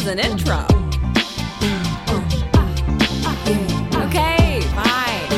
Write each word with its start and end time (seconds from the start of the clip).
is 0.00 0.06
an 0.06 0.18
intro. 0.18 0.64
Okay, 4.06 4.60
fine. 4.74 5.28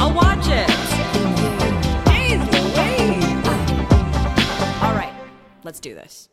I'll 0.00 0.14
watch 0.14 0.46
it. 0.46 0.68
Jeez 2.06 2.40
Louise. 2.52 3.24
All 4.82 4.94
right, 4.94 5.14
let's 5.64 5.80
do 5.80 5.94
this. 5.94 6.28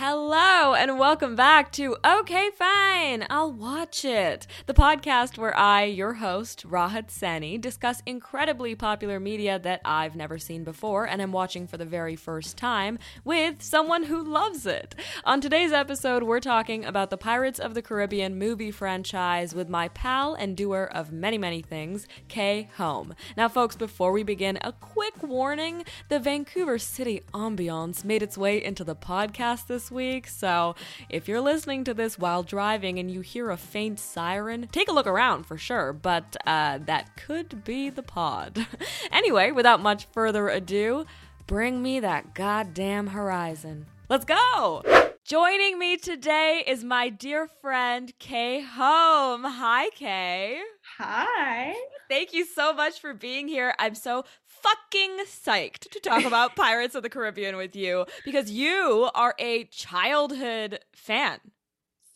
Hello, 0.00 0.74
and 0.74 0.96
welcome 0.96 1.34
back 1.34 1.72
to 1.72 1.96
Okay 2.06 2.50
Fine, 2.56 3.26
I'll 3.28 3.50
Watch 3.50 4.04
It, 4.04 4.46
the 4.66 4.72
podcast 4.72 5.38
where 5.38 5.56
I, 5.56 5.86
your 5.86 6.12
host, 6.12 6.64
Rahat 6.64 7.10
Sani, 7.10 7.58
discuss 7.58 8.00
incredibly 8.06 8.76
popular 8.76 9.18
media 9.18 9.58
that 9.58 9.80
I've 9.84 10.14
never 10.14 10.38
seen 10.38 10.62
before 10.62 11.08
and 11.08 11.20
am 11.20 11.32
watching 11.32 11.66
for 11.66 11.78
the 11.78 11.84
very 11.84 12.14
first 12.14 12.56
time 12.56 13.00
with 13.24 13.60
someone 13.60 14.04
who 14.04 14.22
loves 14.22 14.66
it. 14.66 14.94
On 15.24 15.40
today's 15.40 15.72
episode, 15.72 16.22
we're 16.22 16.38
talking 16.38 16.84
about 16.84 17.10
the 17.10 17.16
Pirates 17.16 17.58
of 17.58 17.74
the 17.74 17.82
Caribbean 17.82 18.38
movie 18.38 18.70
franchise 18.70 19.52
with 19.52 19.68
my 19.68 19.88
pal 19.88 20.32
and 20.32 20.56
doer 20.56 20.88
of 20.94 21.10
many, 21.10 21.38
many 21.38 21.60
things, 21.60 22.06
Kay 22.28 22.70
Home. 22.76 23.16
Now, 23.36 23.48
folks, 23.48 23.74
before 23.74 24.12
we 24.12 24.22
begin, 24.22 24.60
a 24.62 24.70
quick 24.70 25.24
warning 25.24 25.84
the 26.08 26.20
Vancouver 26.20 26.78
City 26.78 27.22
ambiance 27.34 28.04
made 28.04 28.22
its 28.22 28.38
way 28.38 28.62
into 28.62 28.84
the 28.84 28.94
podcast 28.94 29.66
this 29.66 29.87
week. 29.90 30.26
So 30.28 30.74
if 31.08 31.28
you're 31.28 31.40
listening 31.40 31.84
to 31.84 31.94
this 31.94 32.18
while 32.18 32.42
driving 32.42 32.98
and 32.98 33.10
you 33.10 33.20
hear 33.20 33.50
a 33.50 33.56
faint 33.56 33.98
siren, 33.98 34.68
take 34.72 34.88
a 34.88 34.92
look 34.92 35.06
around 35.06 35.44
for 35.44 35.56
sure, 35.56 35.92
but 35.92 36.36
uh, 36.46 36.78
that 36.86 37.16
could 37.16 37.64
be 37.64 37.90
the 37.90 38.02
pod. 38.02 38.66
anyway, 39.12 39.50
without 39.50 39.80
much 39.80 40.06
further 40.12 40.48
ado, 40.48 41.06
bring 41.46 41.82
me 41.82 42.00
that 42.00 42.34
goddamn 42.34 43.08
horizon. 43.08 43.86
Let's 44.08 44.24
go! 44.24 44.82
Joining 45.28 45.78
me 45.78 45.98
today 45.98 46.64
is 46.66 46.82
my 46.82 47.10
dear 47.10 47.48
friend 47.60 48.10
Kay 48.18 48.62
Home. 48.62 49.44
Hi, 49.44 49.90
Kay. 49.90 50.58
Hi. 50.96 51.74
Thank 52.08 52.32
you 52.32 52.46
so 52.46 52.72
much 52.72 52.98
for 52.98 53.12
being 53.12 53.46
here. 53.46 53.74
I'm 53.78 53.94
so 53.94 54.24
fucking 54.62 55.18
psyched 55.26 55.90
to 55.90 56.00
talk 56.00 56.24
about 56.24 56.56
Pirates 56.56 56.94
of 56.94 57.02
the 57.02 57.08
Caribbean 57.10 57.56
with 57.56 57.74
you 57.76 58.06
because 58.24 58.50
you 58.50 59.08
are 59.14 59.34
a 59.38 59.64
childhood 59.64 60.80
fan. 60.94 61.38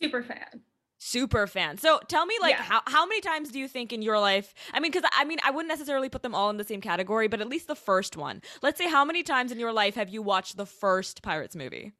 Super 0.01 0.23
fan. 0.23 0.61
Super 0.97 1.47
fan. 1.47 1.77
So 1.77 1.99
tell 2.07 2.25
me, 2.25 2.35
like, 2.41 2.55
Yeah. 2.55 2.63
how, 2.63 2.81
how 2.87 3.05
many 3.05 3.19
times 3.21 3.49
do 3.51 3.59
you 3.59 3.67
think 3.67 3.91
in 3.91 4.01
your 4.01 4.19
life? 4.19 4.53
I 4.73 4.79
mean, 4.79 4.91
because 4.91 5.09
I 5.13 5.25
mean, 5.25 5.39
I 5.43 5.51
wouldn't 5.51 5.67
necessarily 5.67 6.07
put 6.09 6.23
them 6.23 6.33
all 6.33 6.49
in 6.49 6.57
the 6.57 6.63
same 6.63 6.79
category, 6.81 7.27
but 7.27 7.41
at 7.41 7.49
least 7.49 7.67
the 7.67 7.75
first 7.75 8.15
one. 8.15 8.41
Let's 8.61 8.77
say, 8.77 8.89
how 8.89 9.03
many 9.03 9.21
times 9.23 9.51
in 9.51 9.59
your 9.59 9.73
life 9.73 9.95
have 9.95 10.09
you 10.09 10.21
watched 10.21 10.55
the 10.55 10.65
first 10.65 11.21
Pirates 11.21 11.55
movie? 11.55 11.91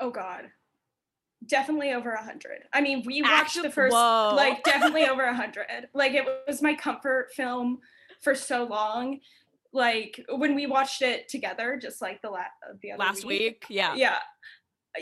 Oh 0.00 0.10
God. 0.10 0.46
Definitely 1.46 1.92
over 1.92 2.10
a 2.12 2.22
hundred. 2.22 2.62
I 2.72 2.80
mean, 2.80 3.04
we 3.06 3.22
watched 3.22 3.62
the 3.62 3.70
first 3.70 3.92
Whoa. 3.94 4.32
like 4.34 4.64
definitely 4.64 5.04
over 5.08 5.22
a 5.22 5.34
hundred. 5.34 5.66
Like 5.94 6.12
it 6.14 6.24
was 6.48 6.60
my 6.62 6.74
comfort 6.74 7.32
film 7.32 7.78
for 8.22 8.34
so 8.34 8.64
long. 8.64 9.20
Like 9.72 10.24
when 10.30 10.54
we 10.54 10.66
watched 10.66 11.02
it 11.02 11.28
together, 11.28 11.78
just 11.80 12.00
like 12.00 12.22
the 12.22 12.30
last 12.30 12.50
the 12.82 12.92
other 12.92 12.98
Last 12.98 13.24
week? 13.24 13.64
Yeah. 13.68 13.94
Yeah. 13.94 14.18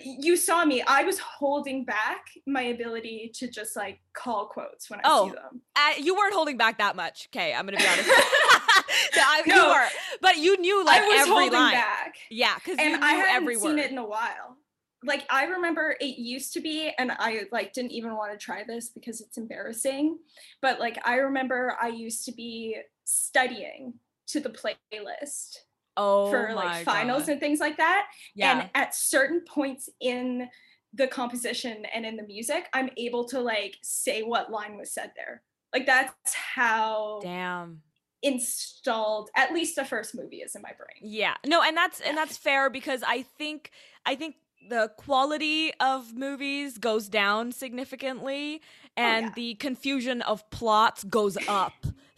You 0.05 0.37
saw 0.37 0.65
me. 0.65 0.83
I 0.83 1.05
was 1.05 1.21
holding 1.21 1.85
back 1.85 2.27
my 2.49 2.63
ability 2.63 3.31
to 3.37 3.49
just 3.49 3.77
like 3.77 4.01
call 4.13 4.47
quotes 4.47 4.91
when 4.91 4.99
I 5.01 5.03
Oh. 5.05 5.29
see 5.29 5.35
them. 5.37 5.61
Uh, 5.77 5.93
you 5.99 6.17
weren't 6.17 6.35
holding 6.35 6.57
back 6.57 6.79
that 6.79 6.97
much. 6.97 7.29
Okay, 7.33 7.55
I'm 7.55 7.65
gonna 7.67 7.77
be 7.77 7.87
honest. 7.87 8.09
I, 9.17 9.43
You 9.47 9.55
No. 9.55 9.69
were, 9.69 9.87
but 10.21 10.39
you 10.39 10.57
knew 10.61 10.85
like 10.85 11.01
I 11.03 11.07
was 11.09 11.21
every 11.21 11.31
holding 11.33 11.53
line. 11.53 11.73
back. 11.75 12.17
Yeah, 12.31 12.55
because 12.57 12.79
you 12.79 12.85
and 12.95 13.05
I 13.05 13.13
hadn't 13.13 13.35
every 13.43 13.55
seen 13.57 13.79
it 13.79 13.91
in 13.93 13.99
a 13.99 14.05
while. 14.07 14.57
Like 15.05 15.25
I 15.31 15.45
remember 15.45 15.97
it 16.01 16.19
used 16.19 16.55
to 16.55 16.61
be, 16.61 16.91
and 16.99 17.13
I 17.13 17.43
like 17.53 17.73
didn't 17.73 17.93
even 17.93 18.17
want 18.17 18.33
to 18.33 18.39
try 18.39 18.65
this 18.67 18.89
because 18.89 19.21
it's 19.21 19.37
embarrassing. 19.37 20.19
But 20.61 20.81
like 20.81 20.99
I 21.07 21.17
remember 21.17 21.77
I 21.81 21.89
used 21.89 22.25
to 22.25 22.33
be 22.33 22.79
studying 23.05 23.95
to 24.29 24.41
the 24.41 24.51
playlist 24.51 25.57
oh 25.97 26.31
for 26.31 26.53
like 26.55 26.85
finals 26.85 27.27
God. 27.27 27.33
and 27.33 27.41
things 27.41 27.61
like 27.61 27.77
that. 27.77 28.07
yeah. 28.35 28.61
And 28.61 28.71
at 28.75 28.95
certain 28.95 29.43
points 29.43 29.89
in 30.01 30.49
the 30.93 31.07
composition 31.07 31.85
and 31.93 32.07
in 32.07 32.17
the 32.17 32.23
music, 32.23 32.67
I'm 32.73 32.91
able 32.97 33.25
to 33.29 33.41
like 33.41 33.77
say 33.83 34.23
what 34.23 34.51
line 34.51 34.77
was 34.77 34.93
said 34.93 35.13
there. 35.17 35.43
Like 35.73 35.87
that's 35.87 36.35
how 36.35 37.21
Damn. 37.23 37.83
installed 38.23 39.29
at 39.37 39.53
least 39.53 39.75
the 39.77 39.85
first 39.85 40.15
movie 40.15 40.37
is 40.37 40.55
in 40.55 40.63
my 40.63 40.73
brain. 40.79 41.01
Yeah. 41.03 41.35
No, 41.45 41.63
and 41.63 41.77
that's 41.77 42.01
and 42.01 42.17
that's 42.17 42.37
fair 42.37 42.71
because 42.71 43.03
I 43.07 43.23
think 43.23 43.73
I 44.07 44.15
think 44.15 44.37
the 44.69 44.91
quality 44.97 45.73
of 45.81 46.15
movies 46.15 46.79
goes 46.79 47.09
down 47.09 47.53
significantly 47.53 48.61
oh, 48.63 48.91
and 48.97 49.27
yeah. 49.27 49.33
the 49.35 49.55
confusion 49.57 50.23
of 50.23 50.49
plots 50.51 51.05
goes 51.05 51.37
up 51.49 51.75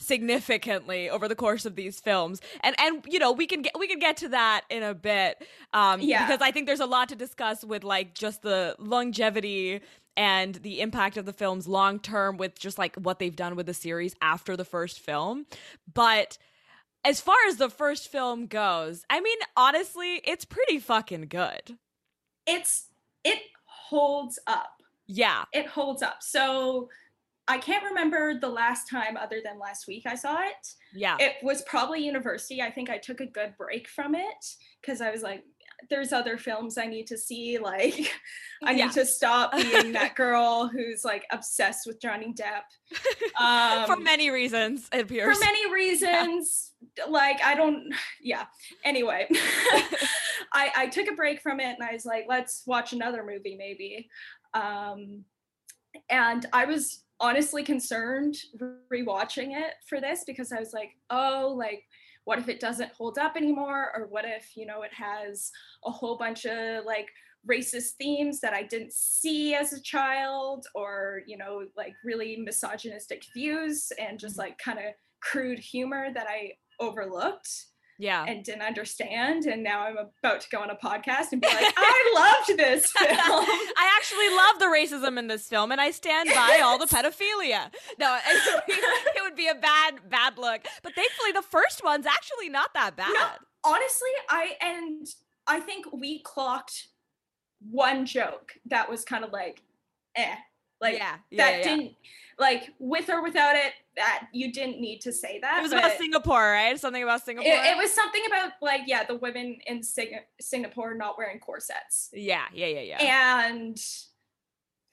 significantly 0.07 1.11
over 1.11 1.29
the 1.29 1.35
course 1.35 1.67
of 1.67 1.75
these 1.77 2.01
films. 2.01 2.41
And 2.63 2.75
and 2.79 3.05
you 3.09 3.19
know, 3.19 3.33
we 3.33 3.47
can 3.47 3.63
get 3.63 3.79
we 3.79 3.89
can 3.89 3.99
get 3.99 4.17
to 4.19 4.29
that 4.31 4.63
in 4.71 4.83
a 4.83 4.95
bit 4.95 5.47
um 5.73 6.01
Yeah. 6.01 6.27
because 6.27 6.41
I 6.43 6.51
think 6.51 6.67
there's 6.67 6.81
a 6.81 6.87
lot 6.87 7.09
to 7.11 7.17
discuss 7.17 7.65
with 7.65 7.85
like 7.85 8.15
just 8.15 8.43
the 8.43 8.77
longevity 8.79 9.81
and 10.17 10.55
the 10.57 10.81
impact 10.81 11.17
of 11.17 11.27
the 11.27 11.33
films 11.33 11.69
long 11.69 11.99
term 11.99 12.37
with 12.39 12.59
just 12.59 12.79
like 12.79 12.97
what 12.97 13.19
they've 13.19 13.37
done 13.37 13.57
with 13.57 13.67
the 13.67 13.75
series 13.75 14.15
after 14.23 14.57
the 14.57 14.65
first 14.65 15.01
film. 15.01 15.47
But 15.93 16.39
as 17.05 17.21
far 17.21 17.37
as 17.49 17.57
the 17.57 17.69
first 17.71 18.11
film 18.11 18.47
goes, 18.47 19.05
I 19.11 19.21
mean, 19.21 19.39
honestly, 19.57 20.23
it's 20.25 20.45
pretty 20.45 20.79
fucking 20.79 21.27
good. 21.29 21.77
It's 22.47 22.87
it 23.25 23.41
holds 23.65 24.39
up. 24.47 24.83
Yeah. 25.07 25.45
it 25.53 25.67
holds 25.67 26.03
up. 26.03 26.23
So 26.23 26.89
I 27.49 27.59
can't 27.59 27.85
remember 27.85 28.35
the 28.41 28.49
last 28.49 28.89
time 28.91 29.17
other 29.17 29.41
than 29.45 29.59
last 29.59 29.87
week 29.87 30.05
I 30.07 30.15
saw 30.17 30.41
it. 30.43 30.67
Yeah. 30.93 31.17
It 31.21 31.35
was 31.43 31.63
probably 31.63 32.01
university. 32.05 32.61
I 32.61 32.71
think 32.71 32.91
I 32.91 32.99
took 32.99 33.21
a 33.21 33.27
good 33.27 33.55
break 33.57 33.89
from 33.89 34.15
it 34.17 34.45
because 34.81 35.01
I 35.01 35.11
was 35.11 35.23
like, 35.23 35.45
there's 35.91 36.13
other 36.13 36.39
films 36.39 36.79
I 36.79 36.87
need 36.87 37.07
to 37.09 37.19
see. 37.19 37.59
Like, 37.63 38.11
I 38.65 38.73
Yeah. 38.73 38.87
need 38.87 38.93
to 38.95 39.05
stop 39.07 39.53
being 39.53 39.93
that 39.93 40.15
girl 40.17 40.67
who's 40.69 41.05
like 41.05 41.25
obsessed 41.31 41.87
with 41.87 42.01
Johnny 42.01 42.33
Depp. 42.35 42.63
Um, 43.41 43.87
For 43.87 43.97
many 43.97 44.31
reasons, 44.31 44.89
it 44.93 45.03
appears. 45.03 45.37
for 45.37 45.45
many 45.45 45.71
reasons 45.73 46.73
like 47.09 47.39
i 47.45 47.55
don't 47.55 47.93
yeah 48.23 48.45
anyway 48.85 49.27
I, 50.53 50.71
I 50.77 50.87
took 50.87 51.09
a 51.09 51.15
break 51.15 51.41
from 51.43 51.61
it 51.61 51.75
and 51.79 51.83
i 51.87 51.93
was 51.93 52.07
like 52.07 52.25
let's 52.29 52.63
watch 52.67 52.93
another 52.93 53.23
movie 53.25 53.57
maybe 53.59 54.09
um 54.55 55.25
and 56.09 56.47
i 56.53 56.65
was 56.65 57.03
honestly 57.21 57.63
concerned 57.63 58.37
rewatching 58.93 59.57
it 59.57 59.75
for 59.89 60.01
this 60.01 60.23
because 60.27 60.53
i 60.53 60.59
was 60.59 60.75
like 60.75 60.91
oh 61.11 61.55
like 61.57 61.85
what 62.27 62.41
if 62.41 62.49
it 62.49 62.61
doesn't 62.61 62.93
hold 62.93 63.19
up 63.19 63.37
anymore? 63.37 63.93
Or 63.95 64.09
what 64.09 64.25
if 64.27 64.57
you 64.57 64.67
know 64.67 64.83
it 64.83 64.93
has 64.93 65.51
a 65.85 65.91
whole 65.91 66.19
bunch 66.19 66.45
of 66.45 66.85
like 66.85 67.09
racist 67.49 67.93
themes 67.99 68.41
that 68.41 68.53
I 68.53 68.65
didn't 68.65 68.93
see 68.93 69.55
as 69.55 69.73
a 69.73 69.81
child, 69.81 70.67
or 70.75 71.23
you 71.27 71.39
know, 71.39 71.65
like 71.77 71.95
really 72.05 72.37
misogynistic 72.37 73.23
views 73.33 73.91
and 73.99 74.19
just 74.19 74.35
mm-hmm. 74.35 74.41
like 74.41 74.59
kind 74.59 74.79
of 74.79 74.95
crude 75.21 75.61
humor 75.61 76.09
that 76.13 76.27
I 76.29 76.53
overlooked 76.81 77.49
yeah. 77.99 78.25
and 78.27 78.45
didn't 78.45 78.63
understand. 78.63 79.45
And 79.47 79.63
now 79.63 79.83
I'm 79.83 79.97
about 79.97 80.41
to 80.43 80.49
go 80.51 80.61
on 80.61 80.71
a 80.71 80.77
podcast 80.77 81.33
and 81.33 81.41
be 81.41 81.49
like, 81.49 81.73
I 81.77 82.13
loved 82.15 82.59
this 82.59 82.91
film. 82.97 83.11
I 83.19 83.91
actually 83.97 84.29
love 84.37 84.59
the 84.59 84.67
racism 84.67 85.19
in 85.19 85.29
this 85.29 85.49
film, 85.49 85.73
and 85.73 85.81
I 85.81 85.91
stand 85.91 86.31
by 86.35 86.61
all 86.63 86.79
the 86.79 86.87
pedophilia. 86.87 87.73
No, 87.99 88.19
it 88.27 88.55
would, 88.55 88.67
be, 88.67 88.73
it 89.17 89.23
would 89.23 89.37
be 89.37 89.49
a 89.49 89.55
bad, 89.55 90.09
bad 90.09 90.39
look. 90.39 90.63
But 90.83 90.95
thankfully, 90.95 91.33
the 91.33 91.43
first 91.43 91.83
one's 91.85 92.07
actually 92.07 92.49
not 92.49 92.75
that 92.75 92.97
bad. 92.97 93.13
no, 93.13 93.29
Honestly, 93.65 94.11
I 94.31 94.53
and 94.61 95.07
I 95.47 95.61
think 95.61 95.87
we 95.93 96.21
clocked 96.21 96.89
one 97.71 98.07
joke 98.07 98.53
that 98.67 98.89
was 98.89 99.05
kind 99.05 99.25
of 99.25 99.33
like, 99.33 99.63
eh, 100.15 100.35
like 100.81 100.95
yeah, 100.97 101.17
yeah, 101.31 101.45
that 101.45 101.59
yeah, 101.59 101.65
didn't 101.65 101.93
like 102.39 102.71
with 102.79 103.09
or 103.09 103.23
without 103.23 103.57
it 103.57 103.73
that 103.97 104.27
you 104.33 104.53
didn't 104.53 104.79
need 104.81 105.01
to 105.01 105.11
say 105.13 105.39
that 105.41 105.59
It 105.59 105.63
was 105.63 105.73
about 105.73 105.97
Singapore, 105.97 106.51
right? 106.53 106.79
Something 106.79 107.03
about 107.03 107.25
Singapore. 107.25 107.51
it, 107.51 107.73
it 107.73 107.77
was 107.79 107.91
something 107.93 108.23
about 108.27 108.53
like 108.61 108.83
yeah 108.87 109.05
the 109.05 109.17
women 109.17 109.59
in 109.67 109.83
Sing- 109.83 110.21
singapore 110.41 110.95
not 110.95 111.17
wearing 111.17 111.39
corsets 111.41 112.11
yeah, 112.13 112.45
yeah, 112.53 112.67
yeah, 112.67 112.81
yeah. 113.01 113.47
and 113.49 113.79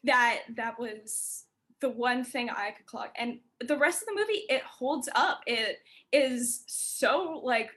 that 0.05 0.39
that 0.55 0.79
was 0.79 1.45
the 1.81 1.89
one 1.89 2.23
thing 2.23 2.49
i 2.49 2.71
could 2.71 2.85
clock 2.85 3.13
and 3.17 3.39
the 3.67 3.77
rest 3.77 4.01
of 4.03 4.07
the 4.07 4.15
movie 4.15 4.43
it 4.49 4.61
holds 4.63 5.09
up 5.15 5.41
it 5.47 5.79
is 6.13 6.63
so 6.67 7.41
like 7.43 7.71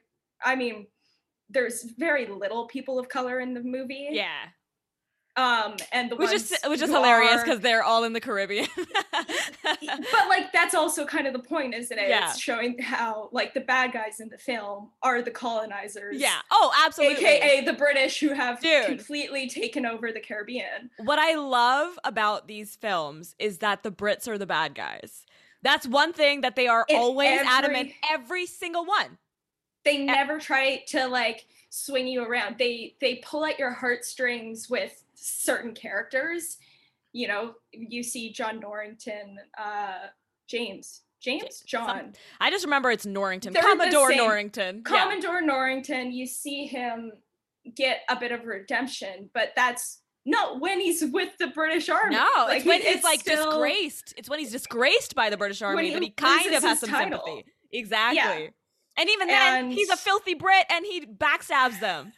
i 0.44 0.54
mean 0.54 0.86
there's 1.50 1.84
very 1.98 2.26
little 2.26 2.66
people 2.66 2.98
of 2.98 3.08
color 3.08 3.40
in 3.40 3.54
the 3.54 3.62
movie 3.62 4.08
yeah. 4.12 4.44
Um, 5.36 5.76
and 5.92 6.10
the 6.10 6.16
which 6.16 6.32
is 6.32 6.56
which 6.66 6.80
is 6.80 6.88
hilarious 6.88 7.42
because 7.42 7.60
they're 7.60 7.82
all 7.82 8.04
in 8.04 8.14
the 8.14 8.20
Caribbean. 8.20 8.66
but 8.76 10.28
like 10.28 10.52
that's 10.52 10.74
also 10.74 11.04
kind 11.04 11.26
of 11.26 11.32
the 11.32 11.38
point, 11.38 11.74
isn't 11.74 11.98
it? 11.98 12.08
Yeah. 12.08 12.30
It's 12.30 12.38
showing 12.40 12.78
how 12.78 13.28
like 13.32 13.52
the 13.54 13.60
bad 13.60 13.92
guys 13.92 14.20
in 14.20 14.28
the 14.28 14.38
film 14.38 14.90
are 15.02 15.22
the 15.22 15.30
colonizers. 15.30 16.16
yeah. 16.18 16.38
Oh, 16.50 16.72
absolutely. 16.86 17.24
AKA 17.24 17.64
the 17.64 17.72
British 17.74 18.18
who 18.20 18.32
have 18.32 18.60
Dude. 18.60 18.86
completely 18.86 19.48
taken 19.48 19.84
over 19.84 20.10
the 20.12 20.20
Caribbean. 20.20 20.90
What 20.98 21.18
I 21.18 21.34
love 21.34 21.98
about 22.04 22.48
these 22.48 22.76
films 22.76 23.34
is 23.38 23.58
that 23.58 23.82
the 23.82 23.90
Brits 23.90 24.26
are 24.28 24.38
the 24.38 24.46
bad 24.46 24.74
guys. 24.74 25.24
That's 25.62 25.86
one 25.86 26.12
thing 26.12 26.42
that 26.42 26.56
they 26.56 26.68
are 26.68 26.86
In 26.88 26.96
always 26.96 27.40
every- 27.40 27.46
adamant 27.46 27.90
every 28.10 28.46
single 28.46 28.84
one. 28.84 29.18
They 29.84 29.98
never 29.98 30.38
try 30.40 30.82
to 30.88 31.06
like 31.06 31.46
swing 31.76 32.06
you 32.06 32.22
around. 32.24 32.56
They 32.58 32.94
they 33.00 33.16
pull 33.16 33.44
at 33.44 33.58
your 33.58 33.70
heartstrings 33.72 34.68
with 34.70 35.02
certain 35.14 35.74
characters. 35.74 36.56
You 37.12 37.28
know, 37.28 37.54
you 37.72 38.02
see 38.02 38.32
John 38.32 38.60
Norrington, 38.60 39.38
uh 39.58 40.08
James. 40.48 41.02
James? 41.20 41.60
John. 41.66 42.12
I 42.40 42.50
just 42.50 42.64
remember 42.64 42.90
it's 42.90 43.06
Norrington. 43.06 43.52
They're 43.52 43.62
Commodore. 43.62 44.14
Norrington. 44.14 44.82
Yeah. 44.88 44.98
Commodore 45.04 45.40
Norrington, 45.40 46.12
you 46.12 46.26
see 46.26 46.66
him 46.66 47.10
get 47.74 48.00
a 48.08 48.16
bit 48.16 48.30
of 48.32 48.44
redemption, 48.44 49.30
but 49.34 49.52
that's 49.56 50.02
not 50.24 50.60
when 50.60 50.78
he's 50.78 51.02
with 51.04 51.30
the 51.38 51.48
British 51.48 51.88
Army. 51.88 52.14
No, 52.16 52.28
Like, 52.36 52.58
it's 52.58 52.66
when 52.66 52.80
he- 52.82 52.92
he's 52.92 53.02
like 53.02 53.20
still- 53.20 53.46
disgraced. 53.50 54.14
It's 54.16 54.28
when 54.28 54.38
he's 54.38 54.52
disgraced 54.52 55.14
by 55.16 55.30
the 55.30 55.36
British 55.36 55.62
Army 55.62 55.88
he 55.88 55.94
that 55.94 56.02
he 56.02 56.10
kind 56.10 56.54
of 56.54 56.62
has 56.62 56.80
some 56.80 56.90
title. 56.90 57.22
sympathy. 57.24 57.50
Exactly. 57.72 58.50
And 58.98 59.08
even 59.10 59.28
then, 59.28 59.70
he's 59.70 59.90
a 59.90 59.96
filthy 59.96 60.34
Brit 60.34 60.66
and 60.70 60.84
he 60.86 61.04
backstabs 61.04 61.80
them 61.80 62.12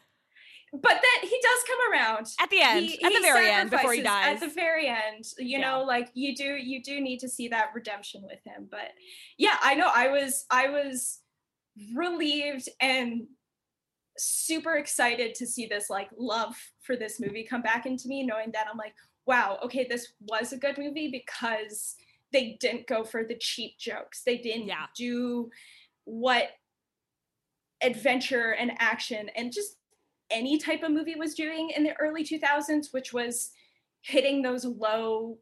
But 0.73 1.01
then 1.03 1.29
he 1.31 1.41
does 1.43 1.65
come 1.67 1.93
around. 1.93 2.27
at 2.41 2.51
the 2.51 2.61
end, 2.61 2.87
He- 2.87 3.03
at 3.03 3.13
the 3.13 3.21
very 3.21 3.51
end 3.51 3.71
before 3.71 3.93
he 3.95 4.03
dies. 4.03 4.35
At 4.35 4.41
the 4.41 4.55
very 4.55 4.87
end, 4.87 5.25
you 5.39 5.59
Yeah. 5.59 5.71
know, 5.71 5.83
like 5.83 6.11
you 6.15 6.35
do, 6.37 6.57
you 6.57 6.83
do 6.83 7.01
need 7.01 7.19
to 7.21 7.29
see 7.29 7.49
that 7.49 7.71
redemption 7.75 8.23
with 8.23 8.41
him. 8.45 8.69
But 8.71 8.93
yeah, 9.39 9.59
I 9.63 9.75
know. 9.75 9.91
I 9.93 10.09
was, 10.09 10.45
I 10.51 10.69
was 10.69 11.21
relieved 11.95 12.69
and 12.81 13.29
super 14.19 14.77
excited 14.77 15.35
to 15.37 15.47
see 15.47 15.67
this 15.67 15.89
like 15.89 16.11
love 16.19 16.57
for 16.83 16.97
this 16.97 17.19
movie 17.21 17.45
come 17.45 17.63
back 17.63 17.87
into 17.87 18.09
me, 18.09 18.25
knowing 18.25 18.51
that 18.53 18.67
I'm 18.71 18.77
like, 18.77 18.95
wow, 19.27 19.59
okay, 19.65 19.87
this 19.89 20.13
was 20.21 20.53
a 20.53 20.57
good 20.59 20.77
movie 20.79 21.09
because 21.11 21.95
they 22.33 22.57
didn't 22.61 22.87
go 22.87 23.05
for 23.05 23.25
the 23.25 23.37
cheap 23.39 23.79
jokes. 23.79 24.23
They 24.25 24.39
didn't 24.39 24.67
Yeah. 24.69 24.87
do 24.97 25.51
what 26.05 26.51
adventure 27.83 28.53
and 28.55 28.73
action 28.79 29.29
and 29.37 29.53
just 29.53 29.77
any 30.31 30.59
type 30.59 30.83
of 30.83 30.91
movie 30.91 31.15
was 31.15 31.35
doing 31.35 31.71
in 31.71 31.83
the 31.85 31.95
early 31.99 32.25
2000s, 32.25 32.93
which 32.93 33.13
was 33.13 33.51
hitting 34.03 34.43
those 34.43 34.65
low, 34.65 35.39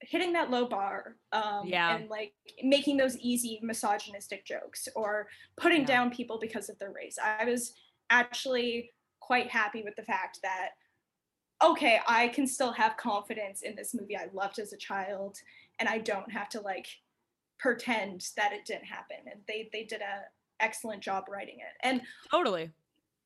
hitting 0.00 0.32
that 0.32 0.50
low 0.50 0.66
bar, 0.66 1.16
um, 1.32 1.66
Yeah. 1.66 1.96
and 1.96 2.08
like 2.08 2.34
making 2.62 2.96
those 2.96 3.16
easy 3.18 3.58
misogynistic 3.62 4.44
jokes 4.44 4.88
or 4.94 5.28
putting 5.56 5.80
Yeah. 5.80 5.86
down 5.86 6.10
people 6.10 6.38
because 6.38 6.68
of 6.68 6.78
their 6.78 6.92
race. 6.92 7.18
I 7.18 7.44
was 7.44 7.74
actually 8.10 8.90
quite 9.20 9.50
happy 9.50 9.82
with 9.82 9.96
the 9.96 10.04
fact 10.04 10.40
that 10.42 10.70
okay, 11.62 12.00
I 12.06 12.28
can 12.28 12.46
still 12.46 12.72
have 12.72 12.96
confidence 12.98 13.62
in 13.62 13.74
this 13.74 13.94
movie 13.94 14.16
I 14.16 14.26
loved 14.34 14.58
as 14.58 14.72
a 14.72 14.76
child, 14.76 15.38
and 15.78 15.88
I 15.88 15.98
don't 15.98 16.30
have 16.30 16.48
to 16.50 16.60
like 16.60 16.86
pretend 17.58 18.28
that 18.36 18.52
it 18.52 18.66
didn't 18.66 18.84
happen. 18.84 19.16
And 19.30 19.40
they 19.48 19.70
they 19.72 19.84
did 19.84 20.02
a 20.02 20.24
excellent 20.64 21.02
job 21.02 21.24
writing 21.30 21.56
it, 21.58 21.86
and 21.86 22.00
totally. 22.30 22.70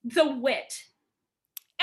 the 0.05 0.29
wit. 0.31 0.75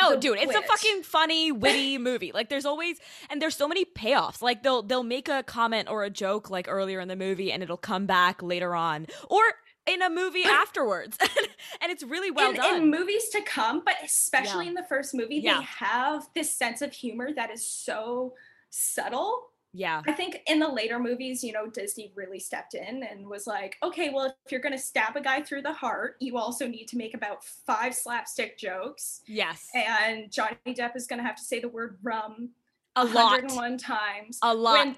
Oh, 0.01 0.11
the 0.15 0.17
dude, 0.19 0.39
it's 0.39 0.53
a 0.53 0.61
fucking 0.61 1.03
funny, 1.03 1.53
witty 1.53 1.97
movie. 2.09 2.31
Like, 2.33 2.49
there's 2.49 2.65
always 2.65 2.97
and 3.29 3.41
there's 3.41 3.55
so 3.55 3.67
many 3.67 3.85
payoffs. 3.85 4.41
Like, 4.41 4.61
they'll 4.61 4.83
they'll 4.83 5.03
make 5.03 5.29
a 5.29 5.41
comment 5.43 5.89
or 5.89 6.03
a 6.03 6.09
joke 6.09 6.49
like 6.49 6.67
earlier 6.69 6.99
in 6.99 7.07
the 7.07 7.15
movie, 7.15 7.51
and 7.51 7.63
it'll 7.63 7.77
come 7.77 8.05
back 8.05 8.43
later 8.43 8.75
on, 8.75 9.07
or 9.29 9.41
in 9.87 10.01
a 10.01 10.09
movie 10.09 10.43
afterwards, 10.45 11.17
and 11.81 11.91
it's 11.91 12.03
really 12.03 12.29
well 12.31 12.49
in, 12.49 12.55
done. 12.57 12.75
in 12.83 12.89
movies 12.91 13.29
to 13.29 13.41
come, 13.43 13.83
but 13.85 13.95
especially 14.03 14.65
Yeah. 14.65 14.69
in 14.69 14.75
the 14.75 14.83
first 14.89 15.13
movie, 15.13 15.37
Yeah. 15.37 15.59
they 15.59 15.63
have 15.63 16.27
this 16.35 16.53
sense 16.53 16.81
of 16.81 16.91
humor 16.91 17.29
that 17.35 17.49
is 17.51 17.65
so 17.65 18.33
subtle. 18.71 19.51
Yeah, 19.77 20.01
I 20.07 20.13
think 20.13 20.41
in 20.47 20.59
the 20.59 20.69
later 20.69 20.99
movies, 20.99 21.43
you 21.43 21.51
know, 21.51 21.67
Disney 21.67 22.13
really 22.15 22.39
stepped 22.39 22.73
in 22.75 23.03
and 23.03 23.27
was 23.27 23.45
like, 23.45 23.75
okay, 23.83 24.09
well, 24.13 24.25
if 24.45 24.51
you're 24.51 24.61
going 24.61 24.71
to 24.71 24.79
stab 24.79 25.15
a 25.17 25.21
guy 25.21 25.41
through 25.41 25.63
the 25.63 25.73
heart, 25.73 26.15
you 26.21 26.37
also 26.37 26.65
need 26.67 26.85
to 26.87 26.97
make 26.97 27.13
about 27.13 27.43
five 27.43 27.93
slapstick 27.93 28.57
jokes. 28.57 29.21
yes, 29.27 29.67
And 29.75 30.31
Johnny 30.31 30.55
Depp 30.67 30.95
is 30.95 31.07
going 31.07 31.19
to 31.19 31.25
have 31.25 31.35
to 31.35 31.43
say 31.43 31.59
the 31.59 31.67
word 31.67 31.97
rum 32.03 32.51
a 32.95 33.03
lot, 33.03 33.41
101 33.43 33.77
times. 33.77 34.39
a 34.41 34.53
lot. 34.53 34.85
When- 34.85 34.95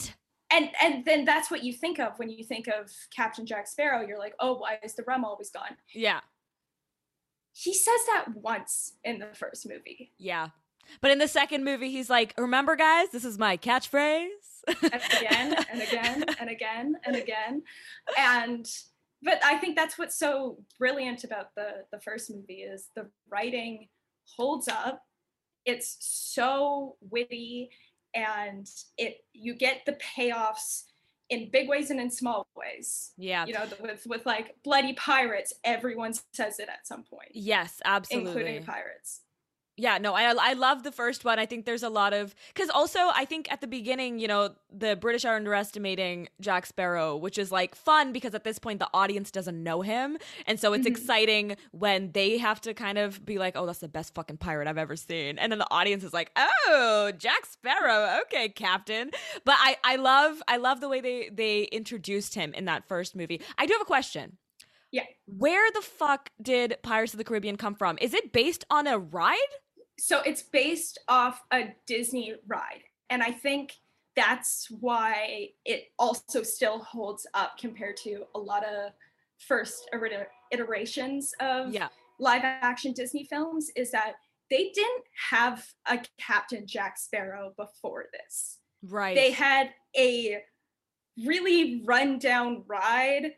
And 0.51 0.69
and 0.81 1.03
then 1.05 1.25
that's 1.25 1.49
what 1.51 1.63
you 1.63 1.73
think 1.73 1.99
of 1.99 2.17
when 2.19 2.29
you 2.29 2.43
think 2.43 2.67
of 2.67 2.91
Captain 3.13 3.45
Jack 3.45 3.67
Sparrow. 3.67 4.05
You're 4.07 4.19
like, 4.19 4.35
oh, 4.39 4.53
why 4.59 4.79
is 4.83 4.93
the 4.95 5.03
rum 5.03 5.25
always 5.25 5.49
gone? 5.49 5.75
yeah, 5.93 6.21
He 7.53 7.73
says 7.73 7.99
that 8.07 8.25
once 8.35 8.93
in 9.03 9.19
the 9.19 9.27
first 9.33 9.67
movie. 9.67 10.13
yeah. 10.17 10.49
But 11.01 11.11
in 11.11 11.17
the 11.17 11.27
second 11.27 11.63
movie, 11.63 11.91
he's 11.91 12.09
like, 12.09 12.33
"Remember, 12.37 12.75
guys, 12.75 13.09
this 13.11 13.25
is 13.25 13.37
my 13.37 13.57
catchphrase." 13.57 14.27
and 14.67 15.01
again 15.17 15.65
and 15.71 15.81
again 15.81 16.25
and 16.39 16.49
again 16.49 16.95
and 17.05 17.15
again 17.15 17.63
and 18.17 18.69
but 19.21 19.39
i 19.45 19.57
think 19.57 19.75
that's 19.75 19.97
what's 19.97 20.17
so 20.17 20.57
brilliant 20.77 21.23
about 21.23 21.55
the 21.55 21.85
the 21.91 21.99
first 21.99 22.29
movie 22.29 22.61
is 22.61 22.89
the 22.95 23.09
writing 23.29 23.87
holds 24.35 24.67
up 24.67 25.03
it's 25.65 25.97
so 26.01 26.95
witty 27.01 27.69
and 28.13 28.69
it 28.97 29.17
you 29.33 29.53
get 29.53 29.85
the 29.85 29.97
payoffs 30.17 30.83
in 31.29 31.49
big 31.51 31.67
ways 31.67 31.89
and 31.89 31.99
in 31.99 32.09
small 32.09 32.47
ways 32.55 33.11
yeah. 33.17 33.45
you 33.45 33.53
know 33.53 33.65
with 33.81 34.05
with 34.07 34.25
like 34.25 34.55
bloody 34.63 34.93
pirates 34.93 35.53
everyone 35.63 36.13
says 36.33 36.59
it 36.59 36.69
at 36.69 36.87
some 36.87 37.03
point 37.03 37.29
Yes, 37.33 37.81
absolutely. 37.83 38.29
including 38.29 38.63
pirates 38.63 39.21
Yeah, 39.79 39.99
no, 39.99 40.15
I 40.15 40.33
I 40.39 40.53
love 40.53 40.81
the 40.81 40.91
first 40.91 41.23
one. 41.23 41.37
I 41.37 41.45
think 41.45 41.65
there's 41.65 41.83
a 41.83 41.89
lot 41.89 42.11
of 42.11 42.33
because 42.47 42.67
also 42.71 42.97
I 43.13 43.25
think 43.25 43.51
at 43.51 43.61
the 43.61 43.67
beginning, 43.67 44.17
you 44.17 44.27
know, 44.27 44.55
the 44.73 44.95
British 44.95 45.23
are 45.23 45.35
underestimating 45.35 46.29
Jack 46.41 46.65
Sparrow, 46.65 47.15
which 47.15 47.37
is 47.37 47.51
like 47.51 47.75
fun 47.75 48.11
because 48.11 48.33
at 48.33 48.43
this 48.43 48.57
point 48.57 48.79
the 48.79 48.89
audience 48.91 49.29
doesn't 49.29 49.61
know 49.61 49.81
him, 49.83 50.17
and 50.47 50.59
so 50.59 50.73
it's 50.73 50.87
Mhm. 50.87 50.91
exciting 50.91 51.57
when 51.71 52.11
they 52.13 52.39
have 52.39 52.59
to 52.61 52.73
kind 52.73 52.97
of 52.97 53.23
be 53.23 53.37
like, 53.37 53.55
"Oh, 53.55 53.67
that's 53.67 53.77
the 53.77 53.87
best 53.87 54.15
fucking 54.15 54.37
pirate 54.37 54.67
I've 54.67 54.79
ever 54.79 54.95
seen," 54.95 55.37
and 55.37 55.51
then 55.51 55.59
the 55.59 55.69
audience 55.71 56.03
is 56.03 56.11
like, 56.11 56.31
"Oh, 56.35 57.11
Jack 57.15 57.45
Sparrow, 57.45 58.19
okay, 58.21 58.49
Captain." 58.49 59.11
But 59.45 59.57
I 59.59 59.77
I 59.83 59.97
love 59.97 60.41
I 60.47 60.57
love 60.57 60.81
the 60.81 60.89
way 60.89 61.01
they 61.01 61.29
they 61.31 61.63
introduced 61.65 62.33
him 62.33 62.51
in 62.55 62.65
that 62.65 62.87
first 62.87 63.15
movie. 63.15 63.41
I 63.59 63.67
do 63.67 63.73
have 63.73 63.81
a 63.83 63.85
question. 63.85 64.37
Yeah. 64.89 65.03
Where 65.27 65.69
the 65.71 65.81
fuck 65.81 66.31
did 66.41 66.77
Pirates 66.81 67.13
of 67.13 67.19
the 67.19 67.23
Caribbean 67.25 67.57
come 67.57 67.75
from? 67.75 67.99
Is 68.01 68.15
it 68.15 68.31
based 68.31 68.65
on 68.71 68.87
a 68.87 68.97
ride? 68.97 69.37
So 69.99 70.21
it's 70.21 70.43
based 70.43 70.99
off 71.07 71.43
a 71.51 71.75
Disney 71.85 72.35
ride. 72.47 72.83
And 73.09 73.23
I 73.23 73.31
think 73.31 73.73
that's 74.15 74.67
why 74.69 75.49
it 75.65 75.85
also 75.99 76.43
still 76.43 76.79
holds 76.79 77.25
up 77.33 77.57
compared 77.57 77.97
to 77.97 78.23
a 78.35 78.39
lot 78.39 78.63
of 78.65 78.91
first 79.39 79.89
iterations 80.51 81.33
of 81.39 81.73
Yeah. 81.73 81.89
live 82.19 82.43
action 82.43 82.93
Disney 82.93 83.23
films 83.23 83.69
is 83.75 83.91
that 83.91 84.15
they 84.49 84.69
didn't 84.69 85.03
have 85.29 85.67
a 85.85 85.99
Captain 86.17 86.65
Jack 86.65 86.97
Sparrow 86.97 87.53
before 87.57 88.05
this. 88.13 88.59
Right. 88.81 89.15
They 89.15 89.31
had 89.31 89.73
a 89.95 90.43
really 91.25 91.83
rundown 91.85 92.63
ride 92.67 93.35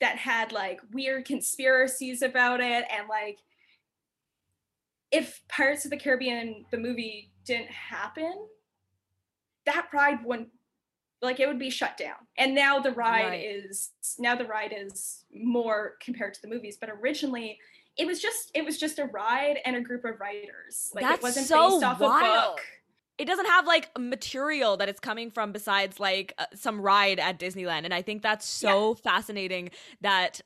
that 0.00 0.16
had 0.16 0.52
like 0.52 0.80
weird 0.92 1.24
conspiracies 1.24 2.22
about 2.22 2.60
it 2.60 2.84
and 2.90 3.08
like 3.08 3.38
if 5.12 5.42
Pirates 5.48 5.84
of 5.84 5.90
the 5.90 5.96
Caribbean 5.96 6.64
the 6.70 6.78
movie 6.78 7.30
didn't 7.44 7.70
happen, 7.70 8.46
that 9.66 9.86
ride 9.92 10.24
wouldn't 10.24 10.48
like 11.20 11.38
it 11.38 11.46
would 11.46 11.58
be 11.58 11.70
shut 11.70 11.96
down. 11.96 12.16
And 12.36 12.54
now 12.54 12.80
the 12.80 12.90
ride 12.90 13.28
Right. 13.28 13.44
is 13.44 13.90
now 14.18 14.34
the 14.34 14.46
ride 14.46 14.74
is 14.76 15.24
more 15.32 15.96
compared 16.02 16.34
to 16.34 16.42
the 16.42 16.48
movies, 16.48 16.76
but 16.80 16.90
originally 16.90 17.58
it 17.96 18.06
was 18.06 18.20
just 18.20 18.50
it 18.54 18.64
was 18.64 18.78
just 18.78 18.98
a 18.98 19.04
ride 19.04 19.58
and 19.64 19.76
a 19.76 19.80
group 19.80 20.04
of 20.04 20.18
writers. 20.18 20.90
Like 20.94 21.04
That's 21.04 21.18
it 21.18 21.22
wasn't 21.22 21.46
so 21.46 21.70
based 21.70 21.84
off 21.84 22.00
a 22.00 22.08
book. 22.08 22.60
It 23.18 23.26
doesn't 23.26 23.46
have 23.46 23.66
like 23.66 23.90
material 23.98 24.76
that 24.78 24.88
it's 24.88 24.98
coming 24.98 25.30
from 25.30 25.52
besides 25.52 26.00
like 26.00 26.32
uh, 26.38 26.46
some 26.54 26.80
ride 26.80 27.20
at 27.20 27.38
Disneyland 27.38 27.84
and 27.84 27.92
I 27.94 28.02
think 28.02 28.22
that's 28.22 28.46
so 28.46 28.94
fascinating 28.94 29.70
that 30.00 30.40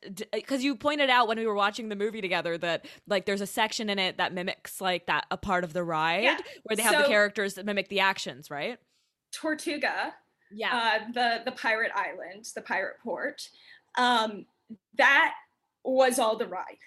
cuz 0.47 0.63
you 0.65 0.75
pointed 0.77 1.09
out 1.09 1.29
when 1.29 1.39
we 1.39 1.47
were 1.47 1.55
watching 1.55 1.89
the 1.89 1.97
movie 1.97 2.21
together 2.21 2.59
that 2.59 2.85
like 3.07 3.25
there's 3.25 3.41
a 3.41 3.47
section 3.47 3.89
in 3.89 3.99
it 3.99 4.19
that 4.19 4.33
mimics 4.35 4.81
like 4.81 5.07
that 5.07 5.27
a 5.31 5.37
part 5.37 5.65
of 5.65 5.73
the 5.73 5.85
ride 5.85 6.25
Yeah. 6.25 6.39
where 6.65 6.77
they 6.77 6.83
have 6.83 7.03
the 7.03 7.09
characters 7.09 7.55
that 7.55 7.65
mimic 7.67 7.89
the 7.89 8.01
actions, 8.01 8.51
right? 8.51 8.79
Tortuga 9.33 10.15
Yeah. 10.51 10.77
uh, 10.77 11.13
the 11.13 11.43
the 11.45 11.53
pirate 11.53 11.93
island, 11.95 12.47
the 12.55 12.63
pirate 12.63 12.97
port. 13.03 13.49
Um, 13.97 14.47
that 14.99 15.35
was 15.85 16.19
all 16.19 16.37
the 16.37 16.47
ride. 16.47 16.79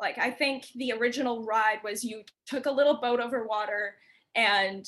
Like 0.00 0.16
I 0.18 0.30
think 0.30 0.66
the 0.74 0.92
original 0.92 1.44
ride 1.44 1.80
was 1.84 2.02
you 2.04 2.24
took 2.46 2.66
a 2.66 2.70
little 2.70 2.94
boat 3.00 3.20
over 3.20 3.46
water 3.46 3.96
and 4.34 4.86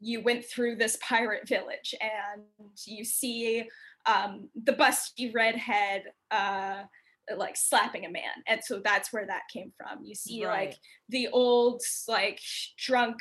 you 0.00 0.20
went 0.22 0.44
through 0.44 0.76
this 0.76 0.96
pirate 1.02 1.48
village 1.48 1.94
and 2.00 2.42
you 2.86 3.04
see 3.04 3.64
um, 4.06 4.48
the 4.64 4.72
busty 4.72 5.34
redhead 5.34 6.04
uh, 6.30 6.82
like 7.36 7.56
slapping 7.56 8.06
a 8.06 8.10
man 8.10 8.22
and 8.46 8.62
so 8.64 8.80
that's 8.82 9.12
where 9.12 9.26
that 9.26 9.42
came 9.52 9.70
from 9.76 10.02
you 10.02 10.14
see 10.14 10.44
Right. 10.44 10.68
like 10.70 10.78
the 11.10 11.28
old 11.28 11.82
like 12.06 12.40
drunk 12.78 13.16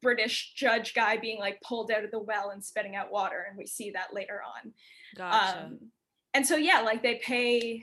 british 0.00 0.52
judge 0.54 0.94
guy 0.94 1.16
being 1.16 1.40
like 1.40 1.60
pulled 1.62 1.90
out 1.90 2.04
of 2.04 2.12
the 2.12 2.20
well 2.20 2.50
and 2.50 2.64
spitting 2.64 2.94
out 2.94 3.10
water 3.10 3.46
and 3.48 3.58
we 3.58 3.66
see 3.66 3.90
that 3.90 4.14
later 4.14 4.40
on 4.44 4.72
Gotcha. 5.16 5.58
um 5.66 5.78
and 6.34 6.46
so 6.46 6.54
yeah 6.56 6.82
like 6.82 7.02
they 7.02 7.16
pay 7.16 7.82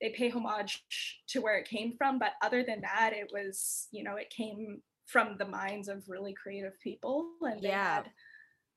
they 0.00 0.08
pay 0.08 0.30
homage 0.30 0.82
to 1.28 1.40
where 1.42 1.58
it 1.58 1.68
came 1.68 1.92
from 1.98 2.18
but 2.18 2.32
other 2.42 2.62
than 2.62 2.80
that 2.80 3.12
it 3.12 3.28
was 3.30 3.88
you 3.90 4.02
know 4.04 4.16
it 4.16 4.30
came 4.30 4.80
from 5.06 5.36
the 5.38 5.44
minds 5.46 5.88
of 5.88 6.08
really 6.08 6.32
creative 6.32 6.78
people 6.80 7.26
and 7.42 7.62
they 7.62 7.68
Yeah. 7.68 7.94
had 7.96 8.10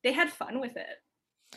they 0.04 0.14
had 0.14 0.32
fun 0.32 0.60
with 0.60 0.76
it 0.78 0.98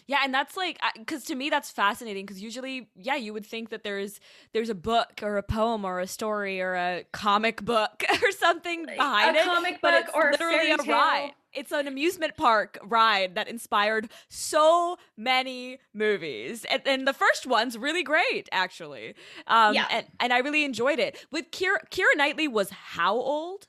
Yeah, 0.06 0.20
and 0.24 0.32
that's 0.32 0.56
like 0.56 0.78
because 0.96 1.24
to 1.24 1.34
me 1.34 1.50
that's 1.50 1.70
fascinating 1.70 2.24
because 2.24 2.40
usually, 2.40 2.90
yeah, 2.94 3.16
you 3.16 3.32
would 3.32 3.46
think 3.46 3.70
that 3.70 3.82
there's 3.84 4.20
there's 4.52 4.68
a 4.68 4.74
book 4.74 5.20
or 5.22 5.36
a 5.36 5.42
poem 5.42 5.84
or 5.84 6.00
a 6.00 6.06
story 6.06 6.60
or 6.60 6.74
a 6.74 7.04
comic 7.12 7.62
book 7.64 8.02
or 8.22 8.30
something 8.32 8.86
behind 8.86 9.36
a 9.36 9.40
it, 9.40 9.44
comic 9.44 9.80
book 9.82 10.06
it's 10.06 10.14
or 10.14 10.30
literally 10.30 10.56
fairy 10.56 10.72
a 10.72 10.82
ride. 10.84 11.32
It's 11.52 11.72
an 11.72 11.88
amusement 11.88 12.36
park 12.36 12.78
ride 12.84 13.34
that 13.34 13.48
inspired 13.48 14.08
so 14.28 14.96
many 15.16 15.78
movies, 15.92 16.64
and, 16.70 16.82
and 16.86 17.06
the 17.08 17.12
first 17.12 17.46
one's 17.46 17.76
really 17.76 18.02
great 18.04 18.48
actually. 18.52 19.14
Um, 19.48 19.74
Yeah. 19.74 19.86
and 19.90 20.06
and 20.20 20.32
I 20.32 20.38
really 20.38 20.64
enjoyed 20.64 20.98
it. 21.00 21.26
With 21.32 21.50
Keira, 21.50 21.78
Keira 21.90 22.16
Knightley 22.16 22.48
was 22.48 22.70
how 22.70 23.14
old 23.16 23.66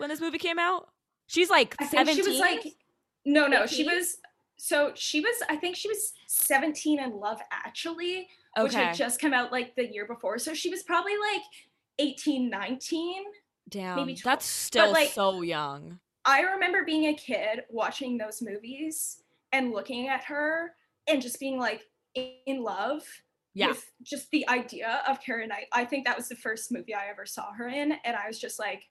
when 0.00 0.08
this 0.08 0.20
movie 0.20 0.38
came 0.38 0.58
out? 0.58 0.88
She's 1.26 1.48
like 1.50 1.76
I 1.78 1.84
think 1.86 2.08
seventeen. 2.08 2.24
she 2.24 2.30
was 2.30 2.40
like 2.40 2.74
no 3.24 3.46
no 3.46 3.66
she 3.66 3.84
was 3.84 4.16
so 4.56 4.92
she 4.94 5.20
was 5.20 5.34
I 5.48 5.56
think 5.56 5.76
she 5.76 5.88
was 5.88 6.12
17 6.26 6.98
in 7.00 7.12
Love 7.18 7.38
Actually 7.52 8.28
which 8.58 8.74
had 8.74 8.94
just 8.96 9.20
come 9.20 9.32
out 9.32 9.52
like 9.52 9.76
the 9.76 9.86
year 9.92 10.06
before 10.06 10.38
so 10.38 10.54
she 10.54 10.70
was 10.70 10.82
probably 10.82 11.12
like 11.32 11.42
18 11.98 12.50
19 12.50 13.22
Damn, 13.68 13.96
maybe 13.96 14.14
12. 14.16 14.22
that's 14.24 14.46
still 14.46 14.90
like, 14.90 15.10
so 15.10 15.42
young. 15.42 16.00
I 16.24 16.40
remember 16.40 16.84
being 16.84 17.06
a 17.06 17.14
kid 17.14 17.60
watching 17.70 18.18
those 18.18 18.42
movies 18.42 19.22
and 19.52 19.70
looking 19.70 20.08
at 20.08 20.24
her 20.24 20.72
and 21.08 21.22
just 21.22 21.38
being 21.38 21.58
like 21.58 21.82
in 22.14 22.62
love 22.64 23.02
Yeah. 23.54 23.68
with 23.68 23.88
just 24.02 24.28
the 24.32 24.48
idea 24.48 25.02
of 25.06 25.20
Kara 25.20 25.46
Knight. 25.46 25.66
I 25.72 25.84
think 25.84 26.04
that 26.06 26.16
was 26.16 26.28
the 26.28 26.34
first 26.34 26.72
movie 26.72 26.94
I 26.94 27.06
ever 27.10 27.24
saw 27.26 27.52
her 27.52 27.68
in, 27.68 27.92
and 28.04 28.16
I 28.16 28.26
was 28.26 28.40
just 28.40 28.58
like, 28.58 28.82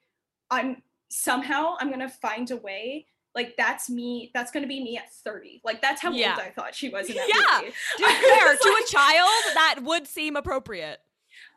I'm 0.49 0.81
somehow 1.09 1.75
I'm 1.79 1.89
gonna 1.89 2.09
find 2.09 2.49
a 2.51 2.57
way. 2.57 3.07
Like 3.35 3.55
that's 3.57 3.89
me. 3.89 4.31
That's 4.33 4.51
gonna 4.51 4.67
be 4.67 4.83
me 4.83 4.97
at 4.97 5.11
30. 5.13 5.61
Like 5.63 5.81
that's 5.81 6.01
how 6.01 6.11
Yeah. 6.11 6.31
old 6.31 6.39
I 6.39 6.49
thought 6.51 6.73
she 6.75 6.89
was 6.89 7.09
in 7.09 7.15
that 7.15 7.27
Yeah. 7.27 7.61
movie. 7.61 7.73
To 7.97 8.03
fair, 8.05 8.55
to 8.57 8.83
a 8.83 8.87
child, 8.87 9.29
that 9.55 9.79
would 9.83 10.07
seem 10.07 10.35
appropriate. 10.35 10.99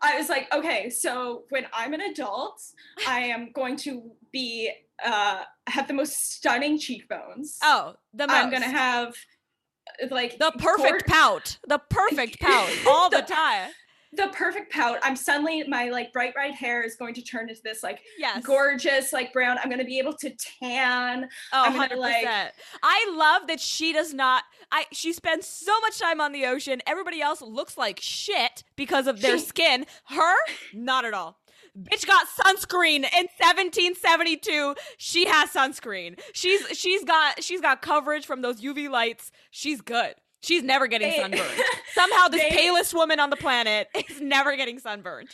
I 0.00 0.16
was 0.18 0.28
like, 0.28 0.52
okay, 0.54 0.90
so 0.90 1.44
when 1.50 1.66
I'm 1.72 1.92
an 1.94 2.00
adult, 2.00 2.60
I 3.06 3.20
am 3.20 3.52
going 3.52 3.76
to 3.78 4.12
be 4.32 4.70
uh 5.04 5.42
have 5.66 5.88
the 5.88 5.94
most 5.94 6.32
stunning 6.34 6.78
cheekbones. 6.78 7.58
Oh, 7.62 7.94
the 8.12 8.26
most. 8.26 8.36
I'm 8.36 8.50
gonna 8.50 8.66
have 8.68 9.16
like 10.10 10.38
the 10.38 10.52
perfect 10.58 11.06
pout. 11.08 11.58
The 11.66 11.78
perfect 11.78 12.38
pout 12.40 12.70
all 12.86 13.10
the 13.10 13.22
The- 13.26 13.34
time. 13.34 13.70
The 14.14 14.28
perfect 14.34 14.72
pout. 14.72 14.98
I'm 15.02 15.16
suddenly 15.16 15.62
my 15.68 15.88
like 15.88 16.12
bright 16.12 16.34
red 16.36 16.54
hair 16.54 16.82
is 16.82 16.96
going 16.96 17.14
to 17.14 17.22
turn 17.22 17.48
into 17.48 17.62
this 17.62 17.82
like 17.82 18.00
Yes. 18.18 18.44
gorgeous 18.44 19.12
like 19.12 19.32
brown. 19.32 19.58
I'm 19.62 19.70
gonna 19.70 19.84
be 19.84 19.98
able 19.98 20.12
to 20.18 20.30
tan. 20.60 21.28
Oh, 21.52 21.62
I'm 21.64 21.72
gonna, 21.74 21.96
100%. 21.96 21.98
like- 21.98 22.52
I 22.82 23.14
love 23.16 23.46
that 23.48 23.58
she 23.60 23.92
does 23.92 24.12
not 24.12 24.44
I 24.70 24.84
she 24.92 25.12
spends 25.12 25.46
so 25.46 25.78
much 25.80 25.98
time 25.98 26.20
on 26.20 26.32
the 26.32 26.44
ocean. 26.46 26.82
Everybody 26.86 27.20
else 27.22 27.40
looks 27.42 27.76
like 27.78 28.00
shit 28.00 28.64
because 28.76 29.06
of 29.06 29.20
their 29.22 29.38
She- 29.38 29.44
skin. 29.44 29.86
Her, 30.06 30.34
not 30.74 31.04
at 31.04 31.14
all. 31.14 31.38
Bitch 31.74 32.06
got 32.06 32.26
sunscreen 32.28 32.96
in 32.96 33.28
1772. 33.38 34.74
She 34.98 35.26
has 35.26 35.50
sunscreen. 35.50 36.20
She's 36.34 36.66
she's 36.78 37.02
got 37.04 37.42
she's 37.42 37.62
got 37.62 37.80
coverage 37.80 38.26
from 38.26 38.42
those 38.42 38.60
UV 38.60 38.90
lights. 38.90 39.32
She's 39.50 39.80
good. 39.80 40.14
She's 40.42 40.62
never 40.62 40.86
getting 40.86 41.10
They- 41.10 41.18
sunburned. 41.18 41.60
Somehow 41.94 42.28
this 42.28 42.42
They- 42.42 42.50
palest 42.50 42.94
woman 42.94 43.20
on 43.20 43.30
the 43.30 43.36
planet 43.36 43.88
is 44.10 44.20
never 44.20 44.56
getting 44.56 44.78
sunburned. 44.78 45.28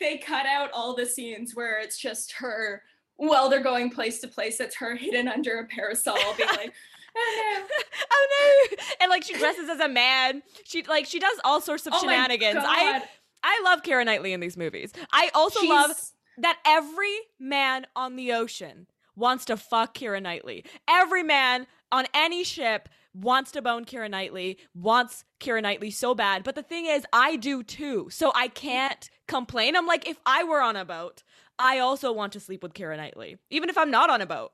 they 0.00 0.18
cut 0.18 0.46
out 0.46 0.70
all 0.72 0.94
the 0.94 1.06
scenes 1.06 1.54
where 1.54 1.80
it's 1.80 1.98
just 1.98 2.32
her 2.32 2.82
while 3.16 3.48
they're 3.48 3.62
going 3.62 3.90
place 3.90 4.20
to 4.20 4.28
place. 4.28 4.60
It's 4.60 4.76
her 4.76 4.94
hidden 4.94 5.26
under 5.28 5.58
a 5.58 5.66
parasol, 5.66 6.16
being 6.36 6.48
like, 6.56 6.72
oh 7.16 7.58
no. 7.60 7.76
oh 8.12 8.66
no 8.70 8.76
and 9.00 9.10
like 9.10 9.24
she 9.24 9.34
dresses 9.34 9.68
as 9.68 9.80
a 9.80 9.88
man 9.88 10.40
she 10.64 10.82
like 10.84 11.04
she 11.06 11.18
does 11.18 11.36
all 11.42 11.60
sorts 11.60 11.84
of 11.86 11.92
oh 11.96 12.00
shenanigans 12.00 12.58
i 12.60 13.02
i 13.42 13.60
love 13.64 13.82
kara 13.82 14.04
knightley 14.04 14.32
in 14.32 14.38
these 14.40 14.56
movies 14.56 14.92
i 15.12 15.30
also 15.34 15.66
love 15.66 15.90
that 16.36 16.58
every 16.64 17.16
man 17.40 17.86
on 17.96 18.14
the 18.14 18.32
ocean 18.32 18.86
wants 19.16 19.46
to 19.46 19.56
fuck 19.56 19.94
kara 19.94 20.20
knightley 20.20 20.64
every 20.88 21.22
man 21.24 21.66
on 21.90 22.06
any 22.14 22.44
ship 22.44 22.88
wants 23.14 23.50
to 23.52 23.62
bone 23.62 23.84
kara 23.84 24.08
knightley 24.08 24.58
wants 24.74 25.24
kara 25.40 25.60
knightley 25.60 25.90
so 25.90 26.14
bad 26.14 26.44
but 26.44 26.54
the 26.54 26.62
thing 26.62 26.86
is 26.86 27.04
i 27.12 27.36
do 27.36 27.62
too 27.62 28.08
so 28.10 28.30
i 28.34 28.48
can't 28.48 29.10
complain 29.26 29.76
i'm 29.76 29.86
like 29.86 30.06
if 30.08 30.18
i 30.26 30.44
were 30.44 30.60
on 30.60 30.76
a 30.76 30.84
boat 30.84 31.22
i 31.58 31.78
also 31.78 32.12
want 32.12 32.32
to 32.32 32.40
sleep 32.40 32.62
with 32.62 32.74
kara 32.74 32.96
knightley 32.96 33.36
even 33.50 33.68
if 33.68 33.76
i'm 33.78 33.90
not 33.90 34.10
on 34.10 34.20
a 34.20 34.26
boat 34.26 34.52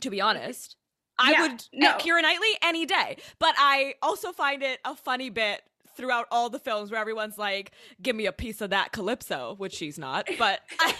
to 0.00 0.10
be 0.10 0.20
honest 0.20 0.76
I 1.20 1.32
Yeah, 1.32 1.42
would 1.42 1.64
no. 1.72 1.94
Keira 1.94 2.22
Knightley 2.22 2.46
any 2.62 2.86
day. 2.86 3.16
But 3.40 3.56
I 3.58 3.94
also 4.02 4.30
find 4.30 4.62
it 4.62 4.78
a 4.84 4.94
funny 4.94 5.30
bit 5.30 5.62
throughout 5.96 6.26
all 6.30 6.48
the 6.48 6.60
films 6.60 6.92
where 6.92 7.00
everyone's 7.00 7.36
like, 7.36 7.72
"Give 8.00 8.14
me 8.14 8.26
a 8.26 8.32
piece 8.32 8.60
of 8.60 8.70
that 8.70 8.92
calypso," 8.92 9.56
which 9.58 9.74
she's 9.74 9.98
not. 9.98 10.28
But 10.38 10.60
I, 10.80 10.94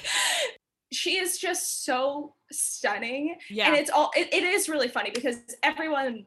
she 0.90 1.18
is 1.18 1.38
just 1.38 1.84
so 1.84 2.34
stunning. 2.50 3.36
yeah, 3.48 3.68
And 3.68 3.76
it's 3.76 3.90
all 3.90 4.10
it, 4.16 4.34
it 4.34 4.42
is 4.42 4.68
really 4.68 4.88
funny 4.88 5.12
because 5.12 5.36
everyone 5.62 6.26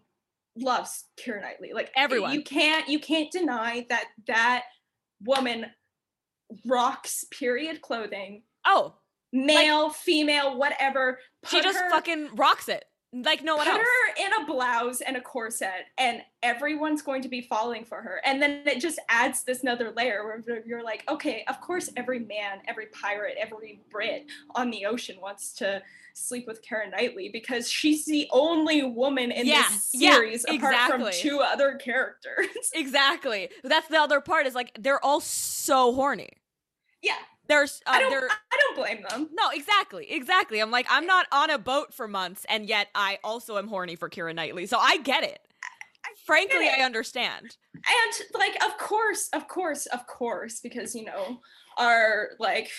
loves 0.57 1.05
Keira 1.19 1.41
Knightley. 1.41 1.71
Like 1.73 1.87
eh, 1.87 2.03
Everyone. 2.03 2.33
You 2.33 2.43
can't 2.43 2.87
you 2.87 2.99
can't 2.99 3.31
deny 3.31 3.85
that 3.89 4.05
that 4.27 4.63
woman 5.23 5.67
rocks 6.65 7.25
period 7.31 7.81
clothing, 7.81 8.43
oh, 8.65 8.95
male, 9.31 9.89
female, 9.89 10.57
whatever. 10.57 11.19
she 11.45 11.61
just 11.61 11.79
her- 11.79 11.89
fucking 11.89 12.29
rocks 12.35 12.67
it 12.69 12.85
like 13.13 13.43
no 13.43 13.57
one 13.57 13.65
put 13.65 13.73
else. 13.75 13.81
her 14.17 14.25
in 14.25 14.33
a 14.41 14.45
blouse 14.45 15.01
and 15.01 15.17
a 15.17 15.21
corset 15.21 15.87
and 15.97 16.21
everyone's 16.43 17.01
going 17.01 17.21
to 17.21 17.27
be 17.27 17.41
falling 17.41 17.83
for 17.83 18.01
her 18.01 18.21
and 18.23 18.41
then 18.41 18.61
it 18.65 18.79
just 18.79 18.99
adds 19.09 19.43
this 19.43 19.63
another 19.63 19.91
layer 19.97 20.23
where 20.23 20.63
you're 20.65 20.83
like 20.83 21.03
okay 21.09 21.43
of 21.49 21.59
course 21.59 21.89
every 21.97 22.19
man 22.19 22.59
every 22.67 22.85
pirate 22.87 23.35
every 23.37 23.81
brit 23.89 24.25
on 24.55 24.69
the 24.71 24.85
ocean 24.85 25.17
wants 25.21 25.51
to 25.51 25.81
sleep 26.13 26.45
with 26.47 26.61
Karen 26.61 26.91
Knightley 26.91 27.29
because 27.29 27.69
she's 27.69 28.05
the 28.05 28.27
only 28.31 28.83
woman 28.83 29.31
in 29.31 29.45
Yeah, 29.45 29.63
this 29.69 29.89
yeah, 29.93 30.13
series 30.13 30.45
apart 30.47 30.75
from 30.89 31.05
two 31.11 31.39
other 31.39 31.75
characters 31.75 32.47
Exactly. 32.73 33.49
That's 33.63 33.87
the 33.87 33.97
other 33.97 34.19
part. 34.21 34.45
Is 34.45 34.55
like 34.55 34.77
they're 34.79 35.03
all 35.03 35.21
so 35.21 35.93
horny. 35.93 36.29
yeah 37.01 37.13
There's, 37.47 37.81
uh, 37.85 37.91
I 37.95 37.99
don't 38.01 38.31
I 38.31 38.57
don't 38.57 38.75
blame 38.77 39.03
them 39.09 39.29
no, 39.33 39.49
exactly, 39.51 40.09
exactly. 40.11 40.59
I'm 40.61 40.71
like, 40.71 40.87
I'm 40.89 41.05
not 41.05 41.27
on 41.31 41.49
a 41.49 41.57
boat 41.57 41.93
for 41.93 42.07
months, 42.07 42.45
and 42.47 42.67
yet 42.67 42.87
I 42.95 43.19
also 43.23 43.57
am 43.57 43.67
horny 43.67 43.95
for 43.95 44.09
Keira 44.09 44.33
Knightley, 44.33 44.65
so 44.67 44.77
I 44.77 44.97
get 44.97 45.23
it. 45.23 45.39
Frankly, 46.25 46.59
get 46.65 46.77
it. 46.77 46.81
I 46.81 46.85
understand. 46.85 47.57
and 47.75 48.39
like 48.39 48.55
of 48.63 48.77
course 48.77 49.29
of 49.33 49.47
course 49.47 49.85
of 49.87 50.05
course 50.07 50.59
because 50.61 50.93
you 50.95 51.03
know 51.05 51.39
our 51.77 52.29
like 52.39 52.69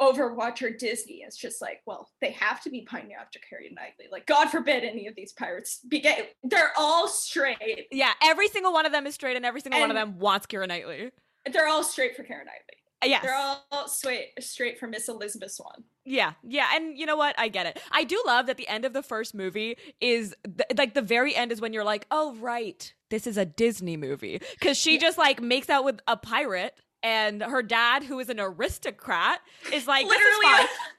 overwatch 0.00 0.62
or 0.62 0.70
disney 0.70 1.16
is 1.26 1.36
just 1.36 1.62
like 1.62 1.80
well 1.86 2.08
they 2.20 2.30
have 2.32 2.60
to 2.62 2.70
be 2.70 2.82
pining 2.82 3.12
after 3.14 3.38
carrie 3.48 3.70
knightley 3.72 4.06
like 4.10 4.26
god 4.26 4.48
forbid 4.48 4.82
any 4.82 5.06
of 5.06 5.14
these 5.14 5.32
pirates 5.32 5.78
be 5.88 6.00
gay 6.00 6.30
they're 6.42 6.72
all 6.76 7.06
straight 7.06 7.86
Yeah, 7.92 8.12
every 8.22 8.48
single 8.48 8.72
one 8.72 8.86
of 8.86 8.92
them 8.92 9.06
is 9.06 9.14
straight, 9.14 9.36
and 9.36 9.44
every 9.46 9.60
single 9.60 9.80
one 9.80 9.90
of 9.90 9.96
them 9.96 10.18
wants 10.18 10.46
Keira 10.46 10.66
Knightley. 10.66 11.10
they're 11.52 11.68
all 11.68 11.84
straight 11.84 12.16
for 12.16 12.22
Keira 12.22 12.38
knightley 12.44 12.81
Uh, 13.02 13.06
yes. 13.06 13.22
they're 13.22 13.34
all 13.34 13.88
straight 13.88 14.28
straight 14.40 14.78
for 14.78 14.86
miss 14.86 15.08
elizabeth 15.08 15.50
Swann 15.52 15.84
Yeah, 16.04 16.32
yeah, 16.42 16.68
and 16.74 16.96
you 16.98 17.06
know 17.06 17.16
what? 17.16 17.34
I 17.38 17.48
get 17.48 17.66
it. 17.66 17.80
I 17.90 18.04
do 18.04 18.22
love 18.26 18.46
that 18.46 18.56
the 18.56 18.66
end 18.68 18.84
of 18.84 18.92
the 18.92 19.02
first 19.02 19.34
movie 19.34 19.76
is 20.00 20.34
th- 20.44 20.76
like 20.76 20.94
the 20.94 21.02
very 21.02 21.34
end 21.34 21.52
is 21.52 21.60
when 21.60 21.72
you're 21.72 21.84
like, 21.84 22.06
oh 22.10 22.34
right, 22.36 22.92
this 23.10 23.26
is 23.26 23.36
a 23.36 23.44
Disney 23.44 23.96
movie 23.96 24.40
because 24.58 24.76
she 24.76 24.94
Yeah. 24.94 25.00
just 25.00 25.18
like 25.18 25.40
makes 25.40 25.68
out 25.70 25.84
with 25.84 26.00
a 26.08 26.16
pirate. 26.16 26.74
And 27.04 27.42
her 27.42 27.64
dad, 27.64 28.04
who 28.04 28.20
is 28.20 28.28
an 28.28 28.38
aristocrat, 28.38 29.40
is 29.72 29.88
like 29.88 30.06
Literally 30.06 30.46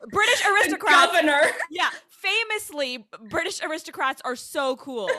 a- 0.04 0.08
British 0.12 0.42
the 0.42 0.50
aristocrats. 0.52 1.06
governor 1.14 1.42
Yeah, 1.72 1.90
famously, 2.10 3.06
British 3.30 3.62
aristocrats 3.64 4.22
are 4.26 4.36
so 4.36 4.76
cool 4.76 5.10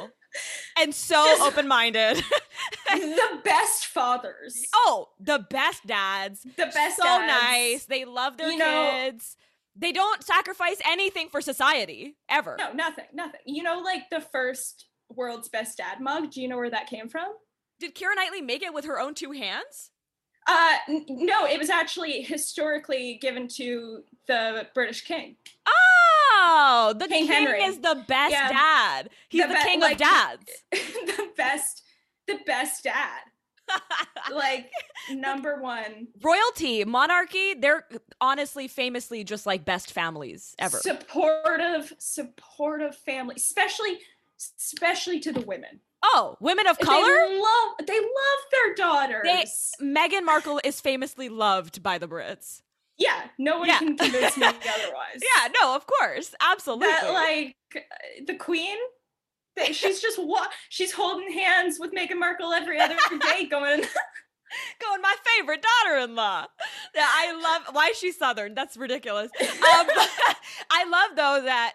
and 0.78 0.94
so 0.94 1.14
Just- 1.26 1.42
open-minded. 1.42 2.16
the 2.92 3.40
best 3.44 3.86
fathers 3.86 4.64
oh, 4.74 5.08
the 5.20 5.44
best 5.50 5.86
dads. 5.86 6.42
the 6.42 6.66
best 6.66 6.96
so 6.96 7.02
dads. 7.04 7.42
nice. 7.42 7.84
They 7.86 8.04
love 8.04 8.36
their 8.36 8.50
You 8.50 8.58
know, 8.58 8.90
kids. 8.92 9.36
They 9.76 9.90
don't 9.92 10.22
sacrifice 10.22 10.76
anything 10.86 11.28
for 11.30 11.40
society 11.40 12.16
ever. 12.28 12.56
No, 12.58 12.72
nothing, 12.72 13.06
nothing. 13.12 13.40
You 13.44 13.62
know, 13.64 13.80
like 13.80 14.08
the 14.10 14.20
first 14.20 14.86
world's 15.14 15.48
best 15.48 15.78
dad 15.78 16.00
mug. 16.00 16.30
Do 16.30 16.40
you 16.40 16.48
know 16.48 16.56
where 16.56 16.70
that 16.70 16.86
came 16.88 17.08
from? 17.08 17.26
Did 17.80 17.94
Keira 17.96 18.14
Knightley 18.16 18.40
make 18.40 18.62
it 18.62 18.72
with 18.72 18.84
her 18.84 19.00
own 19.00 19.14
two 19.14 19.32
hands? 19.32 19.90
Uh, 20.46 20.74
n- 20.88 21.06
no, 21.08 21.44
it 21.46 21.58
was 21.58 21.70
actually 21.70 22.22
historically 22.22 23.18
given 23.20 23.48
to 23.48 24.04
the 24.28 24.66
British 24.74 25.00
king. 25.02 25.36
Oh, 25.66 25.70
the 26.98 27.06
King 27.08 27.26
king, 27.26 27.46
is 27.70 27.78
the 27.78 28.04
best 28.06 28.32
Yeah. 28.32 28.48
dad. 28.48 29.10
He's 29.28 29.42
The 29.42 29.48
the, 29.48 29.54
be- 29.54 29.60
king 29.62 29.80
like- 29.80 29.92
of 29.92 29.98
dads. 29.98 30.44
the 30.72 31.28
best, 31.36 31.82
the 32.26 32.38
best 32.46 32.84
dad. 32.84 33.20
Like 34.32 34.70
number 35.10 35.60
one. 35.60 36.08
Royalty, 36.22 36.84
monarchy, 36.84 37.54
they're 37.54 37.86
honestly, 38.20 38.68
famously 38.68 39.22
just 39.24 39.44
like 39.46 39.64
best 39.66 39.92
families 39.92 40.54
ever. 40.58 40.78
Supportive, 40.78 41.92
supportive 41.98 42.94
family, 42.96 43.34
especially, 43.36 43.98
especially 44.58 45.20
to 45.20 45.32
the 45.32 45.42
women. 45.42 45.80
oh, 46.02 46.36
women 46.40 46.66
of 46.66 46.78
They 46.78 46.84
color? 46.86 47.26
love, 47.28 47.86
they 47.86 47.98
love 48.00 48.40
their 48.52 48.74
daughters. 48.74 49.72
Meghan 49.80 50.24
Markle 50.24 50.60
is 50.64 50.80
famously 50.80 51.28
loved 51.28 51.82
by 51.82 51.98
the 51.98 52.08
Brits. 52.08 52.62
Yeah, 52.98 53.22
no 53.38 53.58
one 53.58 53.68
Yeah. 53.68 53.78
can 53.78 53.96
convince 53.96 54.36
me 54.36 54.46
otherwise. 54.46 55.20
Yeah, 55.22 55.48
no, 55.62 55.74
of 55.74 55.86
course. 55.86 56.34
Absolutely. 56.40 56.88
that 56.88 57.12
like 57.12 57.56
the 58.26 58.34
queen 58.36 58.76
that 59.56 59.74
she's 59.74 60.00
just 60.00 60.18
wa- 60.18 60.46
she's 60.68 60.92
holding 60.92 61.32
hands 61.32 61.78
with 61.80 61.92
Meghan 61.92 62.18
Markle 62.18 62.52
every 62.52 62.78
other 62.80 62.96
day 63.20 63.46
going 63.46 63.82
going 64.80 65.02
my 65.02 65.14
favorite 65.36 65.64
daughter-in-law 65.84 66.46
yeah 66.94 67.06
i 67.08 67.32
love 67.42 67.74
why 67.74 67.88
is 67.88 67.96
she 67.98 68.12
southern 68.12 68.54
that's 68.54 68.76
ridiculous 68.76 69.28
um, 69.40 69.86
i 70.70 70.84
love 70.88 71.16
though 71.16 71.44
that 71.44 71.72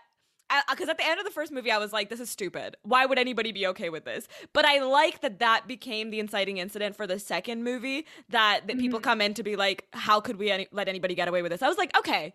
because 0.69 0.89
at 0.89 0.97
the 0.97 1.05
end 1.05 1.19
of 1.19 1.25
the 1.25 1.31
first 1.31 1.51
movie 1.51 1.71
i 1.71 1.77
was 1.77 1.93
like 1.93 2.09
this 2.09 2.19
is 2.19 2.29
stupid 2.29 2.75
why 2.83 3.05
would 3.05 3.19
anybody 3.19 3.51
be 3.51 3.67
okay 3.67 3.89
with 3.89 4.05
this 4.05 4.27
but 4.53 4.65
i 4.65 4.79
like 4.83 5.21
that 5.21 5.39
that 5.39 5.67
became 5.67 6.09
the 6.09 6.19
inciting 6.19 6.57
incident 6.57 6.95
for 6.95 7.05
the 7.07 7.19
second 7.19 7.63
movie 7.63 8.05
that, 8.29 8.61
that 8.67 8.77
people 8.77 8.99
Mhm. 8.99 9.03
come 9.03 9.21
in 9.21 9.33
to 9.35 9.43
be 9.43 9.55
like 9.55 9.85
how 9.93 10.19
could 10.19 10.37
we 10.37 10.49
any- 10.51 10.67
let 10.71 10.87
anybody 10.87 11.15
get 11.15 11.27
away 11.27 11.41
with 11.41 11.51
this 11.51 11.61
i 11.61 11.67
was 11.67 11.77
like 11.77 11.95
okay 11.97 12.33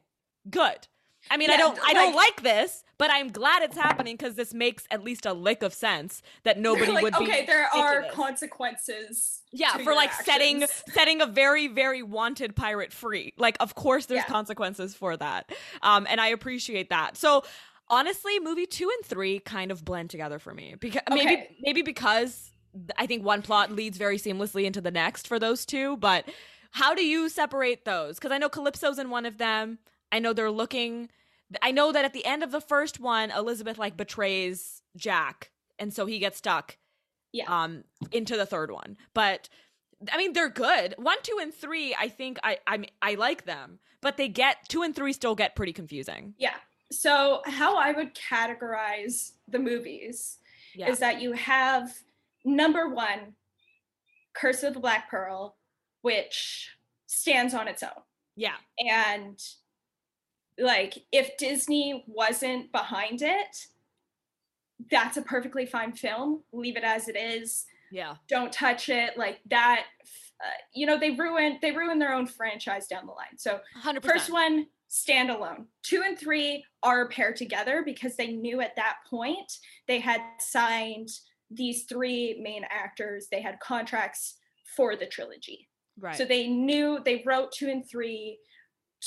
good 0.51 0.87
I 1.31 1.39
mean, 1.39 1.51
I 1.51 1.57
don't, 1.57 1.79
I 1.83 1.95
don't 1.95 2.15
like- 2.15 2.33
like 2.37 2.43
this, 2.43 2.85
but 2.99 3.11
I'm 3.11 3.29
glad 3.29 3.63
it's 3.63 3.79
happening 3.79 4.15
because 4.15 4.35
this 4.35 4.53
makes 4.53 4.85
at 4.91 5.03
least 5.03 5.25
a 5.25 5.33
lick 5.33 5.63
of 5.63 5.73
sense 5.73 6.21
that 6.43 6.59
nobody 6.69 6.93
like, 6.93 7.03
would 7.03 7.15
be. 7.19 7.25
okay 7.25 7.47
there 7.47 7.67
are 7.75 8.03
consequences 8.11 9.41
Yeah, 9.51 9.77
for 9.79 9.95
like 9.95 10.13
setting 10.13 10.65
setting 10.93 11.21
a 11.23 11.27
very 11.27 11.67
very 11.69 12.03
wanted 12.03 12.55
pirate 12.55 12.93
free. 12.93 13.33
Like 13.39 13.57
of 13.61 13.75
course 13.75 14.05
there's 14.07 14.19
Yeah. 14.19 14.33
consequences 14.33 14.95
for 14.95 15.17
that. 15.17 15.51
Um 15.83 16.07
and 16.11 16.21
I 16.21 16.29
appreciate 16.29 16.91
that. 16.91 17.17
So 17.17 17.45
honestly, 17.89 18.39
movie 18.41 18.67
2 18.67 18.91
and 18.91 19.05
3 19.05 19.39
kind 19.41 19.71
of 19.71 19.85
blend 19.85 20.11
together 20.11 20.39
for 20.39 20.55
me. 20.55 20.75
Because 20.79 21.03
maybe 21.11 21.35
Okay. 21.35 21.57
maybe 21.61 21.83
because 21.83 22.51
I 22.97 23.07
think 23.07 23.25
one 23.25 23.43
plot 23.43 23.71
leads 23.71 23.99
very 23.99 24.19
seamlessly 24.19 24.65
into 24.65 24.81
the 24.81 24.91
next 24.91 25.29
for 25.29 25.39
those 25.39 25.65
two, 25.65 25.97
but 25.99 26.29
how 26.73 26.95
do 26.95 27.05
you 27.05 27.29
separate 27.29 27.85
those? 27.85 28.19
Cuz 28.19 28.33
I 28.33 28.39
know 28.39 28.49
Calypso's 28.49 28.99
in 28.99 29.11
one 29.11 29.27
of 29.27 29.39
them. 29.39 29.79
I 30.11 30.19
know 30.19 30.33
they're 30.33 30.51
looking 30.51 31.11
I 31.63 31.71
know 31.71 31.93
that 31.93 32.05
at 32.05 32.13
the 32.15 32.25
end 32.25 32.43
of 32.43 32.51
the 32.51 32.61
first 32.61 32.99
one 32.99 33.31
Elizabeth 33.31 33.79
like 33.79 33.97
betrays 33.97 34.83
Jack 34.97 35.51
and 35.79 35.93
so 35.93 36.07
he 36.07 36.19
gets 36.19 36.39
stuck 36.39 36.79
yeah 37.33 37.45
um 37.65 37.85
into 38.13 38.37
the 38.37 38.47
third 38.47 38.71
one 38.71 38.97
but 39.13 39.49
i 40.13 40.17
mean 40.17 40.33
they're 40.35 40.49
good 40.49 40.95
one 40.99 41.17
two 41.25 41.39
and 41.43 41.53
three 41.53 41.93
i 41.99 42.09
think 42.09 42.39
i 42.45 42.59
i 42.69 42.77
mean, 42.77 42.91
i 43.03 43.15
like 43.15 43.45
them 43.45 43.81
but 44.01 44.17
they 44.17 44.29
get 44.29 44.69
two 44.69 44.83
and 44.83 44.95
three 44.95 45.13
still 45.13 45.35
get 45.35 45.57
pretty 45.57 45.73
confusing 45.73 46.35
yeah 46.39 46.55
so 46.99 47.43
how 47.45 47.77
i 47.77 47.93
would 47.93 48.15
categorize 48.15 49.33
the 49.49 49.59
movies 49.59 50.39
yeah. 50.75 50.89
is 50.89 50.99
that 50.99 51.21
you 51.21 51.33
have 51.33 51.93
number 52.45 52.89
one 52.89 53.35
curse 54.35 54.63
of 54.63 54.75
the 54.75 54.81
black 54.81 55.11
pearl 55.11 55.57
which 56.03 56.71
stands 57.07 57.55
on 57.55 57.67
its 57.67 57.83
own. 57.83 58.03
Yeah. 58.37 58.57
And 58.79 59.41
like 60.59 60.99
if 61.11 61.37
disney 61.37 62.05
wasn't 62.07 62.71
behind 62.71 63.23
it 63.23 63.67
that's 64.91 65.17
a 65.17 65.23
perfectly 65.23 65.67
fine 65.67 65.93
film. 65.93 66.43
Leave 66.53 66.77
it 66.77 66.85
as 66.85 67.09
it 67.09 67.17
is. 67.17 67.65
Yeah. 67.91 68.17
Don't 68.29 68.53
touch 68.53 68.89
it. 68.89 69.17
Like 69.17 69.41
that 69.51 69.85
uh, 70.45 70.59
you 70.75 70.85
know 70.85 70.99
they 70.99 71.13
ruined 71.13 71.59
they 71.63 71.71
ruined 71.71 72.03
their 72.03 72.13
own 72.13 72.27
franchise 72.27 72.87
down 72.87 73.07
the 73.07 73.13
line. 73.13 73.39
So 73.39 73.61
100% 73.83 74.05
first 74.05 74.33
one 74.33 74.67
standalone 74.95 75.65
two 75.83 76.03
and 76.07 76.19
three 76.19 76.65
are 76.83 77.09
paired 77.09 77.37
together 77.37 77.83
because 77.85 78.15
they 78.15 78.29
knew 78.29 78.61
at 78.61 78.77
that 78.77 78.99
point 79.11 79.51
they 79.89 79.99
had 79.99 80.21
signed 80.39 81.09
these 81.51 81.85
three 81.85 82.39
main 82.41 82.65
actors 82.71 83.27
they 83.31 83.41
had 83.41 83.59
contracts 83.59 84.37
for 84.77 84.95
the 84.95 85.07
trilogy 85.07 85.69
right 85.99 86.17
so 86.17 86.25
they 86.25 86.47
knew 86.47 87.01
they 87.05 87.23
wrote 87.27 87.51
two 87.51 87.69
and 87.69 87.89
three 87.89 88.39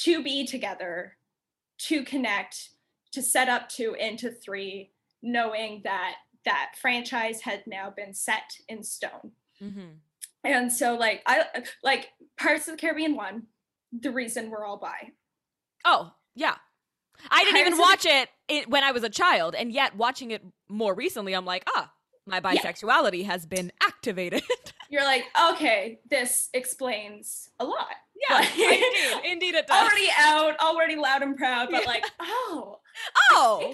to 0.04 0.24
be 0.24 0.46
together, 0.46 1.18
to 1.80 2.04
connect, 2.04 2.70
to 3.12 3.22
set 3.22 3.50
up 3.50 3.70
two 3.70 3.96
into 4.00 4.32
three, 4.32 4.92
knowing 5.22 5.82
that 5.84 6.16
that 6.46 6.74
franchise 6.80 7.42
had 7.42 7.64
now 7.66 7.90
been 7.96 8.14
set 8.14 8.54
in 8.70 8.84
stone. 8.84 9.32
mm-hmm. 9.62 9.96
And 10.44 10.72
so 10.72 10.96
like 10.96 11.24
I 11.26 11.46
like 11.84 12.10
Pirates 12.38 12.68
of 12.68 12.76
the 12.76 12.82
Caribbean 12.82 13.16
one, 13.16 13.48
the 13.92 14.12
reason 14.12 14.50
we're 14.50 14.66
all 14.66 14.78
by. 14.78 15.12
Oh 15.86 16.12
yeah. 16.36 16.56
I 17.32 17.44
didn't 17.44 17.58
even 17.66 17.78
watch 17.78 18.06
it, 18.06 18.30
it 18.48 18.70
when 18.70 18.84
i 18.84 18.92
was 18.92 19.04
a 19.04 19.10
child 19.10 19.56
and 19.56 19.72
yet 19.72 19.96
watching 19.96 20.32
it 20.32 20.44
more 20.70 20.94
recently 20.94 21.34
i'm 21.34 21.46
like 21.46 21.64
ah 21.76 21.92
my 22.26 22.42
bisexuality 22.42 23.26
has 23.26 23.46
been 23.46 23.72
activated. 23.82 24.44
You're 24.90 25.04
like, 25.06 25.24
okay, 25.54 26.00
this 26.10 26.50
explains 26.54 27.50
a 27.58 27.64
lot. 27.66 27.88
yeah 28.30 28.38
Like- 28.40 28.52
indeed 28.58 29.32
indeed 29.32 29.56
it 29.56 29.66
does. 29.68 29.82
Already 29.82 30.08
out, 30.20 30.60
already 30.60 30.96
loud 30.98 31.22
and 31.22 31.38
proud, 31.38 31.70
but 31.72 31.84
Yeah. 31.84 31.88
like, 31.88 32.04
oh, 32.20 32.80
oh! 33.32 33.74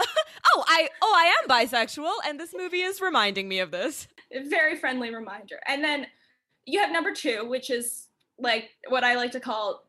Oh 0.00 0.64
i 0.66 0.88
oh 1.02 1.14
i 1.16 1.32
am 1.40 1.48
bisexual 1.48 2.10
and 2.26 2.38
this 2.40 2.52
movie 2.56 2.80
is 2.82 3.00
reminding 3.00 3.46
me 3.48 3.60
of 3.60 3.70
this. 3.70 4.08
Very 4.48 4.74
friendly 4.76 5.14
reminder. 5.14 5.60
And 5.68 5.84
then 5.84 6.06
you 6.66 6.80
have 6.80 6.90
number 6.90 7.12
two, 7.12 7.46
which 7.48 7.70
is 7.70 8.08
like 8.38 8.70
what 8.88 9.04
I 9.04 9.14
like 9.14 9.30
to 9.32 9.40
call 9.40 9.83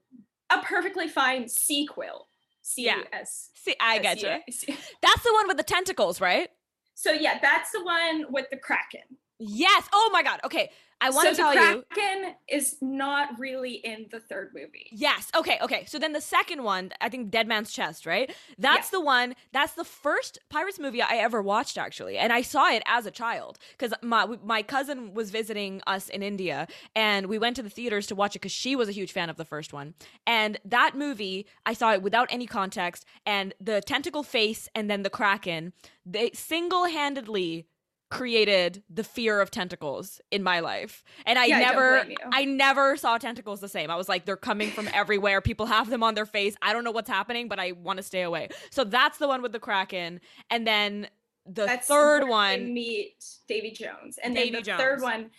a 0.50 0.60
perfectly 0.60 1.08
fine 1.08 1.48
sequel. 1.48 2.28
C 2.62 2.86
Yeah. 2.86 3.02
See 3.24 3.76
i 3.80 4.00
get 4.00 4.22
you 4.22 4.28
That's 5.02 5.24
the 5.24 5.34
one 5.34 5.48
with 5.48 5.58
the 5.58 5.64
tentacles, 5.64 6.20
right? 6.20 6.50
So 6.96 7.12
yeah, 7.12 7.40
that's 7.42 7.72
the 7.72 7.84
one 7.84 8.26
with 8.30 8.46
the 8.50 8.58
Kraken. 8.58 9.02
Yes. 9.40 9.88
Oh 9.94 10.10
my 10.14 10.24
god. 10.24 10.40
Okay. 10.46 10.72
I 11.02 11.10
want 11.10 11.28
so 11.28 11.32
to 11.32 11.36
tell 11.36 11.54
the 11.54 11.78
you. 11.78 11.84
Kraken 11.92 12.36
is 12.48 12.78
not 12.82 13.38
really 13.38 13.74
in 13.74 14.08
the 14.12 14.20
third 14.20 14.52
movie. 14.56 14.88
Yes. 14.92 15.30
Okay. 15.36 15.60
Okay. 15.62 15.86
So 15.86 16.00
then 16.00 16.14
the 16.14 16.22
second 16.22 16.64
one, 16.64 16.92
I 17.02 17.10
think 17.10 17.32
Dead 17.32 17.48
Man's 17.48 17.72
Chest, 17.72 18.06
right? 18.06 18.34
That's 18.58 18.90
the 18.90 19.02
one. 19.02 19.36
That's 19.52 19.74
the 19.74 19.84
first 19.84 20.40
Pirates 20.50 20.80
movie 20.80 21.02
I 21.02 21.18
ever 21.18 21.42
watched, 21.42 21.78
actually, 21.78 22.18
and 22.18 22.32
I 22.32 22.42
saw 22.42 22.72
it 22.72 22.82
as 22.86 23.06
a 23.06 23.12
child 23.12 23.60
because 23.78 23.94
my 24.02 24.26
my 24.44 24.64
cousin 24.64 25.14
was 25.14 25.32
visiting 25.32 25.82
us 25.86 26.10
in 26.10 26.24
India, 26.24 26.68
and 26.96 27.28
we 27.28 27.38
went 27.38 27.56
to 27.58 27.64
the 27.64 27.70
theaters 27.70 28.08
to 28.08 28.16
watch 28.16 28.36
it 28.36 28.40
because 28.40 28.52
she 28.52 28.76
was 28.76 28.90
a 28.90 28.94
huge 28.94 29.12
fan 29.12 29.30
of 29.30 29.38
the 29.38 29.46
first 29.46 29.74
one. 29.74 29.94
And 30.26 30.60
that 30.66 30.96
movie, 30.96 31.46
I 31.66 31.74
saw 31.74 31.94
it 31.94 32.02
without 32.02 32.28
any 32.32 32.48
context, 32.48 33.06
and 33.26 33.54
the 33.60 33.82
tentacle 33.82 34.24
face, 34.24 34.70
and 34.74 34.90
then 34.90 35.04
the 35.04 35.10
kraken, 35.10 35.74
they 36.06 36.32
single 36.34 36.86
handedly 36.86 37.68
created 38.12 38.84
the 38.90 39.04
fear 39.04 39.42
of 39.42 39.50
tentacles 39.50 40.22
in 40.32 40.44
my 40.44 40.60
life 40.60 41.04
and 41.26 41.40
i 41.40 41.46
Yeah, 41.46 41.60
never 41.60 42.06
you. 42.08 42.16
I 42.32 42.46
never 42.46 42.96
saw 42.98 43.18
tentacles 43.18 43.62
the 43.62 43.68
same. 43.68 43.90
I 43.90 43.96
was 43.96 44.08
like, 44.08 44.26
they're 44.26 44.38
coming 44.38 44.70
from 44.70 44.88
everywhere. 44.94 45.42
People 45.42 45.66
have 45.66 45.90
them 45.90 46.04
on 46.04 46.14
their 46.14 46.26
face. 46.28 46.56
I 46.62 46.72
don't 46.72 46.84
know 46.84 46.92
what's 46.92 47.10
happening, 47.10 47.48
but 47.48 47.60
I 47.60 47.72
want 47.72 47.98
to 47.98 48.04
stay 48.04 48.22
away. 48.22 48.50
So 48.70 48.84
that's 48.84 49.18
the 49.18 49.28
one 49.28 49.42
with 49.42 49.52
the 49.54 49.60
Kraken. 49.60 50.22
And 50.52 50.68
then 50.68 51.08
the 51.48 51.66
That's 51.66 51.88
third 51.88 52.28
one. 52.28 52.74
meet 52.74 53.24
Davy 53.48 53.72
Jones, 53.72 54.18
and 54.24 54.36
Davy 54.36 54.52
then 54.52 54.62
the 54.62 54.66
Jones. 54.66 54.82
third 54.82 55.02
one. 55.02 55.30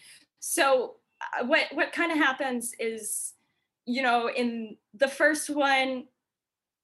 So 0.40 0.96
uh, 1.20 1.44
what 1.46 1.66
what 1.72 1.92
kind 1.92 2.12
of 2.12 2.18
happens 2.18 2.72
is, 2.78 3.32
you 3.86 4.02
know, 4.02 4.28
in 4.28 4.76
the 4.94 5.08
first 5.08 5.50
one, 5.50 6.04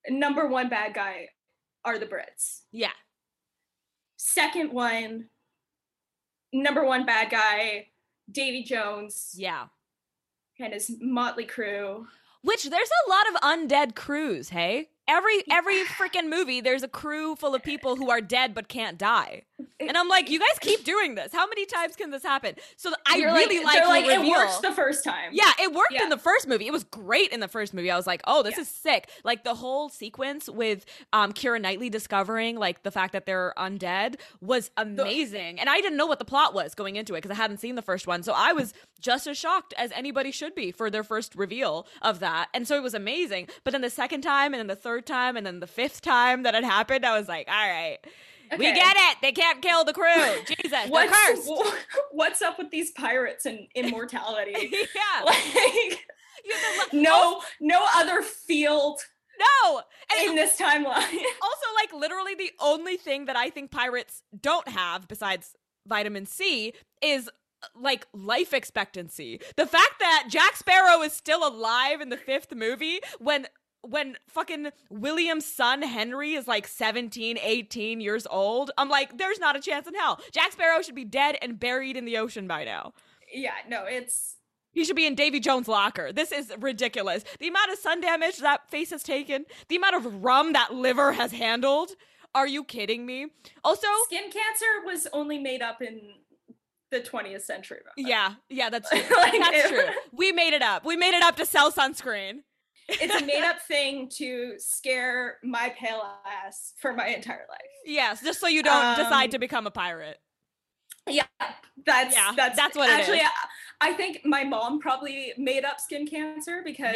number 0.09 0.47
one 0.49 0.69
bad 0.69 0.95
guy 0.95 1.29
are 1.85 1.99
the 1.99 2.07
Brits. 2.07 2.63
Yeah. 2.73 2.91
Second 4.17 4.73
one, 4.73 5.27
number 6.53 6.85
one 6.85 7.05
bad 7.07 7.31
guy, 7.31 7.89
Davy 8.31 8.63
Jones 8.63 9.35
Yeah. 9.37 9.67
and 10.59 10.73
his 10.73 10.91
motley 11.01 11.45
crew. 11.45 12.07
Which 12.43 12.65
there's 12.65 12.91
a 13.07 13.11
lot 13.11 13.29
of 13.29 13.41
undead 13.71 13.95
crews, 13.95 14.49
hey? 14.51 14.89
Every 15.09 15.43
every 15.51 15.83
freaking 15.99 16.29
movie 16.29 16.61
there's 16.61 16.83
a 16.83 16.89
crew 16.89 17.35
full 17.37 17.55
of 17.55 17.63
people 17.63 17.97
who 17.97 18.11
are 18.11 18.21
dead 18.21 18.55
but 18.55 18.69
can't 18.69 18.99
die. 18.99 19.43
And 19.81 19.97
I'm 19.97 20.09
like, 20.09 20.31
you 20.31 20.39
guys 20.39 20.59
keep 20.61 20.85
doing 20.85 21.15
this. 21.15 21.33
How 21.33 21.47
many 21.47 21.67
times 21.67 21.97
can 21.97 22.11
this 22.11 22.23
happen? 22.23 22.55
So 22.77 22.93
I 23.07 23.17
You're 23.17 23.33
really 23.33 23.63
like, 23.65 23.85
like, 23.85 24.07
the 24.07 24.13
it 24.13 24.29
worked 24.29 24.63
the 24.63 24.73
first 24.73 25.05
time. 25.05 25.31
Yeah, 25.33 25.51
it 25.61 25.73
worked 25.73 25.93
Yeah. 25.93 26.05
in 26.05 26.09
the 26.09 26.19
first 26.19 26.47
movie. 26.49 26.67
It 26.67 26.73
was 26.73 26.85
great 26.85 27.31
in 27.31 27.41
the 27.41 27.49
first 27.49 27.75
movie. 27.75 27.91
I 27.91 27.97
was 27.97 28.07
like, 28.07 28.23
oh, 28.27 28.43
this 28.43 28.57
Yeah. 28.57 28.63
is 28.63 28.69
sick. 28.69 29.09
Like 29.25 29.45
the 29.45 29.55
whole 29.55 29.89
sequence 29.89 30.49
with 30.49 30.85
um 31.13 31.33
Keira 31.33 31.61
Knightley 31.61 31.91
discovering 31.91 32.57
like 32.57 32.83
the 32.83 32.91
fact 32.91 33.13
that 33.13 33.27
they're 33.27 33.53
undead 33.57 34.17
was 34.41 34.71
amazing. 34.77 35.59
And 35.61 35.69
I 35.69 35.81
didn't 35.81 35.97
know 35.97 36.07
what 36.07 36.19
the 36.19 36.25
plot 36.25 36.55
was 36.55 36.75
going 36.75 36.97
into 36.97 37.15
it 37.15 37.19
because 37.23 37.31
I 37.31 37.41
hadn't 37.41 37.59
seen 37.59 37.75
the 37.75 37.83
first 37.83 38.07
one. 38.07 38.23
So 38.23 38.33
I 38.37 38.53
was 38.53 38.73
just 39.01 39.27
as 39.27 39.37
shocked 39.37 39.75
as 39.77 39.91
anybody 39.93 40.31
should 40.31 40.55
be 40.55 40.71
for 40.73 40.91
their 40.91 41.03
first 41.05 41.35
reveal 41.35 41.87
of 42.03 42.21
that. 42.21 42.49
And 42.55 42.67
so 42.69 42.77
it 42.77 42.83
was 42.83 42.95
amazing. 42.95 43.49
But 43.65 43.73
then 43.73 43.81
the 43.81 43.91
second 43.91 44.23
time 44.23 44.55
and 44.55 44.61
then 44.61 44.67
the 44.69 44.77
third 44.77 45.07
time 45.07 45.37
and 45.37 45.45
then 45.47 45.61
the 45.61 45.67
fifth 45.67 46.01
time 46.03 46.43
that 46.45 46.55
it 46.55 46.65
happened, 46.65 47.05
I 47.05 47.19
was 47.19 47.29
like, 47.29 47.49
all 47.49 47.69
right. 47.69 47.99
We 48.59 48.73
get 48.73 48.95
it. 48.97 49.19
They 49.23 49.33
can't 49.33 49.61
kill 49.63 49.85
the 49.85 49.93
crew. 49.93 50.05
Jesus, 50.63 50.89
What's 50.89 51.13
cursed. 51.13 51.51
what's 52.11 52.43
up 52.43 52.59
with 52.59 52.71
these 52.71 52.91
pirates 52.93 53.47
and 53.47 53.67
immortality? 53.75 54.55
yeah. 54.73 55.25
like 55.25 56.07
You 56.45 56.55
have 56.55 56.91
to 56.91 56.97
lo- 56.97 57.03
no 57.03 57.43
no 57.61 57.87
other 57.97 58.23
field 58.23 59.01
no. 59.65 59.83
And 60.19 60.31
in 60.31 60.37
this 60.37 60.57
timeline. 60.57 60.87
also 61.43 61.67
like 61.77 61.93
literally 61.95 62.35
the 62.35 62.51
only 62.61 62.97
thing 62.97 63.25
that 63.25 63.37
I 63.37 63.51
think 63.51 63.71
pirates 63.71 64.23
don't 64.41 64.69
have 64.69 65.09
besides 65.09 65.55
vitamin 65.87 66.27
C 66.27 66.75
is 67.03 67.29
uh, 67.63 67.67
like 67.75 68.07
life 68.13 68.53
expectancy. 68.53 69.41
The 69.57 69.67
fact 69.67 69.95
that 70.01 70.27
Jack 70.29 70.57
Sparrow 70.57 71.01
is 71.03 71.13
still 71.13 71.47
alive 71.47 72.01
in 72.01 72.09
the 72.11 72.17
fifth 72.17 72.55
movie 72.55 73.01
when 73.19 73.47
when 73.83 74.17
fucking 74.29 74.71
William's 74.91 75.45
son 75.45 75.83
Henry 75.83 76.35
is 76.35 76.47
like 76.49 76.67
17, 76.69 77.39
18 77.41 78.01
years 78.01 78.27
old, 78.31 78.71
I'm 78.79 78.89
like, 78.89 79.19
there's 79.19 79.39
not 79.39 79.57
a 79.57 79.61
chance 79.61 79.87
in 79.87 79.95
hell. 79.95 80.21
Jack 80.33 80.53
Sparrow 80.53 80.83
should 80.83 80.95
be 80.95 81.05
dead 81.05 81.37
and 81.43 81.59
buried 81.59 81.97
in 81.97 82.05
the 82.05 82.17
ocean 82.19 82.47
by 82.47 82.65
now. 82.65 82.93
yeah, 83.33 83.53
no, 83.69 83.85
it's 83.87 84.37
He 84.73 84.85
should 84.85 84.97
be 84.97 85.07
in 85.07 85.15
Davy 85.15 85.41
Jones' 85.41 85.69
locker. 85.69 86.13
This 86.13 86.33
is 86.33 86.53
ridiculous. 86.61 87.25
The 87.41 87.49
amount 87.49 87.73
of 87.73 87.79
sun 87.79 88.01
damage 88.01 88.39
that 88.39 88.71
face 88.71 88.91
has 88.91 89.03
taken, 89.03 89.45
the 89.69 89.77
amount 89.77 89.97
of 89.97 90.23
rum 90.25 90.53
that 90.53 90.73
liver 90.75 91.13
has 91.13 91.33
handled. 91.33 91.91
Are 92.35 92.47
you 92.47 92.65
kidding 92.65 93.05
me? 93.05 93.27
Also, 93.63 93.87
skin 94.07 94.31
cancer 94.31 94.87
was 94.87 95.07
only 95.13 95.39
made 95.39 95.61
up 95.61 95.83
in 95.83 96.01
the 96.91 97.01
20th 97.01 97.43
century. 97.43 97.81
remember? 97.97 98.11
yeah, 98.11 98.35
yeah, 98.49 98.71
that's 98.71 98.89
true. 98.91 99.01
Like, 99.17 99.33
that's 99.33 99.69
true. 99.69 99.85
We 100.13 100.31
made 100.33 100.55
it 100.55 100.63
up. 100.63 100.85
We 100.85 100.97
made 100.97 101.15
it 101.15 101.23
up 101.23 101.37
to 101.37 101.45
sell 101.47 101.71
sunscreen. 101.73 102.41
It's 103.01 103.23
a 103.23 103.25
made 103.25 103.45
up 103.45 103.61
thing 103.69 104.09
to 104.17 104.55
scare 104.59 105.39
my 105.43 105.75
pale 105.79 106.03
ass 106.27 106.75
for 106.79 106.93
my 106.93 107.09
entire 107.09 107.47
life. 107.49 107.59
Yes, 107.85 108.23
just 108.23 108.41
so 108.41 108.47
you 108.47 108.63
don't 108.63 108.97
decide 108.97 109.25
Um, 109.27 109.31
to 109.31 109.39
become 109.39 109.67
a 109.67 109.71
pirate. 109.71 110.19
Yeah, 111.09 111.25
that's 111.85 112.15
Yeah, 112.15 112.33
that's 112.37 112.57
that's 112.57 112.77
what 112.77 112.89
it 112.89 112.93
actually. 113.01 113.19
is. 113.19 113.29
I, 113.81 113.91
I 113.91 113.93
think 113.95 114.21
my 114.25 114.45
mom 114.45 114.79
probably 114.79 115.33
made 115.37 115.65
up 115.65 115.81
skin 115.81 116.07
cancer 116.07 116.63
because 116.65 116.95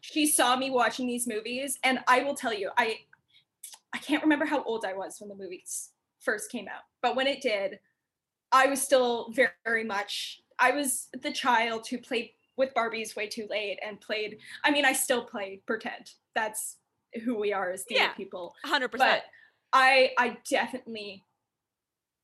she 0.00 0.26
saw 0.26 0.56
me 0.56 0.70
watching 0.70 1.06
these 1.06 1.26
movies, 1.26 1.78
and 1.84 1.98
I 2.08 2.22
will 2.22 2.34
tell 2.34 2.54
you, 2.54 2.70
I 2.78 3.00
I 3.92 3.98
can't 3.98 4.22
remember 4.22 4.46
how 4.46 4.62
old 4.64 4.84
I 4.86 4.94
was 4.94 5.16
when 5.20 5.28
the 5.28 5.34
movies 5.34 5.90
first 6.20 6.50
came 6.50 6.66
out, 6.68 6.82
but 7.02 7.14
when 7.14 7.26
it 7.26 7.42
did, 7.42 7.78
I 8.52 8.66
was 8.66 8.80
still 8.80 9.30
very, 9.32 9.50
very 9.64 9.84
much. 9.84 10.40
I 10.58 10.70
was 10.70 11.08
the 11.22 11.32
child 11.32 11.86
who 11.88 11.98
played 11.98 12.30
with 12.62 12.74
Barbies 12.74 13.16
way 13.16 13.26
too 13.26 13.46
late 13.50 13.78
and 13.84 14.00
played. 14.00 14.38
I 14.64 14.70
mean, 14.70 14.84
I 14.84 14.92
still 14.92 15.24
play 15.24 15.60
pretend. 15.66 16.10
That's 16.34 16.76
who 17.24 17.34
we 17.38 17.52
are 17.52 17.70
as 17.72 17.82
theater 17.82 18.04
Yeah. 18.04 18.12
people 18.12 18.54
Hundred 18.64 18.90
but 18.92 19.00
percent. 19.00 19.22
I 19.72 20.12
I 20.16 20.36
definitely 20.48 21.24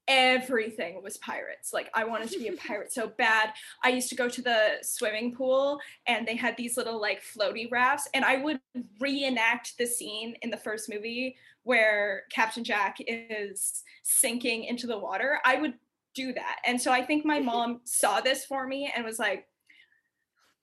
everything 0.07 1.03
was 1.03 1.19
pirates. 1.19 1.73
Like 1.73 1.91
I 1.95 2.05
wanted 2.05 2.31
to 2.31 2.39
be 2.39 2.49
a 2.49 2.53
pirate 2.69 2.93
so 2.93 3.09
bad. 3.09 3.51
I 3.85 3.91
used 3.91 4.09
to 4.09 4.15
go 4.15 4.29
to 4.29 4.41
the 4.41 4.79
swimming 4.83 5.35
pool 5.35 5.81
and 6.07 6.27
they 6.27 6.37
had 6.37 6.57
these 6.57 6.77
little 6.79 7.01
like 7.01 7.23
floaty 7.23 7.71
rafts 7.71 8.09
and 8.15 8.25
I 8.25 8.37
would 8.39 8.61
reenact 9.01 9.77
the 9.77 9.87
scene 9.87 10.35
in 10.43 10.51
the 10.51 10.57
first 10.57 10.89
movie 10.89 11.37
where 11.65 12.23
Captain 12.31 12.65
Jack 12.65 12.97
is 13.07 13.83
sinking 14.03 14.65
into 14.65 14.87
the 14.87 14.99
water. 14.99 15.41
I 15.45 15.57
would 15.57 15.75
do 16.15 16.33
that. 16.33 16.57
And 16.65 16.81
so 16.81 16.91
I 16.91 17.05
think 17.05 17.27
my 17.27 17.41
mom 17.53 17.83
saw 17.85 18.21
this 18.23 18.47
for 18.47 18.67
me 18.67 18.91
and 18.95 19.05
was 19.05 19.19
like, 19.19 19.47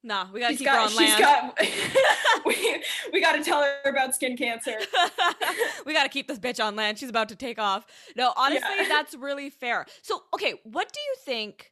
Nah, 0.05 0.27
we 0.31 0.39
gotta 0.39 0.53
she's 0.53 0.59
keep 0.59 0.67
her 0.69 0.75
got, 0.75 0.83
on 0.83 0.89
she's 0.89 0.99
land. 0.99 1.19
got 1.19 1.59
we, 2.45 2.83
we 3.11 3.19
got 3.21 3.33
to 3.33 3.43
tell 3.43 3.61
her 3.63 3.89
about 3.89 4.13
skin 4.13 4.37
cancer. 4.37 4.77
we 5.85 5.93
got 5.93 6.03
to 6.03 6.09
keep 6.09 6.27
this 6.27 6.37
bitch 6.37 6.63
on 6.63 6.75
land. 6.75 6.99
She's 6.99 7.09
about 7.09 7.29
to 7.29 7.35
take 7.35 7.57
off. 7.57 7.85
No, 8.15 8.31
honestly, 8.37 8.67
Yeah. 8.81 8.87
that's 8.87 9.15
really 9.15 9.49
fair. 9.49 9.87
So, 10.03 10.21
okay, 10.33 10.53
what 10.63 10.91
do 10.93 10.99
you 10.99 11.15
think? 11.25 11.71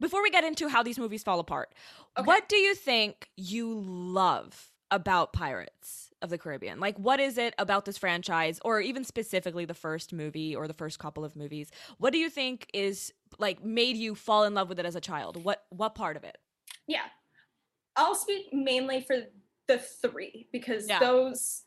Before 0.00 0.22
we 0.22 0.30
get 0.30 0.44
into 0.44 0.68
how 0.68 0.82
these 0.82 0.98
movies 0.98 1.22
fall 1.24 1.38
apart, 1.40 1.74
Okay. 2.16 2.24
what 2.26 2.48
do 2.48 2.56
you 2.56 2.74
think 2.74 3.28
you 3.36 3.80
love 3.80 4.70
about 4.90 5.32
Pirates 5.32 6.10
of 6.22 6.28
the 6.30 6.38
Caribbean? 6.38 6.78
Like, 6.78 6.98
what 6.98 7.18
is 7.20 7.36
it 7.38 7.54
about 7.58 7.84
this 7.84 7.98
franchise, 7.98 8.60
or 8.64 8.80
even 8.80 9.02
specifically 9.04 9.64
the 9.64 9.74
first 9.74 10.12
movie 10.12 10.54
or 10.54 10.68
the 10.68 10.74
first 10.74 10.98
couple 11.00 11.24
of 11.24 11.34
movies? 11.36 11.70
What 11.98 12.12
do 12.12 12.18
you 12.18 12.30
think 12.30 12.68
is 12.74 13.12
like 13.38 13.64
made 13.64 13.96
you 13.96 14.14
fall 14.14 14.44
in 14.44 14.54
love 14.54 14.68
with 14.68 14.78
it 14.78 14.86
as 14.86 14.94
a 14.94 15.00
child? 15.00 15.42
What 15.42 15.64
what 15.70 15.94
part 15.96 16.16
of 16.16 16.22
it? 16.24 16.38
Yeah. 16.86 17.02
I'll 17.96 18.14
speak 18.14 18.52
mainly 18.52 19.00
for 19.02 19.16
the 19.68 19.78
three 19.78 20.48
because 20.52 20.88
Yeah. 20.88 20.98
those 20.98 21.62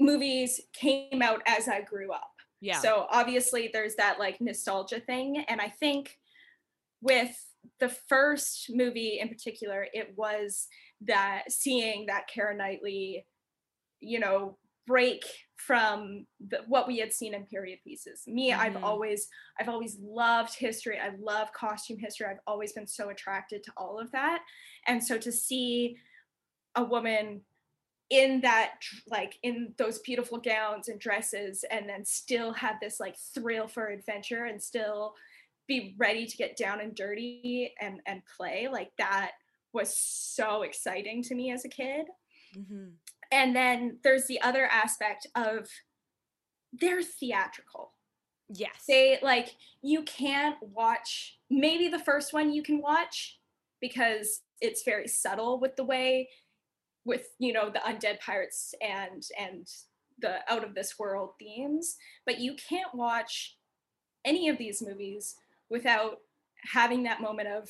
movies 0.00 0.60
came 0.72 1.22
out 1.22 1.42
as 1.46 1.68
I 1.68 1.82
grew 1.82 2.12
up. 2.12 2.32
Yeah. 2.60 2.80
So 2.80 3.06
obviously 3.10 3.70
there's 3.72 3.96
that 3.96 4.18
like 4.18 4.40
nostalgia 4.40 5.00
thing. 5.00 5.44
And 5.48 5.60
I 5.60 5.68
think 5.68 6.18
with 7.00 7.34
the 7.80 7.88
first 7.88 8.70
movie 8.70 9.18
in 9.20 9.28
particular, 9.28 9.86
it 9.92 10.16
was 10.16 10.66
that 11.02 11.44
seeing 11.50 12.06
that 12.06 12.26
Kara 12.28 12.56
Knightley, 12.56 13.26
you 14.00 14.18
know, 14.18 14.58
break 14.86 15.24
from 15.58 16.26
the, 16.48 16.60
what 16.66 16.86
we 16.88 16.98
had 16.98 17.12
seen 17.12 17.34
in 17.34 17.44
period 17.44 17.80
pieces. 17.84 18.22
Me, 18.26 18.50
Mhm. 18.52 18.58
I've 18.58 18.84
always, 18.84 19.28
I've 19.58 19.68
always 19.68 19.98
loved 20.00 20.54
history. 20.54 20.98
I 20.98 21.10
love 21.18 21.52
costume 21.52 21.98
history. 21.98 22.26
I've 22.26 22.40
always 22.46 22.72
been 22.72 22.86
so 22.86 23.10
attracted 23.10 23.62
to 23.64 23.72
all 23.76 23.98
of 23.98 24.10
that. 24.12 24.42
And 24.86 25.02
so 25.04 25.18
to 25.18 25.32
see 25.32 25.96
a 26.74 26.84
woman 26.84 27.44
in 28.10 28.40
that 28.40 28.76
like 29.08 29.38
in 29.42 29.74
those 29.76 29.98
beautiful 29.98 30.38
gowns 30.38 30.88
and 30.88 30.98
dresses 30.98 31.64
and 31.70 31.86
then 31.88 32.04
still 32.04 32.52
have 32.54 32.76
this 32.80 32.98
like 33.00 33.16
thrill 33.18 33.68
for 33.68 33.88
adventure 33.88 34.44
and 34.46 34.62
still 34.62 35.14
be 35.66 35.94
ready 35.98 36.24
to 36.24 36.36
get 36.38 36.56
down 36.56 36.80
and 36.80 36.94
dirty 36.94 37.74
and 37.80 38.00
and 38.06 38.22
play 38.24 38.66
like 38.72 38.90
that 38.96 39.32
was 39.74 39.94
so 39.94 40.62
exciting 40.62 41.22
to 41.22 41.34
me 41.34 41.50
as 41.52 41.66
a 41.66 41.68
kid 41.68 42.06
Mhm. 42.56 42.94
And 43.30 43.54
then 43.54 43.98
there's 44.02 44.26
the 44.26 44.40
other 44.40 44.66
aspect 44.66 45.26
of 45.34 45.68
they're 46.72 47.02
theatrical 47.02 47.92
Yes. 48.50 48.84
they 48.88 49.18
like 49.22 49.56
you 49.82 50.02
can't 50.04 50.56
watch 50.62 51.38
maybe 51.50 51.88
the 51.88 51.98
first 51.98 52.32
one 52.32 52.52
you 52.52 52.62
can 52.62 52.80
watch 52.80 53.38
because 53.80 54.40
it's 54.60 54.84
very 54.84 55.06
subtle 55.06 55.60
with 55.60 55.76
the 55.76 55.84
way 55.84 56.28
with 57.04 57.28
you 57.38 57.52
know 57.52 57.70
the 57.70 57.80
undead 57.80 58.20
pirates 58.20 58.74
and 58.80 59.24
and 59.38 59.66
the 60.18 60.38
out 60.50 60.64
of 60.64 60.74
this 60.74 60.98
world 60.98 61.30
themes 61.38 61.96
but 62.24 62.40
you 62.40 62.54
can't 62.68 62.94
watch 62.94 63.56
any 64.24 64.48
of 64.48 64.58
these 64.58 64.82
movies 64.82 65.36
without 65.70 66.18
having 66.72 67.02
that 67.02 67.20
moment 67.20 67.48
of 67.48 67.68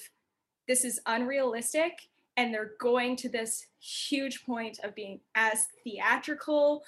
this 0.67 0.85
is 0.85 1.01
unrealistic 1.07 1.93
and 2.39 2.55
they're 2.55 2.75
going 2.81 3.17
to 3.17 3.29
this 3.29 3.67
huge 3.81 4.47
point 4.47 4.79
of 4.85 4.95
being 4.95 5.21
as 5.35 5.67
theatrical 5.83 6.85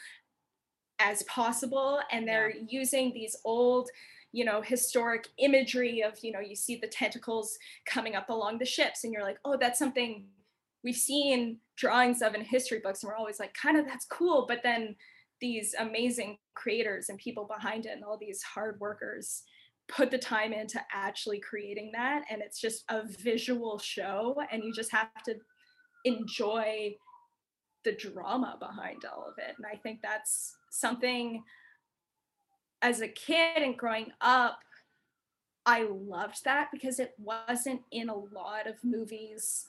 as 1.01 1.25
possible 1.25 2.01
and 2.13 2.27
they're 2.27 2.55
using 2.69 3.13
these 3.13 3.37
old 3.45 3.91
you 4.33 4.45
know 4.45 4.63
historic 4.63 5.27
imagery 5.39 6.03
of 6.03 6.15
you 6.23 6.31
know 6.31 6.41
you 6.41 6.55
see 6.55 6.77
the 6.77 6.87
tentacles 6.87 7.59
coming 7.85 8.15
up 8.15 8.31
along 8.31 8.59
the 8.59 8.65
ships 8.65 9.03
and 9.03 9.13
you're 9.13 9.25
like 9.25 9.39
oh 9.45 9.57
that's 9.59 9.79
something 9.79 10.25
we've 10.85 10.95
seen 10.95 11.59
drawings 11.77 12.23
of 12.23 12.35
in 12.35 12.43
history 12.43 12.79
books 12.83 13.03
and 13.03 13.09
we're 13.09 13.17
always 13.17 13.41
like 13.41 13.53
kind 13.55 13.77
of 13.77 13.85
that's 13.87 14.07
cool 14.07 14.45
but 14.47 14.61
then 14.63 14.95
these 15.41 15.75
amazing 15.81 16.39
creators 16.55 17.09
and 17.09 17.19
people 17.19 17.45
behind 17.45 17.87
it 17.87 17.93
and 17.93 18.05
all 18.05 18.19
these 18.19 18.43
hard 18.43 18.79
workers 18.79 19.43
put 19.91 20.11
the 20.11 20.19
time 20.19 20.53
into 20.53 20.81
actually 20.93 21.41
creating 21.41 21.91
that 21.93 22.23
and 22.31 22.41
it's 22.41 22.61
just 22.61 22.85
a 22.89 23.03
visual 23.05 23.79
show 23.79 24.41
and 24.51 24.63
you 24.63 24.73
just 24.73 24.93
have 24.93 25.09
to 25.25 25.35
enjoy 26.05 26.95
the 27.85 27.93
drama 27.93 28.57
behind 28.61 29.05
all 29.05 29.27
of 29.27 29.35
it 29.39 29.55
and 29.57 29.67
i 29.67 29.77
think 29.77 30.01
that's 30.03 30.55
something 30.71 31.43
as 32.83 33.01
a 33.01 33.09
kid 33.09 33.63
and 33.63 33.77
growing 33.77 34.13
up 34.21 34.61
i 35.67 35.83
loved 35.91 36.45
that 36.45 36.69
because 36.73 37.01
it 37.01 37.15
wasn't 37.19 37.81
in 37.91 38.09
a 38.09 38.15
lot 38.15 38.67
of 38.67 38.77
movies 38.85 39.67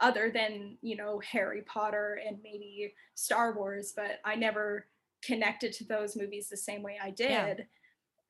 other 0.00 0.30
than 0.32 0.76
you 0.80 0.96
know 0.96 1.20
harry 1.20 1.62
potter 1.62 2.20
and 2.26 2.38
maybe 2.42 2.94
star 3.14 3.54
wars 3.54 3.92
but 3.96 4.20
i 4.24 4.34
never 4.34 4.86
connected 5.22 5.72
to 5.72 5.84
those 5.84 6.14
movies 6.16 6.48
the 6.48 6.56
same 6.56 6.82
way 6.82 6.98
i 7.02 7.10
did 7.10 7.30
Yeah. 7.30 7.64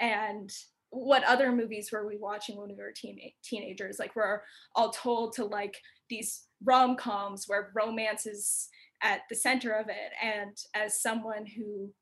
and 0.01 0.53
what 0.97 1.25
other 1.25 1.53
movies 1.53 1.91
were 1.93 2.07
we 2.07 2.17
watching 2.17 2.57
when 2.57 2.69
we 2.69 2.83
were 2.83 2.93
teen- 2.95 3.33
teenagers? 3.45 3.99
Like 3.99 4.17
we're 4.17 4.41
all 4.75 4.91
told 4.91 5.35
to 5.35 5.45
like 5.45 5.77
these 6.09 6.45
rom-coms 6.65 7.45
where 7.47 7.73
romance 7.75 8.27
is 8.27 8.69
at 9.03 9.21
the 9.29 9.37
center 9.37 9.73
of 9.73 9.89
it. 9.89 10.13
And 10.23 10.57
as 10.75 11.03
someone 11.03 11.45
who 11.47 11.93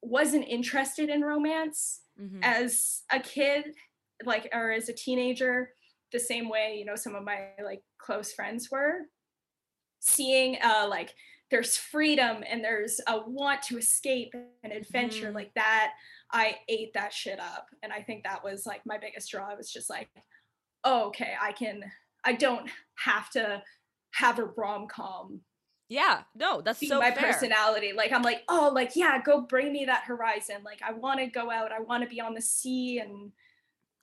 wasn't 0.00 0.48
interested 0.48 1.10
in 1.10 1.20
romance 1.20 2.00
mm-hmm. 2.20 2.40
as 2.42 3.02
a 3.12 3.20
kid, 3.20 3.66
like 4.24 4.48
or 4.52 4.72
as 4.72 4.88
a 4.88 4.94
teenager, 4.94 5.70
the 6.12 6.18
same 6.18 6.48
way, 6.48 6.76
you 6.78 6.86
know, 6.86 6.96
some 6.96 7.14
of 7.14 7.24
my 7.24 7.48
like 7.62 7.82
close 7.98 8.32
friends 8.32 8.68
were, 8.70 9.00
seeing 10.00 10.56
uh 10.62 10.86
like 10.88 11.12
there's 11.50 11.76
freedom 11.76 12.44
and 12.48 12.62
there's 12.62 13.00
a 13.06 13.20
want 13.26 13.62
to 13.62 13.78
escape 13.78 14.34
and 14.62 14.72
adventure 14.72 15.30
mm. 15.30 15.34
like 15.34 15.52
that 15.54 15.92
i 16.32 16.56
ate 16.68 16.92
that 16.94 17.12
shit 17.12 17.40
up. 17.40 17.66
And 17.82 17.92
i 17.92 18.02
think 18.02 18.24
that 18.24 18.44
was 18.44 18.66
like 18.66 18.82
my 18.84 18.98
biggest 18.98 19.30
draw. 19.30 19.50
It 19.50 19.58
was 19.58 19.72
just 19.72 19.90
like 19.90 20.08
oh, 20.84 21.06
okay 21.08 21.34
i 21.40 21.52
can 21.52 21.82
i 22.24 22.32
don't 22.32 22.68
have 23.04 23.30
to 23.30 23.62
have 24.12 24.38
a 24.38 24.44
rom-com 24.44 25.40
yeah 25.88 26.22
no 26.34 26.60
that's 26.60 26.86
so 26.86 26.98
my 26.98 27.10
fair. 27.10 27.32
personality. 27.32 27.92
Like 27.92 28.12
i'm 28.12 28.22
like 28.22 28.42
oh 28.48 28.70
like 28.74 28.94
yeah 28.94 29.20
go 29.22 29.40
bring 29.40 29.72
me 29.72 29.86
that 29.86 30.04
horizon. 30.04 30.56
Like 30.64 30.80
i 30.86 30.92
want 30.92 31.20
to 31.20 31.26
go 31.26 31.50
out. 31.50 31.72
I 31.72 31.80
want 31.80 32.02
to 32.02 32.08
be 32.08 32.20
on 32.20 32.34
the 32.34 32.42
sea 32.42 32.98
and 32.98 33.32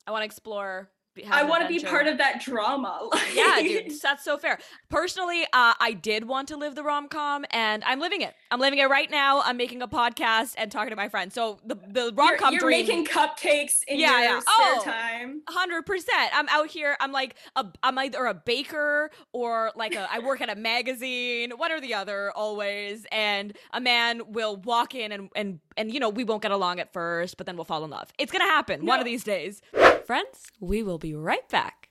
i 0.08 0.12
want 0.12 0.22
to 0.22 0.26
explore 0.26 0.90
I 1.30 1.44
want 1.44 1.62
to 1.62 1.68
be 1.68 1.80
part 1.80 2.08
of 2.08 2.18
that 2.18 2.42
drama. 2.42 3.10
yeah, 3.34 3.60
dude, 3.62 3.94
that's 4.02 4.24
so 4.24 4.38
fair. 4.38 4.60
Personally, 4.90 5.44
uh, 5.54 5.74
I 5.80 5.94
did 5.94 6.28
want 6.28 6.50
to 6.50 6.58
live 6.58 6.76
the 6.76 6.84
rom 6.84 7.08
com, 7.08 7.46
and 7.52 7.84
I'm 7.86 8.00
living 8.00 8.22
it. 8.22 8.34
I'm 8.52 8.60
living 8.60 8.80
it 8.80 8.90
right 8.90 9.10
now. 9.10 9.42
I'm 9.42 9.58
making 9.58 9.82
a 9.82 9.88
podcast 9.88 10.56
and 10.58 10.72
talking 10.72 10.90
to 10.90 10.96
my 10.96 11.10
friends. 11.10 11.34
So 11.34 11.60
the 11.66 11.76
the 11.76 12.12
rom 12.16 12.38
com 12.38 12.54
you're, 12.54 12.62
you're 12.62 12.70
making 12.70 13.06
cupcakes 13.06 13.84
in 13.88 14.00
yeah, 14.00 14.12
your 14.12 14.20
yeah. 14.20 14.40
spare 14.40 14.50
oh, 14.58 14.82
time. 14.84 15.42
Hundred 15.48 15.86
percent. 15.86 16.32
I'm 16.34 16.50
out 16.50 16.68
here. 16.68 16.98
I'm 17.00 17.12
like 17.12 17.36
a 17.56 17.66
I'm 17.82 17.98
either 17.98 18.26
a 18.26 18.34
baker 18.34 19.12
or 19.32 19.72
like 19.76 19.96
a 19.96 20.08
I 20.12 20.20
work 20.20 20.42
at 20.42 20.50
a 20.50 20.56
magazine. 20.56 21.52
One 21.52 21.72
or 21.72 21.80
the 21.80 21.94
other, 21.94 22.32
always. 22.32 23.06
And 23.12 23.56
a 23.72 23.80
man 23.80 24.22
will 24.34 24.58
walk 24.58 24.96
in 24.96 25.12
and 25.12 25.30
and 25.36 25.60
and 25.78 25.94
you 25.94 26.00
know 26.00 26.10
we 26.10 26.24
won't 26.24 26.42
get 26.42 26.52
along 26.52 26.80
at 26.80 26.92
first, 26.92 27.38
but 27.38 27.46
then 27.46 27.56
we'll 27.56 27.66
fall 27.66 27.84
in 27.84 27.90
love. 27.90 28.12
It's 28.18 28.32
gonna 28.32 28.46
happen 28.46 28.84
no. 28.84 28.90
one 28.90 29.00
of 29.00 29.06
these 29.06 29.24
days. 29.24 29.62
Friends, 30.06 30.46
we 30.60 30.84
will 30.84 31.00
be 31.00 31.16
right 31.16 31.48
back. 31.50 31.90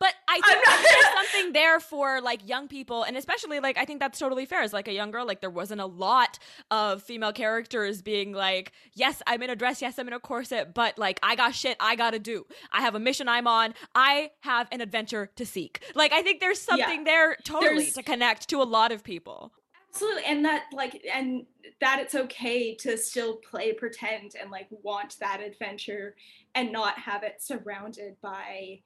But 0.00 0.14
I 0.28 0.40
think 0.40 0.64
there's 0.64 1.14
something 1.32 1.52
there 1.52 1.80
for 1.80 2.20
like 2.20 2.48
young 2.48 2.68
people, 2.68 3.02
and 3.02 3.16
especially 3.16 3.60
like 3.60 3.76
I 3.78 3.84
think 3.84 4.00
that's 4.00 4.18
totally 4.18 4.44
fair. 4.46 4.62
As 4.62 4.72
like 4.72 4.88
a 4.88 4.92
young 4.92 5.10
girl, 5.10 5.26
like 5.26 5.40
there 5.40 5.50
wasn't 5.50 5.80
a 5.80 5.86
lot 5.86 6.38
of 6.70 7.02
female 7.02 7.32
characters 7.32 8.00
being 8.02 8.32
like, 8.32 8.72
"Yes, 8.94 9.22
I'm 9.26 9.42
in 9.42 9.50
a 9.50 9.56
dress. 9.56 9.82
Yes, 9.82 9.98
I'm 9.98 10.06
in 10.06 10.14
a 10.14 10.20
corset, 10.20 10.72
but 10.74 10.98
like 10.98 11.18
I 11.22 11.34
got 11.34 11.54
shit 11.54 11.76
I 11.80 11.96
gotta 11.96 12.18
do. 12.18 12.46
I 12.70 12.80
have 12.80 12.94
a 12.94 13.00
mission 13.00 13.28
I'm 13.28 13.46
on. 13.46 13.74
I 13.94 14.30
have 14.40 14.68
an 14.70 14.80
adventure 14.80 15.30
to 15.36 15.44
seek." 15.44 15.82
Like 15.94 16.12
I 16.12 16.22
think 16.22 16.40
there's 16.40 16.60
something 16.60 16.98
yeah. 16.98 17.04
there 17.04 17.36
totally 17.44 17.84
there's, 17.84 17.94
to 17.94 18.02
connect 18.02 18.48
to 18.50 18.62
a 18.62 18.64
lot 18.64 18.92
of 18.92 19.02
people 19.02 19.52
absolutely 19.90 20.24
and 20.24 20.44
that 20.44 20.64
like 20.72 21.04
and 21.12 21.46
that 21.80 21.98
it's 22.00 22.14
okay 22.14 22.74
to 22.74 22.96
still 22.96 23.36
play 23.36 23.72
pretend 23.72 24.32
and 24.40 24.50
like 24.50 24.68
want 24.82 25.16
that 25.20 25.40
adventure 25.40 26.14
and 26.54 26.72
not 26.72 26.98
have 26.98 27.22
it 27.22 27.40
surrounded 27.40 28.16
by 28.20 28.80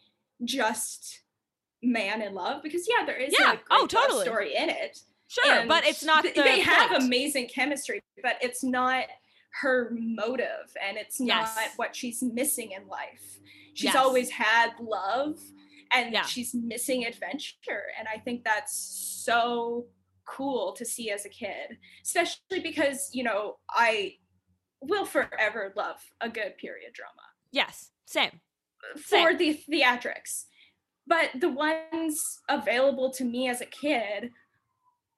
just 0.45 1.21
man 1.83 2.23
in 2.23 2.35
love 2.35 2.63
because 2.63 2.87
yeah 2.89 3.05
there 3.05 3.17
is 3.17 3.35
yeah. 3.39 3.53
a 3.53 3.59
oh 3.71 3.87
totally 3.87 4.25
story 4.25 4.55
in 4.55 4.69
it 4.69 5.01
sure 5.29 5.53
and 5.53 5.69
but 5.69 5.85
it's 5.85 6.05
not 6.05 6.23
the 6.23 6.33
they 6.35 6.43
point. 6.43 6.63
have 6.63 6.93
amazing 7.03 7.49
chemistry 7.49 8.01
but 8.23 8.37
it's 8.41 8.63
not 8.63 9.05
her 9.61 9.93
motive 9.99 10.75
and 10.87 10.97
it's 10.97 11.21
yes. 11.21 11.55
not 11.57 11.69
what 11.77 11.95
she's 11.95 12.23
missing 12.23 12.73
in 12.73 12.87
life 12.89 13.39
she's 13.75 13.85
yes. 13.87 13.97
always 13.97 14.31
had 14.31 14.71
love 14.81 15.39
and 15.93 16.13
yeah. 16.13 16.23
she's 16.23 16.55
missing 16.55 17.05
adventure 17.05 17.85
and 17.99 18.07
i 18.09 18.19
think 18.19 18.45
that's 18.45 18.75
so 19.25 19.85
cool 20.27 20.73
to 20.73 20.85
see 20.85 21.11
as 21.11 21.25
a 21.25 21.29
kid, 21.29 21.79
especially 22.05 22.61
because, 22.63 23.11
you 23.13 23.25
know, 23.25 23.59
I 23.71 24.15
will 24.81 25.05
forever 25.05 25.73
love 25.77 26.01
a 26.21 26.29
good 26.29 26.57
period 26.59 26.93
drama. 26.93 27.23
Yes, 27.51 27.91
same. 28.07 28.41
same. 28.97 29.27
For 29.27 29.37
the 29.37 29.61
theatrics. 29.71 30.45
But 31.07 31.31
the 31.39 31.49
ones 31.49 32.41
available 32.49 33.11
to 33.13 33.25
me 33.25 33.49
as 33.49 33.61
a 33.61 33.67
kid, 33.67 34.31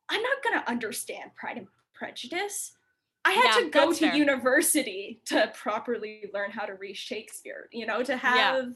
I'm 0.08 0.22
not 0.22 0.42
going 0.42 0.60
to 0.60 0.70
understand 0.70 1.30
Pride 1.34 1.58
and 1.58 1.66
Prejudice. 1.94 2.72
I 3.24 3.32
had 3.32 3.44
yeah, 3.44 3.64
to 3.64 3.70
go 3.70 3.92
to 3.92 3.98
fair. 3.98 4.14
university 4.14 5.20
to 5.26 5.50
properly 5.54 6.30
learn 6.34 6.50
how 6.50 6.66
to 6.66 6.74
read 6.74 6.96
Shakespeare, 6.96 7.68
you 7.72 7.86
know, 7.86 8.02
to 8.02 8.16
have 8.16 8.66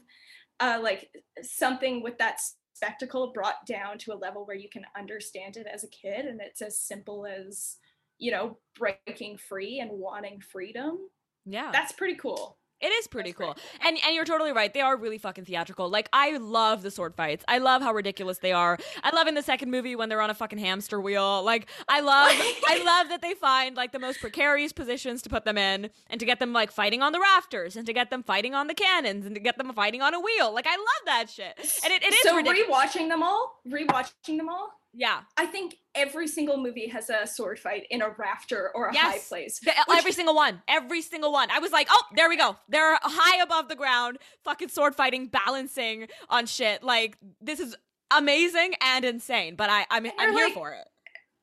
yeah. 0.61 0.75
uh, 0.75 0.81
like 0.81 1.09
something 1.41 2.01
with 2.01 2.17
that 2.17 2.39
spectacle 2.79 3.33
brought 3.33 3.65
down 3.65 3.97
to 3.97 4.13
a 4.13 4.15
level 4.15 4.45
where 4.45 4.55
you 4.55 4.69
can 4.69 4.85
understand 4.97 5.57
it 5.57 5.67
as 5.67 5.83
a 5.83 5.87
kid 5.87 6.25
and 6.25 6.39
it's 6.39 6.61
as 6.61 6.79
simple 6.79 7.25
as 7.25 7.75
you 8.19 8.31
know 8.31 8.57
breaking 8.77 9.37
free 9.37 9.79
and 9.79 9.91
wanting 9.91 10.39
freedom. 10.39 10.97
Yeah. 11.45 11.71
That's 11.73 11.91
pretty 11.91 12.15
cool 12.15 12.58
it 12.81 12.87
is 12.87 13.07
pretty 13.07 13.33
cool. 13.33 13.55
And 13.85 13.97
and 14.05 14.15
you're 14.15 14.25
totally 14.25 14.51
right. 14.51 14.73
They 14.73 14.81
are 14.81 14.95
really 14.97 15.17
fucking 15.17 15.45
theatrical. 15.45 15.89
Like 15.89 16.09
I 16.13 16.37
love 16.37 16.81
the 16.81 16.91
sword 16.91 17.15
fights. 17.15 17.43
I 17.47 17.57
love 17.57 17.81
how 17.81 17.93
ridiculous 17.93 18.39
they 18.39 18.51
are. 18.51 18.77
I 19.03 19.15
love 19.15 19.27
in 19.27 19.35
the 19.35 19.41
second 19.41 19.71
movie 19.71 19.95
when 19.95 20.09
they're 20.09 20.21
on 20.21 20.29
a 20.29 20.33
fucking 20.35 20.59
hamster 20.59 20.99
wheel. 21.01 21.43
Like 21.43 21.67
I 21.87 21.99
love 22.01 22.31
I 22.31 22.81
love 22.85 23.09
that 23.09 23.21
they 23.21 23.33
find 23.33 23.75
like 23.75 23.91
the 23.91 23.99
most 23.99 24.19
precarious 24.21 24.71
positions 24.73 25.21
to 25.23 25.29
put 25.29 25.45
them 25.45 25.57
in 25.57 25.89
and 26.09 26.19
to 26.19 26.25
get 26.25 26.39
them 26.39 26.53
like 26.53 26.71
fighting 26.71 27.01
on 27.01 27.11
the 27.11 27.19
rafters 27.19 27.75
and 27.75 27.85
to 27.85 27.93
get 27.93 28.09
them 28.09 28.23
fighting 28.23 28.55
on 28.55 28.67
the 28.67 28.73
cannons 28.73 29.25
and 29.25 29.35
to 29.35 29.41
get 29.41 29.57
them 29.57 29.73
fighting 29.73 30.01
on 30.01 30.13
a 30.13 30.19
wheel. 30.19 30.53
Like 30.53 30.67
I 30.67 30.75
love 30.75 31.05
that 31.05 31.29
shit. 31.29 31.53
And 31.83 31.91
it, 31.93 32.03
it 32.03 32.13
is 32.13 32.21
So 32.21 32.35
ridiculous. 32.35 32.69
rewatching 32.69 33.09
them 33.09 33.21
all, 33.23 33.61
rewatching 33.67 34.37
them 34.37 34.49
all, 34.49 34.78
yeah. 34.93 35.21
I 35.37 35.45
think 35.45 35.75
every 35.95 36.27
single 36.27 36.57
movie 36.57 36.87
has 36.87 37.09
a 37.09 37.27
sword 37.27 37.59
fight 37.59 37.85
in 37.89 38.01
a 38.01 38.09
rafter 38.17 38.71
or 38.73 38.87
a 38.87 38.93
yes. 38.93 39.03
high 39.03 39.19
place. 39.19 39.59
The, 39.59 39.71
uh, 39.71 39.83
which, 39.87 39.97
every 39.99 40.11
single 40.11 40.35
one. 40.35 40.61
Every 40.67 41.01
single 41.01 41.31
one. 41.31 41.51
I 41.51 41.59
was 41.59 41.71
like, 41.71 41.87
oh, 41.89 42.03
there 42.15 42.29
we 42.29 42.37
go. 42.37 42.57
They're 42.67 42.97
high 43.01 43.41
above 43.41 43.69
the 43.69 43.75
ground, 43.75 44.17
fucking 44.43 44.69
sword 44.69 44.95
fighting, 44.95 45.27
balancing 45.27 46.07
on 46.29 46.45
shit. 46.45 46.83
Like, 46.83 47.17
this 47.41 47.59
is 47.59 47.75
amazing 48.11 48.73
and 48.81 49.05
insane, 49.05 49.55
but 49.55 49.69
I, 49.69 49.85
I'm, 49.89 50.05
I'm 50.17 50.33
here 50.33 50.45
like, 50.45 50.53
for 50.53 50.71
it. 50.71 50.87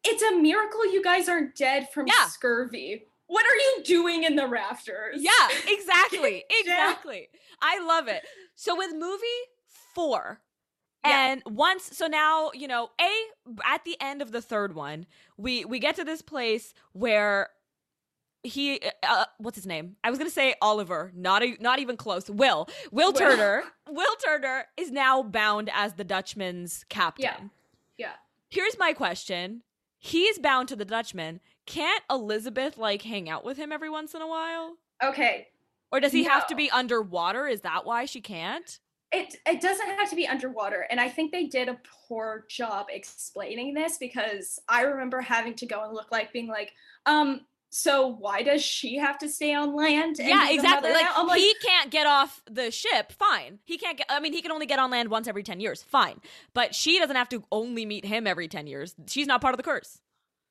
It's 0.04 0.22
a 0.22 0.36
miracle 0.36 0.92
you 0.92 1.02
guys 1.02 1.28
aren't 1.28 1.56
dead 1.56 1.88
from 1.92 2.06
yeah. 2.06 2.26
scurvy. 2.26 3.04
What 3.28 3.44
are 3.44 3.56
you 3.56 3.84
doing 3.84 4.22
in 4.22 4.36
the 4.36 4.46
rafters? 4.46 5.16
Yeah, 5.18 5.48
exactly. 5.68 6.44
exactly. 6.60 7.28
yeah. 7.32 7.40
I 7.60 7.84
love 7.84 8.06
it. 8.08 8.22
So 8.54 8.76
with 8.76 8.92
movie 8.94 9.26
four, 11.06 11.16
and 11.16 11.42
once 11.46 11.96
so 11.96 12.06
now 12.06 12.50
you 12.54 12.68
know 12.68 12.90
a 13.00 13.10
at 13.64 13.84
the 13.84 13.96
end 14.00 14.22
of 14.22 14.32
the 14.32 14.42
third 14.42 14.74
one 14.74 15.06
we 15.36 15.64
we 15.64 15.78
get 15.78 15.96
to 15.96 16.04
this 16.04 16.22
place 16.22 16.74
where 16.92 17.50
he 18.46 18.80
uh, 18.80 19.06
uh 19.06 19.24
what's 19.38 19.56
his 19.56 19.66
name? 19.66 19.96
I 20.02 20.10
was 20.10 20.18
gonna 20.18 20.30
say 20.30 20.54
oliver 20.62 21.12
not 21.14 21.42
a, 21.42 21.56
not 21.60 21.78
even 21.78 21.96
close. 21.96 22.30
Will. 22.30 22.68
Will 22.90 23.12
turner. 23.12 23.64
Will 23.88 24.14
turner 24.24 24.64
is 24.76 24.90
now 24.90 25.22
bound 25.22 25.70
as 25.72 25.94
the 25.94 26.04
dutchman's 26.04 26.84
captain. 26.88 27.24
Yeah. 27.24 27.40
Yeah. 27.98 28.12
Here's 28.48 28.78
my 28.78 28.92
question. 28.92 29.62
He's 29.98 30.38
bound 30.38 30.68
to 30.68 30.76
the 30.76 30.84
dutchman. 30.84 31.40
Can't 31.66 32.02
elizabeth 32.10 32.78
like 32.78 33.02
hang 33.02 33.28
out 33.28 33.44
with 33.44 33.56
him 33.56 33.72
every 33.72 33.90
once 33.90 34.14
in 34.14 34.22
a 34.22 34.28
while? 34.28 34.76
Okay. 35.02 35.48
Or 35.92 36.00
does 36.00 36.12
he 36.12 36.22
no. 36.22 36.30
have 36.30 36.46
to 36.48 36.54
be 36.54 36.70
underwater? 36.70 37.46
Is 37.46 37.62
that 37.62 37.84
why 37.84 38.04
she 38.06 38.20
can't 38.20 38.80
it 39.12 39.36
it 39.46 39.60
doesn't 39.60 39.86
have 39.86 40.10
to 40.10 40.16
be 40.16 40.26
underwater 40.26 40.86
and 40.90 41.00
i 41.00 41.08
think 41.08 41.30
they 41.30 41.46
did 41.46 41.68
a 41.68 41.78
poor 42.08 42.44
job 42.48 42.86
explaining 42.90 43.72
this 43.72 43.98
because 43.98 44.58
i 44.68 44.82
remember 44.82 45.20
having 45.20 45.54
to 45.54 45.66
go 45.66 45.84
and 45.84 45.92
look 45.92 46.10
like 46.10 46.32
being 46.32 46.48
like 46.48 46.72
um 47.06 47.40
so 47.70 48.06
why 48.06 48.42
does 48.42 48.62
she 48.62 48.96
have 48.96 49.18
to 49.18 49.28
stay 49.28 49.54
on 49.54 49.74
land 49.74 50.16
yeah 50.18 50.50
exactly 50.50 50.92
like, 50.92 51.18
like, 51.24 51.38
he 51.38 51.54
can't 51.64 51.90
get 51.90 52.06
off 52.06 52.42
the 52.50 52.70
ship 52.70 53.12
fine. 53.12 53.58
He 53.64 53.76
can't 53.76 53.98
get 53.98 54.06
i 54.08 54.20
mean 54.20 54.32
he 54.32 54.40
can 54.40 54.52
only 54.52 54.66
get 54.66 54.78
on 54.78 54.90
land 54.90 55.10
once 55.10 55.28
every 55.28 55.42
10 55.42 55.60
years 55.60 55.82
fine. 55.82 56.20
But 56.54 56.74
she 56.74 56.98
doesn't 56.98 57.16
have 57.16 57.28
to 57.30 57.44
only 57.50 57.84
meet 57.84 58.04
him 58.04 58.26
every 58.26 58.48
10 58.48 58.66
years. 58.66 58.94
She's 59.06 59.26
not 59.26 59.40
part 59.40 59.52
of 59.52 59.58
the 59.58 59.64
curse. 59.64 59.98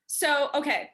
So 0.06 0.50
okay 0.54 0.90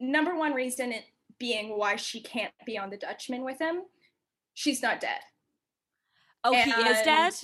number 0.00 0.36
one 0.36 0.52
reason 0.52 0.90
it 0.90 1.04
being 1.38 1.78
why 1.78 1.96
she 1.96 2.20
can't 2.20 2.52
be 2.66 2.76
on 2.76 2.90
the 2.90 2.96
dutchman 2.96 3.44
with 3.44 3.60
him 3.60 3.82
she's 4.54 4.82
not 4.82 5.00
dead 5.00 5.20
Oh, 6.44 6.54
and 6.54 6.72
he 6.72 6.82
is 6.82 7.02
dead. 7.02 7.34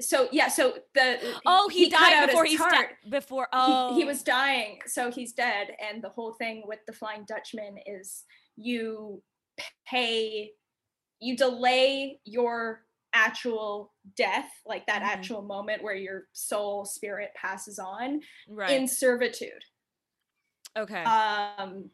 So 0.00 0.28
yeah, 0.30 0.48
so 0.48 0.74
the 0.94 1.18
oh 1.44 1.68
he, 1.68 1.84
he 1.84 1.90
died 1.90 2.26
before 2.26 2.44
he 2.44 2.56
sta- 2.56 2.94
before 3.10 3.48
oh 3.52 3.94
he, 3.94 4.00
he 4.00 4.04
was 4.06 4.22
dying, 4.22 4.78
so 4.86 5.10
he's 5.10 5.32
dead. 5.32 5.68
And 5.80 6.02
the 6.02 6.10
whole 6.10 6.34
thing 6.34 6.62
with 6.66 6.78
the 6.86 6.92
Flying 6.92 7.24
Dutchman 7.26 7.78
is 7.84 8.24
you 8.56 9.22
pay, 9.86 10.52
you 11.20 11.36
delay 11.36 12.20
your 12.24 12.82
actual 13.12 13.92
death, 14.16 14.48
like 14.66 14.86
that 14.86 15.02
mm-hmm. 15.02 15.10
actual 15.10 15.42
moment 15.42 15.82
where 15.82 15.94
your 15.94 16.24
soul 16.32 16.84
spirit 16.84 17.30
passes 17.34 17.78
on, 17.78 18.20
right. 18.48 18.70
in 18.70 18.86
servitude. 18.86 19.64
Okay. 20.76 21.02
Um, 21.02 21.90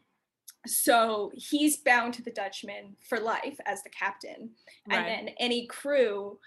so 0.65 1.31
he's 1.35 1.77
bound 1.77 2.13
to 2.15 2.21
the 2.23 2.31
Dutchman 2.31 2.95
for 3.07 3.19
life 3.19 3.57
as 3.65 3.83
the 3.83 3.89
captain. 3.89 4.51
Right. 4.89 4.97
And 4.97 5.05
then 5.27 5.35
any 5.39 5.67
crew 5.67 6.39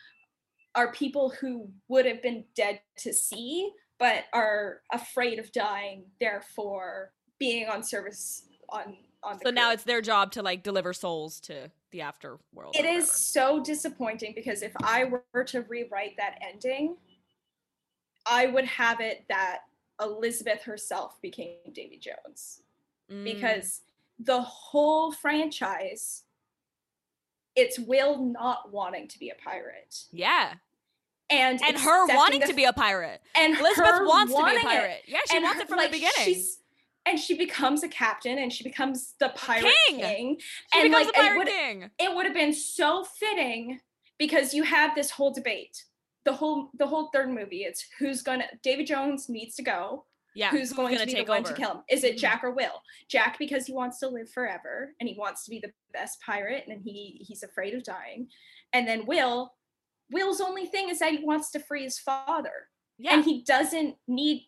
are 0.74 0.92
people 0.92 1.30
who 1.40 1.70
would 1.88 2.06
have 2.06 2.22
been 2.22 2.44
dead 2.54 2.80
to 2.98 3.12
sea, 3.12 3.70
but 3.98 4.24
are 4.32 4.82
afraid 4.92 5.38
of 5.38 5.50
dying, 5.52 6.04
therefore 6.20 7.12
being 7.38 7.68
on 7.68 7.82
service 7.82 8.44
on 8.68 8.96
on 9.22 9.38
the 9.38 9.44
So 9.46 9.50
now 9.50 9.66
crew. 9.66 9.74
it's 9.74 9.82
their 9.84 10.00
job 10.02 10.30
to 10.32 10.42
like 10.42 10.62
deliver 10.62 10.92
souls 10.92 11.40
to 11.40 11.70
the 11.90 11.98
afterworld. 12.00 12.74
It 12.74 12.84
is 12.84 13.10
so 13.10 13.60
disappointing 13.62 14.32
because 14.36 14.62
if 14.62 14.72
I 14.82 15.04
were 15.32 15.44
to 15.44 15.62
rewrite 15.62 16.16
that 16.18 16.38
ending, 16.46 16.96
I 18.26 18.46
would 18.46 18.66
have 18.66 19.00
it 19.00 19.24
that 19.28 19.60
Elizabeth 20.00 20.62
herself 20.62 21.20
became 21.22 21.56
Davy 21.72 21.98
Jones 21.98 22.62
Mm. 23.10 23.24
because 23.24 23.80
the 24.18 24.40
whole 24.42 25.12
franchise 25.12 26.24
it's 27.56 27.78
Will 27.78 28.18
not 28.18 28.70
wanting 28.72 29.08
to 29.08 29.18
be 29.18 29.30
a 29.30 29.34
pirate 29.34 30.04
yeah, 30.12 30.54
and 31.30 31.60
and 31.62 31.76
her 31.78 32.06
wanting 32.14 32.42
to 32.42 32.52
be 32.54 32.64
a 32.64 32.72
pirate. 32.72 33.20
and 33.36 33.58
Elizabeth 33.58 34.00
wants 34.02 34.32
to 34.32 34.36
be 34.36 34.40
a 34.40 34.42
wanting 34.42 34.58
it. 34.60 34.62
pirate. 34.64 35.02
Yeah, 35.06 35.18
she 35.30 35.36
And 35.36 35.44
wants 35.44 35.58
her- 35.58 35.62
it 35.64 35.68
from 35.68 35.78
like, 35.78 35.90
the 35.90 35.96
beginning. 35.98 36.24
she's- 36.34 36.58
and 37.06 37.18
she 37.18 37.34
becomes 37.36 37.82
a 37.82 37.88
captain 37.88 38.38
and 38.38 38.52
she 38.52 38.62
becomes 38.64 39.14
the 39.18 39.30
pirate 39.30 39.72
king. 39.88 39.98
king. 40.00 40.40
She 40.74 40.78
and 40.80 40.90
becomes 40.90 41.06
like 41.06 41.16
it 41.16 41.20
pirate 41.20 41.38
would 41.38 41.46
king. 41.48 41.90
it 41.98 42.14
would 42.14 42.26
have 42.26 42.34
been 42.34 42.52
so 42.52 43.02
fitting 43.04 43.80
because 44.18 44.52
you 44.54 44.62
have 44.64 44.94
this 44.94 45.10
whole 45.10 45.30
debate. 45.32 45.84
The 46.24 46.34
whole 46.34 46.70
the 46.74 46.86
whole 46.86 47.08
third 47.08 47.30
movie, 47.30 47.64
it's 47.64 47.86
who's 47.98 48.22
gonna 48.22 48.44
David 48.62 48.86
Jones 48.86 49.28
needs 49.28 49.56
to 49.56 49.62
go. 49.62 50.04
Yeah, 50.38 50.50
who's 50.50 50.72
going 50.72 50.96
to 50.96 51.04
be 51.04 51.12
take 51.12 51.26
the 51.26 51.32
one 51.32 51.40
over? 51.40 51.48
to 51.52 51.60
kill 51.60 51.70
him? 51.72 51.82
Is 51.90 52.04
it 52.04 52.14
Mhm. 52.14 52.18
Jack 52.20 52.44
or 52.44 52.52
Will? 52.52 52.82
Jack 53.08 53.38
because 53.38 53.66
he 53.66 53.72
wants 53.72 53.98
to 53.98 54.08
live 54.08 54.30
forever 54.30 54.94
and 55.00 55.08
he 55.08 55.16
wants 55.16 55.44
to 55.44 55.50
be 55.50 55.58
the 55.58 55.72
best 55.92 56.20
pirate 56.20 56.64
and 56.68 56.80
he 56.82 57.24
he's 57.26 57.42
afraid 57.42 57.74
of 57.74 57.82
dying. 57.82 58.30
And 58.72 58.86
then 58.86 59.04
Will, 59.04 59.54
Will's 60.10 60.40
only 60.40 60.66
thing 60.66 60.90
is 60.90 61.00
that 61.00 61.12
he 61.12 61.24
wants 61.24 61.50
to 61.50 61.58
free 61.58 61.82
his 61.82 61.98
father. 61.98 62.68
Yeah, 62.98 63.14
And 63.14 63.24
he 63.24 63.42
doesn't 63.42 63.96
need 64.06 64.46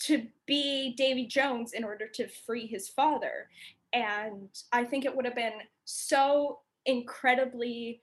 to 0.00 0.26
be 0.46 0.94
Davy 0.96 1.26
Jones 1.26 1.72
in 1.72 1.84
order 1.84 2.06
to 2.08 2.28
free 2.28 2.66
his 2.66 2.88
father. 2.88 3.50
And 3.92 4.48
I 4.72 4.84
think 4.84 5.04
it 5.04 5.14
would 5.14 5.24
have 5.24 5.34
been 5.34 5.60
so 5.84 6.60
incredibly 6.84 8.02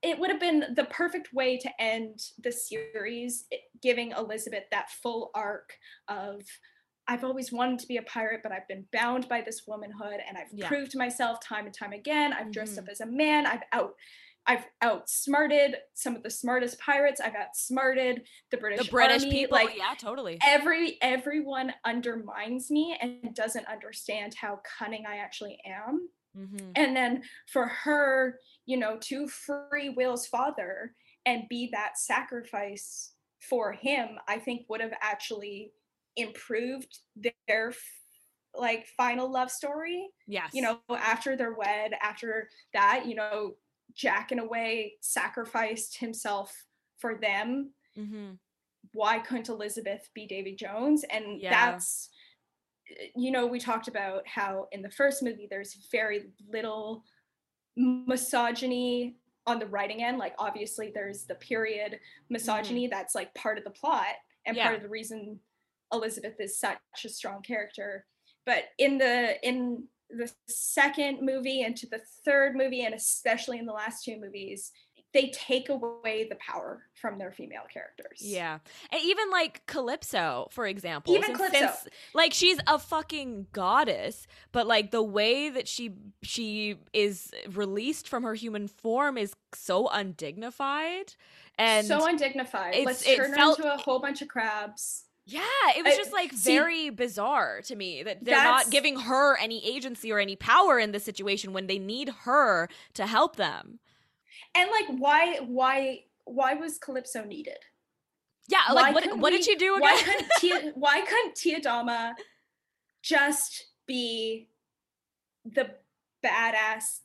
it 0.00 0.16
would 0.18 0.30
have 0.30 0.38
been 0.38 0.74
the 0.76 0.84
perfect 0.84 1.32
way 1.32 1.58
to 1.58 1.82
end 1.82 2.30
the 2.38 2.52
series 2.52 3.46
giving 3.86 4.10
elizabeth 4.12 4.64
that 4.72 4.90
full 4.90 5.30
arc 5.32 5.68
of 6.08 6.42
i've 7.06 7.22
always 7.22 7.52
wanted 7.52 7.78
to 7.78 7.86
be 7.86 7.98
a 7.98 8.02
pirate 8.02 8.40
but 8.42 8.50
i've 8.50 8.66
been 8.66 8.84
bound 8.92 9.28
by 9.28 9.40
this 9.40 9.62
womanhood 9.68 10.18
and 10.28 10.36
i've 10.36 10.52
Yeah. 10.52 10.66
proved 10.66 10.96
myself 10.96 11.38
time 11.40 11.66
and 11.66 11.74
time 11.74 11.92
again 11.92 12.32
i've 12.32 12.50
dressed 12.50 12.74
Mhm. 12.76 12.82
up 12.82 12.88
as 12.88 13.00
a 13.00 13.06
man 13.06 13.46
i've 13.46 13.62
out 13.72 13.92
i've 14.48 14.66
outsmarted 14.82 15.76
some 15.94 16.16
of 16.16 16.22
the 16.24 16.30
smartest 16.30 16.80
pirates 16.80 17.20
i've 17.20 17.36
outsmarted 17.36 18.26
the 18.50 18.56
british 18.56 18.84
the 18.84 18.90
British 18.90 19.22
Army, 19.22 19.36
people. 19.38 19.54
like 19.56 19.76
yeah, 19.78 19.94
totally. 19.96 20.36
every 20.44 20.98
everyone 21.00 21.72
undermines 21.84 22.70
me 22.72 22.96
and 23.00 23.32
doesn't 23.34 23.66
understand 23.68 24.34
how 24.34 24.58
cunning 24.78 25.04
i 25.06 25.16
actually 25.18 25.58
am 25.64 26.08
hmm 26.34 26.70
and 26.74 26.96
then 26.96 27.22
for 27.52 27.66
her 27.68 28.38
you 28.66 28.76
know 28.76 28.98
to 29.00 29.28
free 29.28 29.90
will's 29.96 30.26
father 30.26 30.92
and 31.24 31.44
be 31.48 31.68
that 31.72 31.92
sacrifice 31.98 33.12
for 33.48 33.72
him 33.72 34.18
i 34.28 34.38
think 34.38 34.62
would 34.68 34.80
have 34.80 34.94
actually 35.00 35.72
improved 36.16 37.00
their 37.46 37.72
like 38.54 38.86
final 38.96 39.30
love 39.30 39.50
story 39.50 40.08
Yes. 40.26 40.50
you 40.54 40.62
know 40.62 40.78
after 40.90 41.36
they're 41.36 41.54
wed 41.54 41.92
after 42.02 42.48
that 42.72 43.04
you 43.06 43.14
know 43.14 43.54
jack 43.94 44.32
in 44.32 44.38
a 44.38 44.46
way 44.46 44.94
sacrificed 45.00 45.98
himself 45.98 46.64
for 46.98 47.16
them 47.16 47.72
hmm 47.94 48.32
why 48.92 49.18
couldn't 49.18 49.48
Elizabeth 49.48 50.08
be 50.14 50.26
Davy 50.26 50.54
Jones? 50.54 51.04
And 51.10 51.40
Yeah. 51.40 51.50
that's, 51.50 52.08
you 53.14 53.30
know, 53.30 53.46
we 53.46 53.58
talked 53.58 53.88
about 53.88 54.26
how 54.26 54.68
in 54.72 54.82
the 54.82 54.90
first 54.90 55.22
movie 55.22 55.46
there's 55.48 55.74
very 55.90 56.32
little 56.48 57.04
misogyny 57.76 59.16
on 59.46 59.58
the 59.58 59.66
writing 59.66 60.02
end. 60.02 60.18
Like, 60.18 60.34
obviously, 60.38 60.90
there's 60.94 61.24
the 61.24 61.34
period 61.36 61.98
misogyny 62.28 62.84
mm-hmm. 62.84 62.90
that's 62.90 63.14
like 63.14 63.34
part 63.34 63.58
of 63.58 63.64
the 63.64 63.70
plot 63.70 64.14
and 64.44 64.56
Yeah. 64.56 64.64
part 64.64 64.76
of 64.76 64.82
the 64.82 64.88
reason 64.88 65.40
Elizabeth 65.92 66.40
is 66.40 66.58
such 66.58 66.78
a 67.04 67.08
strong 67.08 67.42
character. 67.42 68.04
But 68.44 68.64
in 68.78 68.98
the, 68.98 69.36
in, 69.46 69.84
the 70.10 70.30
second 70.48 71.20
movie 71.20 71.62
and 71.62 71.76
to 71.76 71.88
the 71.88 72.00
third 72.24 72.54
movie 72.54 72.84
and 72.84 72.94
especially 72.94 73.58
in 73.58 73.66
the 73.66 73.72
last 73.72 74.04
two 74.04 74.20
movies 74.20 74.70
they 75.12 75.30
take 75.30 75.68
away 75.68 76.26
the 76.28 76.36
power 76.36 76.82
from 76.94 77.18
their 77.18 77.32
female 77.32 77.62
characters 77.72 78.20
Yeah. 78.20 78.58
And 78.92 79.02
even 79.02 79.30
like 79.30 79.64
Calypso, 79.66 80.48
for 80.50 80.66
example. 80.66 81.14
Even 81.14 81.34
since- 81.34 81.38
Calypso. 81.38 81.58
since- 81.58 81.94
like 82.12 82.32
she's 82.34 82.58
a 82.66 82.78
fucking 82.78 83.46
goddess, 83.52 84.26
but 84.52 84.66
like 84.66 84.90
the 84.90 85.02
way 85.02 85.48
that 85.48 85.68
she 85.68 85.92
she 86.22 86.76
is 86.92 87.30
released 87.48 88.08
from 88.08 88.24
her 88.24 88.34
human 88.34 88.68
form 88.68 89.16
is 89.16 89.34
so 89.54 89.88
undignified. 89.88 91.14
And 91.58 91.86
so 91.86 92.06
undignified. 92.06 92.84
Let's 92.84 93.02
turn 93.04 93.34
felt- 93.34 93.58
her 93.58 93.64
into 93.64 93.74
a 93.74 93.78
whole 93.78 94.00
bunch 94.00 94.20
of 94.20 94.28
crabs. 94.28 95.04
yeah, 95.24 95.40
it 95.76 95.82
was 95.82 95.94
uh, 95.94 95.96
just 95.96 96.12
like 96.12 96.32
see, 96.32 96.54
very 96.56 96.90
bizarre 96.90 97.62
to 97.62 97.74
me 97.74 98.02
that 98.02 98.22
they're 98.22 98.42
not 98.44 98.70
giving 98.70 99.00
her 99.00 99.36
any 99.38 99.64
agency 99.66 100.12
or 100.12 100.18
any 100.18 100.36
power 100.36 100.78
in 100.78 100.92
this 100.92 101.04
situation 101.04 101.52
when 101.54 101.66
they 101.68 101.78
need 101.78 102.10
her 102.24 102.68
to 102.94 103.06
help 103.06 103.36
them. 103.36 103.78
And 104.56 104.70
like, 104.70 104.98
why, 104.98 105.36
why, 105.46 106.04
why 106.24 106.54
was 106.54 106.78
Calypso 106.78 107.24
needed? 107.24 107.58
Yeah, 108.48 108.58
Why 108.68 108.74
like 108.90 108.94
what 108.94 109.18
what 109.18 109.32
we- 109.32 109.38
did 109.38 109.44
she 109.44 109.56
do 109.56 109.76
Why 109.80 110.00
couldn't 110.00 110.28
Tia, 110.38 110.72
why 110.76 111.00
couldn't 111.00 111.34
Tia 111.34 111.60
Dalma 111.60 112.12
just 113.02 113.66
be 113.86 114.48
the 115.44 115.70
badass 116.24 117.00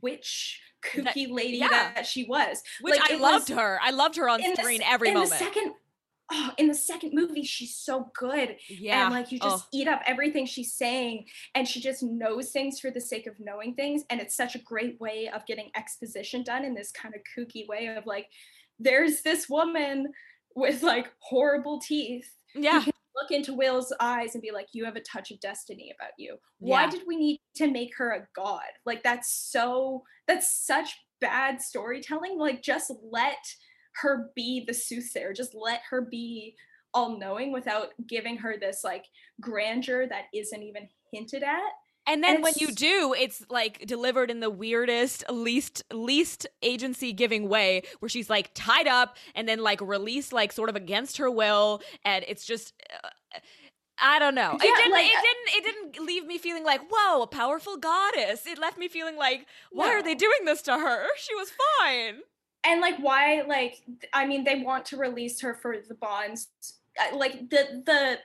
witch 0.00 0.60
kooky 0.82 1.30
lady 1.30 1.58
yeah. 1.58 1.68
that 1.68 2.06
she 2.06 2.24
was? 2.24 2.62
Which 2.80 2.98
Like, 2.98 3.10
I 3.12 3.16
loved 3.16 3.50
was- 3.50 3.58
her. 3.58 3.78
I 3.82 3.90
loved 3.90 4.16
her 4.16 4.26
on 4.28 4.42
in 4.42 4.50
the 4.52 4.56
screen 4.56 4.80
every 4.82 5.08
in 5.08 5.14
moment. 5.14 5.32
The 5.32 5.36
second, 5.36 5.72
oh, 6.32 6.50
in 6.58 6.68
the 6.68 6.74
second 6.74 7.12
movie, 7.14 7.42
she's 7.44 7.76
so 7.76 8.10
good. 8.18 8.56
yeah. 8.68 9.04
and 9.06 9.14
like 9.14 9.30
you 9.32 9.38
oh. 9.42 9.50
just 9.50 9.64
Oh. 9.66 9.68
eat 9.72 9.88
up 9.88 10.02
everything 10.06 10.46
she's 10.46 10.72
saying 10.74 11.26
and 11.54 11.66
she 11.66 11.80
just 11.80 12.02
knows 12.02 12.50
things 12.50 12.80
for 12.80 12.90
the 12.90 13.00
sake 13.00 13.26
of 13.26 13.34
knowing 13.38 13.74
things 13.74 14.02
and 14.10 14.20
it's 14.20 14.36
such 14.36 14.54
a 14.54 14.58
great 14.60 15.00
way 15.00 15.28
of 15.28 15.46
getting 15.46 15.70
exposition 15.76 16.42
done 16.42 16.64
in 16.64 16.74
this 16.74 16.90
kind 16.90 17.14
of 17.14 17.20
kooky 17.36 17.66
way 17.68 17.86
of 17.86 18.06
like 18.06 18.26
there's 18.78 19.22
this 19.22 19.48
woman 19.48 20.12
with 20.54 20.82
like 20.82 21.12
horrible 21.20 21.78
teeth 21.80 22.28
yeah. 22.54 22.84
look 23.14 23.30
into 23.30 23.54
will's 23.54 23.92
eyes 24.00 24.34
and 24.34 24.42
be 24.42 24.50
like 24.50 24.68
you 24.72 24.84
have 24.84 24.96
a 24.96 25.00
touch 25.00 25.30
of 25.30 25.40
destiny 25.40 25.92
about 25.98 26.12
you 26.18 26.36
why 26.58 26.88
did 26.88 27.02
we 27.06 27.16
need 27.16 27.40
to 27.54 27.70
make 27.70 27.96
her 27.96 28.12
a 28.12 28.26
god 28.34 28.62
like 28.84 29.02
that's 29.02 29.30
so 29.32 30.02
that's 30.26 30.66
such 30.66 30.90
bad 31.20 31.60
storytelling 31.62 32.38
like 32.38 32.62
just 32.62 32.92
let 33.10 33.38
her 34.02 34.30
be 34.34 34.64
the 34.66 34.74
soothsayer 34.74 35.32
just 35.32 35.54
let 35.54 35.80
her 35.90 36.02
be 36.02 36.54
all 36.94 37.18
knowing 37.18 37.52
without 37.52 37.88
giving 38.06 38.36
her 38.38 38.56
this 38.58 38.82
like 38.82 39.04
grandeur 39.40 40.06
that 40.06 40.24
isn't 40.34 40.62
even 40.62 40.88
hinted 41.12 41.42
at 41.42 41.60
And 42.06 42.22
then 42.22 42.36
And 42.36 42.44
when 42.44 42.54
you 42.56 42.72
do, 42.72 43.14
it's 43.18 43.44
like 43.50 43.84
delivered 43.86 44.30
in 44.30 44.40
the 44.40 44.50
weirdest, 44.50 45.24
least 45.28 45.82
least 45.92 46.46
agency 46.62 47.12
giving 47.12 47.48
way, 47.48 47.82
where 47.98 48.08
she's 48.08 48.30
like 48.30 48.50
tied 48.54 48.86
up 48.86 49.16
and 49.34 49.48
then 49.48 49.58
like 49.58 49.80
released 49.80 50.32
like 50.32 50.52
sort 50.52 50.68
of 50.68 50.76
against 50.76 51.18
her 51.18 51.30
will, 51.30 51.82
and 52.04 52.24
it's 52.28 52.44
just. 52.46 52.72
Uh, 53.04 53.08
I 53.98 54.18
don't 54.18 54.34
know. 54.34 54.58
Yeah, 54.62 54.68
it 54.68 54.76
didn't. 54.76 54.92
like, 54.92 55.06
it 55.06 55.22
didn't. 55.22 55.56
It 55.56 55.64
didn't 55.64 56.06
leave 56.06 56.26
me 56.26 56.36
feeling 56.36 56.64
like, 56.64 56.82
"Whoa, 56.90 57.22
a 57.22 57.26
powerful 57.26 57.78
goddess." 57.78 58.46
It 58.46 58.58
left 58.58 58.76
me 58.76 58.88
feeling 58.88 59.16
like, 59.16 59.46
"Why 59.72 59.88
are 59.88 60.02
they 60.02 60.14
doing 60.14 60.44
this 60.44 60.60
to 60.62 60.72
her? 60.72 61.06
She 61.16 61.34
was 61.34 61.50
fine." 61.80 62.20
And 62.66 62.80
like 62.80 62.96
why 62.98 63.42
like 63.46 63.82
i 64.12 64.26
mean 64.26 64.44
they 64.44 64.60
want 64.62 64.84
to 64.84 64.96
release 64.96 65.40
her 65.40 65.54
for 65.54 65.76
the 65.88 65.94
bonds 65.94 66.48
like 67.14 67.48
the 67.50 67.82
the 67.86 68.18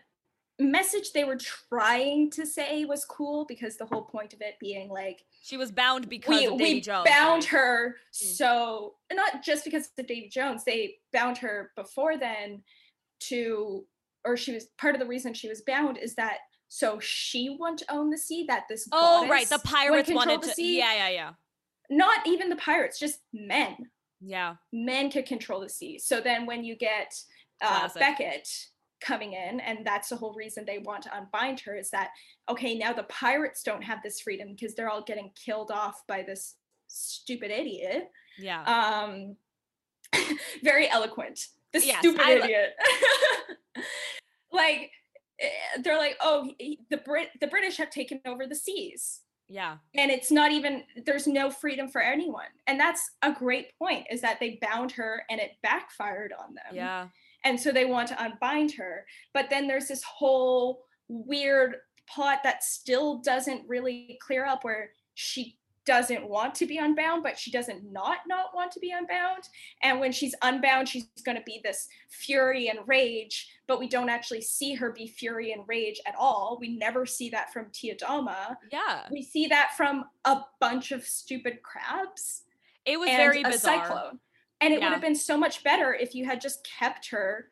message 0.63 1.11
they 1.13 1.23
were 1.23 1.37
trying 1.37 2.29
to 2.29 2.45
say 2.45 2.85
was 2.85 3.03
cool 3.05 3.45
because 3.45 3.77
the 3.77 3.85
whole 3.85 4.03
point 4.03 4.31
of 4.33 4.41
it 4.41 4.55
being 4.59 4.89
like 4.89 5.23
She 5.41 5.57
was 5.57 5.71
bound 5.71 6.07
because 6.07 6.37
we, 6.39 6.45
of 6.45 6.57
Davy 6.59 6.73
we 6.75 6.81
Jones. 6.81 7.05
bound 7.09 7.43
right? 7.43 7.49
her 7.51 7.95
Mm. 8.13 8.35
so 8.35 8.93
not 9.11 9.41
just 9.43 9.63
because 9.65 9.89
of 9.97 10.05
Davy 10.07 10.29
Jones 10.29 10.63
they 10.63 10.95
bound 11.11 11.37
her 11.39 11.71
before 11.75 12.17
then 12.17 12.61
to 13.21 13.85
or 14.23 14.37
she 14.37 14.53
was 14.53 14.65
part 14.77 14.93
of 14.93 14.99
the 15.01 15.07
reason 15.07 15.33
she 15.33 15.49
was 15.49 15.61
bound 15.61 15.97
is 15.97 16.13
that 16.15 16.37
so 16.67 16.99
she 16.99 17.57
wouldn't 17.59 17.83
own 17.89 18.09
the 18.11 18.17
sea 18.17 18.45
that 18.47 18.63
this 18.69 18.87
Oh, 18.93 19.27
right. 19.27 19.49
The 19.49 19.59
pirates 19.59 20.09
wanted 20.11 20.41
the 20.41 20.47
to. 20.47 20.53
sea. 20.53 20.77
Yeah, 20.77 20.93
yeah, 20.93 21.09
yeah, 21.09 21.31
not 21.89 22.25
even 22.27 22.49
the 22.49 22.55
pirates 22.55 22.97
just 22.99 23.19
men 23.33 23.89
yeah. 24.23 24.55
men 24.71 25.09
could 25.11 25.25
control 25.25 25.59
the 25.61 25.69
sea. 25.69 25.99
So 25.99 26.21
then 26.21 26.45
when 26.45 26.63
you 26.63 26.75
get 26.75 27.13
uh, 27.61 27.89
Beckett, 27.95 28.47
coming 29.01 29.33
in 29.33 29.59
and 29.61 29.79
that's 29.85 30.09
the 30.09 30.15
whole 30.15 30.33
reason 30.35 30.63
they 30.63 30.77
want 30.77 31.01
to 31.01 31.17
unbind 31.17 31.59
her 31.59 31.75
is 31.75 31.89
that 31.89 32.09
okay 32.47 32.77
now 32.77 32.93
the 32.93 33.03
pirates 33.03 33.63
don't 33.63 33.83
have 33.83 33.97
this 34.03 34.21
freedom 34.21 34.49
because 34.51 34.75
they're 34.75 34.89
all 34.91 35.01
getting 35.01 35.31
killed 35.43 35.71
off 35.71 36.03
by 36.07 36.21
this 36.21 36.55
stupid 36.87 37.49
idiot 37.49 38.09
Yeah. 38.37 38.61
um 38.63 39.35
very 40.63 40.87
eloquent 40.87 41.47
this 41.73 41.85
Yes, 41.85 41.97
stupid 41.99 42.21
I 42.23 42.35
lo- 42.35 42.43
idiot 42.45 42.73
like 44.51 44.91
eh, 45.39 45.49
they're 45.83 45.97
like 45.97 46.17
oh 46.21 46.51
he- 46.59 46.81
the 46.91 46.97
brit 46.97 47.29
the 47.39 47.47
british 47.47 47.77
have 47.77 47.89
taken 47.89 48.21
over 48.25 48.45
the 48.45 48.55
seas 48.55 49.21
yeah. 49.51 49.77
and 49.95 50.09
it's 50.09 50.31
not 50.31 50.51
even 50.51 50.83
there's 51.05 51.27
no 51.27 51.51
freedom 51.51 51.87
for 51.89 52.01
anyone 52.01 52.45
and 52.67 52.79
that's 52.79 53.11
a 53.21 53.31
great 53.33 53.77
point 53.77 54.05
is 54.09 54.21
that 54.21 54.39
they 54.39 54.57
bound 54.61 54.91
her 54.91 55.23
and 55.29 55.39
it 55.39 55.51
backfired 55.61 56.33
on 56.39 56.53
them 56.55 56.73
Yeah. 56.73 57.07
and 57.43 57.59
so 57.59 57.71
they 57.71 57.85
want 57.85 58.07
to 58.09 58.23
unbind 58.23 58.71
her 58.73 59.05
but 59.33 59.49
then 59.49 59.67
there's 59.67 59.87
this 59.87 60.03
whole 60.03 60.85
weird 61.07 61.75
plot 62.07 62.39
that 62.43 62.63
still 62.63 63.19
doesn't 63.19 63.67
really 63.67 64.17
clear 64.21 64.45
up 64.45 64.63
where 64.63 64.91
she 65.13 65.57
doesn't 65.85 66.27
want 66.27 66.53
to 66.55 66.65
be 66.65 66.77
unbound 66.77 67.23
but 67.23 67.37
she 67.37 67.51
doesn't 67.51 67.91
not 67.91 68.19
not 68.27 68.53
want 68.53 68.71
to 68.71 68.79
be 68.79 68.91
unbound 68.91 69.43
and 69.81 69.99
when 69.99 70.11
she's 70.11 70.35
unbound 70.43 70.87
she's 70.87 71.07
going 71.25 71.37
to 71.37 71.43
be 71.43 71.59
this 71.63 71.87
fury 72.09 72.67
and 72.69 72.79
rage 72.85 73.49
but 73.71 73.79
we 73.79 73.87
don't 73.87 74.09
actually 74.09 74.41
see 74.41 74.73
her 74.73 74.91
be 74.91 75.07
fury 75.07 75.53
and 75.53 75.63
rage 75.65 76.01
at 76.05 76.13
all 76.19 76.57
we 76.59 76.75
never 76.75 77.05
see 77.05 77.29
that 77.29 77.53
from 77.53 77.67
Tia 77.71 77.95
Dalma 77.95 78.57
Yeah. 78.69 79.07
we 79.09 79.21
see 79.23 79.47
that 79.47 79.69
from 79.77 80.03
a 80.25 80.41
bunch 80.59 80.91
of 80.91 81.05
stupid 81.05 81.59
crabs 81.63 82.43
It 82.85 82.99
was 82.99 83.07
and 83.07 83.15
very 83.17 83.41
a 83.43 83.47
bizarre. 83.49 83.85
cyclone. 83.85 84.19
And 84.59 84.73
it 84.73 84.81
would 84.81 84.91
have 84.91 84.99
been 85.01 85.15
so 85.15 85.37
much 85.37 85.63
better 85.63 85.93
if 85.93 86.13
you 86.13 86.25
had 86.25 86.41
just 86.41 86.67
kept 86.79 87.09
her, 87.11 87.49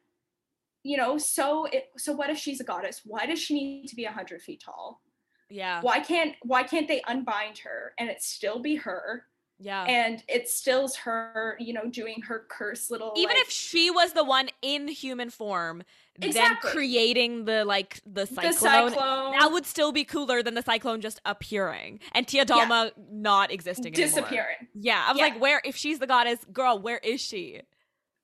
you 0.83 0.97
know, 0.97 1.17
so 1.17 1.65
it 1.65 1.85
so 1.97 2.11
what 2.11 2.29
if 2.29 2.37
she's 2.37 2.59
a 2.59 2.63
goddess? 2.65 3.01
Why 3.05 3.25
does 3.25 3.39
she 3.39 3.53
need 3.55 3.87
to 3.87 3.95
be 3.95 4.05
a 4.05 4.11
hundred 4.11 4.41
feet 4.41 4.61
tall? 4.63 5.01
Yeah. 5.49 5.81
Why 5.81 6.01
can't 6.01 6.35
why 6.43 6.63
can't 6.63 6.87
they 6.87 7.01
unbind 7.07 7.59
her 7.59 7.93
and 7.97 8.09
it 8.09 8.21
still 8.21 8.59
be 8.59 8.75
her? 8.75 9.25
Yeah. 9.61 9.83
And 9.83 10.23
it 10.29 10.47
still's 10.49 10.95
her, 10.97 11.57
you 11.59 11.73
know, 11.73 11.85
doing 11.89 12.21
her 12.21 12.45
curse 12.47 12.89
little 12.89 13.13
Even 13.17 13.35
like, 13.35 13.45
if 13.45 13.49
she 13.51 13.91
was 13.91 14.13
the 14.13 14.23
one 14.23 14.49
in 14.61 14.87
human 14.87 15.29
form, 15.29 15.83
Exactly. 16.21 16.31
then 16.41 16.55
creating 16.73 17.45
the 17.45 17.65
like 17.65 17.99
the 18.05 18.25
cyclone, 18.25 18.51
the 18.51 18.53
cyclone 18.91 19.31
that 19.39 19.51
would 19.51 19.65
still 19.65 19.91
be 19.91 20.03
cooler 20.05 20.41
than 20.43 20.53
the 20.53 20.61
cyclone 20.61 21.01
just 21.01 21.19
appearing 21.25 21.99
and 22.13 22.27
Tia 22.27 22.45
Dalma 22.45 22.91
not 23.11 23.51
existing 23.51 23.93
anymore. 23.93 24.07
disappearing. 24.07 24.67
Yeah, 24.73 25.03
I 25.05 25.11
was 25.11 25.19
Yeah. 25.19 25.25
like, 25.27 25.41
where? 25.41 25.61
If 25.65 25.75
she's 25.75 25.99
the 25.99 26.07
goddess, 26.07 26.39
girl, 26.53 26.79
where 26.79 26.97
is 26.99 27.19
she? 27.21 27.61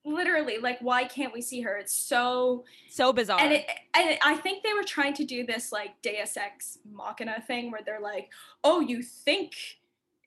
Literally, 0.07 0.57
like 0.59 0.77
why 0.81 1.05
can't 1.05 1.33
we 1.33 1.41
see 1.41 1.61
her? 1.61 1.75
It's 1.77 1.95
so 1.95 2.63
So 2.89 3.11
bizarre. 3.11 3.39
and 3.39 3.51
it 3.53 3.65
and 3.95 4.17
I 4.23 4.35
think 4.35 4.63
they 4.63 4.73
were 4.73 4.83
trying 4.83 5.15
to 5.15 5.23
do 5.25 5.45
this 5.45 5.71
like 5.71 5.99
Deus 6.01 6.37
Ex 6.37 6.77
Machina 6.89 7.41
thing 7.47 7.71
where 7.71 7.81
they're 7.85 7.99
like, 8.01 8.29
oh, 8.63 8.81
you 8.81 9.01
think 9.01 9.53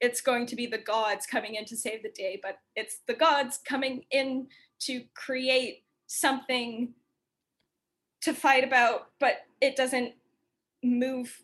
it's 0.00 0.20
going 0.20 0.46
to 0.46 0.56
be 0.56 0.66
the 0.66 0.78
gods 0.78 1.26
coming 1.26 1.54
in 1.54 1.64
to 1.66 1.76
save 1.76 2.02
the 2.02 2.10
day, 2.10 2.38
but 2.42 2.58
it's 2.76 2.98
the 3.06 3.14
gods 3.14 3.58
coming 3.64 4.04
in 4.10 4.46
to 4.80 5.02
create 5.14 5.84
something 6.06 6.94
to 8.22 8.32
fight 8.32 8.64
about, 8.64 9.08
but 9.18 9.38
it 9.60 9.76
doesn't 9.76 10.12
move 10.82 11.42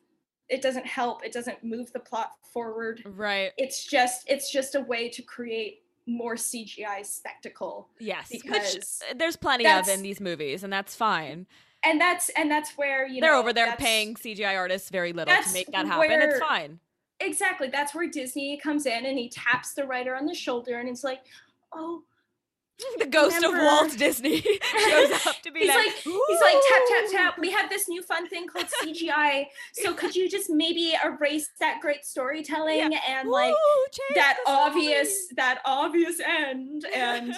it 0.49 0.61
doesn't 0.61 0.87
help, 0.87 1.25
it 1.25 1.33
doesn't 1.33 1.65
move 1.65 1.91
the 1.93 2.01
plot 2.01 2.33
forward. 2.53 3.03
right. 3.05 3.53
It's 3.57 3.85
just 3.85 4.25
it's 4.29 4.51
just 4.51 4.75
a 4.75 4.81
way 4.81 5.09
to 5.09 5.23
create 5.23 5.83
more 6.07 6.35
CGI 6.35 7.05
spectacle. 7.05 7.89
Yes. 7.99 8.31
Which 8.31 8.43
because 8.43 9.03
there's 9.17 9.37
plenty 9.37 9.67
of 9.67 9.89
in 9.89 10.03
these 10.03 10.21
movies, 10.21 10.63
and 10.63 10.73
that's 10.73 10.95
fine. 10.95 11.47
And 11.85 12.01
that's 12.01 12.31
and 12.31 12.51
that's 12.51 12.73
where 12.77 13.07
you 13.07 13.21
know. 13.21 13.27
They're 13.27 13.35
know 13.35 13.41
over 13.41 13.53
there 13.53 13.75
paying 13.77 14.15
CGI 14.15 14.57
artists 14.57 14.91
very 14.91 15.13
little 15.13 15.35
to 15.35 15.53
make 15.53 15.71
that 15.73 15.87
happen. 15.87 16.11
It's 16.11 16.39
fine. 16.39 16.79
Exactly 17.25 17.69
that's 17.69 17.95
where 17.95 18.09
disney 18.09 18.57
comes 18.57 18.87
in 18.87 19.07
and 19.07 19.19
he 19.19 19.29
taps 19.29 19.75
the 19.75 19.87
writer 19.87 20.15
on 20.15 20.27
the 20.27 20.35
shoulder 20.35 20.79
and 20.79 20.89
it's 20.89 21.05
like 21.05 21.21
oh 21.73 22.03
The 22.99 23.07
ghost 23.07 23.43
of 23.45 23.53
Walt 23.53 23.97
Disney 23.97 24.41
shows 24.89 25.27
up 25.27 25.41
to 25.43 25.53
be 25.53 25.61
he's 25.61 25.69
like, 25.69 25.79
like 25.79 25.95
he's 25.95 26.41
like 26.41 26.57
tap 26.69 26.83
tap 26.89 27.05
tap 27.13 27.39
we 27.39 27.51
have 27.51 27.71
this 27.71 27.89
new 27.89 28.03
fun 28.03 28.29
thing 28.29 28.47
called 28.47 28.67
cgi 28.83 29.47
so 29.73 29.95
could 29.95 30.15
you 30.15 30.29
just 30.29 30.51
maybe 30.51 30.95
erase 31.05 31.51
that 31.61 31.81
great 31.81 32.05
storytelling 32.05 32.95
and 33.09 33.29
like 33.29 33.53
Ooh, 33.53 33.87
that 34.15 34.37
the 34.45 34.51
story." 34.51 34.67
obvious 34.67 35.29
that 35.37 35.61
obvious 35.65 36.21
end 36.21 36.85
and 36.95 37.35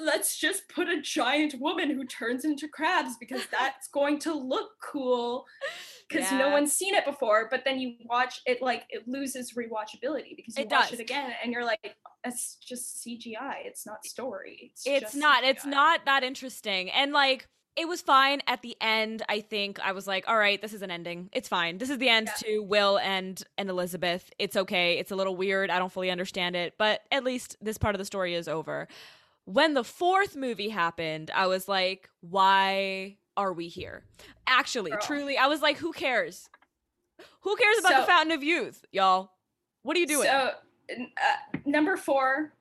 let's 0.00 0.38
just 0.38 0.68
put 0.68 0.88
a 0.88 1.00
giant 1.00 1.54
woman 1.58 1.90
who 1.90 2.04
turns 2.04 2.44
into 2.44 2.68
crabs 2.68 3.16
because 3.18 3.46
that's 3.50 3.88
going 3.88 4.18
to 4.20 4.32
look 4.32 4.70
cool 4.82 5.44
because 6.12 6.30
no 6.32 6.50
one's 6.50 6.72
seen 6.72 6.94
it 6.94 7.04
before 7.04 7.48
but 7.50 7.64
then 7.64 7.78
you 7.80 7.94
watch 8.04 8.40
it 8.46 8.60
like 8.62 8.84
it 8.90 9.06
loses 9.08 9.52
rewatchability 9.54 10.36
because 10.36 10.56
you 10.56 10.64
It 10.64 10.70
watch 10.70 10.90
does. 10.90 10.98
it 10.98 11.02
again 11.02 11.32
and 11.42 11.52
you're 11.52 11.64
like 11.64 11.96
it's 12.24 12.56
just 12.56 13.04
cgi 13.04 13.64
it's 13.64 13.86
not 13.86 14.04
story 14.04 14.72
it's, 14.74 14.86
it's 14.86 15.14
not 15.14 15.44
it's 15.44 15.64
not 15.66 16.04
that 16.04 16.22
interesting 16.22 16.90
and 16.90 17.12
like 17.12 17.46
it 17.74 17.88
was 17.88 18.02
fine 18.02 18.42
at 18.46 18.60
the 18.62 18.76
end 18.80 19.22
i 19.28 19.40
think 19.40 19.80
i 19.80 19.92
was 19.92 20.06
like 20.06 20.24
all 20.28 20.36
right 20.38 20.60
this 20.60 20.74
is 20.74 20.82
an 20.82 20.90
ending 20.90 21.30
it's 21.32 21.48
fine 21.48 21.78
this 21.78 21.88
is 21.90 21.98
the 21.98 22.08
end 22.08 22.28
Yeah. 22.28 22.50
to 22.50 22.62
will 22.62 22.98
and 22.98 23.42
and 23.56 23.70
elizabeth 23.70 24.30
it's 24.38 24.56
okay 24.56 24.98
it's 24.98 25.10
a 25.10 25.16
little 25.16 25.34
weird 25.36 25.70
i 25.70 25.78
don't 25.78 25.90
fully 25.92 26.10
understand 26.10 26.54
it 26.54 26.74
but 26.78 27.00
at 27.10 27.24
least 27.24 27.56
this 27.62 27.78
part 27.78 27.94
of 27.94 27.98
the 27.98 28.04
story 28.04 28.34
is 28.34 28.46
over 28.46 28.88
when 29.46 29.74
the 29.74 29.82
fourth 29.84 30.36
movie 30.36 30.68
happened 30.68 31.30
i 31.34 31.46
was 31.46 31.66
like 31.66 32.10
why 32.20 33.16
are 33.36 33.52
we 33.52 33.68
here? 33.68 34.04
Actually 34.46 34.90
Girl. 34.90 35.00
truly 35.00 35.38
i 35.38 35.46
was 35.46 35.62
like 35.62 35.78
who 35.78 35.92
cares? 35.92 36.48
Who 37.42 37.56
cares 37.56 37.78
about 37.78 38.00
the 38.00 38.06
fountain 38.06 38.32
of 38.32 38.42
youth 38.42 38.84
y'all? 38.92 39.32
What 39.82 39.96
are 39.96 40.00
you 40.00 40.06
doing? 40.06 40.26
So 40.26 40.50
uh, 40.90 41.58
number 41.64 41.96
four 41.96 42.52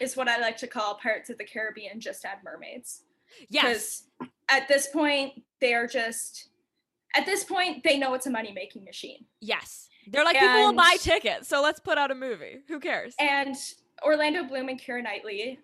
is 0.00 0.16
what 0.16 0.28
i 0.28 0.38
like 0.38 0.56
to 0.58 0.66
call 0.66 0.98
pirates 1.02 1.30
of 1.30 1.38
the 1.38 1.44
caribbean 1.44 2.00
just 2.00 2.24
add 2.24 2.38
mermaids. 2.44 3.02
Yes. 3.48 4.04
At 4.48 4.68
this 4.68 4.88
point 4.88 5.42
they 5.60 5.74
are 5.74 5.86
just 5.86 6.48
at 7.14 7.26
this 7.26 7.44
point 7.44 7.82
they 7.84 7.98
know 7.98 8.14
it's 8.14 8.26
a 8.26 8.30
money 8.30 8.52
making 8.52 8.84
machine. 8.84 9.24
Yes. 9.40 9.88
They're 10.08 10.24
like 10.24 10.38
people 10.38 10.66
will 10.66 10.72
buy 10.72 10.96
tickets 11.00 11.48
so 11.48 11.62
let's 11.62 11.80
put 11.80 11.98
out 11.98 12.10
a 12.10 12.14
movie. 12.14 12.60
Who 12.68 12.80
cares? 12.80 13.14
And 13.18 13.56
orlando 14.04 14.44
bloom 14.44 14.68
and 14.68 14.80
keira 14.80 15.02
knightley 15.02 15.58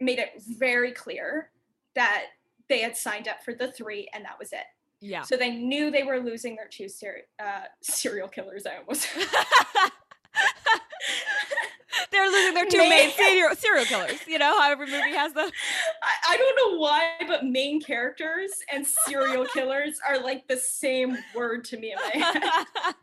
made 0.00 0.18
it 0.18 0.30
very 0.58 0.92
clear 0.92 1.50
that 1.94 2.26
they 2.68 2.80
had 2.80 2.96
signed 2.96 3.28
up 3.28 3.42
for 3.44 3.54
the 3.54 3.70
three 3.72 4.08
and 4.14 4.24
that 4.24 4.38
was 4.38 4.52
it 4.52 4.64
yeah 5.00 5.22
so 5.22 5.36
they 5.36 5.50
knew 5.50 5.90
they 5.90 6.02
were 6.02 6.20
losing 6.20 6.56
their 6.56 6.68
two 6.68 6.88
ser- 6.88 7.22
uh, 7.42 7.62
serial 7.82 8.28
killers 8.28 8.66
i 8.66 8.76
almost 8.76 9.08
They're 12.10 12.28
losing 12.28 12.54
their 12.54 12.66
two 12.66 12.78
Main- 12.78 12.90
main 12.90 13.10
serial, 13.10 13.54
serial 13.54 13.84
killers. 13.84 14.18
You 14.26 14.38
know 14.38 14.58
how 14.58 14.70
every 14.70 14.86
movie 14.86 15.14
has 15.14 15.32
them. 15.32 15.48
I, 16.02 16.34
I 16.34 16.36
don't 16.36 16.56
know 16.56 16.78
why 16.78 17.10
but 17.26 17.44
main 17.44 17.80
characters 17.80 18.50
and 18.72 18.86
serial 18.86 19.44
killers 19.46 19.98
are 20.08 20.22
like 20.22 20.46
the 20.48 20.56
same 20.56 21.16
word 21.34 21.64
to 21.66 21.78
me 21.78 21.92
in 21.92 21.98
my 21.98 22.26
head 22.84 22.94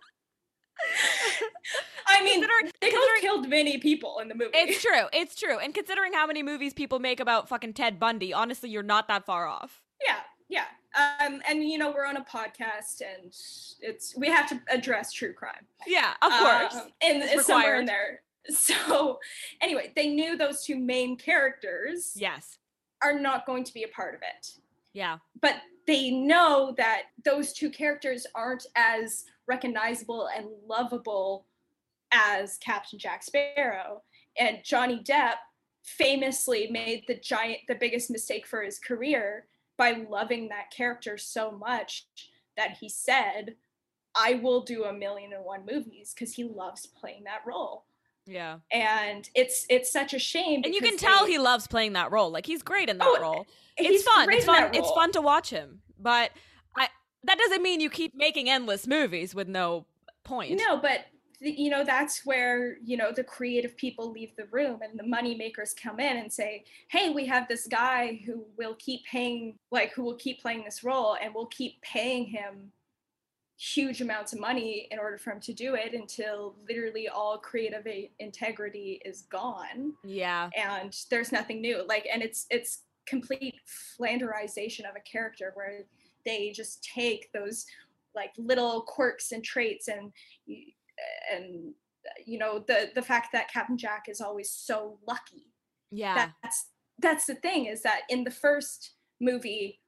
i 2.07 2.23
mean 2.23 2.45
they 2.81 2.91
killed 3.21 3.47
many 3.49 3.77
people 3.77 4.19
in 4.19 4.27
the 4.27 4.35
movie 4.35 4.51
It's 4.53 4.81
true. 4.81 5.05
It's 5.13 5.35
true. 5.35 5.57
And 5.57 5.73
considering 5.73 6.13
how 6.13 6.27
many 6.27 6.43
movies 6.43 6.73
people 6.73 6.99
make 6.99 7.19
about 7.19 7.49
fucking 7.49 7.73
Ted 7.73 7.99
Bundy, 7.99 8.33
honestly, 8.33 8.69
you're 8.69 8.83
not 8.83 9.07
that 9.07 9.25
far 9.25 9.47
off. 9.47 9.83
yeah 10.05 10.17
yeah 10.47 10.65
um 11.25 11.41
and 11.49 11.63
you 11.63 11.77
know 11.79 11.91
we're 11.91 12.05
on 12.05 12.17
a 12.17 12.23
podcast 12.23 13.01
and 13.01 13.33
it's 13.81 14.15
we 14.15 14.27
have 14.29 14.47
to 14.49 14.61
address 14.69 15.11
true 15.11 15.33
crime 15.33 15.65
Yeah, 15.87 16.13
of 16.21 16.31
course. 16.31 16.75
um, 16.75 16.89
and 17.01 17.23
It's 17.23 17.33
it's 17.33 17.45
somewhere 17.47 17.79
in 17.79 17.85
there 17.85 18.21
so 18.49 19.19
anyway 19.61 19.91
they 19.95 20.07
knew 20.09 20.37
those 20.37 20.63
two 20.63 20.77
main 20.77 21.17
characters 21.17 22.11
yes. 22.15 22.59
are 23.03 23.17
not 23.19 23.45
going 23.47 23.63
to 23.63 23.73
be 23.73 23.83
a 23.83 23.87
part 23.87 24.13
of 24.13 24.21
it 24.21 24.51
Yeah. 24.93 25.17
but 25.41 25.55
they 25.87 26.11
know 26.11 26.73
that 26.77 27.03
those 27.23 27.53
two 27.53 27.69
characters 27.69 28.25
aren't 28.33 28.65
as 28.75 29.25
recognizable 29.47 30.29
and 30.35 30.47
lovable 30.67 31.45
as 32.11 32.57
Captain 32.57 32.97
Jack 32.97 33.23
Sparrow. 33.23 34.01
And 34.39 34.59
Johnny 34.63 35.01
Depp 35.03 35.35
famously 35.83 36.67
made 36.71 37.03
the 37.07 37.19
giant 37.19 37.59
the 37.67 37.75
biggest 37.75 38.09
mistake 38.09 38.47
for 38.47 38.63
his 38.63 38.79
career 38.79 39.45
by 39.77 39.91
loving 40.09 40.49
that 40.49 40.71
character 40.75 41.17
so 41.17 41.51
much 41.51 42.07
that 42.57 42.77
he 42.79 42.89
said 42.89 43.55
I 44.15 44.35
will 44.35 44.61
do 44.61 44.85
a 44.85 44.93
million 44.93 45.33
and 45.33 45.43
one 45.43 45.65
movies 45.69 46.13
because 46.13 46.33
he 46.33 46.45
loves 46.45 46.87
playing 46.87 47.25
that 47.25 47.41
role 47.45 47.85
Yeah. 48.27 48.57
and 48.71 49.29
it's 49.35 49.65
it's 49.69 49.91
such 49.91 50.13
a 50.13 50.19
shame 50.19 50.61
And 50.63 50.73
you 50.73 50.81
can 50.81 50.97
tell 50.97 51.25
they- 51.25 51.33
he 51.33 51.37
loves 51.39 51.67
playing 51.67 51.93
that 51.93 52.11
role. 52.11 52.29
Like 52.31 52.45
he's 52.45 52.63
great 52.63 52.89
in 52.89 52.97
that 52.97 53.07
Oh, 53.07 53.19
role. 53.21 53.47
It's 53.77 54.03
fun. 54.03 54.31
It's 54.31 54.45
fun. 54.45 54.73
It's 54.73 54.89
fun 54.91 55.11
to 55.13 55.21
watch 55.21 55.49
him. 55.49 55.81
But 55.99 56.31
I 56.75 56.89
that 57.23 57.37
doesn't 57.37 57.61
mean 57.61 57.79
you 57.79 57.89
keep 57.89 58.13
making 58.15 58.49
endless 58.49 58.87
movies 58.87 59.33
with 59.35 59.47
no 59.47 59.85
point. 60.23 60.57
No, 60.59 60.77
but 60.77 61.05
you 61.41 61.69
know 61.69 61.83
that's 61.83 62.25
where 62.25 62.77
you 62.83 62.95
know 62.97 63.11
the 63.11 63.23
creative 63.23 63.75
people 63.77 64.09
leave 64.11 64.35
the 64.37 64.45
room 64.51 64.79
and 64.81 64.97
the 64.97 65.05
money 65.05 65.35
makers 65.35 65.73
come 65.73 65.99
in 65.99 66.17
and 66.17 66.31
say 66.31 66.63
hey 66.89 67.09
we 67.09 67.25
have 67.25 67.45
this 67.49 67.67
guy 67.67 68.19
who 68.25 68.45
will 68.57 68.75
keep 68.79 69.03
paying 69.05 69.59
like 69.69 69.91
who 69.93 70.03
will 70.03 70.15
keep 70.15 70.41
playing 70.41 70.63
this 70.63 70.81
role 70.83 71.17
and 71.21 71.35
we'll 71.35 71.45
keep 71.47 71.79
paying 71.81 72.25
him 72.25 72.71
huge 73.57 74.01
amounts 74.01 74.33
of 74.33 74.39
money 74.39 74.87
in 74.91 74.99
order 74.99 75.17
for 75.17 75.31
him 75.31 75.39
to 75.39 75.53
do 75.53 75.75
it 75.75 75.93
until 75.93 76.55
literally 76.67 77.07
all 77.07 77.37
creative 77.37 77.87
integrity 78.19 79.01
is 79.05 79.21
gone 79.23 79.93
yeah 80.03 80.49
and 80.57 80.97
there's 81.09 81.31
nothing 81.31 81.61
new 81.61 81.81
like 81.87 82.05
and 82.11 82.21
it's 82.21 82.45
it's 82.49 82.81
complete 83.07 83.55
flanderization 83.99 84.81
of 84.81 84.95
a 84.97 85.09
character 85.09 85.51
where 85.53 85.85
they 86.25 86.51
just 86.51 86.83
take 86.83 87.31
those 87.33 87.65
like 88.15 88.31
little 88.37 88.81
quirks 88.81 89.31
and 89.31 89.43
traits 89.43 89.87
and 89.87 90.11
and 91.31 91.73
you 92.25 92.37
know 92.37 92.63
the 92.67 92.89
the 92.95 93.01
fact 93.01 93.29
that 93.33 93.51
Captain 93.51 93.77
Jack 93.77 94.05
is 94.07 94.21
always 94.21 94.51
so 94.51 94.97
lucky. 95.07 95.51
Yeah. 95.91 96.29
That's 96.41 96.67
that's 96.99 97.25
the 97.25 97.35
thing 97.35 97.65
is 97.65 97.81
that 97.81 98.01
in 98.09 98.23
the 98.23 98.31
first 98.31 98.93
movie 99.19 99.79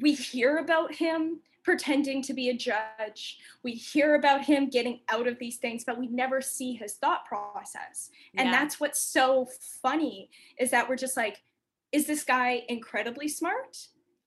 we 0.00 0.14
hear 0.14 0.58
about 0.58 0.94
him 0.94 1.40
pretending 1.64 2.22
to 2.22 2.34
be 2.34 2.48
a 2.48 2.54
judge. 2.54 3.38
We 3.62 3.72
hear 3.72 4.14
about 4.14 4.44
him 4.44 4.68
getting 4.68 5.00
out 5.08 5.26
of 5.26 5.38
these 5.38 5.58
things, 5.58 5.84
but 5.84 5.98
we 5.98 6.08
never 6.08 6.40
see 6.40 6.74
his 6.74 6.94
thought 6.94 7.24
process. 7.24 8.10
And 8.36 8.48
yeah. 8.48 8.52
that's 8.52 8.80
what's 8.80 9.00
so 9.00 9.48
funny 9.82 10.30
is 10.58 10.70
that 10.70 10.88
we're 10.88 10.96
just 10.96 11.16
like, 11.16 11.42
is 11.92 12.06
this 12.06 12.24
guy 12.24 12.62
incredibly 12.68 13.28
smart? 13.28 13.76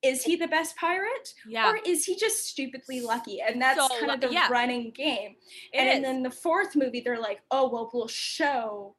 is 0.02 0.22
he 0.22 0.36
the 0.36 0.48
best 0.48 0.76
pirate 0.76 1.34
yeah. 1.48 1.70
or 1.70 1.78
is 1.84 2.04
he 2.04 2.16
just 2.16 2.46
stupidly 2.46 3.00
lucky 3.00 3.40
and 3.40 3.60
that's 3.60 3.80
so, 3.80 3.88
kind 3.98 4.12
of 4.12 4.20
the 4.20 4.32
yeah. 4.32 4.48
running 4.50 4.90
game 4.90 5.34
it 5.72 5.78
and 5.78 5.98
is. 5.98 6.02
then 6.02 6.22
the 6.22 6.30
fourth 6.30 6.76
movie 6.76 7.00
they're 7.00 7.20
like 7.20 7.40
oh 7.50 7.68
well 7.68 7.90
we'll 7.92 8.08
show 8.08 8.94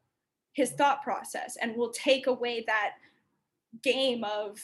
his 0.53 0.71
thought 0.71 1.03
process 1.03 1.57
and 1.61 1.73
we'll 1.75 1.91
take 1.91 2.27
away 2.27 2.63
that 2.65 2.93
game 3.83 4.23
of 4.23 4.59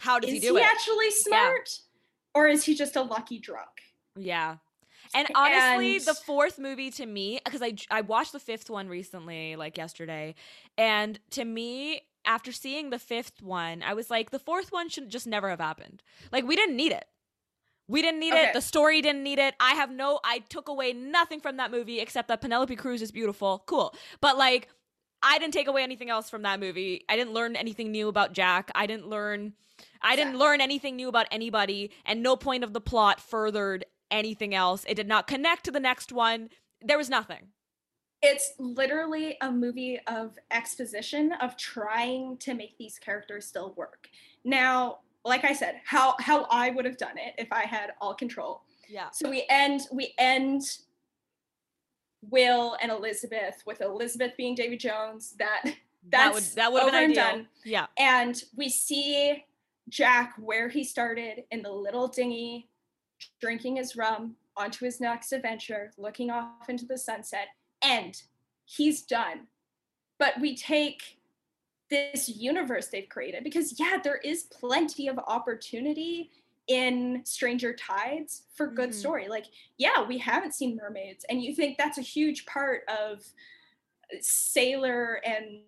how 0.00 0.18
does 0.18 0.30
he 0.30 0.40
do 0.40 0.56
he 0.56 0.60
it 0.60 0.66
actually 0.66 1.10
smart 1.10 1.68
yeah. 1.68 1.91
Or 2.34 2.46
is 2.46 2.64
he 2.64 2.74
just 2.74 2.96
a 2.96 3.02
lucky 3.02 3.38
drunk 3.38 3.68
yeah 4.16 4.56
and 5.14 5.28
honestly, 5.34 5.96
and... 5.96 6.04
the 6.04 6.14
fourth 6.14 6.58
movie 6.58 6.90
to 6.92 7.04
me, 7.04 7.40
because 7.44 7.62
I 7.62 7.74
I 7.90 8.00
watched 8.02 8.32
the 8.32 8.38
fifth 8.38 8.70
one 8.70 8.88
recently, 8.88 9.56
like 9.56 9.76
yesterday, 9.76 10.34
and 10.78 11.18
to 11.30 11.44
me, 11.44 12.02
after 12.24 12.52
seeing 12.52 12.90
the 12.90 12.98
fifth 12.98 13.42
one, 13.42 13.82
I 13.82 13.94
was 13.94 14.10
like, 14.10 14.30
the 14.30 14.38
fourth 14.38 14.72
one 14.72 14.88
should 14.88 15.10
just 15.10 15.26
never 15.26 15.50
have 15.50 15.60
happened. 15.60 16.02
Like, 16.30 16.46
we 16.46 16.56
didn't 16.56 16.76
need 16.76 16.92
it. 16.92 17.04
We 17.88 18.00
didn't 18.00 18.20
need 18.20 18.32
okay. 18.32 18.48
it. 18.48 18.54
The 18.54 18.60
story 18.60 19.02
didn't 19.02 19.22
need 19.22 19.38
it. 19.38 19.54
I 19.60 19.72
have 19.74 19.90
no, 19.90 20.20
I 20.24 20.38
took 20.48 20.68
away 20.68 20.92
nothing 20.92 21.40
from 21.40 21.56
that 21.56 21.70
movie 21.70 22.00
except 22.00 22.28
that 22.28 22.40
Penelope 22.40 22.76
Cruz 22.76 23.02
is 23.02 23.12
beautiful. 23.12 23.64
Cool. 23.66 23.94
But 24.20 24.38
like, 24.38 24.68
I 25.22 25.38
didn't 25.38 25.54
take 25.54 25.68
away 25.68 25.82
anything 25.82 26.10
else 26.10 26.28
from 26.28 26.42
that 26.42 26.60
movie. 26.60 27.04
I 27.08 27.16
didn't 27.16 27.32
learn 27.32 27.56
anything 27.56 27.90
new 27.90 28.08
about 28.08 28.32
Jack. 28.32 28.70
I 28.74 28.86
didn't 28.86 29.08
learn, 29.08 29.54
I 30.00 30.16
didn't 30.16 30.38
learn 30.38 30.60
anything 30.60 30.96
new 30.96 31.08
about 31.08 31.26
anybody. 31.30 31.90
And 32.04 32.22
no 32.22 32.36
point 32.36 32.64
of 32.64 32.72
the 32.72 32.80
plot 32.80 33.20
furthered 33.20 33.84
anything 34.10 34.54
else. 34.54 34.84
It 34.88 34.94
did 34.94 35.08
not 35.08 35.26
connect 35.26 35.64
to 35.64 35.70
the 35.70 35.80
next 35.80 36.12
one. 36.12 36.50
There 36.80 36.98
was 36.98 37.08
nothing 37.08 37.48
it's 38.22 38.52
literally 38.58 39.36
a 39.40 39.50
movie 39.50 39.98
of 40.06 40.38
exposition 40.52 41.32
of 41.40 41.56
trying 41.56 42.36
to 42.38 42.54
make 42.54 42.78
these 42.78 42.98
characters 42.98 43.46
still 43.46 43.74
work. 43.76 44.08
Now, 44.44 44.98
like 45.24 45.44
I 45.44 45.52
said, 45.52 45.80
how 45.84 46.14
how 46.20 46.46
I 46.50 46.70
would 46.70 46.84
have 46.84 46.96
done 46.96 47.18
it 47.18 47.34
if 47.36 47.52
I 47.52 47.62
had 47.62 47.90
all 48.00 48.14
control. 48.14 48.62
Yeah. 48.88 49.10
So 49.10 49.28
we 49.28 49.44
end 49.50 49.82
we 49.92 50.14
end 50.18 50.62
Will 52.30 52.76
and 52.80 52.90
Elizabeth 52.90 53.62
with 53.66 53.80
Elizabeth 53.80 54.32
being 54.36 54.54
Davy 54.54 54.76
Jones. 54.76 55.34
That 55.38 55.62
that's 55.64 55.74
that 56.10 56.34
would 56.34 56.42
that 56.42 56.72
would 56.72 56.82
have 56.82 56.92
been 56.92 57.12
done. 57.12 57.48
Yeah. 57.64 57.86
And 57.98 58.42
we 58.56 58.68
see 58.68 59.44
Jack 59.88 60.34
where 60.38 60.68
he 60.68 60.84
started 60.84 61.44
in 61.50 61.62
the 61.62 61.72
little 61.72 62.08
dinghy, 62.08 62.68
drinking 63.40 63.76
his 63.76 63.96
rum 63.96 64.36
onto 64.56 64.84
his 64.84 65.00
next 65.00 65.32
adventure, 65.32 65.92
looking 65.96 66.30
off 66.30 66.68
into 66.68 66.84
the 66.84 66.98
sunset 66.98 67.48
and 67.82 68.20
He's 68.64 69.02
done. 69.02 69.48
But 70.18 70.40
we 70.40 70.56
take 70.56 71.18
this 71.90 72.28
universe 72.28 72.88
they've 72.88 73.08
created 73.08 73.44
because, 73.44 73.78
yeah, 73.78 73.98
there 74.02 74.16
is 74.16 74.44
plenty 74.44 75.08
of 75.08 75.18
opportunity 75.26 76.30
in 76.68 77.22
Stranger 77.24 77.74
Tides 77.74 78.42
for 78.54 78.66
good 78.66 78.90
mm-hmm. 78.90 78.98
story. 78.98 79.28
Like, 79.28 79.46
yeah, 79.78 80.02
we 80.06 80.18
haven't 80.18 80.54
seen 80.54 80.76
mermaids, 80.76 81.24
and 81.28 81.42
you 81.42 81.54
think 81.54 81.78
that's 81.78 81.98
a 81.98 82.02
huge 82.02 82.46
part 82.46 82.82
of 82.88 83.24
sailor 84.20 85.20
and 85.24 85.60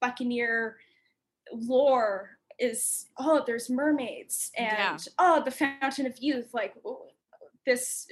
buccaneer 0.00 0.76
lore 1.52 2.38
is 2.58 3.06
oh 3.18 3.42
there's 3.46 3.70
mermaids 3.70 4.50
and 4.56 4.76
yeah. 4.78 4.96
oh 5.18 5.42
the 5.44 5.50
fountain 5.50 6.06
of 6.06 6.16
youth 6.18 6.52
like 6.52 6.74
oh, 6.84 7.06
this 7.66 8.08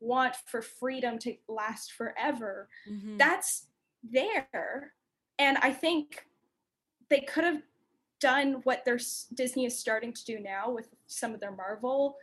want 0.00 0.34
for 0.46 0.60
freedom 0.60 1.18
to 1.18 1.34
last 1.48 1.92
forever 1.92 2.68
mm-hmm. 2.90 3.16
that's 3.16 3.66
there 4.02 4.92
and 5.38 5.56
i 5.58 5.70
think 5.70 6.26
they 7.08 7.20
could 7.20 7.44
have 7.44 7.62
done 8.24 8.60
what 8.64 8.86
their 8.86 8.98
disney 9.34 9.66
is 9.66 9.78
starting 9.78 10.10
to 10.10 10.24
do 10.24 10.38
now 10.40 10.70
with 10.70 10.88
some 11.06 11.34
of 11.34 11.40
their 11.40 11.52
marvel 11.52 12.16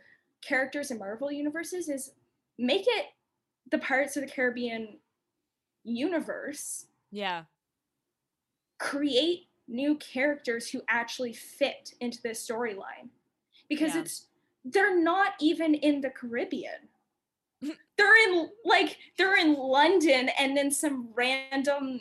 characters 0.44 0.90
and 0.90 0.98
marvel 0.98 1.30
universes 1.30 1.88
is 1.88 2.10
make 2.58 2.84
it 2.88 3.06
the 3.70 3.78
pirates 3.78 4.16
of 4.16 4.24
the 4.24 4.30
caribbean 4.30 4.98
universe. 5.84 6.86
Yeah. 7.12 7.44
Create 8.78 9.46
new 9.68 9.94
characters 9.96 10.68
who 10.68 10.82
actually 10.88 11.32
fit 11.32 11.92
into 12.00 12.20
this 12.22 12.46
storyline. 12.46 13.10
Because 13.68 13.94
yeah. 13.94 14.00
it's 14.00 14.26
they're 14.64 15.00
not 15.00 15.32
even 15.40 15.74
in 15.74 16.00
the 16.00 16.10
caribbean. 16.10 16.88
Mm. 17.64 17.76
They're 17.96 18.28
in 18.28 18.48
like 18.64 18.98
they're 19.16 19.36
in 19.36 19.54
London 19.54 20.30
and 20.38 20.56
then 20.56 20.70
some 20.70 21.08
random 21.14 22.00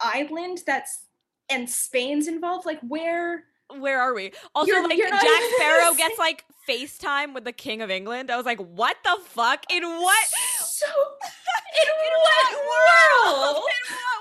island 0.00 0.62
that's 0.66 1.06
and 1.48 1.68
Spain's 1.68 2.28
involved. 2.28 2.66
Like 2.66 2.80
where 2.80 3.44
where 3.78 4.00
are 4.00 4.14
we? 4.14 4.32
Also, 4.54 4.72
you're, 4.72 4.88
like 4.88 4.98
you're 4.98 5.10
Jack 5.10 5.42
Sparrow 5.56 5.94
gets 5.96 6.18
like 6.18 6.44
FaceTime 6.68 7.34
with 7.34 7.44
the 7.44 7.52
King 7.52 7.82
of 7.82 7.90
England. 7.90 8.30
I 8.30 8.36
was 8.36 8.46
like, 8.46 8.60
what 8.60 8.96
the 9.04 9.16
fuck? 9.24 9.64
In 9.70 9.82
what? 9.82 10.26
So 10.60 10.86
in, 10.86 11.88
in 11.88 12.12
what, 12.22 12.52
what 12.52 13.26
world? 13.26 13.54
world? 13.54 13.56
in 13.56 13.94
what 13.94 14.15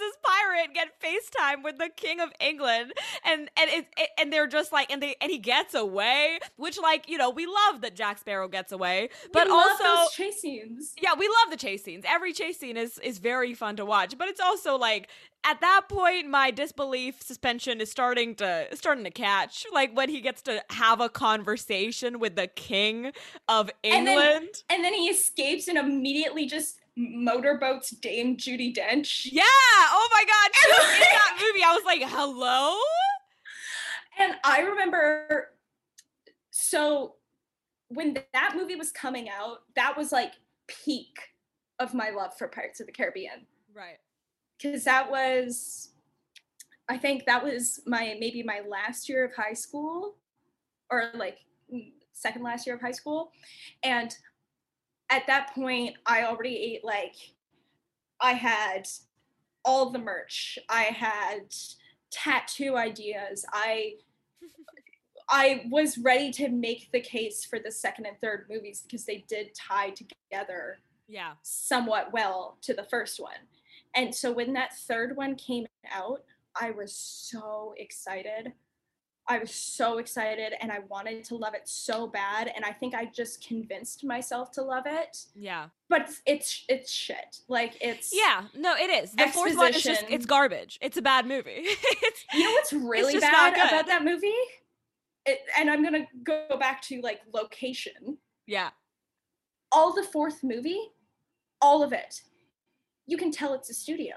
this 0.00 0.16
pirate 0.22 0.74
get 0.74 1.00
FaceTime 1.00 1.62
with 1.62 1.78
the 1.78 1.90
King 1.94 2.20
of 2.20 2.30
England? 2.40 2.92
And 3.24 3.50
and 3.56 3.70
it, 3.70 3.86
it, 3.96 4.10
and 4.18 4.32
they're 4.32 4.46
just 4.46 4.72
like 4.72 4.90
and 4.90 5.02
they 5.02 5.16
and 5.20 5.30
he 5.30 5.38
gets 5.38 5.74
away, 5.74 6.38
which 6.56 6.78
like 6.78 7.08
you 7.08 7.18
know 7.18 7.30
we 7.30 7.46
love 7.46 7.82
that 7.82 7.94
Jack 7.94 8.18
Sparrow 8.18 8.48
gets 8.48 8.72
away, 8.72 9.10
but 9.32 9.46
we 9.46 9.52
also 9.52 10.10
chase 10.12 10.40
scenes. 10.40 10.94
Yeah, 11.00 11.14
we 11.18 11.28
love 11.28 11.50
the 11.50 11.56
chase 11.56 11.84
scenes. 11.84 12.04
Every 12.06 12.32
chase 12.32 12.58
scene 12.58 12.76
is 12.76 12.98
is 12.98 13.18
very 13.18 13.54
fun 13.54 13.76
to 13.76 13.84
watch, 13.84 14.16
but 14.18 14.28
it's 14.28 14.40
also 14.40 14.76
like 14.76 15.08
at 15.44 15.60
that 15.60 15.82
point 15.88 16.28
my 16.28 16.50
disbelief 16.50 17.22
suspension 17.22 17.80
is 17.80 17.90
starting 17.90 18.34
to 18.34 18.66
starting 18.74 19.04
to 19.04 19.10
catch 19.10 19.64
like 19.72 19.94
when 19.96 20.08
he 20.08 20.20
gets 20.20 20.42
to 20.42 20.62
have 20.70 21.00
a 21.00 21.08
conversation 21.08 22.18
with 22.18 22.36
the 22.36 22.46
king 22.46 23.12
of 23.48 23.70
england 23.82 24.08
and 24.08 24.18
then, 24.18 24.48
and 24.68 24.84
then 24.84 24.94
he 24.94 25.06
escapes 25.06 25.68
and 25.68 25.78
immediately 25.78 26.46
just 26.46 26.80
motorboats 27.00 27.90
dame 27.90 28.36
judi 28.36 28.74
dench. 28.74 29.28
Yeah. 29.30 29.42
Oh 29.44 30.08
my 30.12 30.24
god. 30.24 30.50
In 30.94 31.00
that 31.00 31.38
movie. 31.40 31.64
I 31.64 31.74
was 31.74 31.84
like 31.84 32.02
hello? 32.04 32.78
And 34.18 34.34
i 34.44 34.60
remember 34.60 35.50
so 36.50 37.14
when 37.88 38.18
that 38.32 38.52
movie 38.54 38.76
was 38.76 38.92
coming 38.92 39.28
out 39.28 39.62
that 39.76 39.96
was 39.96 40.12
like 40.12 40.32
peak 40.66 41.18
of 41.78 41.94
my 41.94 42.10
love 42.10 42.36
for 42.36 42.48
pirates 42.48 42.80
of 42.80 42.86
the 42.86 42.92
caribbean. 42.92 43.46
Right. 43.74 43.98
Because 44.58 44.84
that 44.84 45.10
was 45.10 45.88
i 46.88 46.98
think 46.98 47.24
that 47.26 47.42
was 47.42 47.80
my 47.86 48.16
maybe 48.18 48.42
my 48.42 48.60
last 48.68 49.08
year 49.08 49.24
of 49.24 49.34
high 49.34 49.54
school 49.54 50.16
or 50.90 51.10
like 51.14 51.38
mm, 51.72 51.92
second 52.20 52.42
last 52.42 52.66
year 52.66 52.76
of 52.76 52.82
high 52.82 52.90
school. 52.92 53.32
And 53.82 54.14
at 55.10 55.26
that 55.26 55.54
point 55.54 55.96
i 56.06 56.24
already 56.24 56.56
ate 56.56 56.84
like 56.84 57.14
i 58.20 58.32
had 58.32 58.86
all 59.64 59.90
the 59.90 59.98
merch. 59.98 60.58
I 60.68 60.82
had 60.84 61.54
tattoo 62.10 62.76
ideas. 62.76 63.44
I 63.52 63.94
i 65.30 65.64
was 65.70 65.98
ready 65.98 66.32
to 66.32 66.48
make 66.48 66.90
the 66.92 67.00
case 67.00 67.44
for 67.44 67.58
the 67.58 67.70
second 67.70 68.06
and 68.06 68.16
third 68.20 68.46
movies 68.50 68.82
because 68.82 69.04
they 69.04 69.24
did 69.28 69.54
tie 69.54 69.90
together 69.90 70.78
yeah. 71.08 71.32
somewhat 71.42 72.12
well 72.12 72.58
to 72.62 72.74
the 72.74 72.84
first 72.84 73.20
one. 73.20 73.32
And 73.94 74.14
so 74.14 74.32
when 74.32 74.52
that 74.54 74.76
third 74.76 75.16
one 75.16 75.34
came 75.34 75.66
out, 75.92 76.22
I 76.60 76.70
was 76.70 76.94
so 76.94 77.74
excited. 77.76 78.52
I 79.30 79.38
was 79.38 79.54
so 79.54 79.98
excited 79.98 80.54
and 80.60 80.72
I 80.72 80.80
wanted 80.88 81.22
to 81.26 81.36
love 81.36 81.54
it 81.54 81.68
so 81.68 82.06
bad 82.08 82.50
and 82.54 82.64
I 82.64 82.72
think 82.72 82.94
I 82.94 83.04
just 83.06 83.46
convinced 83.46 84.02
myself 84.04 84.50
to 84.52 84.62
love 84.62 84.84
it. 84.86 85.24
Yeah. 85.36 85.66
But 85.88 86.02
it's 86.02 86.20
it's, 86.26 86.64
it's 86.68 86.90
shit. 86.92 87.38
Like 87.48 87.74
it's 87.80 88.10
Yeah, 88.12 88.46
no, 88.56 88.74
it 88.74 88.90
is. 88.90 89.12
The 89.12 89.28
fourth 89.28 89.56
one 89.56 89.72
is 89.72 89.82
just 89.82 90.04
it's 90.08 90.26
garbage. 90.26 90.78
It's 90.82 90.96
a 90.96 91.02
bad 91.02 91.26
movie. 91.26 91.50
It's- 92.02 92.24
You 92.34 92.42
know 92.44 92.50
what's 92.52 92.72
really 92.72 93.18
bad 93.20 93.54
about 93.54 93.86
that 93.86 94.04
movie? 94.04 94.32
It, 95.26 95.38
and 95.58 95.70
I'm 95.70 95.82
gonna 95.84 96.06
go 96.24 96.46
back 96.58 96.82
to 96.82 97.00
like 97.02 97.20
location. 97.32 98.18
yeah. 98.46 98.70
All 99.72 99.92
the 99.94 100.02
fourth 100.02 100.42
movie, 100.42 100.80
all 101.60 101.84
of 101.84 101.92
it, 101.92 102.22
you 103.06 103.16
can 103.16 103.30
tell 103.30 103.54
it's 103.54 103.70
a 103.70 103.74
studio. 103.74 104.16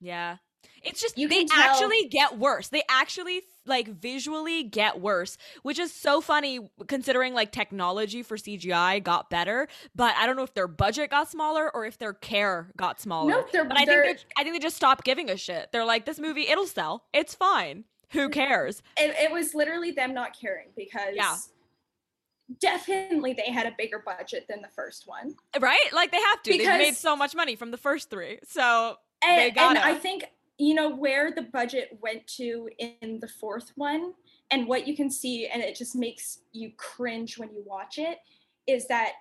Yeah. 0.00 0.38
It's 0.86 1.00
just 1.00 1.18
You 1.18 1.28
they 1.28 1.46
actually 1.52 2.06
get 2.08 2.38
worse. 2.38 2.68
They 2.68 2.82
actually 2.88 3.42
like 3.66 3.88
visually 3.88 4.62
get 4.62 5.00
worse, 5.00 5.36
which 5.62 5.78
is 5.78 5.92
so 5.92 6.20
funny 6.20 6.60
considering 6.86 7.34
like 7.34 7.50
technology 7.52 8.22
for 8.22 8.36
CGI 8.36 9.02
got 9.02 9.28
better, 9.28 9.68
but 9.94 10.14
I 10.16 10.26
don't 10.26 10.36
know 10.36 10.44
if 10.44 10.54
their 10.54 10.68
budget 10.68 11.10
got 11.10 11.28
smaller 11.28 11.74
or 11.74 11.84
if 11.84 11.98
their 11.98 12.12
care 12.12 12.70
got 12.76 13.00
smaller. 13.00 13.30
No, 13.30 13.44
they're, 13.52 13.64
but 13.64 13.76
I 13.78 13.84
they're 13.84 14.04
think 14.04 14.18
they 14.18 14.24
I 14.38 14.42
think 14.44 14.54
they 14.54 14.60
just 14.60 14.76
stopped 14.76 15.04
giving 15.04 15.28
a 15.30 15.36
shit. 15.36 15.70
They're 15.72 15.84
like 15.84 16.06
this 16.06 16.18
movie 16.18 16.48
it'll 16.48 16.66
sell. 16.66 17.04
It's 17.12 17.34
fine. 17.34 17.84
Who 18.10 18.28
mm-hmm. 18.28 18.32
cares? 18.32 18.82
it, 18.96 19.14
it 19.18 19.32
was 19.32 19.54
literally 19.54 19.90
them 19.90 20.14
not 20.14 20.38
caring 20.38 20.68
because 20.76 21.14
Yeah. 21.14 21.36
definitely 22.60 23.32
they 23.32 23.50
had 23.52 23.66
a 23.66 23.74
bigger 23.76 23.98
budget 24.04 24.46
than 24.48 24.62
the 24.62 24.68
first 24.68 25.08
one. 25.08 25.34
Right? 25.60 25.88
Like 25.92 26.12
they 26.12 26.20
have 26.20 26.42
to. 26.44 26.50
Because 26.50 26.66
They've 26.66 26.78
made 26.78 26.96
so 26.96 27.16
much 27.16 27.34
money 27.34 27.56
from 27.56 27.72
the 27.72 27.76
first 27.76 28.10
3. 28.10 28.38
So, 28.44 28.96
And, 29.24 29.38
They 29.38 29.46
and 29.46 29.54
gotta. 29.54 29.84
I 29.84 29.94
think 29.94 30.24
you 30.58 30.74
know 30.74 30.94
where 30.94 31.32
the 31.32 31.42
budget 31.42 31.98
went 32.00 32.26
to 32.26 32.68
in 32.78 33.20
the 33.20 33.28
fourth 33.28 33.72
one, 33.76 34.14
and 34.50 34.66
what 34.66 34.86
you 34.86 34.96
can 34.96 35.10
see, 35.10 35.46
and 35.46 35.62
it 35.62 35.76
just 35.76 35.94
makes 35.94 36.40
you 36.52 36.72
cringe 36.76 37.38
when 37.38 37.52
you 37.52 37.62
watch 37.64 37.98
it, 37.98 38.18
is 38.66 38.86
that 38.88 39.12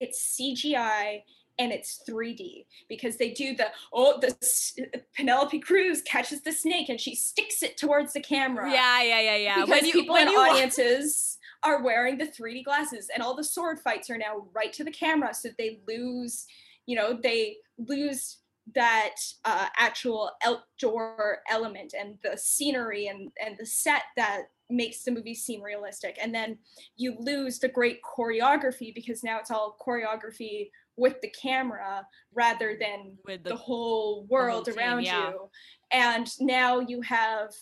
it's 0.00 0.38
CGI 0.38 1.22
and 1.60 1.72
it's 1.72 2.02
3D 2.08 2.66
because 2.88 3.16
they 3.16 3.30
do 3.30 3.56
the 3.56 3.66
oh 3.92 4.20
the 4.20 5.02
Penelope 5.16 5.58
Cruz 5.60 6.02
catches 6.02 6.42
the 6.42 6.52
snake 6.52 6.88
and 6.88 7.00
she 7.00 7.14
sticks 7.14 7.62
it 7.62 7.76
towards 7.76 8.12
the 8.12 8.20
camera. 8.20 8.70
yeah, 8.70 9.02
yeah, 9.02 9.20
yeah, 9.20 9.36
yeah. 9.36 9.54
because 9.56 9.70
when 9.70 9.86
you 9.86 9.92
people 9.92 10.14
when 10.14 10.28
in 10.28 10.34
audiences 10.34 11.38
are 11.64 11.82
wearing 11.82 12.16
the 12.18 12.26
3D 12.26 12.64
glasses, 12.64 13.08
and 13.12 13.22
all 13.22 13.34
the 13.34 13.44
sword 13.44 13.80
fights 13.80 14.08
are 14.10 14.18
now 14.18 14.46
right 14.54 14.72
to 14.72 14.84
the 14.84 14.92
camera, 14.92 15.34
so 15.34 15.48
they 15.58 15.80
lose, 15.88 16.46
you 16.86 16.96
know, 16.96 17.18
they 17.20 17.56
lose 17.78 18.38
that 18.74 19.14
uh, 19.44 19.66
actual 19.78 20.30
outdoor 20.44 21.38
element 21.50 21.94
and 21.98 22.18
the 22.22 22.36
scenery 22.36 23.06
and 23.06 23.30
and 23.44 23.56
the 23.58 23.66
set 23.66 24.02
that 24.16 24.42
makes 24.70 25.02
the 25.02 25.10
movie 25.10 25.34
seem 25.34 25.62
realistic 25.62 26.18
and 26.20 26.34
then 26.34 26.58
you 26.96 27.16
lose 27.20 27.58
the 27.58 27.68
great 27.68 28.00
choreography 28.02 28.94
because 28.94 29.24
now 29.24 29.38
it's 29.38 29.50
all 29.50 29.76
choreography 29.80 30.68
with 30.96 31.18
the 31.22 31.30
camera 31.30 32.06
rather 32.34 32.76
than 32.78 33.16
with 33.24 33.42
the, 33.44 33.50
the 33.50 33.56
whole 33.56 34.26
world 34.28 34.66
team, 34.66 34.76
around 34.76 35.04
yeah. 35.04 35.30
you 35.30 35.50
and 35.92 36.28
now 36.40 36.80
you 36.80 37.00
have 37.00 37.54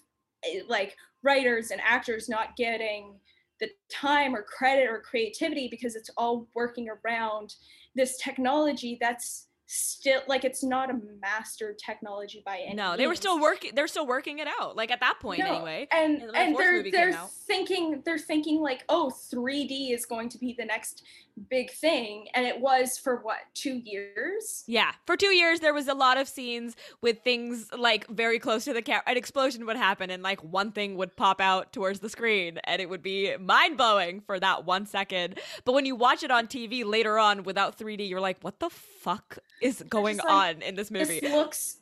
eh, 0.45 0.63
like 0.69 0.97
writers 1.23 1.71
and 1.71 1.81
actors 1.85 2.29
not 2.29 2.57
getting 2.57 3.15
the 3.61 3.69
time 3.91 4.35
or 4.35 4.43
credit 4.43 4.89
or 4.89 5.01
creativity 5.01 5.69
because 5.71 5.95
it's 5.95 6.11
all 6.17 6.49
working 6.55 6.89
around 6.89 7.55
this 7.95 8.19
technology 8.19 8.99
that's 9.01 9.47
still 9.67 10.21
like 10.29 10.45
it's 10.45 10.63
not 10.63 10.91
a 10.91 11.01
master 11.21 11.75
technology 11.85 12.43
by 12.45 12.59
any 12.59 12.75
No, 12.75 12.97
they 12.97 13.07
were 13.07 13.17
still 13.17 13.41
working 13.41 13.73
they're 13.75 13.89
still 13.89 14.07
working 14.07 14.39
it 14.39 14.49
out. 14.61 14.77
Like 14.77 14.91
at 14.91 15.01
that 15.01 15.19
point 15.21 15.41
No, 15.41 15.57
anyway. 15.57 15.89
and 15.91 16.23
and 16.23 16.31
the 16.31 16.37
and 16.37 16.57
they're 16.57 16.91
they're 16.91 17.13
thinking 17.47 18.03
they're 18.05 18.19
thinking 18.19 18.61
like 18.61 18.85
oh 18.89 19.13
3d 19.33 19.93
is 19.93 20.07
going 20.07 20.29
to 20.31 20.39
be 20.39 20.55
the 20.57 20.65
next 20.65 21.03
big 21.51 21.71
thing 21.71 22.29
and 22.35 22.47
it 22.47 22.59
was 22.59 22.97
for 22.97 23.17
what 23.17 23.39
two 23.55 23.75
years 23.85 24.65
Yeah, 24.67 24.93
for 25.05 25.17
two 25.17 25.35
years 25.35 25.61
there 25.61 25.75
was 25.75 25.89
a 25.89 25.95
lot 25.95 26.17
of 26.17 26.29
scenes 26.29 26.77
with 27.01 27.23
things 27.23 27.69
like 27.77 28.07
very 28.09 28.39
close 28.39 28.65
to 28.65 28.73
the 28.73 28.83
camera. 28.83 29.03
An 29.07 29.17
explosion 29.17 29.67
would 29.67 29.77
happen, 29.77 30.11
and 30.11 30.23
like 30.23 30.43
one 30.43 30.73
thing 30.73 30.97
would 30.97 31.15
pop 31.17 31.41
out 31.41 31.73
towards 31.73 32.01
the 32.01 32.09
screen, 32.09 32.59
and 32.65 32.81
it 32.81 32.89
would 32.89 33.03
be 33.03 33.37
mind 33.37 33.77
blowing 33.77 34.21
for 34.21 34.39
that 34.41 34.65
one 34.65 34.87
second. 34.87 35.39
But 35.65 35.73
when 35.73 35.85
you 35.87 35.95
watch 35.97 36.23
it 36.23 36.31
on 36.31 36.47
TV 36.47 36.85
later 36.85 37.19
on 37.19 37.43
without 37.43 37.79
3D, 37.79 38.09
you're 38.09 38.21
like, 38.21 38.39
what 38.43 38.59
the 38.61 38.71
fuck 39.07 39.39
is 39.63 39.83
going 39.89 40.17
like, 40.19 40.29
on 40.29 40.63
in 40.63 40.75
this 40.75 40.91
movie? 40.91 41.21
this 41.21 41.33
looks 41.33 41.77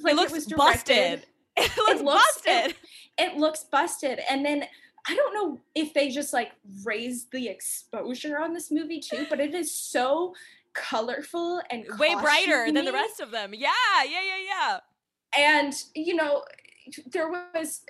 like 0.00 0.12
it 0.12 0.16
looks 0.16 0.32
was 0.32 0.46
busted. 0.46 1.26
It 1.60 1.76
looks 1.76 2.00
looks- 2.02 2.40
busted. 2.44 2.76
it 3.18 3.36
looks 3.36 3.64
busted 3.64 4.20
and 4.30 4.44
then 4.46 4.64
i 5.08 5.14
don't 5.16 5.34
know 5.34 5.58
if 5.74 5.92
they 5.92 6.08
just 6.08 6.32
like 6.32 6.52
raised 6.84 7.32
the 7.32 7.48
exposure 7.48 8.38
on 8.38 8.52
this 8.52 8.70
movie 8.70 9.00
too 9.00 9.26
but 9.28 9.40
it 9.40 9.52
is 9.54 9.74
so 9.74 10.34
colorful 10.74 11.60
and 11.70 11.84
Way 11.98 12.14
brighter 12.14 12.70
than 12.72 12.84
the 12.84 12.92
rest 12.92 13.18
of 13.18 13.32
them. 13.32 13.52
Yeah, 13.54 13.70
yeah, 14.04 14.20
yeah, 14.30 14.42
yeah. 14.52 14.78
and 15.36 15.74
you 15.94 16.14
know 16.14 16.44
there 17.10 17.28
was 17.28 17.82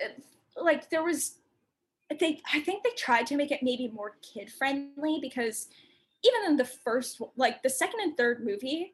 like 0.57 0.89
there 0.89 1.03
was 1.03 1.35
they 2.19 2.41
i 2.51 2.59
think 2.59 2.83
they 2.83 2.89
tried 2.97 3.27
to 3.27 3.35
make 3.37 3.51
it 3.51 3.61
maybe 3.61 3.87
more 3.93 4.13
kid 4.21 4.51
friendly 4.51 5.19
because 5.21 5.67
even 6.23 6.45
in 6.51 6.57
the 6.57 6.65
first 6.65 7.21
like 7.35 7.61
the 7.63 7.69
second 7.69 7.99
and 8.01 8.17
third 8.17 8.43
movie 8.45 8.93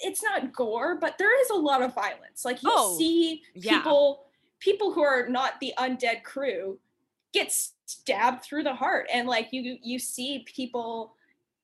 it's 0.00 0.22
not 0.22 0.52
gore 0.52 0.96
but 1.00 1.16
there 1.18 1.40
is 1.42 1.50
a 1.50 1.54
lot 1.54 1.82
of 1.82 1.94
violence 1.94 2.44
like 2.44 2.62
you 2.62 2.70
Oh, 2.72 2.96
see 2.98 3.42
yeah. 3.54 3.78
people 3.78 4.26
people 4.58 4.92
who 4.92 5.02
are 5.02 5.28
not 5.28 5.60
the 5.60 5.72
undead 5.78 6.22
crew 6.22 6.78
get 7.32 7.52
stabbed 7.86 8.42
through 8.44 8.62
the 8.64 8.74
heart 8.74 9.06
and 9.12 9.28
like 9.28 9.48
you 9.52 9.76
you 9.82 9.98
see 9.98 10.44
people 10.46 11.14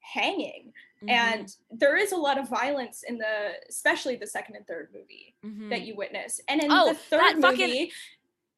hanging 0.00 0.72
Mhm, 1.02 1.10
and 1.10 1.56
there 1.70 1.96
is 1.96 2.12
a 2.12 2.16
lot 2.16 2.36
of 2.36 2.46
violence 2.46 3.04
in 3.08 3.16
the 3.16 3.52
especially 3.70 4.16
the 4.16 4.26
second 4.26 4.56
and 4.56 4.66
third 4.66 4.90
movie 4.92 5.34
mhm. 5.42 5.70
that 5.70 5.80
you 5.82 5.96
witness 5.96 6.42
and 6.46 6.62
in 6.62 6.70
Oh, 6.70 6.88
the 6.88 6.94
third 6.94 7.20
that 7.20 7.40
fucking- 7.40 7.68
movie 7.68 7.92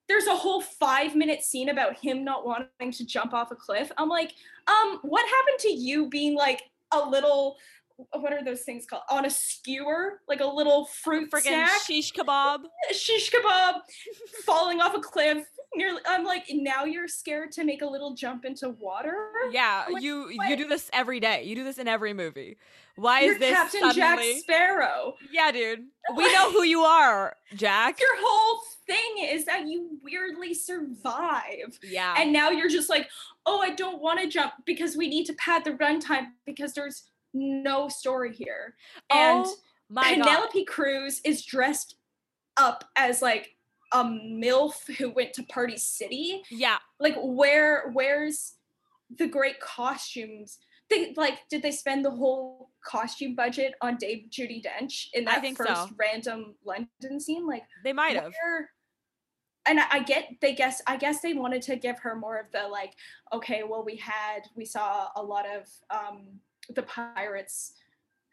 there's 0.09 0.27
a 0.27 0.37
whole 0.37 0.61
five 0.61 1.15
minute 1.15 1.43
scene 1.43 1.69
about 1.69 1.99
him 1.99 2.25
not 2.25 2.47
wanting 2.47 2.93
to 2.93 3.07
jump 3.07 3.33
off 3.33 3.51
a 3.51 3.57
cliff. 3.57 3.91
I'm 3.97 4.09
like 4.09 4.33
um 4.67 4.99
what 5.03 5.27
happened 5.29 5.59
to 5.61 5.69
you 5.69 6.09
being 6.09 6.37
like 6.37 6.63
a 6.93 7.09
little 7.09 7.57
what 8.13 8.33
are 8.33 8.43
those 8.43 8.63
things 8.63 8.85
called? 8.87 9.03
On 9.11 9.25
a 9.25 9.31
skewer 9.31 10.21
like 10.29 10.41
a 10.41 10.47
little 10.47 10.87
fruit 10.87 11.31
Friggin' 11.31 11.43
snack 11.43 11.83
shish 11.83 12.13
kebab. 12.13 12.61
shish 12.93 13.31
kebab 13.31 13.75
falling 14.45 14.81
off 14.81 14.95
a 14.95 15.01
cliff 15.01 15.47
nearly 15.75 16.01
i'm 16.07 16.25
like 16.25 16.45
now 16.51 16.85
you're 16.85 17.09
scared 17.09 17.51
to 17.53 17.65
make 17.65 17.83
a 17.83 17.87
little 17.87 18.15
jump 18.15 18.45
into 18.45 18.69
water 18.71 19.17
Yeah, 19.51 19.85
like, 19.93 20.03
you 20.03 20.29
you 20.49 20.57
do 20.57 20.69
this 20.69 20.91
every 20.93 21.21
day. 21.21 21.45
You 21.45 21.55
do 21.55 21.65
this 21.65 21.79
in 21.79 21.89
every 21.89 22.13
movie. 22.15 22.57
Why 22.97 23.21
you're 23.23 23.33
is 23.35 23.39
this 23.39 23.53
captain 23.53 23.81
suddenly? 23.81 24.33
jack 24.35 24.41
sparrow 24.43 25.15
Yeah, 25.31 25.51
dude. 25.51 25.85
We 26.17 26.33
know 26.33 26.53
who 26.53 26.63
you 26.63 26.81
are, 26.83 27.37
Jack. 27.55 27.99
your 28.01 28.17
whole 28.21 28.61
thing 28.87 29.25
is 29.31 29.45
that 29.47 29.67
you 29.67 29.99
weirdly 30.03 30.55
survive 30.55 31.79
Yeah. 31.83 32.15
and 32.19 32.33
now 32.33 32.51
you're 32.51 32.69
just 32.69 32.91
like 32.91 33.09
oh 33.47 33.61
i 33.61 33.71
don't 33.71 34.03
want 34.03 34.21
to 34.21 34.29
jump 34.29 34.53
because 34.67 34.97
we 34.97 35.09
need 35.09 35.25
to 35.27 35.33
pad 35.35 35.65
the 35.65 35.73
runtime 35.73 36.27
because 36.47 36.73
there's 36.75 37.05
no 37.35 37.89
story 37.89 38.35
here 38.35 38.75
oh 39.11 39.17
and 39.17 39.47
oh 39.47 39.55
my 39.89 40.17
god. 40.17 40.25
penelope 40.25 40.65
cruz 40.65 41.21
is 41.25 41.45
dressed 41.45 41.97
up 42.57 42.85
as 42.97 43.23
like 43.23 43.57
a 43.93 44.05
milf 44.05 44.75
who 44.99 45.11
went 45.11 45.33
to 45.35 45.43
party 45.45 45.77
city 45.77 46.43
Yeah. 46.51 46.79
like 47.01 47.17
where 47.21 47.91
where's 47.93 48.55
the 49.19 49.27
great 49.27 49.61
costumes 49.61 50.59
they 50.91 51.13
like 51.17 51.39
did 51.51 51.63
they 51.63 51.71
spend 51.71 52.05
the 52.05 52.11
whole 52.11 52.71
costume 52.85 53.35
budget 53.35 53.75
on 53.81 53.97
dame 53.97 54.29
judi 54.31 54.63
dench 54.65 55.07
in 55.15 55.25
that 55.25 55.45
first 55.57 55.89
so. 55.89 55.89
random 55.99 56.55
london 56.65 57.21
scene 57.21 57.47
like 57.47 57.63
They 57.85 57.93
might 57.93 58.17
have. 58.17 58.33
and 59.67 59.79
I, 59.81 59.85
I 59.91 60.01
get 60.01 60.29
they 60.41 60.55
guess 60.55 60.83
I 60.87 60.97
guess 60.97 61.21
they 61.21 61.35
wanted 61.35 61.63
to 61.63 61.77
give 61.77 61.99
her 62.01 62.17
more 62.17 62.39
of 62.39 62.51
the 62.53 62.67
like 62.69 62.93
okay 63.33 63.63
well 63.69 63.85
we 63.85 63.97
had 63.97 64.41
we 64.57 64.65
saw 64.65 65.09
a 65.17 65.23
lot 65.23 65.47
of 65.47 65.69
um 65.91 66.41
the 66.75 66.83
pirates 66.83 67.75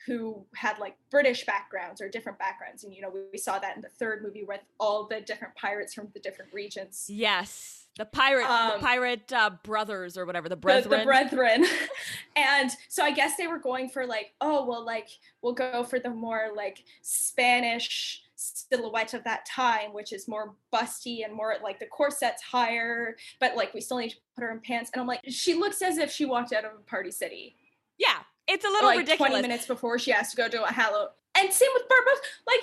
who 0.06 0.46
had 0.56 0.80
like 0.80 0.96
British 1.10 1.46
backgrounds 1.46 2.02
or 2.02 2.10
different 2.10 2.40
backgrounds 2.40 2.84
and 2.84 2.94
you 2.94 3.02
know 3.02 3.10
we, 3.10 3.22
we 3.32 3.38
saw 3.38 3.60
that 3.60 3.76
in 3.76 3.82
the 3.82 3.90
third 3.90 4.24
movie 4.24 4.44
with 4.44 4.62
all 4.80 5.08
the 5.08 5.22
different 5.22 5.54
pirates 5.56 5.94
from 5.94 6.08
the 6.14 6.20
different 6.20 6.54
regions 6.54 7.06
Yes. 7.10 7.76
The 7.98 8.06
pirate 8.06 8.46
Um, 8.46 8.74
the 8.80 8.86
pirate 8.86 9.34
uh, 9.34 9.50
brothers 9.64 10.18
or 10.18 10.26
whatever, 10.26 10.48
the 10.48 10.56
the, 10.56 10.62
brethren. 10.62 11.00
the 11.00 11.06
brethren 11.06 11.66
and 12.38 12.72
so 12.88 13.04
i 13.04 13.12
guess 13.12 13.36
they 13.36 13.48
were 13.48 13.60
going 13.60 13.90
for 13.90 14.06
like 14.06 14.34
oh 14.40 14.66
well 14.66 14.86
like 14.86 15.10
we'll 15.42 15.54
go 15.54 15.84
for 15.84 16.00
the 16.00 16.10
more 16.10 16.52
like 16.56 16.84
spanish 17.02 18.24
silhouette 18.36 19.14
of 19.14 19.24
that 19.26 19.46
time 19.46 19.92
which 19.92 20.14
is 20.14 20.30
more 20.30 20.56
busty 20.74 21.26
and 21.26 21.34
more 21.34 21.56
like 21.62 21.78
the 21.80 21.86
corset's 21.88 22.42
higher 22.42 23.18
but 23.42 23.58
like 23.58 23.74
we 23.74 23.82
still 23.82 23.98
need 23.98 24.12
to 24.12 24.18
put 24.36 24.44
her 24.44 24.52
in 24.52 24.62
pants 24.62 24.90
and 24.94 25.02
i'm 25.02 25.08
like 25.08 25.20
she 25.28 25.54
looks 25.54 25.82
as 25.82 25.98
if 25.98 26.10
she 26.10 26.24
walked 26.24 26.54
out 26.54 26.64
of 26.64 26.72
a 26.72 26.90
party 26.90 27.12
city 27.12 27.58
yeah. 28.00 28.20
It's 28.50 28.66
a 28.66 28.68
little 28.68 28.88
like 28.90 28.98
ridiculous. 29.00 29.30
20 29.32 29.42
minutes 29.42 29.68
before 29.68 29.98
she 30.00 30.12
has 30.12 30.32
to 30.32 30.38
go 30.38 30.48
to 30.50 30.64
a 30.64 30.72
hallow 30.72 31.10
and 31.38 31.54
same 31.54 31.70
with 31.74 31.84
Barbossa. 31.84 32.22
like 32.48 32.62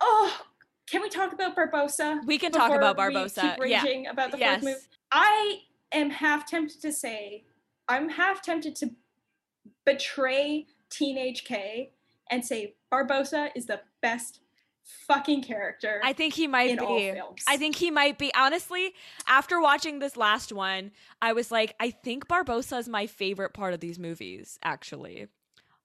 oh 0.00 0.40
can 0.86 1.02
we 1.02 1.08
talk 1.08 1.32
about 1.32 1.56
Barbossa? 1.56 2.24
We 2.26 2.38
can 2.38 2.52
talk 2.52 2.70
about 2.72 2.96
Barbossa. 2.96 3.58
we. 3.58 3.64
Keep 3.66 3.70
Yeah. 3.70 3.82
raging 3.82 4.06
about 4.06 4.30
the 4.30 4.38
Yes. 4.38 4.62
fourth 4.62 4.74
movie. 4.74 4.86
I 5.10 5.62
am 5.92 6.10
half 6.10 6.46
tempted 6.48 6.80
to 6.82 6.92
say, 6.92 7.44
I'm 7.88 8.08
half 8.10 8.40
tempted 8.42 8.76
to 8.76 8.90
betray 9.84 10.66
teenage 10.90 11.44
K 11.44 11.92
and 12.30 12.44
say 12.44 12.74
Barbossa 12.92 13.50
is 13.56 13.66
the 13.66 13.80
best 14.00 14.40
fucking 15.06 15.42
character 15.42 16.00
I 16.04 16.12
think 16.12 16.34
he 16.34 16.46
might 16.46 16.78
be. 16.78 17.12
I 17.48 17.56
think 17.56 17.76
he 17.76 17.90
might 17.90 18.18
be. 18.18 18.32
Honestly, 18.34 18.94
after 19.26 19.60
watching 19.60 19.98
this 19.98 20.16
last 20.16 20.52
one, 20.52 20.92
I 21.20 21.32
was 21.32 21.50
like, 21.50 21.74
I 21.80 21.90
think 21.90 22.28
Barbossa 22.28 22.78
is 22.78 22.88
my 22.88 23.06
favorite 23.06 23.52
part 23.52 23.74
of 23.74 23.80
these 23.80 23.98
movies, 23.98 24.58
actually. 24.62 25.28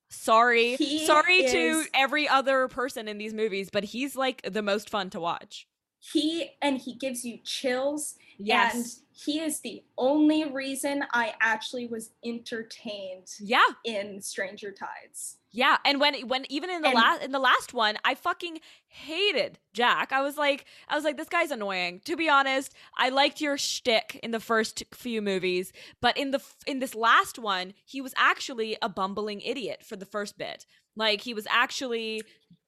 Sorry. 0.09 0.75
He 0.75 1.05
Sorry 1.05 1.43
to 1.47 1.85
every 1.93 2.27
other 2.27 2.67
person 2.67 3.07
in 3.07 3.17
these 3.17 3.33
movies, 3.33 3.69
but 3.71 3.85
he's 3.85 4.15
like 4.15 4.41
the 4.43 4.61
most 4.61 4.89
fun 4.89 5.09
to 5.11 5.19
watch. 5.19 5.67
He 6.03 6.51
and 6.61 6.79
he 6.79 6.95
gives 6.95 7.23
you 7.23 7.37
chills 7.43 8.15
Yes. 8.43 8.73
and 8.73 8.85
he 9.11 9.39
is 9.39 9.59
the 9.59 9.83
only 9.99 10.43
reason 10.45 11.03
I 11.11 11.35
actually 11.39 11.85
was 11.85 12.09
entertained 12.25 13.27
yeah. 13.39 13.59
in 13.85 14.19
Stranger 14.21 14.71
Tides. 14.71 15.37
Yeah, 15.51 15.77
and 15.85 15.99
when 15.99 16.15
when 16.27 16.45
even 16.49 16.69
in 16.71 16.81
the 16.81 16.87
And- 16.87 16.95
last 16.95 17.21
in 17.23 17.31
the 17.31 17.39
last 17.39 17.73
one, 17.73 17.97
I 18.03 18.15
fucking 18.15 18.59
hated 18.87 19.59
Jack. 19.73 20.11
I 20.11 20.21
was 20.21 20.37
like, 20.37 20.65
I 20.87 20.95
was 20.95 21.03
like, 21.03 21.17
this 21.17 21.29
guy's 21.29 21.51
annoying. 21.51 22.01
To 22.05 22.15
be 22.15 22.29
honest, 22.29 22.73
I 22.97 23.09
liked 23.09 23.41
your 23.41 23.57
shtick 23.57 24.19
in 24.23 24.31
the 24.31 24.39
first 24.39 24.83
few 24.93 25.21
movies, 25.21 25.71
but 26.01 26.17
in 26.17 26.31
the 26.31 26.41
in 26.65 26.79
this 26.79 26.95
last 26.95 27.37
one, 27.37 27.73
he 27.85 28.01
was 28.01 28.13
actually 28.17 28.75
a 28.81 28.89
bumbling 28.89 29.41
idiot 29.41 29.83
for 29.85 29.97
the 29.97 30.05
first 30.05 30.37
bit. 30.37 30.65
Like 30.95 31.21
he 31.21 31.33
was 31.33 31.45
actually 31.49 32.23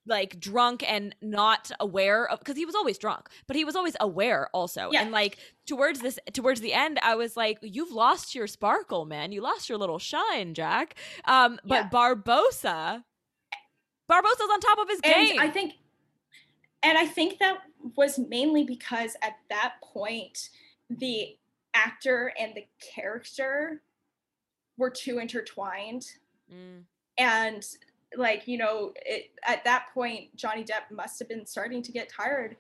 like 0.06 0.40
drunk 0.40 0.84
and 0.90 1.16
not 1.22 1.72
aware 1.80 2.28
of 2.30 2.40
because 2.40 2.58
he 2.58 2.66
was 2.66 2.76
always 2.76 2.98
drunk 2.98 3.30
but 3.48 3.56
he 3.56 3.64
was 3.64 3.76
always 3.76 3.96
aware 4.02 4.50
also 4.54 4.90
Yeah. 4.92 5.02
and 5.04 5.12
like 5.12 5.38
towards 5.66 6.02
this 6.02 6.20
towards 6.34 6.60
the 6.62 6.74
end 6.74 7.00
i 7.02 7.16
was 7.16 7.38
like 7.38 7.58
you've 7.62 7.92
lost 7.92 8.36
your 8.36 8.48
sparkle 8.48 9.06
man 9.06 9.32
you 9.32 9.42
lost 9.42 9.70
your 9.70 9.78
little 9.78 10.00
shine 10.00 10.54
jack 10.54 10.96
um 11.26 11.58
but 11.66 11.86
Yeah. 11.86 11.90
barbossa 11.90 13.04
barbossa's 14.12 14.50
on 14.52 14.60
top 14.60 14.80
of 14.80 14.90
his 14.90 15.00
And 15.04 15.14
game 15.28 15.40
I 15.40 15.50
think 15.50 15.74
and 16.86 16.98
I 16.98 17.06
think 17.06 17.40
that 17.40 17.60
was 17.96 18.20
mainly 18.20 18.66
because 18.66 19.16
at 19.22 19.38
that 19.50 19.76
point 19.82 20.50
the 20.90 21.38
actor 21.74 22.34
and 22.38 22.54
the 22.56 22.66
character 22.94 23.82
were 24.78 24.90
too 24.90 25.20
intertwined 25.20 26.06
Mm. 26.54 26.84
and 27.18 27.66
like 28.18 28.48
you 28.48 28.58
know 28.58 28.94
it, 29.06 29.32
at 29.46 29.64
that 29.64 29.86
point 29.94 30.36
johnny 30.36 30.64
depp 30.64 30.92
must 30.92 31.20
have 31.20 31.28
been 31.28 31.46
starting 31.46 31.82
to 31.82 31.92
get 31.92 32.10
tired 32.10 32.56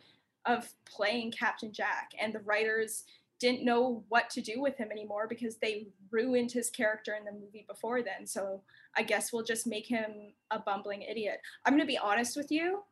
of 0.45 0.67
playing 0.85 1.31
captain 1.31 1.71
jack 1.71 2.11
and 2.19 2.33
the 2.33 2.39
writers 2.39 3.05
didn't 3.43 3.65
know 3.65 4.05
what 4.07 4.29
to 4.29 4.39
do 4.39 4.61
with 4.61 4.77
him 4.77 4.89
anymore 4.89 5.27
because 5.27 5.57
they 5.57 5.87
ruined 6.11 6.49
his 6.49 6.69
character 6.69 7.13
in 7.13 7.25
the 7.25 7.31
movie 7.33 7.65
before 7.67 8.01
then. 8.01 8.25
So 8.25 8.61
i 8.95 9.03
guess 9.03 9.33
we'll 9.33 9.43
just 9.43 9.67
make 9.67 9.85
him 9.85 10.33
a 10.49 10.59
bumbling 10.59 11.01
idiot. 11.01 11.41
I'm 11.65 11.73
going 11.73 11.81
to 11.81 11.85
be 11.85 11.97
honest 11.97 12.37
with 12.37 12.51
you. 12.51 12.83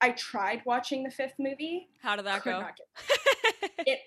I 0.00 0.10
tried 0.10 0.62
watching 0.64 1.02
the 1.02 1.10
fifth 1.10 1.34
movie. 1.40 1.88
How 2.00 2.14
did 2.14 2.26
that 2.26 2.42
could 2.42 2.52
go? 2.52 2.66
it 3.78 3.98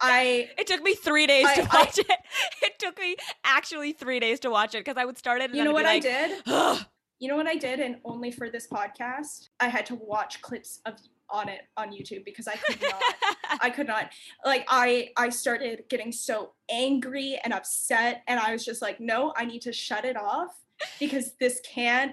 i 0.00 0.48
it 0.58 0.66
took 0.66 0.82
me 0.82 0.94
three 0.94 1.26
days 1.26 1.46
I- 1.46 1.54
to 1.56 1.62
I- 1.62 1.78
watch 1.78 1.98
it 1.98 2.06
it 2.62 2.78
took 2.78 2.98
me 2.98 3.16
actually 3.44 3.92
three 3.92 4.20
days 4.20 4.40
to 4.40 4.50
watch 4.50 4.74
it 4.74 4.78
because 4.84 4.96
i 4.96 5.04
would 5.04 5.18
start 5.18 5.40
it 5.40 5.50
and 5.50 5.58
you 5.58 5.64
know 5.64 5.72
what 5.72 5.84
be 5.84 5.90
i 5.90 5.98
did 5.98 6.42
"Ugh." 6.46 6.84
You 7.22 7.28
know 7.28 7.36
what 7.36 7.46
I 7.46 7.56
did, 7.56 7.80
and 7.80 7.96
only 8.02 8.30
for 8.30 8.48
this 8.48 8.66
podcast, 8.66 9.50
I 9.60 9.68
had 9.68 9.84
to 9.86 9.94
watch 9.94 10.40
clips 10.40 10.80
of 10.86 10.94
on 11.28 11.50
it 11.50 11.60
on 11.76 11.92
YouTube 11.92 12.24
because 12.24 12.48
I 12.48 12.56
could 12.56 12.80
not. 12.80 13.02
I 13.60 13.68
could 13.68 13.86
not. 13.86 14.10
Like 14.42 14.64
I, 14.70 15.10
I 15.18 15.28
started 15.28 15.84
getting 15.90 16.12
so 16.12 16.52
angry 16.70 17.38
and 17.44 17.52
upset, 17.52 18.22
and 18.26 18.40
I 18.40 18.52
was 18.52 18.64
just 18.64 18.80
like, 18.80 19.00
no, 19.00 19.34
I 19.36 19.44
need 19.44 19.60
to 19.62 19.72
shut 19.72 20.06
it 20.06 20.16
off 20.16 20.62
because 20.98 21.34
this 21.38 21.60
can't. 21.60 22.12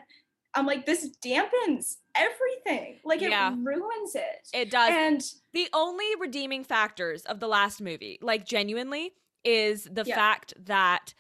I'm 0.54 0.66
like, 0.66 0.86
this 0.86 1.10
dampens 1.24 1.98
everything. 2.18 3.00
Like 3.04 3.22
it 3.22 3.30
Yeah. 3.30 3.56
ruins 3.62 4.16
it. 4.16 4.48
it 4.54 4.70
does 4.70 4.90
And 4.92 5.24
the 5.54 5.70
only 5.74 6.06
redeeming 6.20 6.64
factors 6.64 7.24
of 7.26 7.40
the 7.40 7.48
last 7.48 7.82
movie, 7.82 8.18
like 8.22 8.46
genuinely, 8.46 9.14
is 9.44 9.84
the 9.92 10.04
Yeah. 10.06 10.16
fact 10.16 10.54
that 10.66 11.14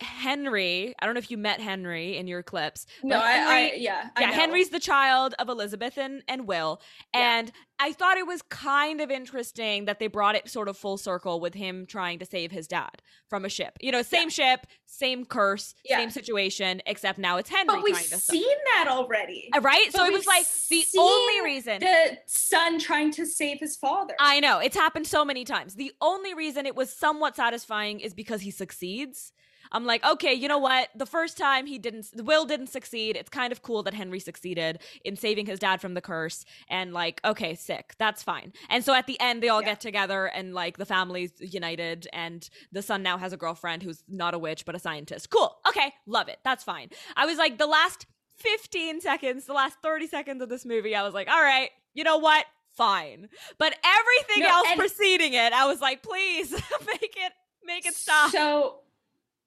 Henry, 0.00 0.94
I 1.00 1.06
don't 1.06 1.14
know 1.14 1.18
if 1.18 1.30
you 1.30 1.36
met 1.38 1.60
Henry 1.60 2.16
in 2.16 2.26
your 2.28 2.42
clips. 2.42 2.86
but 3.02 3.08
no, 3.08 3.18
I, 3.18 3.22
I, 3.22 3.60
Henry- 3.60 3.80
yeah, 3.80 4.10
I 4.16 4.20
yeah, 4.20 4.26
know. 4.28 4.32
Henry's 4.34 4.68
the 4.70 4.78
child 4.80 5.34
of 5.38 5.48
Elizabeth 5.48 5.98
and, 5.98 6.22
and 6.28 6.46
Will. 6.46 6.80
Yeah. 7.14 7.38
And 7.38 7.52
I 7.80 7.92
thought 7.92 8.16
it 8.16 8.26
was 8.26 8.42
kind 8.42 9.00
of 9.00 9.10
interesting 9.10 9.84
that 9.86 9.98
they 9.98 10.06
brought 10.06 10.34
it 10.34 10.48
sort 10.48 10.68
of 10.68 10.76
full 10.76 10.98
circle 10.98 11.40
with 11.40 11.54
him 11.54 11.86
trying 11.86 12.18
to 12.20 12.26
save 12.26 12.50
his 12.52 12.66
dad 12.68 13.02
from 13.28 13.44
a 13.44 13.48
ship. 13.48 13.76
You 13.80 13.92
know, 13.92 14.02
same 14.02 14.30
ship, 14.30 14.66
same 14.86 15.24
curse, 15.24 15.74
Yeah. 15.84 15.98
same 15.98 16.10
situation, 16.10 16.80
except 16.86 17.18
now 17.18 17.36
it's 17.36 17.50
Henry 17.50 17.66
But 17.66 17.82
we've 17.82 17.96
seen 17.96 18.56
that 18.74 18.86
already. 18.88 19.48
Uh, 19.56 19.60
right? 19.60 19.92
So 19.92 20.04
it 20.04 20.12
was 20.12 20.26
like 20.26 20.46
the 20.70 20.84
only 20.98 21.40
reason 21.42 21.80
The 21.80 22.18
son 22.26 22.78
trying 22.78 23.10
to 23.12 23.26
save 23.26 23.58
his 23.60 23.76
father. 23.76 24.14
I 24.20 24.40
know 24.40 24.58
it's 24.60 24.76
happened 24.76 25.06
so 25.06 25.24
many 25.24 25.44
times. 25.44 25.74
The 25.74 25.92
only 26.00 26.34
reason 26.34 26.66
it 26.66 26.76
was 26.76 26.92
somewhat 26.92 27.36
satisfying 27.36 28.00
is 28.00 28.14
because 28.14 28.42
he 28.42 28.50
succeeds. 28.50 29.32
I'm 29.72 29.84
like, 29.84 30.04
okay, 30.04 30.32
you 30.34 30.48
know 30.48 30.58
what? 30.58 30.88
The 30.94 31.06
first 31.06 31.36
time 31.38 31.66
he 31.66 31.78
didn't, 31.78 32.06
Will 32.16 32.44
didn't 32.44 32.68
succeed. 32.68 33.16
It's 33.16 33.28
kind 33.28 33.52
of 33.52 33.62
cool 33.62 33.82
that 33.84 33.94
Henry 33.94 34.20
succeeded 34.20 34.80
in 35.04 35.16
saving 35.16 35.46
his 35.46 35.58
dad 35.58 35.80
from 35.80 35.94
the 35.94 36.00
curse. 36.00 36.44
And 36.68 36.92
like, 36.92 37.20
okay, 37.24 37.54
sick. 37.54 37.94
That's 37.98 38.22
fine. 38.22 38.52
And 38.68 38.84
so 38.84 38.94
at 38.94 39.06
the 39.06 39.18
end, 39.20 39.42
they 39.42 39.48
all 39.48 39.60
Yeah. 39.62 39.68
get 39.68 39.80
together 39.80 40.26
and 40.26 40.54
like 40.54 40.76
the 40.78 40.86
family's 40.86 41.32
united. 41.40 42.08
And 42.12 42.48
the 42.72 42.82
son 42.82 43.02
now 43.02 43.18
has 43.18 43.32
a 43.32 43.36
girlfriend 43.36 43.82
who's 43.82 44.02
not 44.08 44.34
a 44.34 44.38
witch, 44.38 44.64
but 44.64 44.74
a 44.74 44.78
scientist. 44.78 45.30
Cool. 45.30 45.56
Okay. 45.68 45.92
Love 46.06 46.28
it. 46.28 46.38
That's 46.44 46.64
fine. 46.64 46.90
I 47.16 47.26
was 47.26 47.38
like, 47.38 47.58
the 47.58 47.66
last 47.66 48.06
15 48.36 49.00
seconds, 49.00 49.46
the 49.46 49.52
last 49.52 49.78
30 49.82 50.06
seconds 50.06 50.42
of 50.42 50.48
this 50.48 50.64
movie, 50.64 50.94
I 50.94 51.02
was 51.02 51.12
like, 51.14 51.28
all 51.28 51.42
right, 51.42 51.70
you 51.94 52.04
know 52.04 52.18
what? 52.18 52.46
Fine. 52.76 53.28
But 53.58 53.74
everything 53.84 54.44
No, 54.44 54.48
else 54.50 54.68
preceding 54.76 55.32
it, 55.32 55.52
I 55.52 55.66
was 55.66 55.80
like, 55.80 56.02
please 56.02 56.52
make 56.86 57.16
it, 57.16 57.32
make 57.64 57.84
it 57.86 57.94
stop. 57.94 58.30
So 58.30 58.80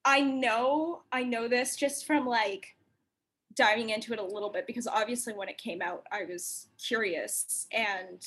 I 0.03 0.21
know 0.21 1.03
I 1.11 1.23
know 1.23 1.47
this 1.47 1.75
just 1.75 2.05
from 2.05 2.25
like 2.25 2.75
diving 3.55 3.89
into 3.89 4.13
it 4.13 4.19
a 4.19 4.23
little 4.23 4.49
bit 4.49 4.65
because 4.65 4.87
obviously 4.87 5.33
when 5.33 5.49
it 5.49 5.57
came 5.57 5.81
out 5.81 6.05
I 6.11 6.25
was 6.25 6.67
curious 6.77 7.67
and 7.71 8.25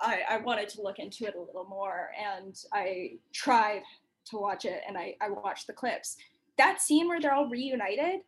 I, 0.00 0.22
I 0.30 0.36
wanted 0.38 0.68
to 0.70 0.82
look 0.82 0.98
into 0.98 1.26
it 1.26 1.34
a 1.34 1.40
little 1.40 1.66
more 1.68 2.10
and 2.18 2.56
I 2.72 3.18
tried 3.32 3.82
to 4.26 4.36
watch 4.38 4.64
it 4.64 4.80
and 4.88 4.96
I, 4.96 5.14
I 5.20 5.28
watched 5.28 5.66
the 5.66 5.72
clips. 5.72 6.16
That 6.56 6.80
scene 6.80 7.06
where 7.06 7.20
they're 7.20 7.34
all 7.34 7.48
reunited 7.48 8.20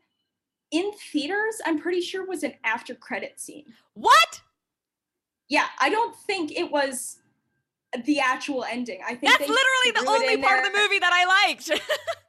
in 0.71 0.93
theaters, 0.93 1.61
I'm 1.65 1.79
pretty 1.79 2.01
sure 2.01 2.27
was 2.27 2.43
an 2.43 2.55
after 2.65 2.95
credit 2.95 3.41
scene. 3.41 3.65
what? 3.95 4.41
Yeah, 5.49 5.67
I 5.81 5.91
don't 5.91 6.17
think 6.17 6.53
it 6.53 6.71
was 6.71 7.19
the 8.07 8.21
actual 8.21 8.65
ending. 8.65 9.01
I 9.05 9.15
think 9.15 9.33
That's 9.33 9.41
literally 9.41 9.91
the 9.95 10.07
only 10.09 10.43
part 10.43 10.65
of 10.65 10.73
the 10.73 10.79
movie 10.79 10.99
that 10.99 11.13
I 11.13 11.47
liked. 11.47 11.71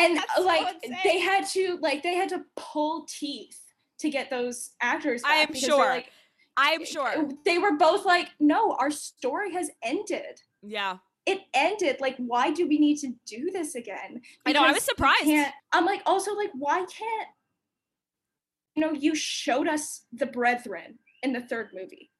and 0.00 0.16
That's 0.16 0.30
uh, 0.32 0.42
so 0.42 0.46
like 0.46 0.66
they 1.04 1.18
had 1.18 1.46
to 1.48 1.78
like 1.80 2.02
they 2.02 2.14
had 2.14 2.28
to 2.30 2.42
pull 2.56 3.06
teeth 3.08 3.58
to 4.00 4.10
get 4.10 4.30
those 4.30 4.70
actors 4.80 5.22
I 5.24 5.34
am 5.36 5.54
sure. 5.54 5.78
like 5.78 6.10
I'm 6.56 6.84
sure. 6.84 7.28
they 7.44 7.58
were 7.58 7.76
both 7.76 8.04
like 8.04 8.28
no 8.40 8.72
our 8.72 8.90
story 8.90 9.52
has 9.52 9.70
ended 9.82 10.40
Yeah. 10.62 10.98
it 11.26 11.40
ended 11.54 11.96
like 12.00 12.16
why 12.18 12.50
do 12.50 12.66
we 12.68 12.78
need 12.78 12.98
to 12.98 13.12
do 13.26 13.50
this 13.52 13.74
again 13.74 14.20
I 14.44 14.52
know, 14.52 14.64
I 14.64 14.72
was 14.72 14.82
surprised. 14.82 15.30
i'm 15.72 15.86
like 15.86 16.02
also 16.06 16.34
like 16.34 16.50
why 16.54 16.78
can't 16.78 17.28
you 18.74 18.84
know 18.84 18.92
you 18.92 19.14
showed 19.14 19.68
us 19.68 20.04
the 20.12 20.26
brethren 20.26 20.98
in 21.22 21.32
the 21.32 21.40
third 21.40 21.68
movie 21.74 22.10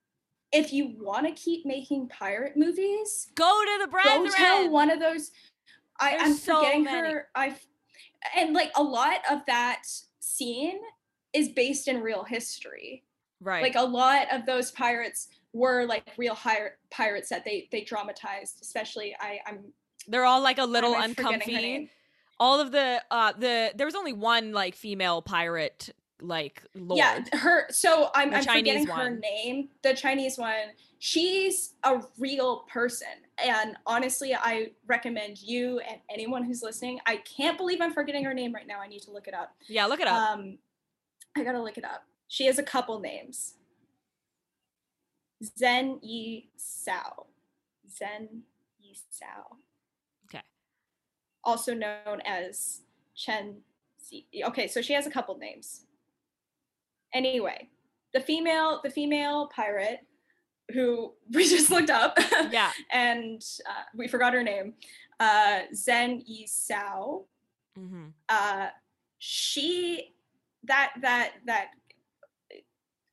if 0.53 0.73
you 0.73 0.95
want 1.01 1.27
to 1.27 1.33
keep 1.33 1.65
making 1.67 2.09
pirate 2.09 2.57
movies 2.57 3.29
Go 3.35 3.63
to 3.65 3.79
the 3.85 3.89
brethren. 3.91 4.25
go 4.25 4.31
tell 4.31 4.71
one 4.71 4.91
of 4.91 5.01
those 5.01 5.31
I, 6.03 6.17
I'm 6.19 6.35
so 6.35 6.59
forgetting 6.59 6.85
many. 6.85 7.13
her 7.13 7.29
I 7.35 7.55
and 8.37 8.55
like 8.55 8.73
a 8.77 8.83
lot 8.83 9.19
of 9.31 9.41
that 9.47 9.83
scene 10.21 10.79
is 11.33 11.49
based 11.49 11.89
in 11.89 12.01
real 12.01 12.25
history. 12.25 13.05
right. 13.41 13.63
Like 13.63 13.77
a 13.77 13.83
lot 13.83 14.27
of 14.33 14.47
those 14.47 14.71
pirates 14.71 15.29
were 15.53 15.85
like 15.87 16.05
real 16.17 16.35
hi- 16.35 16.71
pirates 16.91 17.29
that 17.31 17.45
they 17.45 17.69
they 17.71 17.83
dramatized. 17.83 18.59
Especially 18.63 19.15
I 19.21 19.41
I'm 19.47 19.61
They're 20.09 20.25
all 20.25 20.43
like 20.43 20.59
a 20.59 20.65
little 20.65 20.95
I'm 20.95 21.11
uncomfy. 21.11 21.91
All 22.41 22.61
of 22.61 22.73
the 22.73 23.03
uh 23.11 23.33
the 23.39 23.73
there 23.75 23.87
was 23.87 23.95
only 23.95 24.13
one 24.13 24.53
like 24.53 24.75
female 24.75 25.23
pirate 25.23 25.91
like 26.21 26.63
lord. 26.75 26.99
Yeah, 26.99 27.25
her. 27.39 27.67
So 27.71 28.11
I'm, 28.15 28.35
I'm 28.35 28.45
forgetting 28.45 28.87
her 28.87 29.11
name. 29.11 29.69
The 29.83 29.95
Chinese 29.95 30.39
one. 30.39 30.71
She's 30.99 31.75
a 31.83 32.01
real 32.17 32.59
person, 32.73 33.09
and 33.43 33.77
honestly, 33.87 34.35
I 34.35 34.71
recommend 34.87 35.43
you 35.43 35.81
and 35.81 36.01
anyone 36.11 36.45
who's 36.45 36.63
listening. 36.63 37.01
I 37.07 37.17
can't 37.17 37.59
believe 37.59 37.81
I'm 37.81 37.93
forgetting 37.93 38.25
her 38.25 38.35
name 38.35 38.53
right 38.53 38.67
now. 38.67 38.81
I 38.81 38.89
need 38.89 39.03
to 39.03 39.11
look 39.11 39.29
it 39.29 39.35
up. 39.35 39.55
Yeah, 39.69 39.87
look 39.87 40.01
it 40.01 40.07
up. 40.07 40.15
Um, 40.15 40.59
I 41.37 41.45
gotta 41.45 41.63
look 41.63 41.79
it 41.79 41.85
up. 41.85 42.05
She 42.29 42.47
has 42.47 42.59
a 42.59 42.63
couple 42.63 42.99
names. 43.01 43.55
Zheng 45.43 45.99
Yi 46.03 46.51
Sao. 46.57 47.27
Zheng 47.89 48.29
Yi 48.81 48.97
Sao. 49.11 49.57
Okay. 50.27 50.43
Also 51.45 51.75
known 51.75 52.21
as 52.25 52.81
Ching 53.15 53.57
Shih. 54.09 54.27
Okay, 54.45 54.69
so 54.69 54.81
she 54.81 54.93
has 54.93 55.07
a 55.07 55.11
couple 55.11 55.37
names. 55.37 55.83
Anyway, 57.15 57.69
the 58.15 58.21
female, 58.21 58.81
the 58.83 58.91
female 58.91 59.49
pirate 59.55 60.01
who 60.73 61.13
we 61.33 61.49
just 61.49 61.71
looked 61.71 61.91
up. 61.91 62.19
Yeah. 62.51 62.71
and 62.93 63.43
uh, 63.69 63.85
we 63.97 64.09
forgot 64.09 64.35
her 64.35 64.43
name. 64.43 64.75
Uh, 65.19 65.63
Zheng 65.75 66.23
Yi 66.27 66.47
Sao. 66.47 67.25
Mm-hmm. 67.79 68.07
Uh, 68.29 68.69
she 69.19 70.15
that 70.65 70.93
that 71.01 71.33
that 71.47 71.69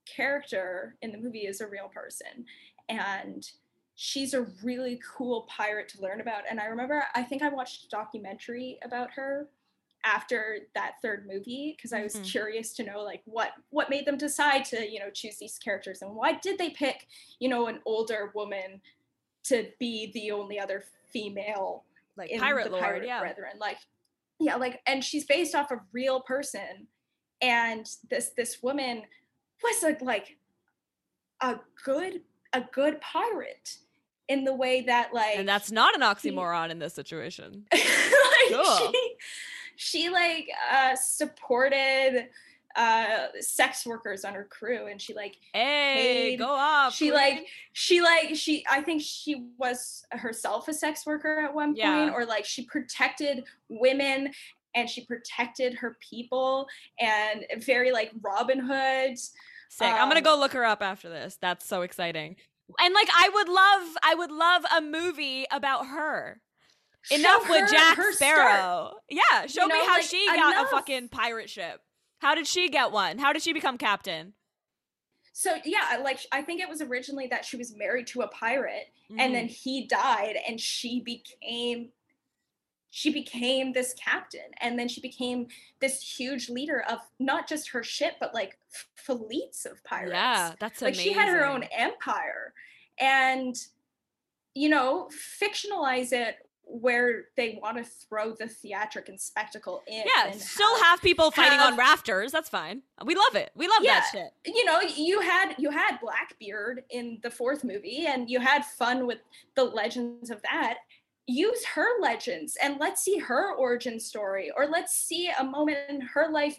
character 0.05 0.95
in 1.01 1.11
the 1.11 1.17
movie 1.17 1.45
is 1.45 1.61
a 1.61 1.67
real 1.67 1.87
person 1.87 2.45
and 2.89 3.51
she's 3.95 4.33
a 4.33 4.47
really 4.63 4.99
cool 5.15 5.47
pirate 5.49 5.87
to 5.87 6.01
learn 6.01 6.19
about 6.19 6.43
and 6.49 6.59
i 6.59 6.65
remember 6.65 7.03
i 7.15 7.21
think 7.21 7.41
i 7.41 7.49
watched 7.49 7.85
a 7.85 7.89
documentary 7.89 8.79
about 8.83 9.11
her 9.11 9.47
after 10.05 10.59
that 10.75 10.93
third 11.01 11.27
movie 11.27 11.73
because 11.75 11.91
i 11.93 12.01
was 12.01 12.15
Mhm. 12.15 12.31
curious 12.31 12.73
to 12.73 12.83
know 12.83 13.01
like 13.01 13.21
what 13.25 13.51
what 13.69 13.89
made 13.89 14.05
them 14.05 14.17
decide 14.17 14.63
to 14.65 14.89
you 14.89 14.99
know 14.99 15.09
choose 15.09 15.37
these 15.37 15.57
characters 15.59 16.01
and 16.01 16.15
why 16.15 16.33
did 16.33 16.57
they 16.57 16.69
pick 16.69 17.07
you 17.39 17.49
know 17.49 17.67
an 17.67 17.79
older 17.85 18.31
woman 18.33 18.81
to 19.43 19.69
be 19.79 20.11
the 20.13 20.31
only 20.31 20.59
other 20.59 20.83
female 21.11 21.83
Like 22.15 22.29
in 22.29 22.39
pirate 22.39 22.65
the 22.65 22.71
lord, 22.71 22.83
pirate 22.83 23.05
yeah. 23.05 23.19
brethren 23.19 23.53
like 23.59 23.77
yeah 24.39 24.55
like 24.55 24.81
and 24.87 25.03
she's 25.03 25.25
based 25.25 25.53
off 25.55 25.69
a 25.71 25.81
real 25.91 26.21
person 26.21 26.87
and 27.41 27.85
this 28.09 28.29
this 28.37 28.61
woman 28.63 29.03
was 29.63 29.83
a, 29.83 29.97
like 30.03 30.37
a 31.41 31.59
good 31.83 32.21
a 32.53 32.61
good 32.71 32.99
pirate 33.01 33.77
in 34.27 34.43
the 34.43 34.53
way 34.53 34.81
that 34.81 35.13
like 35.13 35.37
And 35.37 35.47
that's 35.49 35.71
not 35.71 35.95
an 35.95 36.01
oxymoron 36.01 36.69
in 36.69 36.79
this 36.79 36.93
situation. 36.93 37.65
like 37.73 37.81
Cool. 38.51 38.91
she, 38.91 39.15
she 39.81 40.09
like 40.09 40.49
uh 40.71 40.93
supported 40.95 42.27
uh 42.75 43.27
sex 43.39 43.85
workers 43.85 44.25
on 44.25 44.33
her 44.33 44.43
crew 44.43 44.87
and 44.87 45.01
she 45.01 45.13
like 45.13 45.37
Hey, 45.53 46.31
Paid- 46.31 46.39
go 46.39 46.49
off. 46.49 46.93
she 46.93 47.05
queen. 47.09 47.13
like 47.13 47.47
she 47.71 48.01
like 48.01 48.35
she 48.35 48.63
i 48.69 48.81
think 48.81 49.01
she 49.01 49.47
was 49.57 50.03
herself 50.11 50.67
a 50.67 50.73
sex 50.73 51.05
worker 51.05 51.39
at 51.39 51.53
one 51.53 51.69
point 51.69 51.77
Yeah. 51.77 52.11
or 52.13 52.25
like 52.25 52.43
she 52.45 52.65
protected 52.65 53.45
women 53.69 54.31
and 54.75 54.89
she 54.89 55.05
protected 55.05 55.73
her 55.75 55.97
people 56.01 56.67
and 56.99 57.45
very 57.59 57.91
like 57.91 58.11
robin 58.21 58.59
hood 58.59 59.17
Sick. 59.71 59.87
I'm 59.87 60.07
gonna 60.09 60.17
um, 60.17 60.23
go 60.23 60.35
look 60.37 60.53
her 60.53 60.65
up 60.65 60.81
after 60.81 61.09
this. 61.09 61.37
That's 61.39 61.63
so 61.63 61.83
exciting. 61.83 62.37
And 62.79 62.91
like 62.91 63.07
I 63.15 63.29
would 63.31 63.47
love 63.47 63.97
I 64.01 64.15
would 64.15 64.31
love 64.31 64.63
a 64.75 64.81
movie 64.81 65.45
about 65.51 65.85
her. 65.85 66.41
Enough 67.11 67.49
with 67.49 67.71
Jack 67.71 67.97
her 67.97 68.11
start. 68.11 68.15
Sparrow. 68.15 68.91
Yeah, 69.09 69.45
show 69.47 69.65
me 69.67 69.73
know, 69.79 69.85
how 69.87 69.93
like, 69.97 70.03
she 70.03 70.25
got 70.27 70.65
a 70.65 70.69
fucking 70.69 71.09
pirate 71.09 71.49
ship. 71.49 71.81
How 72.19 72.35
did 72.35 72.45
she 72.47 72.69
get 72.69 72.91
one? 72.91 73.17
How 73.17 73.31
did 73.33 73.41
she 73.41 73.53
become 73.53 73.77
captain? 73.77 74.33
so 75.31 75.55
yeah 75.63 76.01
like 76.03 76.19
i 76.33 76.41
think 76.41 76.59
it 76.59 76.67
was 76.67 76.81
originally 76.81 77.27
that 77.27 77.45
she 77.45 77.55
was 77.55 77.73
married 77.77 78.05
to 78.07 78.21
a 78.21 78.27
pirate 78.29 78.91
and 79.17 79.33
then 79.33 79.45
Mhm. 79.45 79.51
he 79.51 79.85
died 79.87 80.35
and 80.45 80.59
she 80.59 80.99
became 81.01 81.91
she 82.89 83.13
became 83.13 83.71
this 83.71 83.93
captain 83.93 84.49
and 84.59 84.77
then 84.77 84.87
she 84.89 84.99
became 84.99 85.47
this 85.79 86.01
huge 86.01 86.49
leader 86.49 86.83
of 86.89 86.97
not 87.19 87.47
just 87.47 87.69
her 87.69 87.83
ship 87.83 88.15
but 88.19 88.33
like 88.33 88.57
fleets 88.95 89.65
of 89.65 89.81
pirates 89.83 90.11
Yeah, 90.13 90.55
that's 90.59 90.81
like 90.81 90.95
amazing. 90.95 91.13
she 91.13 91.17
had 91.17 91.29
her 91.29 91.45
own 91.45 91.63
empire 91.71 92.53
and 92.99 93.55
you 94.55 94.67
know 94.67 95.09
fictionalize 95.41 96.11
it 96.11 96.35
where 96.71 97.25
they 97.35 97.57
want 97.61 97.77
to 97.77 97.83
throw 97.83 98.31
the 98.33 98.47
theatric 98.47 99.09
and 99.09 99.19
spectacle 99.19 99.81
in 99.87 100.03
Yeah, 100.15 100.31
still 100.31 100.75
have- 100.77 100.85
have 100.85 101.01
people 101.01 101.31
fighting 101.31 101.59
on 101.59 101.75
rafters. 101.75 102.31
That's 102.31 102.47
fine. 102.49 102.83
We 103.03 103.15
love 103.15 103.35
it. 103.35 103.51
We 103.55 103.67
love 103.67 103.81
that 103.83 104.07
shit. 104.11 104.31
you 104.45 104.63
know 104.65 104.79
you 104.81 105.19
had 105.21 105.55
you 105.57 105.71
had 105.71 105.97
blackbeard 105.99 106.83
in 106.91 107.19
the 107.23 107.31
fourth 107.31 107.63
movie 107.63 108.05
and 108.05 108.29
you 108.29 108.39
had 108.39 108.63
fun 108.65 109.07
with 109.07 109.19
the 109.55 109.63
legends 109.63 110.29
of 110.29 110.41
that 110.43 110.77
use 111.25 111.63
her 111.65 111.99
legends 112.01 112.55
and 112.61 112.79
let's 112.79 113.01
see 113.03 113.17
her 113.19 113.53
origin 113.55 113.99
story 113.99 114.51
or 114.55 114.65
let's 114.67 114.93
see 114.95 115.29
a 115.39 115.43
moment 115.43 115.77
in 115.89 116.01
her 116.01 116.27
life 116.31 116.57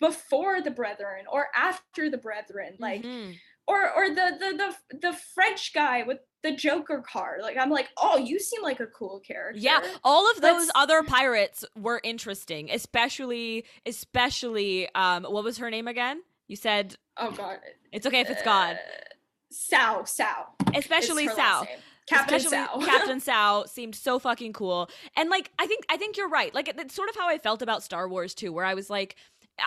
before 0.00 0.60
the 0.60 0.70
brethren 0.70 1.24
or 1.30 1.48
after 1.54 2.08
the 2.10 2.18
brethren 2.18 2.74
like 2.78 3.02
Mhm. 3.02 3.34
or 3.66 3.90
or 3.92 4.08
the 4.10 4.36
the 4.38 4.76
the, 4.90 4.98
the 4.98 5.12
french 5.12 5.72
guy 5.74 6.02
with 6.02 6.18
the 6.44 6.52
joker 6.54 7.02
card 7.04 7.40
like 7.42 7.56
i'm 7.58 7.70
like 7.70 7.88
oh 7.96 8.16
you 8.16 8.38
seem 8.38 8.62
like 8.62 8.78
a 8.78 8.86
cool 8.86 9.18
character 9.26 9.58
Yeah, 9.58 9.80
all 10.04 10.30
of 10.30 10.40
those 10.40 10.66
Let's- 10.66 10.70
other 10.76 11.02
pirates 11.02 11.64
were 11.76 12.00
interesting, 12.04 12.70
especially 12.70 13.64
especially 13.84 14.88
um 14.94 15.24
what 15.24 15.42
was 15.42 15.58
her 15.58 15.70
name 15.70 15.88
again? 15.88 16.22
You 16.46 16.56
said 16.56 16.94
oh 17.16 17.30
god 17.32 17.58
it's 17.92 18.06
okay 18.06 18.20
if 18.20 18.30
it's 18.30 18.42
God. 18.42 18.74
Uh, 18.76 18.78
Sao 19.50 20.04
Sao 20.04 20.48
Especially 20.74 21.28
Sal. 21.28 21.66
Captain 22.06 22.34
Especially 22.36 22.58
Sao 22.58 22.80
Captain 22.84 23.20
Sao 23.20 23.64
seemed 23.64 23.94
so 23.94 24.18
fucking 24.18 24.52
cool. 24.52 24.90
And 25.16 25.30
like 25.30 25.50
I 25.58 25.66
think 25.66 25.86
I 25.88 25.96
think 25.96 26.16
you're 26.18 26.28
right. 26.28 26.54
Like 26.54 26.68
it's 26.68 26.94
sort 26.94 27.08
of 27.08 27.16
how 27.16 27.28
I 27.28 27.38
felt 27.38 27.62
about 27.62 27.82
Star 27.82 28.06
Wars 28.08 28.34
too, 28.34 28.52
where 28.52 28.64
I 28.66 28.74
was 28.74 28.90
like 28.90 29.16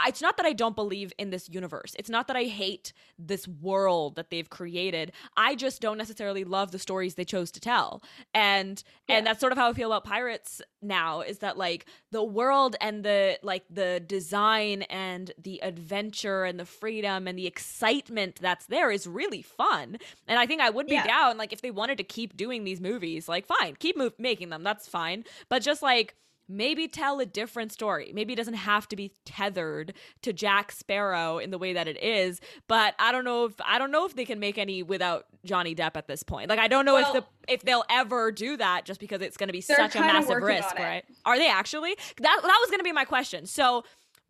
it's 0.05 0.21
not 0.21 0.35
that 0.37 0.45
I 0.45 0.53
don't 0.53 0.75
believe 0.75 1.13
in 1.17 1.29
this 1.29 1.47
universe. 1.49 1.95
It's 1.97 2.09
not 2.09 2.27
that 2.27 2.35
I 2.35 2.43
hate 2.43 2.91
this 3.17 3.47
world 3.47 4.15
that 4.15 4.29
they've 4.29 4.49
created. 4.49 5.13
I 5.37 5.55
just 5.55 5.81
don't 5.81 5.97
necessarily 5.97 6.43
love 6.43 6.71
the 6.71 6.79
stories 6.79 7.15
they 7.15 7.23
chose 7.25 7.51
to 7.51 7.59
tell. 7.59 8.01
And 8.33 8.83
Yeah. 9.07 9.17
and 9.17 9.27
that's 9.27 9.39
sort 9.39 9.51
of 9.53 9.57
how 9.57 9.69
I 9.69 9.73
feel 9.73 9.91
about 9.91 10.03
pirates 10.03 10.61
now 10.81 11.21
is 11.21 11.39
that 11.39 11.57
like 11.57 11.85
the 12.11 12.23
world 12.23 12.75
and 12.81 13.03
the 13.03 13.39
like 13.43 13.63
the 13.69 14.01
design 14.05 14.81
and 14.83 15.31
the 15.41 15.63
adventure 15.63 16.43
and 16.43 16.59
the 16.59 16.65
freedom 16.65 17.27
and 17.27 17.37
the 17.39 17.47
excitement 17.47 18.39
that's 18.41 18.65
there 18.65 18.91
is 18.91 19.07
really 19.07 19.41
fun. 19.41 19.97
And 20.27 20.37
I 20.39 20.45
think 20.45 20.61
I 20.61 20.69
would 20.69 20.87
be 20.87 20.93
Yeah. 20.93 21.07
down 21.07 21.37
like 21.37 21.53
if 21.53 21.61
they 21.61 21.71
wanted 21.71 21.97
to 21.99 22.03
keep 22.03 22.35
doing 22.35 22.63
these 22.65 22.81
movies, 22.81 23.29
like 23.29 23.45
fine, 23.45 23.75
keep 23.77 23.95
move- 23.95 24.19
making 24.19 24.49
them. 24.49 24.63
That's 24.63 24.87
fine. 24.87 25.23
But 25.49 25.61
just 25.61 25.81
like 25.81 26.15
maybe 26.47 26.87
tell 26.87 27.19
a 27.19 27.25
different 27.25 27.71
story. 27.71 28.11
Maybe 28.13 28.33
it 28.33 28.35
doesn't 28.35 28.53
have 28.53 28.87
to 28.89 28.95
be 28.95 29.11
tethered 29.25 29.93
to 30.21 30.33
Jack 30.33 30.71
Sparrow 30.71 31.37
in 31.37 31.51
the 31.51 31.57
way 31.57 31.73
that 31.73 31.87
it 31.87 32.01
is, 32.01 32.39
but 32.67 32.95
I 32.99 33.11
don't 33.11 33.23
know 33.25 33.45
if 33.45 33.53
I 33.65 33.77
don't 33.77 33.91
know 33.91 34.05
if 34.05 34.15
they 34.15 34.25
can 34.25 34.39
make 34.39 34.57
any 34.57 34.83
without 34.83 35.25
Johnny 35.43 35.75
Depp 35.75 35.95
at 35.95 36.07
this 36.07 36.23
point. 36.23 36.49
Like 36.49 36.59
I 36.59 36.67
don't 36.67 36.85
know 36.85 36.97
if 36.97 37.11
the 37.13 37.25
if 37.47 37.61
they'll 37.63 37.85
ever 37.89 38.31
do 38.31 38.57
that 38.57 38.85
just 38.85 38.99
because 38.99 39.21
it's 39.21 39.37
going 39.37 39.47
to 39.47 39.53
be 39.53 39.61
such 39.61 39.95
a 39.95 39.99
massive 39.99 40.41
risk, 40.41 40.77
right? 40.77 41.03
Are 41.25 41.37
they 41.37 41.49
actually? 41.49 41.95
That 42.21 42.39
that 42.41 42.57
was 42.61 42.69
going 42.69 42.79
to 42.79 42.83
be 42.83 42.91
my 42.91 43.05
question. 43.05 43.45
So 43.45 43.83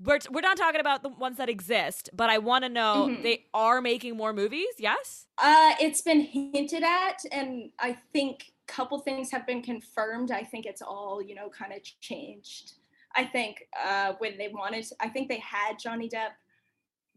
we're, 0.04 0.20
we're 0.32 0.42
not 0.42 0.58
talking 0.58 0.80
about 0.80 1.02
the 1.02 1.10
ones 1.10 1.38
that 1.38 1.50
exist, 1.50 2.10
but 2.14 2.30
I 2.30 2.38
want 2.38 2.64
to 2.64 2.70
know 2.70 3.08
Mhm. 3.10 3.24
they 3.24 3.46
are 3.54 3.82
making 3.82 4.16
more 4.16 4.32
movies. 4.32 4.68
Yes. 4.78 5.26
Uh, 5.40 5.74
it's 5.80 6.02
been 6.02 6.22
hinted 6.22 6.84
at, 6.84 7.24
and 7.32 7.72
I 7.80 7.94
think 8.14 8.52
couple 8.68 9.00
things 9.00 9.32
have 9.32 9.48
been 9.48 9.62
confirmed. 9.62 10.32
I 10.32 10.44
think 10.44 10.66
it's 10.66 10.82
all 10.82 11.22
you 11.22 11.36
know 11.36 11.50
kind 11.50 11.74
of 11.74 11.82
changed. 12.02 12.74
I 13.16 13.24
think 13.26 13.64
uh, 13.84 14.14
when 14.20 14.38
they 14.38 14.50
wanted, 14.50 14.86
I 15.00 15.10
think 15.10 15.30
they 15.30 15.40
had 15.40 15.80
Johnny 15.80 16.10
Depp 16.10 16.32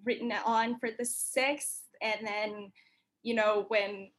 written 0.04 0.32
on 0.46 0.78
for 0.78 0.90
the 0.98 1.04
sixth, 1.04 1.82
and 2.00 2.26
then 2.26 2.72
you 3.22 3.34
know 3.34 3.64
when 3.68 4.10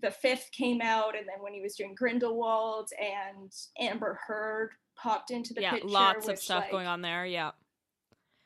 the 0.00 0.10
fifth 0.10 0.50
came 0.52 0.80
out, 0.80 1.16
and 1.16 1.26
then 1.28 1.42
when 1.42 1.54
he 1.54 1.60
was 1.60 1.74
doing 1.74 1.94
Grindelwald 1.94 2.90
and 3.00 3.52
Amber 3.78 4.18
Heard 4.26 4.70
popped 4.96 5.30
into 5.30 5.54
the 5.54 5.62
yeah, 5.62 5.72
picture. 5.72 5.88
lots 5.88 6.28
of 6.28 6.38
stuff 6.38 6.64
like, 6.64 6.70
going 6.72 6.86
on 6.86 7.02
there. 7.02 7.24
Yeah. 7.24 7.52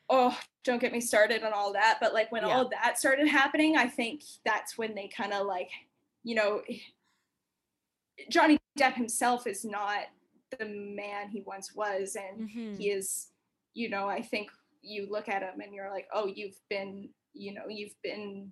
oh 0.09 0.37
don't 0.63 0.79
get 0.79 0.91
me 0.93 1.01
started 1.01 1.43
on 1.43 1.51
all 1.53 1.73
that 1.73 1.97
but 1.99 2.13
like 2.13 2.31
when 2.31 2.43
Yeah. 2.43 2.49
all 2.55 2.69
that 2.69 2.97
started 2.99 3.27
happening 3.27 3.75
i 3.75 3.87
think 3.87 4.21
that's 4.45 4.77
when 4.77 4.93
they 4.95 5.07
kind 5.07 5.33
of 5.33 5.45
like 5.47 5.69
you 6.23 6.35
know 6.35 6.61
johnny 8.29 8.57
depp 8.77 8.93
himself 8.93 9.47
is 9.47 9.63
not 9.65 10.03
the 10.59 10.65
man 10.65 11.29
he 11.29 11.41
once 11.41 11.73
was 11.75 12.15
and 12.15 12.49
Mhm. 12.49 12.77
he 12.77 12.89
is 12.91 13.27
you 13.73 13.89
know 13.89 14.07
i 14.07 14.21
think 14.21 14.49
you 14.81 15.07
look 15.09 15.29
at 15.29 15.41
him 15.41 15.61
and 15.61 15.73
you're 15.73 15.89
like 15.89 16.07
oh 16.13 16.27
you've 16.27 16.59
been 16.69 17.09
you 17.33 17.53
know 17.53 17.67
you've 17.67 17.99
been 18.03 18.51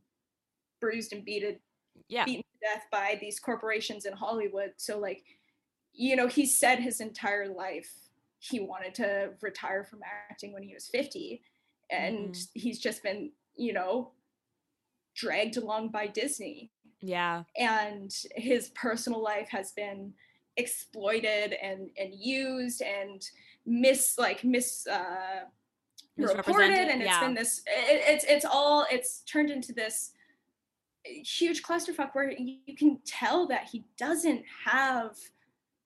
bruised 0.79 1.13
and 1.13 1.23
beaten 1.25 1.59
Yeah. 2.07 2.25
beaten 2.25 2.43
to 2.43 2.59
death 2.67 2.85
by 2.91 3.17
these 3.21 3.39
corporations 3.39 4.05
in 4.05 4.13
hollywood 4.13 4.73
so 4.77 4.97
like 4.97 5.23
you 5.93 6.15
know 6.15 6.27
he 6.27 6.45
said 6.45 6.79
his 6.79 7.01
entire 7.01 7.47
life 7.47 7.91
he 8.39 8.59
wanted 8.59 8.95
to 8.95 9.33
retire 9.41 9.83
from 9.83 9.99
acting 10.31 10.53
when 10.53 10.63
he 10.63 10.73
was 10.73 10.87
50 10.87 11.43
and 11.91 12.35
he's 12.53 12.79
just 12.79 13.03
been 13.03 13.31
you 13.55 13.73
know 13.73 14.13
dragged 15.15 15.57
along 15.57 15.89
by 15.89 16.07
disney 16.07 16.71
Yeah. 17.01 17.43
and 17.57 18.13
his 18.35 18.69
personal 18.69 19.21
life 19.21 19.49
has 19.49 19.71
been 19.71 20.13
exploited 20.57 21.53
and 21.61 21.89
and 21.97 22.13
used 22.13 22.81
and 22.81 23.23
mis 23.65 24.17
like 24.17 24.43
mis 24.43 24.85
uh 24.85 25.45
reported 26.17 26.71
and 26.71 27.01
it's 27.01 27.09
yeah. 27.09 27.21
been 27.21 27.33
this 27.33 27.61
it, 27.65 28.03
it's 28.07 28.25
it's 28.25 28.45
all 28.45 28.85
it's 28.91 29.21
turned 29.21 29.49
into 29.49 29.73
this 29.73 30.11
huge 31.03 31.63
clusterfuck 31.63 32.09
where 32.13 32.31
you 32.31 32.75
can 32.77 32.99
tell 33.05 33.47
that 33.47 33.67
he 33.71 33.85
doesn't 33.97 34.43
have 34.65 35.15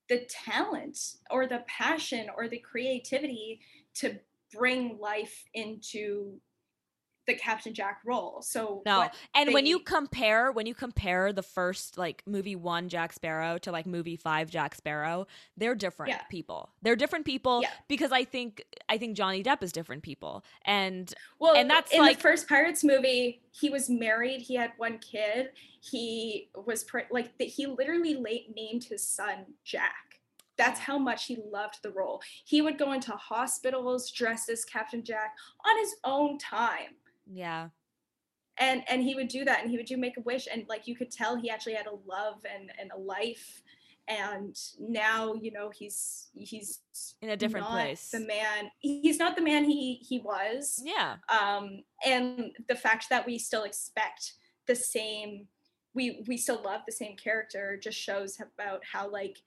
the 0.09 0.27
talent 0.29 0.99
or 1.29 1.47
the 1.47 1.63
passion 1.67 2.27
or 2.35 2.47
the 2.47 2.59
creativity 2.59 3.61
to 3.93 4.19
bring 4.53 4.97
life 4.99 5.45
into 5.53 6.39
the 7.27 7.35
Captain 7.35 7.73
Jack 7.73 8.01
role. 8.05 8.41
So 8.41 8.81
no, 8.85 9.09
and 9.33 9.49
they, 9.49 9.53
when 9.53 9.65
you 9.65 9.79
compare 9.79 10.51
when 10.51 10.65
you 10.65 10.75
compare 10.75 11.33
the 11.33 11.43
first 11.43 11.97
like 11.97 12.23
movie 12.25 12.55
one 12.55 12.89
Jack 12.89 13.13
Sparrow 13.13 13.57
to 13.59 13.71
like 13.71 13.85
movie 13.85 14.15
five 14.15 14.49
Jack 14.49 14.75
Sparrow, 14.75 15.27
they're 15.57 15.75
different 15.75 16.11
yeah. 16.11 16.21
people. 16.29 16.69
They're 16.81 16.95
different 16.95 17.25
people 17.25 17.61
yeah. 17.61 17.69
because 17.87 18.11
I 18.11 18.23
think 18.23 18.63
I 18.89 18.97
think 18.97 19.15
Johnny 19.17 19.43
Depp 19.43 19.63
is 19.63 19.71
different 19.71 20.03
people, 20.03 20.43
and 20.65 21.13
well, 21.39 21.55
and 21.55 21.69
that's 21.69 21.91
in 21.91 21.99
like, 21.99 22.17
the 22.17 22.21
first 22.21 22.47
Pirates 22.47 22.83
movie, 22.83 23.41
he 23.51 23.69
was 23.69 23.89
married, 23.89 24.41
he 24.41 24.55
had 24.55 24.71
one 24.77 24.99
kid, 24.99 25.49
he 25.81 26.49
was 26.65 26.83
pre- 26.83 27.03
like 27.09 27.31
he 27.39 27.65
literally 27.65 28.15
late 28.15 28.53
named 28.55 28.83
his 28.83 29.07
son 29.07 29.45
Jack 29.63 30.05
that's 30.57 30.79
how 30.79 30.97
much 30.97 31.25
he 31.25 31.37
loved 31.51 31.79
the 31.83 31.91
role. 31.91 32.21
He 32.45 32.61
would 32.61 32.77
go 32.77 32.93
into 32.93 33.11
hospitals 33.11 34.09
dressed 34.11 34.49
as 34.49 34.65
Captain 34.65 35.03
Jack 35.03 35.35
on 35.65 35.77
his 35.77 35.95
own 36.03 36.37
time. 36.37 36.95
Yeah. 37.31 37.69
And 38.57 38.83
and 38.87 39.03
he 39.03 39.15
would 39.15 39.27
do 39.27 39.43
that 39.45 39.61
and 39.61 39.69
he 39.69 39.77
would 39.77 39.85
do 39.85 39.97
make 39.97 40.17
a 40.17 40.21
wish 40.21 40.47
and 40.51 40.65
like 40.69 40.87
you 40.87 40.95
could 40.95 41.11
tell 41.11 41.35
he 41.35 41.49
actually 41.49 41.73
had 41.73 41.87
a 41.87 41.95
love 42.09 42.45
and, 42.49 42.71
and 42.79 42.91
a 42.91 42.97
life 42.97 43.61
and 44.07 44.57
now 44.79 45.33
you 45.33 45.51
know 45.51 45.69
he's 45.69 46.27
he's 46.35 46.79
in 47.21 47.29
a 47.29 47.37
different 47.37 47.65
place 47.65 48.11
the 48.11 48.19
man 48.19 48.69
he's 48.79 49.17
not 49.17 49.35
the 49.35 49.41
man 49.41 49.63
he 49.63 49.95
he 49.95 50.19
was 50.19 50.81
yeah 50.85 51.15
um 51.29 51.83
and 52.05 52.51
the 52.67 52.75
fact 52.75 53.09
that 53.09 53.25
we 53.25 53.39
still 53.39 53.63
expect 53.63 54.33
the 54.67 54.75
same 54.75 55.47
we 55.95 56.23
we 56.27 56.37
still 56.37 56.61
love 56.63 56.81
the 56.85 56.91
same 56.91 57.15
character 57.15 57.79
just 57.81 57.97
shows 57.97 58.37
about 58.39 58.81
how 58.85 59.09
like 59.09 59.41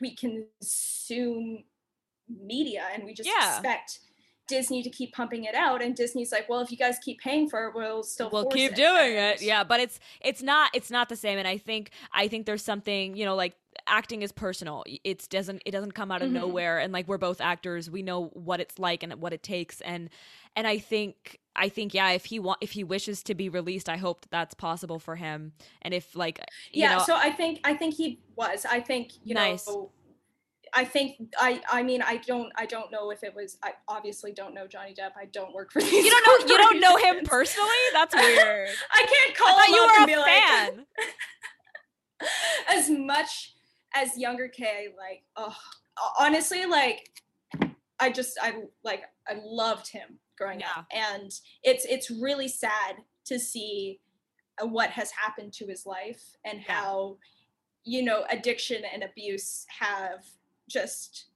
we 0.00 0.14
consume 0.14 1.64
media 2.28 2.84
and 2.92 3.04
we 3.04 3.14
just 3.14 3.28
yeah. 3.28 3.54
expect 3.54 4.00
Disney 4.46 4.82
to 4.82 4.90
keep 4.90 5.12
pumping 5.12 5.44
it 5.44 5.54
out 5.54 5.82
and 5.82 5.94
Disney's 5.94 6.32
like, 6.32 6.48
well, 6.48 6.60
if 6.60 6.70
you 6.70 6.76
guys 6.76 6.98
keep 6.98 7.20
paying 7.20 7.48
for 7.48 7.66
it, 7.66 7.74
we'll 7.74 8.02
still 8.02 8.30
we'll 8.32 8.46
keep 8.46 8.72
it. 8.72 8.76
doing 8.76 9.14
it. 9.14 9.42
Yeah, 9.42 9.64
but 9.64 9.80
it's 9.80 9.98
it's 10.20 10.42
not 10.42 10.70
it's 10.74 10.90
not 10.90 11.08
the 11.08 11.16
same 11.16 11.38
and 11.38 11.48
I 11.48 11.58
think 11.58 11.90
I 12.12 12.28
think 12.28 12.46
there's 12.46 12.64
something, 12.64 13.16
you 13.16 13.24
know, 13.24 13.34
like 13.34 13.54
acting 13.86 14.22
is 14.22 14.32
personal. 14.32 14.84
It 15.04 15.28
doesn't 15.28 15.62
it 15.64 15.70
doesn't 15.70 15.92
come 15.92 16.10
out 16.10 16.22
of 16.22 16.28
mm-hmm. 16.28 16.38
nowhere 16.38 16.78
and 16.78 16.92
like 16.92 17.08
we're 17.08 17.18
both 17.18 17.40
actors, 17.40 17.90
we 17.90 18.02
know 18.02 18.26
what 18.34 18.60
it's 18.60 18.78
like 18.78 19.02
and 19.02 19.14
what 19.14 19.32
it 19.32 19.42
takes 19.42 19.80
and 19.80 20.10
and 20.54 20.66
I 20.66 20.78
think 20.78 21.38
I 21.54 21.68
think 21.68 21.94
yeah, 21.94 22.10
if 22.10 22.26
he 22.26 22.38
want 22.38 22.58
if 22.60 22.72
he 22.72 22.84
wishes 22.84 23.22
to 23.24 23.34
be 23.34 23.48
released, 23.48 23.88
I 23.88 23.96
hope 23.96 24.22
that 24.22 24.30
that's 24.30 24.54
possible 24.54 24.98
for 24.98 25.16
him. 25.16 25.52
And 25.82 25.92
if 25.94 26.14
like 26.14 26.40
yeah, 26.72 26.98
know, 26.98 27.04
so 27.04 27.16
I 27.16 27.30
think 27.30 27.60
I 27.64 27.74
think 27.74 27.94
he 27.94 28.20
was. 28.36 28.64
I 28.64 28.80
think 28.80 29.12
you 29.24 29.34
nice. 29.34 29.66
know 29.66 29.90
I 30.76 30.84
think 30.84 31.16
I 31.40 31.62
I 31.72 31.82
mean 31.82 32.02
I 32.02 32.18
don't 32.18 32.52
I 32.54 32.66
don't 32.66 32.92
know 32.92 33.10
if 33.10 33.24
it 33.24 33.34
was 33.34 33.56
I 33.62 33.72
obviously 33.88 34.30
don't 34.30 34.52
know 34.52 34.66
Johnny 34.66 34.94
Depp. 34.94 35.12
I 35.18 35.24
don't 35.24 35.54
work 35.54 35.72
for 35.72 35.80
these. 35.80 35.90
You 35.90 36.10
don't 36.10 36.26
know 36.26 36.46
you 36.46 36.58
don't 36.58 36.80
know 36.80 36.96
him 36.96 37.24
personally? 37.24 37.70
That's 37.94 38.14
weird. 38.14 38.68
I 38.92 39.06
can't 39.06 39.36
call 39.36 39.56
I 39.58 39.66
him 39.66 40.08
you 40.08 40.16
were 40.16 40.20
a 40.20 40.24
fan. 40.24 40.86
Like, 42.20 42.28
as 42.76 42.90
much 42.90 43.54
as 43.94 44.18
younger 44.18 44.48
K, 44.48 44.88
like 44.98 45.22
oh 45.36 45.56
honestly, 46.20 46.66
like 46.66 47.10
I 47.98 48.10
just 48.10 48.38
I 48.42 48.64
like 48.84 49.04
I 49.26 49.38
loved 49.42 49.88
him 49.88 50.18
growing 50.36 50.60
yeah. 50.60 50.66
up, 50.76 50.86
and 50.94 51.32
it's 51.62 51.86
it's 51.86 52.10
really 52.10 52.48
sad 52.48 52.96
to 53.24 53.38
see 53.38 54.00
uh, 54.62 54.66
what 54.66 54.90
has 54.90 55.10
happened 55.10 55.54
to 55.54 55.66
his 55.66 55.86
life 55.86 56.22
and 56.44 56.58
yeah. 56.58 56.74
how 56.74 57.16
you 57.84 58.02
know 58.02 58.24
addiction 58.30 58.82
and 58.92 59.02
abuse 59.02 59.64
have 59.80 60.20
just 60.68 61.26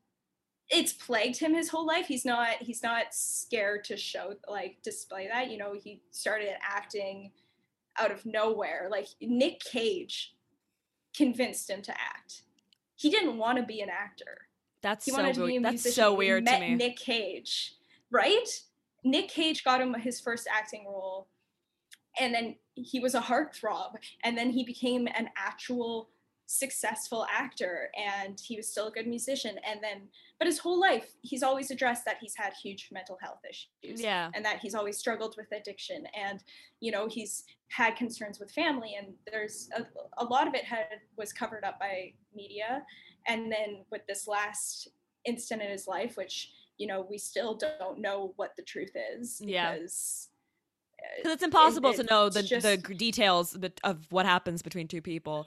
it's 0.71 0.93
plagued 0.93 1.39
him 1.39 1.55
his 1.55 1.69
whole 1.69 1.87
life. 1.87 2.07
He's 2.07 2.25
not 2.25 2.57
he's 2.61 2.83
not 2.83 3.07
scared 3.13 3.85
to 3.85 3.97
show 3.97 4.35
like 4.49 4.79
display 4.83 5.29
that. 5.29 5.51
You 5.51 5.59
know, 5.59 5.75
he 5.75 6.03
started 6.11 6.55
acting 6.63 7.33
out 7.99 8.13
of 8.13 8.25
nowhere. 8.25 8.89
Like 8.91 9.09
Nick 9.21 9.61
Cage 9.61 10.35
convinced 11.15 11.69
him 11.69 11.83
to 11.83 11.93
act. 11.93 12.43
He 12.95 13.11
didn't 13.11 13.37
want 13.37 13.59
to 13.59 13.65
be 13.65 13.81
an 13.81 13.89
actor. 13.89 14.47
That's 14.83 15.05
he 15.05 15.11
so 15.11 15.45
weird. 15.45 15.65
That's 15.65 15.95
so 15.95 16.15
weird 16.15 16.47
to 16.47 16.61
me. 16.61 16.75
Nick 16.75 16.97
Cage, 16.97 17.75
right? 18.11 18.49
Nick 19.05 19.29
Cage 19.29 19.65
got 19.65 19.81
him 19.81 19.95
his 19.95 20.21
first 20.21 20.47
acting 20.51 20.85
role, 20.87 21.29
and 22.19 22.33
then 22.33 22.57
he 22.75 23.01
was 23.01 23.15
a 23.15 23.21
heartthrob, 23.21 23.95
and 24.23 24.37
then 24.39 24.51
he 24.51 24.65
became 24.65 25.09
an 25.09 25.31
actual 25.37 26.11
successful 26.53 27.25
actor 27.33 27.91
and 27.97 28.41
he 28.45 28.57
was 28.57 28.67
still 28.67 28.89
a 28.89 28.91
good 28.91 29.07
musician 29.07 29.55
and 29.65 29.79
then 29.81 30.09
but 30.37 30.49
his 30.49 30.59
whole 30.59 30.81
life 30.81 31.13
he's 31.23 31.45
always 31.45 31.71
addressed 31.71 32.05
that 32.05 32.17
he's 32.21 32.35
had 32.35 32.53
huge 32.61 32.89
mental 32.91 33.17
health 33.23 33.39
issues 33.49 34.03
yeah. 34.03 34.31
and 34.35 34.45
that 34.45 34.59
he's 34.59 34.75
always 34.75 34.99
struggled 34.99 35.37
with 35.37 35.47
addiction 35.53 36.03
and 36.13 36.43
you 36.81 36.91
know 36.91 37.07
he's 37.07 37.45
had 37.69 37.95
concerns 37.95 38.41
with 38.41 38.51
family 38.51 38.97
and 38.99 39.15
there's 39.31 39.69
a, 39.77 39.87
a 40.19 40.25
lot 40.25 40.49
of 40.49 40.55
it 40.55 40.65
had 40.65 40.87
was 41.17 41.33
covered 41.33 41.63
up 41.63 41.79
by 41.79 42.13
media 42.35 42.83
and 43.29 43.53
then 43.53 43.85
with 43.93 44.05
this 44.09 44.27
last 44.27 44.89
instant 45.27 45.63
in 45.63 45.71
his 45.71 45.87
life 45.87 46.17
which 46.17 46.51
you 46.79 46.87
know 46.89 47.07
we 47.09 47.17
still 47.17 47.55
don't 47.55 48.01
know 48.01 48.33
what 48.35 48.57
the 48.57 48.63
truth 48.63 48.97
is 49.15 49.41
yeah. 49.41 49.75
because 49.75 50.31
because 51.17 51.35
it's 51.35 51.45
uh, 51.45 51.47
impossible 51.47 51.91
it, 51.91 51.97
to 51.97 52.03
know 52.03 52.29
the, 52.29 52.43
just, 52.43 52.67
the 52.67 52.77
details 52.77 53.57
of 53.85 54.07
what 54.11 54.27
happens 54.27 54.63
between 54.63 54.89
two 54.89 55.01
people 55.01 55.47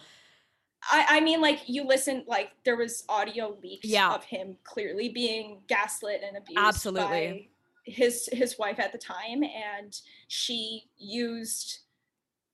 I, 0.91 1.05
I 1.09 1.19
mean, 1.21 1.41
like 1.41 1.61
you 1.67 1.85
listen, 1.85 2.23
like 2.27 2.51
there 2.65 2.75
was 2.75 3.03
audio 3.09 3.57
leaks 3.61 3.87
yeah. 3.87 4.13
of 4.13 4.23
him 4.23 4.57
clearly 4.63 5.09
being 5.09 5.61
gaslit 5.67 6.21
and 6.25 6.37
abused 6.37 6.59
Absolutely. 6.59 7.09
by 7.09 7.47
his 7.85 8.29
his 8.31 8.57
wife 8.57 8.79
at 8.79 8.91
the 8.91 8.97
time, 8.97 9.43
and 9.43 9.97
she 10.27 10.83
used 10.97 11.79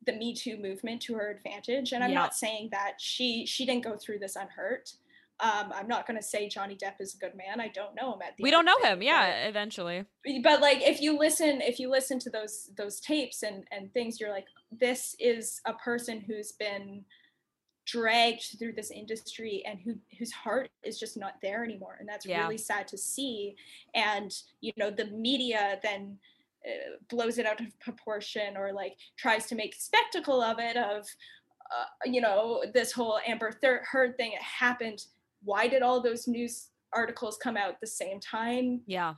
the 0.06 0.14
Me 0.14 0.34
Too 0.34 0.58
movement 0.58 1.02
to 1.04 1.16
her 1.16 1.30
advantage. 1.32 1.92
And 1.92 2.04
I'm 2.04 2.12
yeah. 2.12 2.20
not 2.20 2.36
saying 2.36 2.70
that 2.72 2.94
she 3.00 3.46
she 3.46 3.66
didn't 3.66 3.84
go 3.84 3.96
through 3.98 4.20
this 4.20 4.36
unhurt. 4.36 4.94
Um, 5.42 5.72
I'm 5.74 5.88
not 5.88 6.06
going 6.06 6.18
to 6.18 6.24
say 6.24 6.50
Johnny 6.50 6.76
Depp 6.76 7.00
is 7.00 7.16
a 7.16 7.18
good 7.18 7.34
man. 7.34 7.62
I 7.62 7.70
don't 7.70 7.96
know 7.96 8.14
him 8.14 8.22
at 8.22 8.36
the. 8.36 8.44
We 8.44 8.52
don't 8.52 8.66
know 8.66 8.78
him. 8.84 9.02
Yeah, 9.02 9.44
but, 9.44 9.50
eventually. 9.50 10.04
But 10.44 10.60
like, 10.60 10.82
if 10.82 11.02
you 11.02 11.18
listen, 11.18 11.62
if 11.62 11.80
you 11.80 11.90
listen 11.90 12.20
to 12.20 12.30
those 12.30 12.72
those 12.78 13.00
tapes 13.00 13.44
and 13.44 13.64
and 13.72 13.94
things, 13.94 14.20
you're 14.20 14.32
like, 14.32 14.48
this 14.72 15.16
is 15.18 15.62
a 15.66 15.74
person 15.74 16.20
who's 16.20 16.52
been 16.52 17.06
dragged 17.90 18.56
through 18.60 18.74
this 18.74 18.92
industry 18.92 19.64
and 19.66 19.80
who 19.80 19.96
whose 20.18 20.32
heart 20.32 20.70
is 20.84 21.00
just 21.00 21.18
not 21.18 21.36
there 21.42 21.64
anymore. 21.64 21.98
And 22.00 22.08
that's 22.08 22.26
yeah. 22.26 22.42
really 22.42 22.58
sad 22.58 22.88
to 22.90 22.98
see. 22.98 23.56
And 23.96 24.32
you 24.62 24.72
know 24.78 24.92
the 24.92 25.06
media 25.06 25.80
then 25.82 26.18
uh, 26.66 26.98
blows 27.10 27.38
it 27.38 27.46
out 27.46 27.60
of 27.60 27.80
proportion 27.80 28.58
or 28.58 28.72
like 28.74 28.98
tries 29.18 29.46
to 29.48 29.56
make 29.56 29.74
spectacle 29.76 30.42
of 30.42 30.60
it 30.60 30.78
of 30.78 31.08
uh, 31.72 31.86
you 32.06 32.22
know 32.22 32.64
this 32.74 32.92
whole 32.92 33.20
amber 33.26 33.52
Thir- 33.52 33.86
heard 33.90 34.18
thing. 34.18 34.34
It 34.34 34.42
happened. 34.42 35.06
Why 35.44 35.68
did 35.68 35.82
all 35.82 36.02
those 36.02 36.28
news 36.28 36.68
articles 36.94 37.38
come 37.42 37.58
out 37.58 37.70
at 37.70 37.82
the 37.82 37.88
same 37.88 38.20
time? 38.20 38.82
Yeah. 38.86 39.16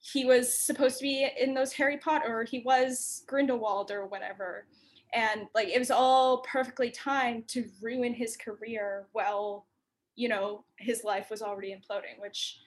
He 0.00 0.24
was 0.24 0.52
supposed 0.52 0.98
to 0.98 1.02
be 1.02 1.28
in 1.40 1.54
those 1.54 1.72
harry 1.72 1.96
potter 1.96 2.40
or 2.40 2.44
he 2.44 2.58
was 2.60 3.22
grindelwald 3.26 3.92
or 3.92 4.06
whatever 4.06 4.66
and 5.12 5.46
like 5.54 5.68
it 5.68 5.78
was 5.78 5.90
all 5.90 6.38
perfectly 6.38 6.90
timed 6.90 7.48
to 7.48 7.68
ruin 7.80 8.14
his 8.14 8.36
career 8.36 9.06
while 9.12 9.66
you 10.14 10.28
know 10.28 10.64
his 10.76 11.04
life 11.04 11.30
was 11.30 11.42
already 11.42 11.70
imploding 11.70 12.18
which 12.18 12.58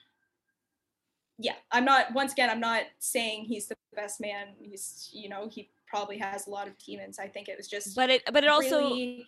yeah 1.38 1.54
i'm 1.72 1.84
not 1.84 2.12
once 2.14 2.32
again 2.32 2.50
i'm 2.50 2.60
not 2.60 2.82
saying 2.98 3.44
he's 3.44 3.66
the 3.68 3.76
best 3.96 4.20
man. 4.20 4.48
He's 4.60 5.10
you 5.12 5.28
know 5.28 5.48
he 5.50 5.70
probably 5.88 6.18
has 6.18 6.46
a 6.46 6.50
lot 6.50 6.68
of 6.68 6.78
demons. 6.78 7.18
I 7.18 7.26
think 7.26 7.48
it 7.48 7.56
was 7.56 7.66
just 7.66 7.96
but 7.96 8.10
it 8.10 8.22
but 8.32 8.44
it 8.44 8.50
also 8.50 8.78
really, 8.78 9.26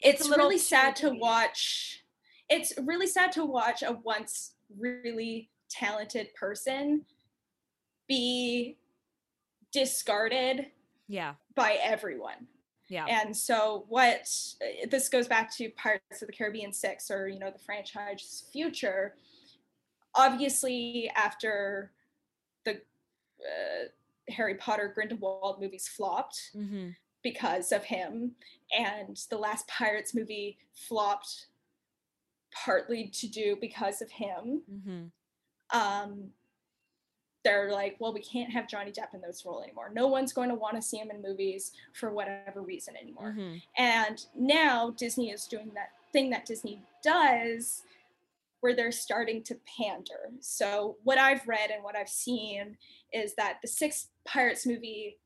it's, 0.00 0.26
it's 0.26 0.36
really 0.36 0.58
sad 0.58 0.96
to 0.96 1.10
watch 1.10 2.04
it's 2.50 2.74
really 2.82 3.06
sad 3.06 3.32
to 3.32 3.46
watch 3.46 3.82
a 3.82 3.92
once 4.04 4.54
really 4.78 5.48
talented 5.70 6.34
person 6.34 7.02
be 8.08 8.76
discarded 9.72 10.66
yeah 11.08 11.34
by 11.54 11.78
everyone 11.82 12.46
yeah 12.88 13.06
and 13.08 13.36
so 13.36 13.84
what 13.88 14.28
this 14.90 15.08
goes 15.08 15.26
back 15.26 15.54
to 15.54 15.70
pirates 15.70 16.22
of 16.22 16.28
the 16.28 16.32
caribbean 16.32 16.72
6 16.72 17.10
or 17.10 17.28
you 17.28 17.38
know 17.38 17.50
the 17.50 17.58
franchise's 17.58 18.44
future 18.52 19.14
obviously 20.14 21.10
after 21.16 21.90
the 22.64 22.72
uh, 22.72 23.88
harry 24.28 24.54
potter 24.54 24.92
grindelwald 24.94 25.60
movies 25.60 25.88
flopped 25.88 26.50
mm-hmm. 26.56 26.88
because 27.22 27.72
of 27.72 27.84
him 27.84 28.32
and 28.76 29.20
the 29.30 29.38
last 29.38 29.66
pirates 29.68 30.14
movie 30.14 30.58
flopped 30.74 31.46
partly 32.64 33.08
to 33.08 33.26
do 33.26 33.56
because 33.60 34.02
of 34.02 34.10
him 34.10 34.62
mm-hmm. 34.70 35.78
um 35.78 36.30
they're 37.44 37.72
like, 37.72 37.96
well, 37.98 38.12
we 38.12 38.22
can't 38.22 38.52
have 38.52 38.68
Johnny 38.68 38.92
Depp 38.92 39.14
in 39.14 39.20
this 39.20 39.44
role 39.44 39.62
anymore. 39.62 39.90
No 39.92 40.06
one's 40.06 40.32
going 40.32 40.48
to 40.48 40.54
want 40.54 40.76
to 40.76 40.82
see 40.82 40.98
him 40.98 41.10
in 41.10 41.20
movies 41.20 41.72
for 41.92 42.10
whatever 42.10 42.60
reason 42.62 42.96
anymore. 42.96 43.34
Mhm. 43.36 43.62
And 43.76 44.24
now 44.34 44.90
Disney 44.90 45.30
is 45.30 45.46
doing 45.46 45.72
that 45.74 45.90
thing 46.12 46.30
that 46.30 46.46
Disney 46.46 46.82
does 47.02 47.82
where 48.60 48.76
they're 48.76 48.92
starting 48.92 49.42
to 49.42 49.56
pander. 49.76 50.30
So, 50.40 50.96
what 51.02 51.18
I've 51.18 51.46
read 51.48 51.70
and 51.70 51.82
what 51.82 51.96
I've 51.96 52.08
seen 52.08 52.78
is 53.12 53.34
that 53.34 53.58
the 53.60 53.66
sixth 53.66 54.10
Pirates 54.24 54.64
movie, 54.64 55.18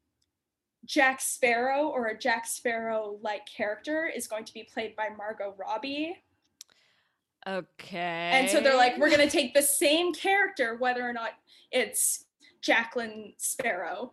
Jack 0.87 1.21
Sparrow 1.21 1.89
or 1.89 2.07
a 2.07 2.19
Jack 2.19 2.47
Sparrow 2.47 3.19
like 3.21 3.45
character 3.45 4.07
is 4.07 4.27
going 4.27 4.45
to 4.47 4.55
be 4.55 4.63
played 4.63 4.97
by 4.97 5.11
Margot 5.11 5.55
Robbie. 5.59 6.17
Okay. 7.47 8.31
And 8.33 8.51
so 8.51 8.61
they're 8.61 8.77
like, 8.77 8.99
we're 8.99 9.09
going 9.11 9.21
to 9.21 9.31
take 9.31 9.55
the 9.55 9.63
same 9.63 10.13
character, 10.13 10.77
whether 10.77 11.09
or 11.09 11.13
not 11.13 11.31
it's 11.71 12.25
Jacqueline 12.61 13.35
Sparrow. 13.37 14.13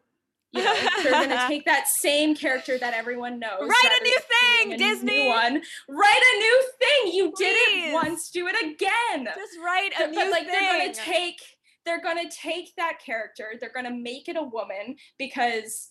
You 0.51 0.63
know, 0.63 0.75
they're 1.01 1.11
going 1.13 1.29
to 1.29 1.45
take 1.47 1.65
that 1.65 1.87
same 1.87 2.35
character 2.35 2.77
that 2.77 2.93
everyone 2.93 3.39
knows. 3.39 3.61
Write 3.61 3.91
a 3.99 4.03
new 4.03 4.17
thing, 4.19 4.73
a 4.73 4.77
new 4.77 4.93
Disney! 4.93 5.27
one. 5.27 5.61
Write 5.89 6.23
a 6.35 6.37
new 6.39 6.63
thing. 6.79 7.13
You 7.13 7.33
did 7.35 7.55
it 7.55 7.93
once. 7.93 8.29
Do 8.29 8.47
it 8.47 8.55
again. 8.61 9.25
just 9.35 9.57
write 9.65 9.89
a 9.95 10.03
But, 10.03 10.09
new 10.11 10.15
but, 10.17 10.29
like 10.31 10.43
thing. 10.43 10.51
they're 10.51 10.79
going 10.79 10.93
to 10.93 10.99
take 11.01 11.41
they're 11.85 12.01
going 12.01 12.29
to 12.29 12.33
take 12.33 12.73
that 12.77 12.99
character. 13.05 13.55
They're 13.59 13.73
going 13.73 13.85
to 13.85 13.91
make 13.93 14.29
it 14.29 14.37
a 14.37 14.43
woman 14.43 14.95
because 15.17 15.89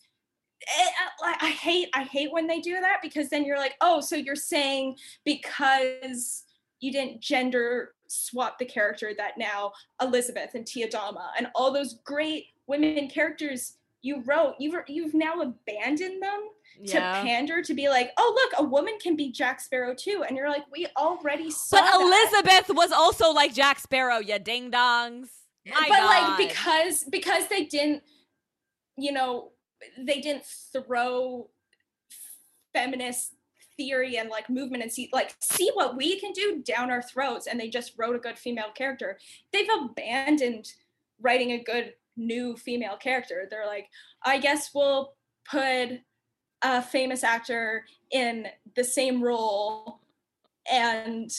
eh, 0.62 0.86
I, 1.22 1.36
I 1.42 1.50
hate 1.50 1.88
I 1.92 2.04
hate 2.04 2.32
when 2.32 2.46
they 2.46 2.60
do 2.60 2.80
that 2.80 3.00
because 3.02 3.28
then 3.30 3.44
you're 3.44 3.58
like, 3.58 3.74
oh, 3.80 4.00
so 4.00 4.14
you're 4.16 4.36
saying 4.36 4.96
because 5.24 6.44
you 6.82 6.92
didn't 6.92 7.22
gender 7.22 7.94
swap 8.08 8.58
the 8.58 8.64
character 8.66 9.12
that 9.16 9.38
now 9.38 9.72
Elizabeth 10.02 10.50
and 10.54 10.66
Tia 10.66 10.88
Dalma 10.88 11.28
and 11.38 11.46
all 11.54 11.72
those 11.72 11.94
great 12.04 12.46
women 12.66 13.08
characters 13.08 13.78
you 14.02 14.20
wrote, 14.26 14.56
you've 14.58 14.74
you've 14.88 15.14
now 15.14 15.40
abandoned 15.40 16.20
them 16.20 16.48
to 16.86 16.94
yeah. 16.94 17.22
pander 17.22 17.62
to 17.62 17.72
be 17.72 17.88
like, 17.88 18.10
oh 18.18 18.32
look, 18.34 18.60
a 18.60 18.68
woman 18.68 18.94
can 19.00 19.14
be 19.14 19.30
Jack 19.30 19.60
Sparrow 19.60 19.94
too, 19.94 20.24
and 20.26 20.36
you're 20.36 20.48
like, 20.48 20.64
we 20.72 20.88
already 20.96 21.50
saw. 21.50 21.76
But 21.76 21.82
that. 21.82 22.00
Elizabeth 22.00 22.76
was 22.76 22.90
also 22.90 23.30
like 23.30 23.54
Jack 23.54 23.78
Sparrow, 23.78 24.18
you 24.18 24.38
ding 24.40 24.72
dongs. 24.72 25.28
My 25.64 25.86
but 25.88 25.98
God. 25.98 26.38
like 26.38 26.48
because 26.48 27.04
because 27.04 27.46
they 27.46 27.64
didn't 27.64 28.02
you 28.96 29.12
know 29.12 29.52
they 29.96 30.20
didn't 30.20 30.44
throw 30.44 31.48
feminist 32.72 33.34
theory 33.82 34.16
and 34.16 34.30
like 34.30 34.48
movement 34.48 34.82
and 34.82 34.92
see 34.92 35.08
like 35.12 35.34
see 35.40 35.70
what 35.74 35.96
we 35.96 36.20
can 36.20 36.32
do 36.32 36.62
down 36.64 36.90
our 36.90 37.02
throats 37.02 37.46
and 37.46 37.58
they 37.58 37.68
just 37.68 37.92
wrote 37.96 38.16
a 38.16 38.20
good 38.20 38.38
female 38.38 38.70
character. 38.74 39.18
They've 39.52 39.68
abandoned 39.82 40.72
writing 41.20 41.52
a 41.52 41.62
good 41.62 41.94
new 42.16 42.56
female 42.56 42.96
character. 42.96 43.46
They're 43.50 43.66
like 43.66 43.88
i 44.24 44.38
guess 44.38 44.70
we'll 44.74 45.14
put 45.50 46.00
a 46.62 46.82
famous 46.82 47.24
actor 47.24 47.84
in 48.10 48.46
the 48.76 48.84
same 48.84 49.22
role 49.22 50.00
and 50.70 51.30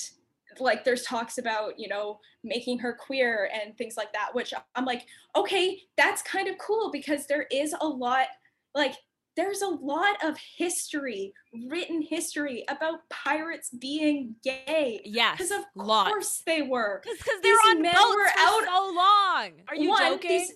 like 0.60 0.84
there's 0.84 1.04
talks 1.04 1.38
about 1.38 1.80
you 1.80 1.88
know 1.88 2.20
making 2.44 2.78
her 2.78 2.94
queer 2.94 3.50
and 3.54 3.76
things 3.78 3.98
like 3.98 4.14
that 4.14 4.30
which 4.34 4.54
i'm 4.76 4.86
like 4.86 5.08
okay 5.36 5.82
that's 5.98 6.22
kind 6.22 6.48
of 6.48 6.58
cool 6.60 6.92
because 6.92 7.26
there 7.26 7.48
is 7.52 7.74
a 7.82 7.88
lot 7.88 8.28
like 8.76 8.94
there's 9.36 9.62
a 9.62 9.68
lot 9.68 10.16
of 10.24 10.38
history 10.58 11.34
written 11.68 12.02
history 12.02 12.64
about 12.70 13.08
pirates 13.10 13.70
being 13.70 14.36
gay 14.44 15.02
yes, 15.06 15.38
because 15.38 15.52
of 15.52 15.66
lots. 15.76 16.10
course 16.10 16.44
they 16.46 16.62
were 16.62 17.02
Because 17.04 17.42
they're 17.42 17.54
on 17.70 17.82
men 17.82 17.94
boats 17.94 18.16
were 18.16 18.28
for 18.28 18.40
out- 18.40 18.64
so 18.66 18.94
long. 18.96 19.52
Are 19.68 19.76
you 19.76 19.90
One, 19.90 20.14
joking? 20.14 20.30
These, 20.30 20.54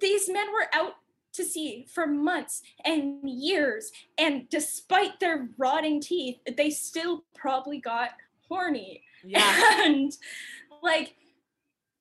these 0.00 0.28
men 0.28 0.46
were 0.52 0.68
out 0.72 0.94
to 1.34 1.44
sea 1.44 1.86
for 1.92 2.06
months 2.06 2.62
and 2.84 3.28
years, 3.28 3.92
and 4.16 4.48
despite 4.48 5.20
their 5.20 5.48
rotting 5.58 6.00
teeth, 6.00 6.38
they 6.56 6.70
still 6.70 7.24
probably 7.34 7.78
got 7.78 8.10
horny. 8.48 9.02
yeah. 9.24 9.82
And 9.84 10.12
like, 10.82 11.14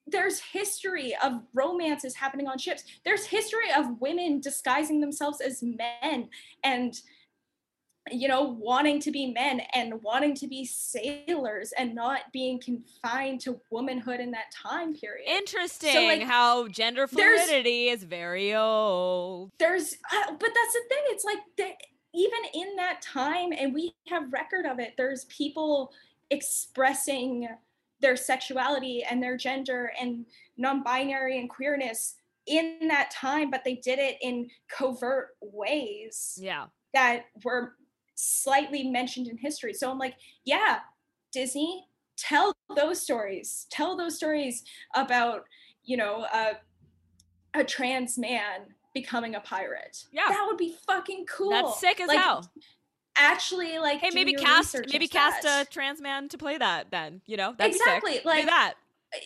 there's 0.07 0.39
history 0.39 1.15
of 1.23 1.41
romances 1.53 2.15
happening 2.15 2.47
on 2.47 2.57
ships. 2.57 2.83
There's 3.03 3.25
history 3.25 3.71
of 3.75 3.99
women 3.99 4.39
disguising 4.39 5.01
themselves 5.01 5.41
as 5.41 5.63
men 5.63 6.29
and 6.63 6.99
you 8.11 8.27
know 8.27 8.55
wanting 8.59 8.99
to 8.99 9.09
be 9.09 9.31
men 9.31 9.61
and 9.73 10.01
wanting 10.03 10.35
to 10.35 10.47
be 10.47 10.63
sailors 10.63 11.73
and 11.77 11.95
not 11.95 12.21
being 12.31 12.59
confined 12.59 13.41
to 13.41 13.59
womanhood 13.71 14.19
in 14.19 14.29
that 14.31 14.45
time 14.53 14.93
period 14.93 15.27
Interesting 15.27 15.91
so, 15.91 16.03
like, 16.03 16.21
how 16.21 16.67
gender 16.67 17.07
fluidity 17.07 17.87
is 17.87 18.03
very 18.03 18.53
old. 18.53 19.51
there's 19.57 19.95
uh, 20.11 20.31
but 20.39 20.49
that's 20.53 20.73
the 20.73 20.81
thing 20.87 21.03
it's 21.07 21.25
like 21.25 21.39
the, 21.57 21.71
even 22.13 22.39
in 22.53 22.75
that 22.75 23.01
time 23.01 23.51
and 23.57 23.73
we 23.73 23.95
have 24.07 24.31
record 24.31 24.67
of 24.67 24.79
it 24.79 24.93
there's 24.97 25.25
people 25.25 25.91
expressing 26.29 27.47
their 28.01 28.15
sexuality 28.15 29.03
and 29.09 29.21
their 29.21 29.37
gender 29.37 29.91
and 29.99 30.25
non-binary 30.57 31.39
and 31.39 31.49
queerness 31.49 32.15
in 32.47 32.87
that 32.87 33.09
time 33.11 33.49
but 33.49 33.63
they 33.63 33.75
did 33.75 33.97
it 33.99 34.17
in 34.21 34.47
covert 34.69 35.29
ways 35.41 36.37
Yeah. 36.41 36.65
that 36.93 37.25
were 37.43 37.75
slightly 38.15 38.87
mentioned 38.89 39.27
in 39.27 39.37
history 39.37 39.73
so 39.73 39.89
i'm 39.91 39.97
like 39.99 40.15
yeah 40.45 40.79
disney 41.33 41.85
tell 42.17 42.53
those 42.75 43.01
stories 43.01 43.65
tell 43.71 43.97
those 43.97 44.15
stories 44.15 44.63
about 44.93 45.43
you 45.83 45.97
know 45.97 46.25
a, 46.33 46.53
a 47.59 47.63
trans 47.63 48.17
man 48.17 48.61
becoming 48.93 49.35
a 49.35 49.41
pirate 49.41 50.05
Yeah. 50.13 50.27
that 50.29 50.45
would 50.47 50.57
be 50.57 50.75
fucking 50.87 51.25
cool 51.29 51.49
That's 51.49 51.79
sick 51.79 51.99
as 51.99 52.07
Like, 52.07 52.19
hell. 52.19 52.49
Actually 53.17 53.77
like 53.77 53.99
Hey, 53.99 54.09
maybe 54.13 54.33
cast 54.33 54.75
maybe 54.91 55.07
cast 55.07 55.43
that. 55.43 55.67
a 55.67 55.69
trans 55.69 56.01
man 56.01 56.29
to 56.29 56.37
play 56.37 56.57
that 56.57 56.91
then, 56.91 57.21
you 57.25 57.37
know? 57.37 57.53
That'd 57.57 57.75
exactly 57.75 58.19
like 58.23 58.41
Do 58.41 58.47
that. 58.47 58.73
Eh, 59.13 59.17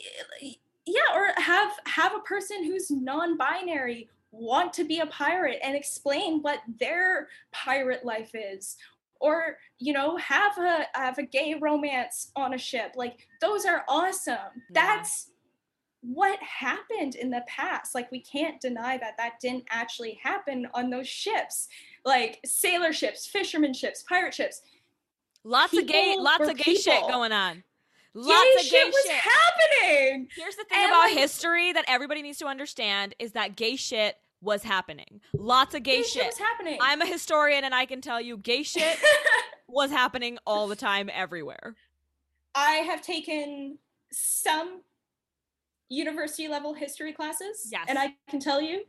eh, 0.42 0.52
yeah 0.86 1.02
or 1.16 1.30
have 1.42 1.72
have 1.86 2.16
a 2.16 2.20
person 2.20 2.64
who's 2.64 2.90
non-binary 2.90 4.10
want 4.32 4.74
to 4.74 4.84
be 4.84 5.00
a 5.00 5.06
pirate 5.08 5.60
and 5.64 5.76
explain 5.76 6.42
what 6.42 6.60
their 6.80 7.28
pirate 7.52 8.06
life 8.06 8.32
is. 8.34 8.78
Or 9.22 9.58
you 9.80 9.92
know 9.92 10.16
have 10.18 10.58
a 10.58 10.86
have 10.94 11.18
a 11.18 11.24
gay 11.24 11.56
romance 11.60 12.32
on 12.36 12.54
a 12.54 12.58
ship. 12.58 12.94
Like 12.96 13.28
those 13.42 13.66
are 13.66 13.84
awesome. 13.88 14.64
That's 14.72 15.32
what 16.02 16.40
happened 16.40 17.16
in 17.16 17.30
the 17.30 17.44
past. 17.48 17.94
Like 17.94 18.10
we 18.12 18.22
can't 18.22 18.62
deny 18.62 18.98
that 18.98 19.18
that 19.18 19.42
didn't 19.42 19.66
actually 19.70 20.18
happen 20.24 20.68
on 20.74 20.90
those 20.90 21.08
ships 21.08 21.68
like 22.06 22.40
sailor 22.46 22.94
ships 22.94 23.26
fisherman 23.28 23.74
ships 23.74 24.04
pirate 24.04 24.34
ships 24.34 24.62
Lots 25.46 25.76
of 25.78 25.88
gay 25.88 26.16
lots 26.18 26.48
of 26.50 26.58
gay 26.58 26.76
shit 26.76 27.02
going 27.08 27.32
on. 27.32 27.64
Lots 28.14 28.44
gay 28.44 28.54
of 28.60 28.66
shit 28.66 28.72
gay 28.72 28.86
was 28.92 29.04
shit. 29.06 29.16
happening 29.16 30.28
Here's 30.36 30.56
the 30.58 30.66
thing 30.66 30.78
And, 30.80 30.90
about 30.92 31.00
like- 31.06 31.14
history 31.18 31.72
that 31.72 31.86
everybody 31.88 32.22
needs 32.22 32.40
to 32.40 32.46
understand 32.48 33.16
is 33.20 33.32
that 33.34 33.56
gay 33.56 33.76
shit 33.78 34.18
was 34.42 34.64
happening. 34.64 35.22
Lots 35.34 35.76
of 35.76 35.84
gay, 35.84 35.98
gay 36.02 36.04
shit. 36.04 36.26
was 36.26 36.38
happening 36.38 36.78
I'm 36.82 37.02
a 37.02 37.06
historian 37.06 37.64
and 37.64 37.74
I 37.74 37.86
can 37.86 38.02
tell 38.02 38.20
you 38.20 38.38
gay 38.38 38.64
shit 38.64 38.98
was 39.70 39.92
happening 39.92 40.38
all 40.46 40.68
the 40.68 40.76
time 40.76 41.10
everywhere. 41.14 41.76
I 42.56 42.72
have 42.90 43.02
taken 43.02 43.78
some 44.12 44.82
university 45.88 46.48
level 46.48 46.74
history 46.74 47.14
classes. 47.14 47.70
Yes. 47.72 47.86
And 47.88 47.98
I 47.98 48.16
can 48.30 48.40
tell 48.40 48.62
you, 48.62 48.82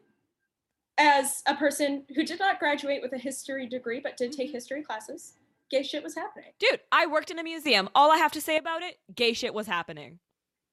as 1.00 1.42
a 1.46 1.54
person 1.54 2.04
who 2.14 2.22
did 2.24 2.38
not 2.38 2.58
graduate 2.58 3.00
with 3.00 3.12
a 3.14 3.18
history 3.18 3.66
degree 3.66 4.00
but 4.00 4.16
did 4.18 4.32
take 4.32 4.50
Mhm. 4.50 4.52
history 4.52 4.82
classes, 4.82 5.34
gay 5.70 5.82
shit 5.82 6.02
was 6.02 6.14
happening. 6.14 6.52
Dude, 6.58 6.80
I 6.92 7.06
worked 7.06 7.30
in 7.30 7.38
a 7.38 7.42
museum. 7.42 7.88
All 7.94 8.10
I 8.12 8.18
have 8.18 8.32
to 8.32 8.40
say 8.40 8.56
about 8.58 8.82
it, 8.82 8.98
gay 9.14 9.32
shit 9.32 9.54
was 9.54 9.66
happening. 9.66 10.18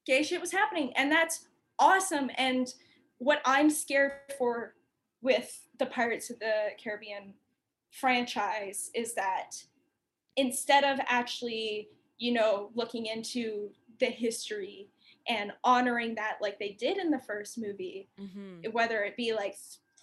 Gay 0.04 0.22
shit 0.22 0.40
was 0.40 0.52
happening. 0.52 0.92
And 0.96 1.10
that's 1.10 1.46
awesome. 1.78 2.30
And 2.36 2.72
what 3.16 3.40
I'm 3.46 3.70
scared 3.70 4.12
for 4.36 4.74
with 5.22 5.66
the 5.78 5.86
Pirates 5.86 6.28
of 6.30 6.38
the 6.40 6.72
Caribbean 6.82 7.34
franchise 7.90 8.90
is 8.94 9.14
that 9.14 9.64
instead 10.36 10.84
of 10.84 11.00
actually, 11.06 11.88
you 12.18 12.32
know, 12.32 12.70
looking 12.74 13.06
into 13.06 13.72
the 13.98 14.06
history 14.06 14.90
and 15.26 15.52
honoring 15.64 16.14
that 16.16 16.38
like 16.40 16.58
they 16.58 16.70
did 16.72 16.96
in 16.98 17.10
the 17.10 17.18
first 17.18 17.56
movie, 17.58 18.08
Mm-hmm. 18.20 18.70
whether 18.72 19.02
it 19.04 19.16
be 19.16 19.32
like 19.32 19.56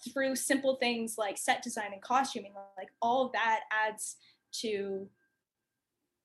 through 0.04 0.36
simple 0.36 0.76
things 0.76 1.16
like 1.18 1.38
set 1.38 1.62
design 1.62 1.92
and 1.92 2.02
costuming, 2.02 2.52
like 2.76 2.88
all 3.00 3.26
of 3.26 3.32
that 3.32 3.60
adds 3.70 4.16
to 4.60 5.08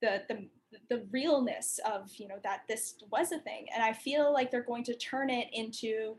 the 0.01 0.23
the 0.29 0.47
the 0.89 1.05
realness 1.11 1.79
of 1.85 2.09
you 2.15 2.27
know 2.27 2.39
that 2.43 2.61
this 2.67 2.95
was 3.11 3.31
a 3.31 3.39
thing, 3.39 3.67
and 3.73 3.83
I 3.83 3.93
feel 3.93 4.33
like 4.33 4.51
they're 4.51 4.63
going 4.63 4.83
to 4.85 4.95
turn 4.95 5.29
it 5.29 5.47
into 5.53 6.15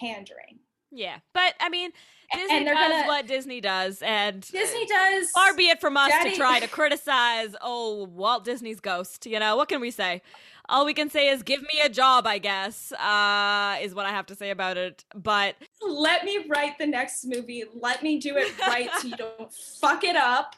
pandering. 0.00 0.58
Yeah. 0.90 1.18
But 1.32 1.54
I 1.60 1.68
mean, 1.68 1.90
Disney 2.32 2.56
and 2.56 2.66
does 2.66 2.74
gonna- 2.74 3.06
what 3.06 3.26
Disney 3.26 3.60
does 3.60 4.00
and 4.00 4.40
Disney 4.42 4.86
does 4.86 5.30
far 5.30 5.54
be 5.54 5.68
it 5.68 5.80
from 5.80 5.96
us 5.96 6.08
Daddy- 6.08 6.30
to 6.30 6.36
try 6.36 6.60
to 6.60 6.68
criticize 6.68 7.54
oh 7.60 8.04
Walt 8.04 8.44
Disney's 8.44 8.80
ghost, 8.80 9.26
you 9.26 9.40
know, 9.40 9.56
what 9.56 9.68
can 9.68 9.80
we 9.80 9.90
say? 9.90 10.22
All 10.68 10.86
we 10.86 10.94
can 10.94 11.10
say 11.10 11.28
is 11.28 11.42
give 11.42 11.62
me 11.62 11.80
a 11.84 11.88
job, 11.88 12.26
I 12.26 12.38
guess, 12.38 12.92
uh, 12.92 13.76
is 13.82 13.94
what 13.94 14.06
I 14.06 14.10
have 14.10 14.26
to 14.26 14.34
say 14.34 14.50
about 14.50 14.76
it. 14.76 15.04
But 15.14 15.56
let 15.86 16.24
me 16.24 16.46
write 16.48 16.78
the 16.78 16.86
next 16.86 17.26
movie. 17.26 17.64
Let 17.74 18.02
me 18.02 18.18
do 18.18 18.36
it 18.36 18.58
right 18.60 18.88
so 18.98 19.08
you 19.08 19.16
don't 19.16 19.52
fuck 19.80 20.04
it 20.04 20.16
up. 20.16 20.56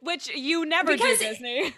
Which 0.00 0.28
you 0.34 0.64
never 0.64 0.92
because 0.92 1.18
do, 1.18 1.26
Disney. 1.26 1.74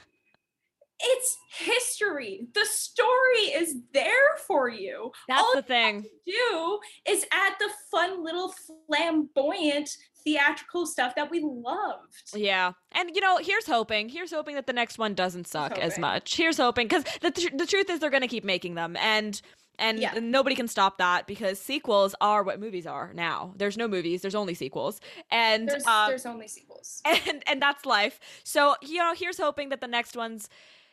It's 1.01 1.36
history. 1.59 2.46
The 2.55 2.64
story 2.64 3.52
is 3.55 3.76
there 3.92 4.36
for 4.46 4.68
you. 4.68 5.10
That's 5.28 5.42
all 5.42 5.55
the 5.55 5.62
thing. 5.62 6.06
do 6.24 6.78
is 7.06 7.26
add 7.32 7.55
the 7.59 7.68
fun 7.90 8.24
little 8.24 8.55
flamboyant 8.86 9.90
theatrical 10.24 10.86
stuff 10.86 11.14
that 11.14 11.30
we 11.30 11.40
loved. 11.40 12.32
Yeah. 12.34 12.72
And 12.92 13.10
you 13.14 13.20
know, 13.20 13.38
here's 13.38 13.66
hoping. 13.66 14.09
Here's 14.09 14.32
hoping 14.32 14.55
that 14.55 14.66
the 14.66 14.72
next 14.72 14.98
one 14.98 15.14
doesn't 15.14 15.46
suck 15.46 15.78
as 15.78 15.98
much. 15.98 16.36
Here's 16.36 16.56
hoping 16.56 16.88
cuz 16.88 17.05
the 17.20 17.30
th- 17.30 17.52
the 17.55 17.66
truth 17.66 17.90
is 17.90 18.01
they're 18.01 18.10
going 18.10 18.22
to 18.22 18.28
keep 18.28 18.44
making 18.44 18.74
them 18.74 18.96
and 18.96 19.40
and 19.78 19.98
yeah. 19.98 20.14
nobody 20.20 20.55
can 20.55 20.68
stop 20.68 20.98
that 20.98 21.26
because 21.26 21.60
sequels 21.60 22.14
are 22.20 22.42
what 22.42 22.60
movies 22.60 22.86
are 22.86 23.12
now. 23.12 23.52
There's 23.56 23.76
no 23.76 23.88
movies, 23.88 24.22
there's 24.22 24.34
only 24.34 24.55
sequels. 24.55 25.01
And 25.30 25.68
there's, 25.68 25.86
um, 25.86 26.09
there's 26.09 26.26
only 26.26 26.48
sequels. 26.48 27.02
And 27.26 27.42
and 27.46 27.60
that's 27.60 27.84
life. 27.84 28.20
So, 28.44 28.76
you 28.82 28.98
know, 28.98 29.14
here's 29.16 29.38
hoping 29.38 29.70
that 29.70 29.80
the 29.80 29.88
next 29.88 30.16
one's 30.16 30.48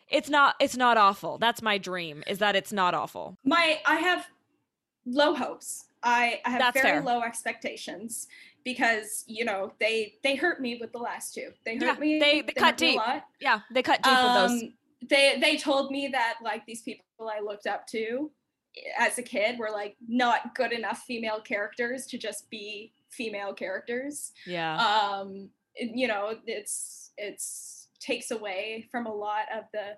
it's 0.10 0.30
not 0.30 0.56
it's 0.60 0.76
not 0.76 0.98
awful. 0.98 1.38
That's 1.38 1.62
my 1.62 1.78
dream 1.78 2.24
is 2.28 2.40
that 2.40 2.56
it's 2.56 2.74
not 2.74 2.94
awful. 2.94 3.38
My 3.44 3.80
I 3.86 3.96
have 3.96 4.28
low 5.06 5.34
hopes. 5.34 5.86
I, 6.04 6.42
I 6.46 6.50
have 6.50 6.60
That's 6.60 6.82
very 6.82 6.98
fair. 6.98 7.04
low 7.04 7.22
expectations 7.22 8.28
because 8.64 9.24
you 9.28 9.46
know 9.46 9.74
they 9.80 10.16
they 10.24 10.36
hurt 10.36 10.62
me 10.62 10.78
with 10.80 10.92
the 10.92 11.00
last 11.00 11.34
two. 11.34 11.50
They 11.66 11.76
hurt 11.76 11.82
yeah, 11.82 12.00
me. 12.00 12.20
They, 12.20 12.42
they, 12.42 12.48
they 12.48 12.54
cut 12.54 12.78
deep. 12.78 13.00
Yeah, 13.40 13.62
they 13.72 13.84
cut 13.84 14.02
deep 14.04 14.14
um, 14.14 14.26
with 14.26 14.52
those. 14.52 14.64
Um, 14.64 14.74
they 15.10 15.38
they 15.40 15.58
told 15.58 15.92
me 15.92 16.08
that 16.12 16.36
like 16.44 16.66
these 16.66 16.82
people 16.82 17.04
I 17.22 17.42
looked 17.42 17.68
up 17.68 17.88
to 17.88 18.32
as 18.98 19.18
a 19.18 19.24
kid 19.24 19.60
were 19.60 19.70
like 19.72 19.96
not 20.08 20.56
good 20.56 20.72
enough 20.72 21.00
female 21.00 21.42
characters 21.42 22.06
to 22.08 22.18
just 22.18 22.50
be 22.50 22.94
female 23.10 23.54
characters. 23.54 24.32
Yeah. 24.46 24.78
Um 24.78 25.50
you 25.76 26.08
know, 26.08 26.36
it's 26.46 27.12
it's 27.18 27.90
takes 28.00 28.32
away 28.32 28.88
from 28.92 29.06
a 29.06 29.14
lot 29.14 29.46
of 29.56 29.66
the 29.74 29.98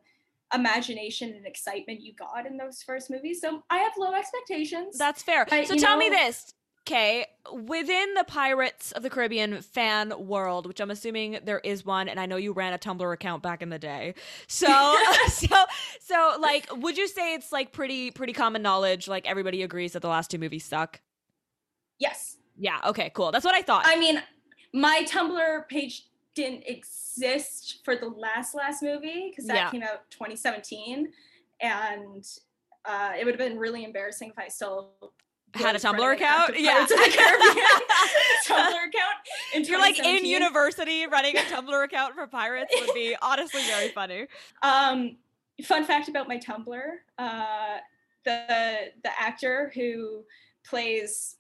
imagination 0.53 1.34
and 1.34 1.45
excitement 1.45 2.02
you 2.02 2.14
got 2.14 2.45
in 2.45 2.57
those 2.57 2.84
first 2.84 3.10
movies. 3.10 3.41
So 3.41 3.64
I 3.69 3.80
have 3.80 3.94
low 3.98 4.14
expectations. 4.14 4.98
That's 4.98 5.23
fair. 5.23 5.45
But, 5.49 5.68
so 5.68 5.76
tell 5.76 5.98
know, 5.98 5.99
me 5.99 6.10
this. 6.10 6.53
Okay, 6.85 7.26
within 7.53 8.14
the 8.14 8.26
Pirates 8.26 8.91
of 8.91 9.03
the 9.03 9.10
Caribbean 9.10 9.61
fan 9.61 10.14
world, 10.18 10.68
which 10.68 10.81
I'm 10.81 10.91
assuming 10.91 11.39
there 11.45 11.60
is 11.60 11.85
one, 11.85 12.10
and 12.10 12.19
I 12.19 12.26
know 12.26 12.35
you 12.35 12.51
ran 12.51 12.73
a 12.73 12.77
Tumblr 12.77 13.14
account 13.14 13.41
back 13.41 13.61
in 13.61 13.69
the 13.69 13.80
day. 13.80 14.15
So, 14.47 14.68
so, 15.30 15.47
so, 16.01 16.38
like, 16.41 16.68
would 16.76 16.97
you 16.97 17.07
say 17.07 17.35
it's 17.35 17.53
like 17.53 17.72
pretty, 17.72 18.11
pretty 18.11 18.34
common 18.34 18.61
knowledge? 18.61 19.07
Like, 19.07 19.26
everybody 19.26 19.64
agrees 19.64 19.93
that 19.93 20.01
the 20.01 20.10
last 20.10 20.30
two 20.30 20.38
movies 20.38 20.65
suck. 20.65 20.99
Yes. 21.99 22.35
Yeah. 22.57 22.80
Okay. 22.88 23.11
Cool. 23.14 23.31
That's 23.31 23.45
what 23.45 23.55
I 23.55 23.61
thought. 23.61 23.84
I 23.85 23.97
mean, 23.97 24.22
my 24.73 25.05
Tumblr 25.07 25.69
page 25.69 26.07
didn't 26.35 26.64
exist 26.68 27.80
for 27.85 27.95
the 27.95 28.07
last 28.07 28.55
last 28.55 28.84
movie 28.84 29.30
because 29.30 29.45
that 29.47 29.55
yeah. 29.55 29.72
came 29.72 29.84
out 29.84 30.10
2017, 30.10 31.14
and 31.61 32.27
uh, 32.84 33.14
it 33.18 33.23
would 33.23 33.39
have 33.39 33.49
been 33.49 33.57
really 33.57 33.85
embarrassing 33.85 34.31
if 34.31 34.38
I 34.38 34.49
still 34.49 34.91
had 35.54 35.76
a 35.76 35.80
Tumblr 35.80 36.14
account. 36.14 36.60
Yeah, 36.60 36.86
to 36.86 36.96
the 36.96 36.96
Tumblr 38.48 38.88
account. 38.88 39.18
And 39.56 39.68
you're 39.68 39.80
like 39.80 40.00
in 40.00 40.26
university 40.26 41.06
running 41.08 41.38
a 41.38 41.42
Tumblr 41.42 41.84
account 41.84 42.16
for 42.16 42.28
pirates 42.28 42.74
would 42.80 42.94
be 42.94 43.16
honestly 43.22 43.62
very 43.64 43.90
funny. 43.90 44.28
Um, 44.62 45.18
fun 45.64 45.86
fact 45.86 46.10
about 46.10 46.28
my 46.28 46.38
Tumblr: 46.38 46.82
uh, 47.18 47.78
the 48.26 48.92
the 49.04 49.10
actor 49.20 49.72
who 49.76 50.24
plays, 50.66 51.36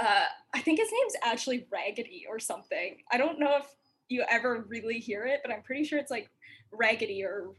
uh, 0.00 0.24
I 0.54 0.60
think 0.60 0.78
his 0.78 0.88
name's 0.92 1.14
actually 1.24 1.66
Raggedy 1.70 2.26
or 2.28 2.38
something. 2.38 2.98
I 3.10 3.16
don't 3.16 3.40
know 3.40 3.56
if 3.58 3.66
you 4.08 4.24
ever 4.28 4.64
really 4.68 4.98
hear 4.98 5.24
it, 5.24 5.40
but 5.44 5.52
I'm 5.52 5.62
pretty 5.62 5.84
sure 5.84 5.98
it's 5.98 6.10
like 6.10 6.30
Raggedy 6.70 7.24
or 7.24 7.52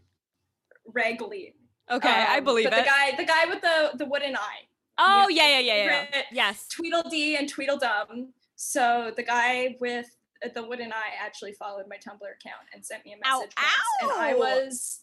Raggly. 0.91 1.53
Okay, 1.91 2.09
um, 2.09 2.25
I 2.29 2.39
believe 2.39 2.69
but 2.69 2.73
it. 2.73 2.85
The 2.85 2.89
guy, 2.89 3.15
the 3.17 3.25
guy 3.25 3.45
with 3.47 3.61
the 3.61 3.97
the 3.97 4.05
wooden 4.05 4.35
eye. 4.35 4.67
Oh 4.97 5.27
yeah, 5.29 5.59
yeah, 5.59 5.59
yeah, 5.59 6.05
yeah. 6.11 6.21
Yes. 6.31 6.67
Tweedledee 6.67 7.35
and 7.37 7.49
Tweedledum. 7.49 8.33
So 8.55 9.11
the 9.15 9.23
guy 9.23 9.75
with 9.79 10.05
the 10.53 10.63
wooden 10.63 10.91
eye 10.91 11.13
actually 11.19 11.53
followed 11.53 11.85
my 11.89 11.95
Tumblr 11.95 12.19
account 12.21 12.67
and 12.73 12.85
sent 12.85 13.05
me 13.05 13.13
a 13.13 13.17
message, 13.17 13.53
ow, 13.57 13.63
once, 14.01 14.03
ow. 14.03 14.09
and 14.09 14.21
I 14.21 14.33
was 14.33 14.99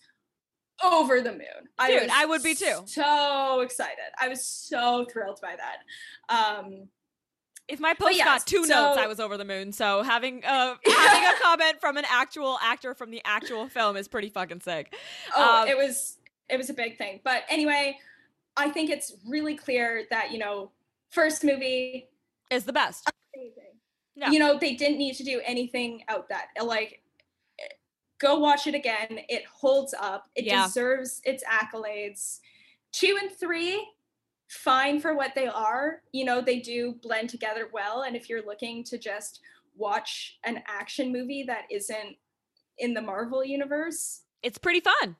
over 0.84 1.20
the 1.20 1.32
moon. 1.32 1.40
Dude, 1.86 2.10
I, 2.10 2.22
I 2.22 2.26
would 2.26 2.42
be 2.42 2.54
too. 2.54 2.82
So 2.86 3.60
excited. 3.60 3.98
I 4.20 4.28
was 4.28 4.44
so 4.44 5.06
thrilled 5.10 5.40
by 5.40 5.56
that. 5.56 6.34
Um, 6.34 6.88
if 7.68 7.78
my 7.78 7.94
post 7.94 8.16
yes, 8.16 8.24
got 8.24 8.46
two 8.46 8.64
so, 8.64 8.74
notes, 8.74 8.98
I 8.98 9.06
was 9.06 9.20
over 9.20 9.36
the 9.36 9.44
moon. 9.44 9.72
So 9.72 10.02
having 10.02 10.44
uh, 10.44 10.74
having 10.84 11.24
a 11.24 11.32
comment 11.42 11.80
from 11.80 11.96
an 11.96 12.04
actual 12.10 12.58
actor 12.62 12.94
from 12.94 13.10
the 13.10 13.22
actual 13.24 13.68
film 13.68 13.96
is 13.96 14.08
pretty 14.08 14.28
fucking 14.28 14.60
sick. 14.60 14.94
Oh, 15.36 15.62
um, 15.62 15.68
it 15.68 15.76
was 15.76 16.18
it 16.48 16.56
was 16.56 16.68
a 16.68 16.74
big 16.74 16.98
thing. 16.98 17.20
But 17.22 17.44
anyway, 17.48 17.98
I 18.60 18.70
think 18.70 18.90
it's 18.90 19.14
really 19.26 19.56
clear 19.56 20.04
that, 20.10 20.30
you 20.32 20.38
know, 20.38 20.70
first 21.08 21.44
movie 21.44 22.08
is 22.50 22.64
the 22.64 22.72
best. 22.72 23.10
Amazing. 23.34 24.32
You 24.32 24.38
know, 24.38 24.58
they 24.58 24.74
didn't 24.74 24.98
need 24.98 25.14
to 25.16 25.24
do 25.24 25.40
anything 25.46 26.02
out 26.08 26.28
that. 26.28 26.48
Like, 26.62 27.02
go 28.18 28.38
watch 28.38 28.66
it 28.66 28.74
again. 28.74 29.20
It 29.30 29.44
holds 29.46 29.94
up. 29.98 30.28
It 30.36 30.44
yeah. 30.44 30.66
deserves 30.66 31.22
its 31.24 31.42
accolades. 31.44 32.40
Two 32.92 33.16
and 33.20 33.32
three, 33.32 33.88
fine 34.48 35.00
for 35.00 35.14
what 35.14 35.34
they 35.34 35.46
are. 35.46 36.02
You 36.12 36.26
know, 36.26 36.42
they 36.42 36.58
do 36.58 36.96
blend 37.02 37.30
together 37.30 37.70
well. 37.72 38.02
And 38.02 38.14
if 38.14 38.28
you're 38.28 38.44
looking 38.44 38.84
to 38.84 38.98
just 38.98 39.40
watch 39.74 40.38
an 40.44 40.62
action 40.68 41.10
movie 41.10 41.44
that 41.44 41.62
isn't 41.70 42.16
in 42.76 42.92
the 42.92 43.00
Marvel 43.00 43.42
universe, 43.42 44.20
it's 44.42 44.58
pretty 44.58 44.80
fun 44.80 45.16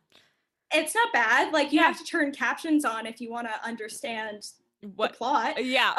it's 0.73 0.95
not 0.95 1.13
bad. 1.13 1.53
Like 1.53 1.73
you 1.73 1.81
have 1.81 1.99
to 1.99 2.05
turn 2.05 2.33
captions 2.33 2.85
on 2.85 3.07
if 3.07 3.21
you 3.21 3.31
want 3.31 3.49
to 3.49 3.67
understand 3.67 4.47
what 4.97 5.13
the 5.13 5.19
plot. 5.19 5.65
Yeah, 5.65 5.93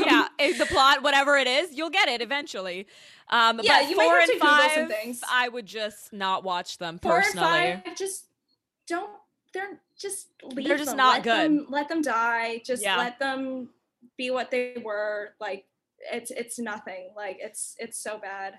yeah. 0.00 0.28
the 0.38 0.66
plot, 0.66 1.02
whatever 1.02 1.36
it 1.36 1.46
is, 1.46 1.76
you'll 1.76 1.90
get 1.90 2.08
it 2.08 2.20
eventually. 2.20 2.86
Um, 3.28 3.60
yeah, 3.62 3.80
but 3.80 3.90
you 3.90 3.96
four 3.96 4.06
might 4.06 4.20
have 4.20 4.28
and 4.28 4.40
to 4.40 4.46
five, 4.46 4.70
some 4.72 4.88
things. 4.88 5.20
I 5.30 5.48
would 5.48 5.66
just 5.66 6.12
not 6.12 6.44
watch 6.44 6.78
them 6.78 6.98
four 6.98 7.20
personally. 7.20 7.48
And 7.48 7.84
five, 7.84 7.96
just 7.96 8.26
don't. 8.86 9.10
They're 9.52 9.80
just 9.98 10.28
leave. 10.42 10.66
They're 10.66 10.76
just 10.76 10.90
them. 10.90 10.96
not 10.96 11.14
let 11.14 11.22
good. 11.24 11.44
Them, 11.44 11.66
let 11.68 11.88
them 11.88 12.02
die. 12.02 12.62
Just 12.64 12.82
yeah. 12.82 12.96
let 12.96 13.18
them 13.18 13.70
be 14.16 14.30
what 14.30 14.50
they 14.50 14.76
were. 14.82 15.34
Like 15.40 15.66
it's 16.12 16.30
it's 16.30 16.58
nothing. 16.58 17.08
Like 17.16 17.38
it's 17.40 17.76
it's 17.78 17.98
so 17.98 18.18
bad. 18.18 18.54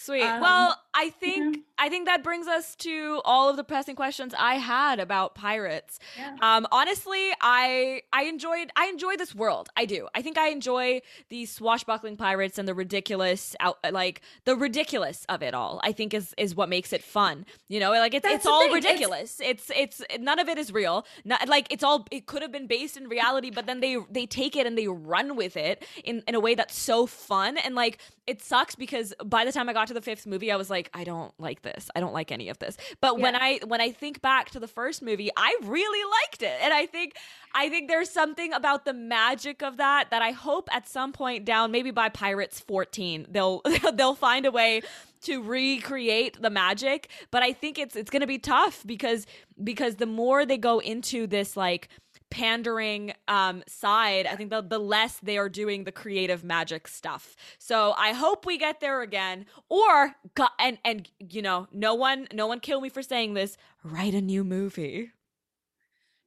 Sweet. 0.00 0.22
Um, 0.22 0.40
well, 0.40 0.80
I 0.94 1.10
think 1.10 1.56
yeah. 1.56 1.62
I 1.78 1.88
think 1.88 2.06
that 2.06 2.22
brings 2.22 2.46
us 2.46 2.74
to 2.76 3.20
all 3.24 3.50
of 3.50 3.56
the 3.56 3.64
pressing 3.64 3.96
questions 3.96 4.34
I 4.38 4.54
had 4.54 4.98
about 4.98 5.34
pirates. 5.34 5.98
Yeah. 6.16 6.36
Um, 6.40 6.66
honestly, 6.72 7.30
I 7.40 8.02
I 8.12 8.24
enjoyed 8.24 8.70
I 8.76 8.86
enjoy 8.86 9.16
this 9.16 9.34
world. 9.34 9.68
I 9.76 9.84
do. 9.84 10.08
I 10.14 10.22
think 10.22 10.38
I 10.38 10.48
enjoy 10.48 11.02
the 11.28 11.44
swashbuckling 11.44 12.16
pirates 12.16 12.56
and 12.58 12.66
the 12.66 12.74
ridiculous 12.74 13.54
out 13.60 13.78
like 13.90 14.22
the 14.44 14.56
ridiculous 14.56 15.26
of 15.28 15.42
it 15.42 15.54
all. 15.54 15.80
I 15.82 15.92
think 15.92 16.14
is 16.14 16.34
is 16.38 16.54
what 16.54 16.68
makes 16.68 16.92
it 16.92 17.02
fun. 17.02 17.44
You 17.68 17.80
know, 17.80 17.90
like 17.90 18.14
it's 18.14 18.22
That's 18.22 18.36
it's 18.36 18.46
all 18.46 18.62
thing. 18.62 18.72
ridiculous. 18.72 19.40
It's, 19.42 19.70
it's 19.74 20.00
it's 20.00 20.18
none 20.20 20.38
of 20.38 20.48
it 20.48 20.56
is 20.56 20.72
real. 20.72 21.04
Not, 21.24 21.48
like 21.48 21.66
it's 21.70 21.84
all 21.84 22.06
it 22.10 22.26
could 22.26 22.42
have 22.42 22.52
been 22.52 22.66
based 22.66 22.96
in 22.96 23.08
reality, 23.08 23.50
but 23.50 23.66
then 23.66 23.80
they 23.80 23.98
they 24.10 24.26
take 24.26 24.56
it 24.56 24.66
and 24.66 24.78
they 24.78 24.88
run 24.88 25.36
with 25.36 25.56
it 25.56 25.84
in 26.04 26.22
in 26.26 26.34
a 26.34 26.40
way 26.40 26.54
that's 26.54 26.78
so 26.78 27.06
fun 27.06 27.58
and 27.58 27.74
like 27.74 27.98
it 28.26 28.42
sucks 28.42 28.74
because 28.74 29.14
by 29.24 29.44
the 29.44 29.52
time 29.52 29.68
I 29.68 29.72
got 29.72 29.85
to 29.86 29.94
the 29.94 30.00
fifth 30.00 30.26
movie, 30.26 30.50
I 30.52 30.56
was 30.56 30.70
like, 30.70 30.90
I 30.94 31.04
don't 31.04 31.32
like 31.38 31.62
this. 31.62 31.90
I 31.94 32.00
don't 32.00 32.12
like 32.12 32.32
any 32.32 32.48
of 32.48 32.58
this. 32.58 32.76
But 33.00 33.16
yeah. 33.16 33.22
when 33.22 33.36
I 33.36 33.60
when 33.66 33.80
I 33.80 33.90
think 33.90 34.20
back 34.20 34.50
to 34.50 34.60
the 34.60 34.68
first 34.68 35.02
movie, 35.02 35.30
I 35.36 35.56
really 35.62 36.10
liked 36.22 36.42
it, 36.42 36.58
and 36.62 36.72
I 36.72 36.86
think 36.86 37.14
I 37.54 37.68
think 37.68 37.88
there's 37.88 38.10
something 38.10 38.52
about 38.52 38.84
the 38.84 38.92
magic 38.92 39.62
of 39.62 39.78
that 39.78 40.10
that 40.10 40.22
I 40.22 40.32
hope 40.32 40.68
at 40.72 40.88
some 40.88 41.12
point 41.12 41.44
down, 41.44 41.70
maybe 41.70 41.90
by 41.90 42.08
Pirates 42.08 42.60
14, 42.60 43.26
they'll 43.30 43.62
they'll 43.94 44.14
find 44.14 44.46
a 44.46 44.50
way 44.50 44.82
to 45.22 45.42
recreate 45.42 46.40
the 46.40 46.50
magic. 46.50 47.08
But 47.30 47.42
I 47.42 47.52
think 47.52 47.78
it's 47.78 47.96
it's 47.96 48.10
gonna 48.10 48.26
be 48.26 48.38
tough 48.38 48.82
because 48.86 49.26
because 49.62 49.96
the 49.96 50.06
more 50.06 50.44
they 50.44 50.58
go 50.58 50.78
into 50.80 51.26
this 51.26 51.56
like 51.56 51.88
pandering 52.30 53.12
um, 53.28 53.62
side, 53.66 54.26
I 54.26 54.36
think 54.36 54.50
the, 54.50 54.62
the 54.62 54.78
less 54.78 55.18
they 55.18 55.38
are 55.38 55.48
doing 55.48 55.84
the 55.84 55.92
creative 55.92 56.44
magic 56.44 56.88
stuff. 56.88 57.36
So 57.58 57.94
I 57.96 58.12
hope 58.12 58.46
we 58.46 58.58
get 58.58 58.80
there 58.80 59.02
again. 59.02 59.46
Or 59.68 60.14
and 60.58 60.78
and 60.84 61.08
you 61.18 61.42
know, 61.42 61.68
no 61.72 61.94
one 61.94 62.28
no 62.32 62.46
one 62.46 62.60
kill 62.60 62.80
me 62.80 62.88
for 62.88 63.02
saying 63.02 63.34
this. 63.34 63.56
Write 63.82 64.14
a 64.14 64.20
new 64.20 64.44
movie. 64.44 65.12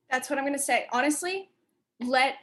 That's 0.09 0.29
what 0.29 0.39
I'm 0.39 0.45
gonna 0.45 0.57
say. 0.57 0.87
Honestly, 0.91 1.49
let 1.99 2.35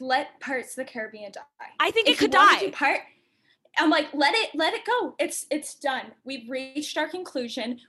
let 0.00 0.40
Pirates 0.40 0.76
of 0.76 0.86
the 0.86 0.92
Caribbean 0.92 1.32
die. 1.32 1.40
I 1.80 1.90
think 1.90 2.08
if 2.08 2.14
it 2.14 2.18
could 2.18 2.30
die. 2.30 2.70
Part, 2.70 3.00
I'm 3.78 3.90
like, 3.90 4.08
let 4.12 4.34
it 4.34 4.50
let 4.54 4.74
it 4.74 4.84
go. 4.84 5.14
It's 5.18 5.46
it's 5.50 5.74
done. 5.74 6.12
We've 6.24 6.48
reached 6.48 6.96
our 6.98 7.08
conclusion. 7.08 7.80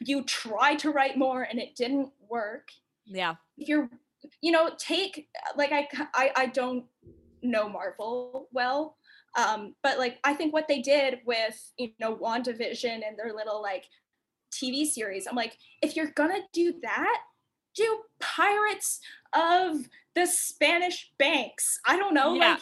You 0.00 0.22
tried 0.24 0.78
to 0.80 0.90
write 0.90 1.18
more 1.18 1.42
and 1.42 1.58
it 1.58 1.74
didn't 1.74 2.10
work 2.28 2.70
Yeah. 3.06 3.34
If 3.58 3.68
you're, 3.68 3.88
you 4.42 4.52
know, 4.52 4.70
take 4.78 5.28
like 5.56 5.72
I 5.72 5.88
I, 6.14 6.30
I 6.36 6.46
don't 6.46 6.84
know 7.42 7.68
Marvel 7.68 8.48
well, 8.52 8.96
um, 9.36 9.74
but 9.82 9.98
like 9.98 10.18
I 10.24 10.34
think 10.34 10.52
what 10.52 10.68
they 10.68 10.80
did 10.80 11.18
with 11.24 11.72
you 11.78 11.90
know 11.98 12.16
WandaVision 12.16 13.06
and 13.06 13.16
their 13.16 13.32
little 13.32 13.62
like 13.62 13.84
TV 14.52 14.86
series, 14.86 15.26
I'm 15.26 15.36
like, 15.36 15.56
if 15.82 15.96
you're 15.96 16.10
gonna 16.12 16.40
do 16.52 16.74
that, 16.82 17.20
do 17.74 17.98
Pirates 18.20 19.00
of 19.34 19.88
the 20.14 20.26
Spanish 20.26 21.12
Banks. 21.18 21.78
I 21.86 21.96
don't 21.96 22.14
know, 22.14 22.34
Yeah. 22.34 22.52
like 22.52 22.60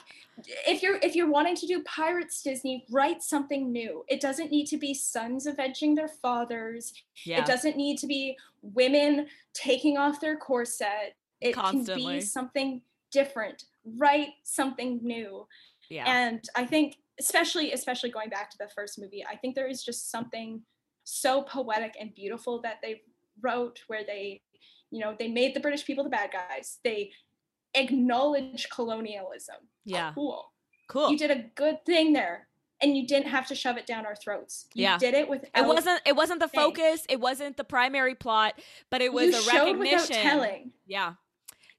if 0.67 0.83
you're 0.83 0.97
if 0.97 1.15
you're 1.15 1.31
wanting 1.31 1.55
to 1.57 1.67
do 1.67 1.83
Pirates 1.85 2.43
Disney, 2.43 2.85
write 2.91 3.23
something 3.23 3.71
new. 3.71 4.05
It 4.09 4.21
doesn't 4.21 4.51
need 4.51 4.67
to 4.67 4.77
be 4.77 4.93
sons 4.93 5.47
avenging 5.47 5.95
their 5.95 6.09
fathers. 6.09 6.93
Yeah. 7.25 7.39
It 7.39 7.47
doesn't 7.47 7.77
need 7.77 7.99
to 7.99 8.07
be 8.07 8.37
women 8.63 9.29
taking 9.53 9.97
off 9.97 10.21
their 10.21 10.37
corset. 10.37 11.15
It 11.45 11.55
can 11.55 11.85
be 11.85 12.21
something 12.21 12.83
different. 13.11 13.65
Write 13.85 14.31
something 14.43 15.01
new. 15.03 15.47
yeah. 15.91 16.05
And 16.07 16.43
I 16.57 16.67
think 16.67 16.97
especially 17.21 17.73
especially 17.73 18.11
going 18.11 18.29
back 18.31 18.51
to 18.51 18.59
the 18.59 18.69
first 18.75 18.99
movie, 18.99 19.25
I 19.29 19.37
think 19.37 19.55
there 19.55 19.69
is 19.69 19.85
just 19.85 20.11
something 20.11 20.63
so 21.05 21.43
poetic 21.43 21.95
and 22.01 22.15
beautiful 22.15 22.61
that 22.63 22.79
they 22.83 23.03
wrote 23.41 23.81
where 23.89 24.05
they, 24.05 24.41
you 24.91 25.01
know, 25.01 25.15
they 25.19 25.29
made 25.29 25.55
the 25.55 25.61
British 25.61 25.85
people 25.85 26.03
the 26.03 26.11
bad 26.11 26.31
guys. 26.33 26.79
They 26.83 27.13
acknowledge 27.75 28.69
colonialism. 28.71 29.57
Oh, 29.61 29.67
yeah. 29.85 30.13
Cool. 30.15 30.51
Cool. 30.89 31.11
You 31.11 31.19
did 31.19 31.31
a 31.31 31.45
good 31.55 31.85
thing 31.85 32.13
there. 32.13 32.49
And 32.83 32.97
you 32.97 33.07
didn't 33.07 33.29
have 33.29 33.47
to 33.47 33.55
shove 33.55 33.77
it 33.79 33.87
down 33.87 34.05
our 34.05 34.17
throats. 34.17 34.67
You 34.75 34.83
Yeah. 34.85 34.99
did 34.99 35.15
it 35.15 35.29
with 35.29 35.45
it 35.45 35.65
wasn't 35.65 36.03
it 36.05 36.17
wasn't 36.17 36.41
the 36.41 36.49
thing. 36.49 36.61
focus, 36.61 37.07
it 37.09 37.19
wasn't 37.21 37.57
the 37.57 37.65
primary 37.65 38.15
plot, 38.15 38.61
but 38.91 39.01
it 39.01 39.13
was 39.13 39.27
you 39.29 39.39
a 39.39 39.43
showed 39.43 39.79
without 39.79 39.93
recognition. 40.01 40.23
telling. 40.23 40.73
Yeah. 40.87 41.15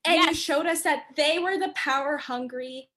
And 0.05 0.23
you 0.23 0.33
showed 0.33 0.65
us 0.65 0.81
that 0.81 1.05
they 1.15 1.39
were 1.39 1.57
the 1.57 1.73
power 1.75 2.17
hungry 2.17 2.89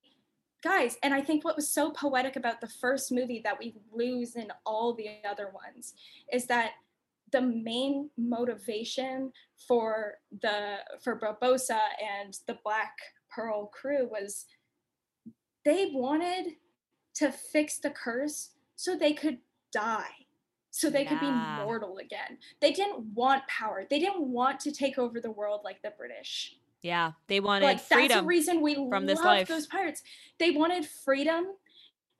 guys. 0.62 0.97
And 1.02 1.14
i 1.14 1.20
think 1.20 1.44
what 1.44 1.56
was 1.56 1.68
so 1.68 1.90
poetic 1.90 2.36
about 2.36 2.60
the 2.60 2.68
first 2.68 3.12
movie 3.12 3.40
that 3.44 3.59
we 3.59 3.74
lose 3.93 4.36
in 4.36 4.48
all 4.66 4.93
the 4.93 5.09
other 5.28 5.51
ones 5.52 5.94
is 6.32 6.47
that 6.47 6.72
the 7.30 7.40
main 7.40 8.10
motivation 8.16 9.32
for 9.66 10.14
the 10.43 10.78
for 11.02 11.18
barbossa 11.18 11.80
and 12.18 12.39
the 12.47 12.59
black 12.64 12.97
pearl 13.30 13.66
crew 13.66 14.09
was 14.10 14.47
they 15.64 15.90
wanted 15.93 16.55
to 17.14 17.30
fix 17.30 17.78
the 17.78 17.90
curse 17.90 18.51
so 18.76 18.97
they 18.97 19.12
could 19.12 19.39
die 19.72 20.26
so 20.70 20.89
they 20.89 21.05
could 21.05 21.18
be 21.18 21.30
mortal 21.64 21.98
again. 21.98 22.39
They 22.60 22.70
didn't 22.70 23.05
want 23.12 23.43
power. 23.48 23.85
They 23.90 23.98
didn't 23.98 24.28
want 24.28 24.60
to 24.60 24.70
take 24.70 24.97
over 24.97 25.20
the 25.20 25.30
world 25.30 25.62
like 25.64 25.82
the 25.82 25.93
british 25.98 26.55
Yeah. 26.82 27.12
They 27.26 27.40
wanted 27.40 27.64
like 27.66 27.76
that's 27.78 27.88
the 27.88 27.94
freedom. 27.94 28.26
reason 28.26 28.60
we 28.60 28.74
from 28.74 28.90
love 28.90 29.06
this 29.06 29.20
life. 29.20 29.48
those 29.48 29.66
pirates. 29.66 30.02
They 30.38 30.50
wanted 30.50 30.86
freedom 30.86 31.46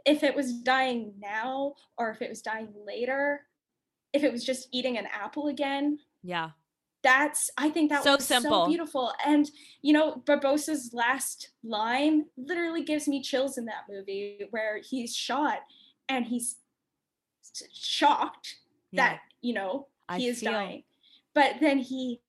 if 0.05 0.23
it 0.23 0.35
was 0.35 0.53
dying 0.53 1.15
now 1.21 1.75
or 1.97 2.11
if 2.11 2.23
it 2.23 2.29
was 2.29 2.41
dying 2.43 2.69
later, 2.87 3.43
if 4.13 4.25
it 4.25 4.33
was 4.33 4.45
just 4.45 4.69
eating 4.73 4.97
an 4.99 5.07
apple 5.13 5.49
again. 5.49 5.99
yeah. 6.23 6.51
That's 7.05 7.49
I 7.57 7.71
think 7.71 7.91
that 7.91 8.03
So 8.03 8.17
was 8.17 8.25
simple. 8.25 8.65
so 8.65 8.67
beautiful. 8.69 9.13
And 9.25 9.49
you 9.83 9.93
know, 9.93 10.21
Barbossa's 10.27 10.91
last 10.93 11.51
line 11.63 12.25
literally 12.37 12.83
gives 12.83 13.07
me 13.07 13.23
chills 13.23 13.57
in 13.57 13.67
that 13.67 13.85
movie 13.89 14.41
where 14.51 14.79
he's 14.83 15.15
shot 15.15 15.61
and 16.09 16.27
he's 16.27 16.57
shocked 17.73 18.57
Yeah. 18.91 19.03
that, 19.11 19.21
you 19.43 19.55
know, 19.55 19.87
I 20.09 20.19
he 20.19 20.27
is 20.29 20.41
feel- 20.41 20.53
dying. 20.53 20.83
But 21.35 21.61
then 21.61 21.79
he 21.79 22.21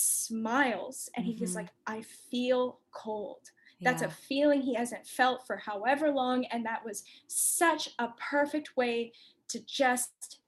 smiles 0.00 1.10
and 1.16 1.24
he's 1.26 1.52
Mhm. 1.52 1.56
like, 1.56 1.68
I 1.86 2.02
feel 2.02 2.80
cold. 2.92 3.50
That's 3.80 4.02
yeah. 4.02 4.08
a 4.08 4.10
feeling 4.10 4.62
he 4.62 4.74
hasn't 4.74 5.06
felt 5.06 5.46
for 5.46 5.56
however 5.56 6.10
long. 6.10 6.44
And 6.46 6.64
that 6.66 6.84
was 6.84 7.04
such 7.26 7.88
a 7.98 8.08
perfect 8.18 8.76
way 8.76 9.12
to 9.48 9.58
just 9.60 10.38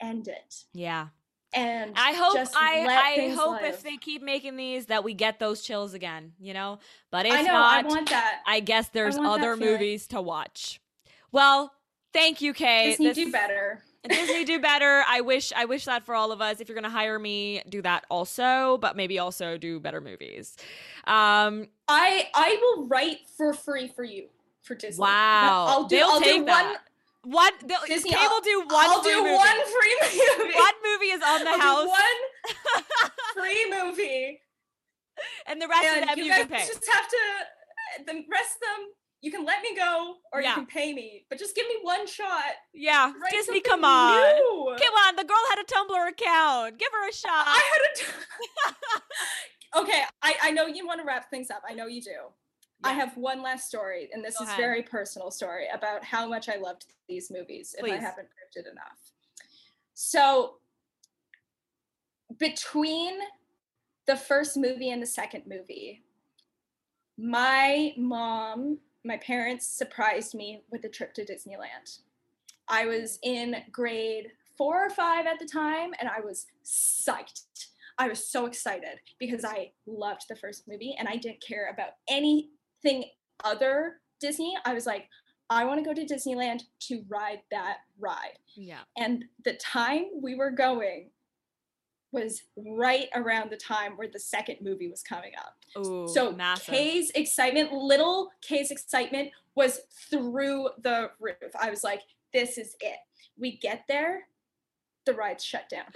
end 0.00 0.28
it. 0.28 0.64
Yeah. 0.72 1.08
And 1.52 1.92
I 1.96 2.12
hope 2.14 2.36
I 2.56 2.86
I 3.28 3.34
hope 3.34 3.62
live. 3.62 3.74
if 3.74 3.82
they 3.82 3.96
keep 3.96 4.22
making 4.22 4.56
these 4.56 4.86
that 4.86 5.04
we 5.04 5.14
get 5.14 5.38
those 5.38 5.62
chills 5.62 5.94
again, 5.94 6.32
you 6.40 6.52
know? 6.52 6.78
But 7.10 7.26
if 7.26 7.32
I 7.32 7.42
know, 7.42 7.52
not, 7.52 7.84
I 7.84 7.88
want 7.88 8.10
that. 8.10 8.42
I 8.46 8.58
guess 8.60 8.88
there's 8.88 9.14
that 9.16 9.24
other 9.24 9.56
movies 9.56 10.08
to 10.08 10.20
watch. 10.20 10.80
Well, 11.30 11.72
thank 12.12 12.40
you, 12.40 12.52
Kay. 12.54 12.90
Disney 12.90 13.06
This- 13.06 13.16
do 13.16 13.30
better. 13.32 13.84
Disney 14.08 14.44
do 14.44 14.58
better. 14.60 15.02
I 15.08 15.20
wish 15.22 15.52
I 15.56 15.64
wish 15.64 15.84
that 15.86 16.04
for 16.04 16.14
all 16.14 16.30
of 16.32 16.40
us. 16.40 16.60
If 16.60 16.68
you're 16.68 16.74
gonna 16.74 16.90
hire 16.90 17.18
me, 17.18 17.62
do 17.68 17.80
that 17.82 18.04
also, 18.10 18.78
but 18.78 18.96
maybe 18.96 19.18
also 19.18 19.56
do 19.56 19.80
better 19.80 20.00
movies. 20.00 20.56
Um 21.06 21.68
I 21.88 22.28
I 22.34 22.58
will 22.60 22.86
write 22.86 23.20
for 23.36 23.52
free 23.54 23.88
for 23.88 24.04
you 24.04 24.28
for 24.62 24.74
Disney. 24.74 25.00
wow. 25.02 25.66
I'll 25.68 25.84
do 25.84 25.96
They'll 25.96 26.08
I'll 26.08 26.20
take 26.20 26.40
do 26.40 26.44
that. 26.46 26.78
One 27.22 27.52
they'll, 27.64 27.78
Disney, 27.86 28.10
Kay 28.10 28.16
I'll- 28.20 28.40
do 28.42 28.58
one 28.60 28.68
one 28.68 28.84
I'll 28.86 29.02
free 29.02 29.12
do 29.12 29.22
movie. 29.22 29.34
one 29.34 29.56
free 29.64 29.98
movie. 30.38 30.54
One 30.54 30.74
movie 30.84 31.06
is 31.06 31.22
on 31.22 31.44
the 31.44 31.50
I'll 31.50 31.58
house 31.60 31.88
one 31.88 33.10
free 33.34 33.70
movie. 33.70 34.40
and 35.46 35.62
the 35.62 35.68
rest 35.68 35.96
of 35.96 36.06
them 36.08 36.18
you 36.18 36.24
you 36.24 36.30
guys 36.30 36.40
can 36.40 36.48
pay. 36.48 36.66
just 36.66 36.86
have 36.92 37.08
to 37.08 37.16
the 38.06 38.24
rest 38.30 38.56
of 38.56 38.60
them 38.60 38.88
you 39.24 39.30
can 39.30 39.42
let 39.46 39.62
me 39.62 39.74
go 39.74 40.16
or 40.34 40.42
Yeah. 40.42 40.50
you 40.50 40.54
can 40.56 40.66
pay 40.66 40.92
me 40.92 41.24
but 41.30 41.38
just 41.38 41.56
give 41.56 41.66
me 41.66 41.76
one 41.80 42.06
shot 42.06 42.52
Yeah. 42.74 43.10
Disney, 43.30 43.60
come 43.62 43.82
on. 43.84 44.20
new. 44.20 44.76
Come 44.78 44.94
on, 45.06 45.16
the 45.16 45.24
girl 45.24 45.44
had 45.48 45.58
a 45.60 45.64
Tumblr 45.64 46.08
account. 46.10 46.78
Give 46.78 46.88
her 46.92 47.08
a 47.08 47.12
shot. 47.12 47.46
i 47.46 47.62
had 47.72 47.90
a 47.90 47.96
t- 47.98 49.80
okay 49.80 50.02
I, 50.22 50.34
I 50.44 50.50
know 50.50 50.66
you 50.66 50.86
want 50.86 51.00
to 51.00 51.06
wrap 51.06 51.30
things 51.30 51.50
up 51.50 51.62
i 51.68 51.72
know 51.74 51.86
you 51.86 52.02
do 52.02 52.18
i 52.84 52.92
have 52.92 53.16
one 53.16 53.42
last 53.42 53.66
story 53.66 54.08
and 54.12 54.22
this 54.24 54.36
Go 54.36 54.44
is 54.44 54.50
ahead. 54.50 54.60
very 54.60 54.82
personal 54.82 55.30
story 55.30 55.64
about 55.72 56.04
how 56.04 56.28
much 56.28 56.48
i 56.50 56.56
loved 56.56 56.84
these 57.08 57.30
movies 57.30 57.74
if 57.78 57.84
i 57.84 57.96
haven't 57.96 58.28
proved 58.36 58.54
it 58.56 58.66
enough 58.70 59.00
so 59.94 60.58
between 62.38 63.14
the 64.06 64.16
first 64.16 64.56
movie 64.56 64.90
and 64.90 65.02
the 65.02 65.06
second 65.06 65.42
movie 65.46 66.02
my 67.16 67.92
mom, 67.96 68.78
my 69.04 69.18
parents 69.18 69.66
surprised 69.66 70.34
me 70.34 70.62
with 70.70 70.84
a 70.84 70.88
trip 70.88 71.14
to 71.14 71.24
Disneyland. 71.24 71.98
I 72.68 72.84
mm. 72.84 73.00
was 73.00 73.18
in 73.22 73.56
grade 73.70 74.32
four 74.56 74.84
or 74.84 74.90
five 74.90 75.26
at 75.26 75.38
the 75.38 75.46
time, 75.46 75.92
and 76.00 76.08
I 76.08 76.20
was 76.20 76.46
psyched. 76.64 77.66
I 77.98 78.08
was 78.08 78.26
so 78.26 78.46
excited 78.46 78.98
because 79.20 79.44
I 79.44 79.70
loved 79.86 80.22
the 80.28 80.36
first 80.36 80.66
movie 80.66 80.96
and 80.98 81.06
I 81.06 81.16
didn't 81.16 81.44
care 81.46 81.70
about 81.72 81.90
anything 82.08 83.04
other 83.44 84.00
Disney. 84.20 84.56
I 84.64 84.74
was 84.74 84.84
like, 84.84 85.08
I 85.48 85.64
want 85.64 85.78
to 85.78 85.84
go 85.84 85.94
to 85.94 86.04
Disneyland 86.04 86.62
to 86.88 87.04
ride 87.08 87.40
that 87.50 87.78
ride. 87.98 88.38
yeah. 88.56 88.80
And 88.96 89.24
the 89.44 89.54
time 89.54 90.06
we 90.20 90.34
were 90.34 90.50
going 90.50 91.10
was 92.14 92.42
right 92.56 93.08
around 93.14 93.50
the 93.50 93.56
time 93.56 93.92
where 93.96 94.08
the 94.08 94.18
second 94.18 94.56
movie 94.62 94.88
was 94.88 95.02
coming 95.02 95.32
up. 95.36 95.56
Ooh, 95.86 96.08
So 96.08 96.32
massive. 96.32 96.72
Kay's 96.72 97.10
excitement, 97.10 97.72
little 97.72 98.30
Kay's 98.40 98.70
excitement 98.70 99.30
was 99.54 99.80
through 100.08 100.70
the 100.82 101.10
roof. 101.20 101.36
I 101.60 101.68
was 101.68 101.84
like, 101.84 102.00
this 102.32 102.56
is 102.56 102.76
it. 102.80 102.96
We 103.36 103.58
get 103.58 103.84
there, 103.88 104.28
the 105.04 105.12
ride's 105.14 105.44
shut 105.44 105.68
down. 105.68 105.84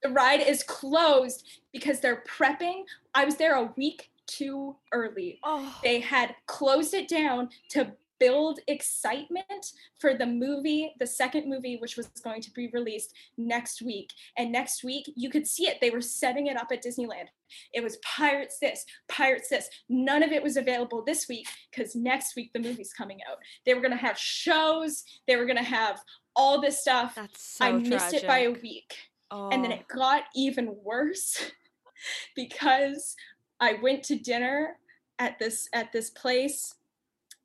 The 0.00 0.10
ride 0.10 0.40
is 0.40 0.62
closed 0.62 1.44
because 1.72 1.98
they're 1.98 2.22
prepping. 2.22 2.84
I 3.16 3.24
was 3.24 3.34
there 3.34 3.56
a 3.56 3.72
week 3.76 4.12
too 4.28 4.76
early. 4.92 5.40
oh. 5.42 5.76
They 5.82 5.98
had 5.98 6.36
closed 6.46 6.94
it 6.94 7.08
down 7.08 7.48
to 7.70 7.90
build 8.18 8.60
excitement 8.66 9.72
for 9.98 10.14
the 10.14 10.26
movie, 10.26 10.94
the 10.98 11.06
second 11.06 11.48
movie, 11.48 11.76
which 11.76 11.96
was 11.96 12.08
going 12.22 12.40
to 12.42 12.50
be 12.52 12.68
released 12.68 13.14
next 13.36 13.82
week. 13.82 14.12
And 14.36 14.52
next 14.52 14.84
week, 14.84 15.10
you 15.16 15.30
could 15.30 15.46
see 15.46 15.66
it. 15.66 15.78
They 15.80 15.90
were 15.90 16.00
setting 16.00 16.46
it 16.46 16.56
up 16.56 16.68
at 16.72 16.82
Disneyland. 16.82 17.28
It 17.72 17.82
was 17.82 17.96
Pirates 17.98 18.58
this, 18.58 18.84
Pirates 19.08 19.48
this. 19.48 19.68
None 19.88 20.22
of 20.22 20.32
it 20.32 20.42
was 20.42 20.56
available 20.56 21.02
this 21.04 21.28
week 21.28 21.48
because 21.70 21.94
next 21.94 22.36
week 22.36 22.50
the 22.52 22.60
movie's 22.60 22.92
coming 22.92 23.18
out. 23.30 23.38
They 23.64 23.74
were 23.74 23.80
going 23.80 23.92
to 23.92 23.96
have 23.96 24.18
shows, 24.18 25.04
they 25.26 25.36
were 25.36 25.46
going 25.46 25.56
to 25.56 25.62
have 25.62 26.00
all 26.36 26.60
this 26.60 26.80
stuff. 26.80 27.14
That's 27.14 27.56
so 27.56 27.64
I 27.64 27.72
missed 27.72 28.14
it 28.14 28.26
by 28.26 28.40
a 28.40 28.50
week. 28.50 28.94
Oh. 29.30 29.50
And 29.50 29.64
then 29.64 29.72
it 29.72 29.84
oh. 29.92 29.96
got 29.96 30.24
even 30.34 30.76
worse 30.82 31.50
because 32.36 33.16
I 33.60 33.74
went 33.82 34.04
to 34.04 34.16
dinner 34.16 34.76
at 35.18 35.38
this 35.38 35.68
at 35.72 35.92
this 35.92 36.10
place 36.10 36.74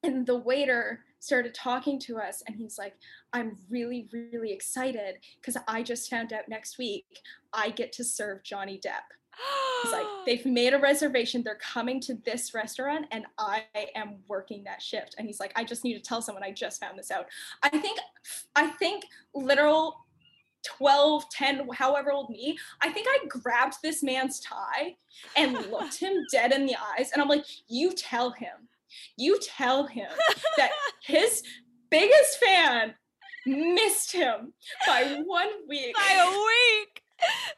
and 0.03 0.25
the 0.25 0.37
waiter 0.37 1.03
started 1.19 1.53
talking 1.53 1.97
to 1.97 2.17
us 2.17 2.43
and 2.47 2.55
he's 2.55 2.77
like 2.77 2.95
i'm 3.31 3.57
really 3.69 4.07
really 4.11 4.51
excited 4.51 5.15
because 5.39 5.57
i 5.67 5.81
just 5.81 6.09
found 6.09 6.33
out 6.33 6.49
next 6.49 6.77
week 6.77 7.05
i 7.53 7.69
get 7.69 7.91
to 7.93 8.03
serve 8.03 8.43
johnny 8.43 8.79
depp. 8.85 9.07
He's 9.81 9.91
like 9.91 10.05
they've 10.25 10.45
made 10.45 10.73
a 10.73 10.79
reservation. 10.79 11.41
They're 11.43 11.55
coming 11.55 11.99
to 12.01 12.15
this 12.25 12.53
restaurant 12.53 13.05
and 13.11 13.25
i 13.37 13.63
am 13.95 14.17
working 14.27 14.63
that 14.65 14.81
shift. 14.81 15.15
And 15.17 15.25
he's 15.25 15.39
like 15.39 15.53
i 15.55 15.63
just 15.63 15.83
need 15.83 15.95
to 15.95 16.01
tell 16.01 16.21
someone 16.21 16.43
i 16.43 16.51
just 16.51 16.79
found 16.79 16.99
this 16.99 17.09
out. 17.09 17.27
I 17.63 17.69
think 17.69 17.99
i 18.55 18.67
think 18.67 19.05
literal 19.33 20.03
12, 20.65 21.29
10, 21.29 21.67
however 21.73 22.11
old 22.11 22.29
me, 22.29 22.57
I 22.81 22.89
think 22.89 23.05
I 23.09 23.25
grabbed 23.27 23.75
this 23.83 24.01
man's 24.01 24.39
tie 24.39 24.95
and 25.35 25.53
looked 25.69 25.99
him 25.99 26.23
dead 26.31 26.53
in 26.53 26.65
the 26.65 26.75
eyes. 26.97 27.11
And 27.11 27.21
I'm 27.21 27.27
like, 27.27 27.45
you 27.67 27.91
tell 27.91 28.31
him, 28.31 28.69
you 29.17 29.39
tell 29.39 29.87
him 29.87 30.09
that 30.57 30.71
his 31.03 31.43
biggest 31.89 32.39
fan 32.39 32.95
missed 33.45 34.11
him 34.11 34.53
by 34.87 35.21
one 35.25 35.49
week. 35.67 35.95
By 35.95 36.13
a 36.13 36.29
week. 36.29 36.99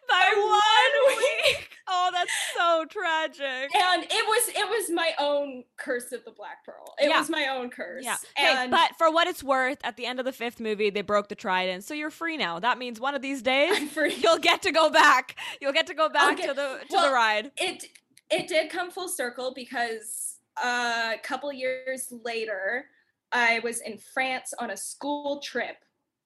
By, 0.08 0.32
By 0.34 0.38
one 0.38 0.50
one 0.50 1.18
week. 1.18 1.70
Oh, 1.88 2.10
that's 2.12 2.32
so 2.58 2.84
tragic. 2.90 3.70
And 3.76 4.04
it 4.04 4.10
was 4.28 4.48
it 4.50 4.68
was 4.70 4.90
my 4.90 5.12
own 5.20 5.64
curse 5.78 6.12
of 6.12 6.26
the 6.26 6.32
Black 6.32 6.66
Pearl. 6.66 6.96
It 7.00 7.10
Yeah. 7.10 7.20
was 7.20 7.30
my 7.30 7.48
own 7.48 7.70
curse. 7.70 8.04
Yeah. 8.04 8.18
Hey, 8.36 8.68
but 8.72 8.96
for 8.98 9.12
what 9.12 9.28
it's 9.28 9.44
worth, 9.44 9.78
at 9.84 9.96
the 9.96 10.08
end 10.08 10.18
of 10.18 10.26
the 10.26 10.32
fifth 10.32 10.60
movie, 10.60 10.90
they 10.90 11.04
broke 11.04 11.30
the 11.30 11.36
trident, 11.36 11.84
so 11.84 11.94
you're 11.94 12.10
free 12.10 12.38
now. 12.38 12.60
That 12.60 12.80
means 12.80 13.00
one 13.00 13.14
of 13.14 13.22
these 13.22 13.44
days 13.44 13.96
you'll 14.24 14.40
get 14.40 14.64
to 14.64 14.72
go 14.72 14.90
back. 14.90 15.36
You'll 15.62 15.74
get 15.74 15.86
to 15.88 15.94
go 15.94 16.10
back 16.10 16.34
Okay, 16.40 16.48
to 16.48 16.54
the 16.56 16.80
to 16.90 17.02
the 17.02 17.12
ride. 17.12 17.52
it 17.58 17.86
it 18.32 18.48
did 18.48 18.72
come 18.72 18.90
full 18.90 19.08
circle 19.08 19.54
because 19.56 20.35
a 20.64 21.16
couple 21.24 21.52
years 21.52 22.12
later 22.24 22.86
i 23.32 23.60
was 23.60 23.82
in 23.82 23.98
france 23.98 24.54
on 24.60 24.72
a 24.72 24.78
school 24.78 25.40
trip 25.40 25.78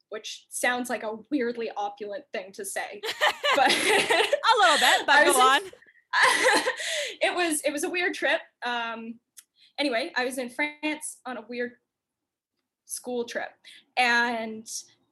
which 0.10 0.45
sounds 0.49 0.89
like 0.89 1.03
a 1.03 1.18
weirdly 1.30 1.69
opulent 1.77 2.23
thing 2.34 2.51
to 2.51 2.65
say 2.65 2.99
but 3.56 3.72
A 3.72 4.53
little 4.60 4.77
bit, 4.80 5.06
but 5.06 5.26
go 5.26 5.39
on. 5.39 5.61
in- 5.61 5.72
it 7.22 7.35
was 7.35 7.61
it 7.61 7.72
was 7.72 7.84
a 7.84 7.89
weird 7.89 8.14
trip 8.15 8.41
um 8.65 9.15
anyway 9.77 10.11
i 10.15 10.26
was 10.26 10.38
in 10.39 10.49
france 10.49 11.18
on 11.26 11.38
a 11.38 11.43
weird 11.47 11.73
school 12.85 13.23
trip 13.23 13.51
and 13.97 14.68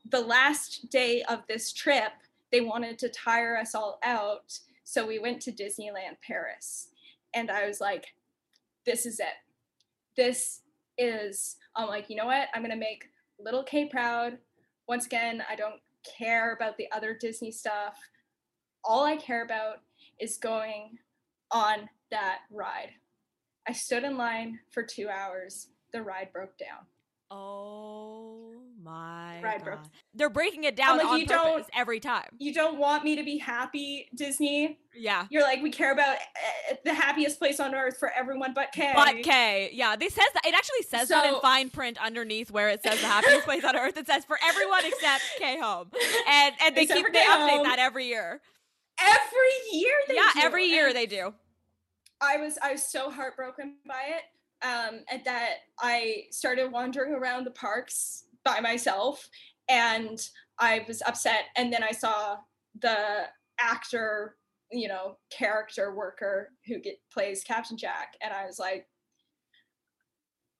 the 0.10 0.19
last 0.19 0.89
day 0.89 1.22
of 1.30 1.41
this 1.48 1.72
trip 1.72 2.11
they 2.52 2.61
wanted 2.61 2.98
to 2.98 3.10
tire 3.10 3.57
us 3.57 3.76
all 3.76 3.99
out 4.03 4.57
so 4.84 5.06
we 5.06 5.19
went 5.19 5.39
to 5.39 5.52
disneyland 5.52 6.18
paris 6.26 6.88
and 7.35 7.52
i 7.52 7.68
was 7.68 7.80
like 7.80 8.07
this 8.88 9.05
is 9.05 9.19
it 9.19 9.35
this 10.15 10.61
is 10.97 11.57
i'm 11.76 11.88
like 11.88 12.09
you 12.09 12.15
know 12.15 12.26
what 12.26 12.47
i'm 12.55 12.64
gonna 12.64 12.76
make 12.76 13.05
little 13.39 13.64
k 13.64 13.85
proud 13.85 14.39
once 14.88 15.05
again 15.05 15.43
i 15.47 15.55
don't 15.55 15.80
care 16.18 16.53
about 16.53 16.76
the 16.77 16.88
other 16.91 17.15
disney 17.19 17.51
stuff 17.51 17.99
all 18.84 19.03
i 19.03 19.15
care 19.15 19.43
about 19.43 19.81
is 20.19 20.38
going 20.38 20.97
on 21.51 21.89
that 22.11 22.39
ride. 22.51 22.91
I 23.68 23.73
stood 23.73 24.03
in 24.03 24.18
line 24.18 24.59
for 24.72 24.84
two 24.84 25.09
hours. 25.09 25.68
The 25.93 26.01
ride 26.01 26.31
broke 26.34 26.57
down. 26.57 26.85
Oh 27.30 28.54
my 28.84 29.41
Ride 29.44 29.66
god. 29.66 29.80
They're 30.14 30.30
breaking 30.30 30.64
it 30.64 30.76
down 30.76 30.98
like, 30.98 31.06
on 31.08 31.20
you 31.20 31.28
purpose 31.28 31.44
don't- 31.45 31.66
every 31.76 31.99
time. 31.99 32.30
You 32.40 32.54
don't 32.54 32.78
want 32.80 33.04
me 33.04 33.16
to 33.18 33.24
be 33.24 33.38
happy, 33.38 34.08
Disney. 34.16 34.80
Yeah. 34.95 35.28
You're 35.30 35.44
like, 35.44 35.62
we 35.62 35.70
care 35.70 35.91
about 35.91 36.16
uh, 36.16 36.76
the 36.86 36.94
happiest 36.94 37.38
place 37.38 37.60
on 37.60 37.76
earth 37.76 37.98
for 37.99 38.10
everyone 38.12 38.54
but 38.56 38.72
Kay. 38.72 38.94
But 38.95 39.24
K, 39.24 39.70
yeah, 39.74 39.95
they 39.95 40.10
says 40.10 40.26
that 40.34 40.45
it 40.45 40.56
actually 40.56 40.84
says 40.84 41.10
that 41.10 41.26
in 41.32 41.40
fine 41.41 41.70
print 41.70 41.98
underneath 42.04 42.49
where 42.49 42.70
it 42.70 42.82
says 42.82 42.99
the 43.02 43.08
happiest 43.08 43.44
place 43.45 43.64
on 43.64 43.76
earth. 43.76 43.98
It 43.98 44.08
says 44.08 44.26
for 44.26 44.40
everyone 44.44 44.86
except 44.86 45.24
K 45.38 45.60
home, 45.60 45.91
and 46.30 46.56
and 46.64 46.76
they 46.76 46.84
Except 46.84 46.99
keep 47.06 47.14
they 47.14 47.20
update 47.20 47.49
Home. 47.58 47.64
that 47.64 47.78
every 47.80 48.08
year. 48.08 48.41
Every 48.99 49.80
year 49.80 49.94
they 50.08 50.16
yeah, 50.16 50.30
do. 50.34 50.40
every 50.41 50.66
year 50.66 50.88
And 50.88 50.95
they 50.95 51.06
do. 51.06 51.34
I 52.20 52.38
was 52.38 52.58
I 52.64 52.72
was 52.72 52.84
so 52.84 53.12
heartbroken 53.12 53.76
by 53.88 54.02
it, 54.08 54.24
um, 54.64 55.02
and 55.12 55.24
that 55.26 55.56
I 55.80 56.24
started 56.32 56.72
wandering 56.72 57.14
around 57.14 57.46
the 57.46 57.52
parks 57.52 58.26
by 58.44 58.60
myself, 58.60 59.28
and 59.70 60.20
I 60.60 60.84
was 60.88 61.02
upset. 61.06 61.46
And 61.56 61.72
then 61.72 61.84
I 61.84 61.92
saw 61.92 62.38
the 62.80 63.26
actor, 63.60 64.36
you 64.72 64.88
know, 64.88 65.18
character 65.30 65.94
worker 65.94 66.52
who 66.66 66.80
get 66.80 67.00
plays 67.12 67.44
Captain 67.44 67.78
Jack, 67.78 68.14
and 68.22 68.34
I 68.34 68.46
was 68.46 68.60
like, 68.60 68.88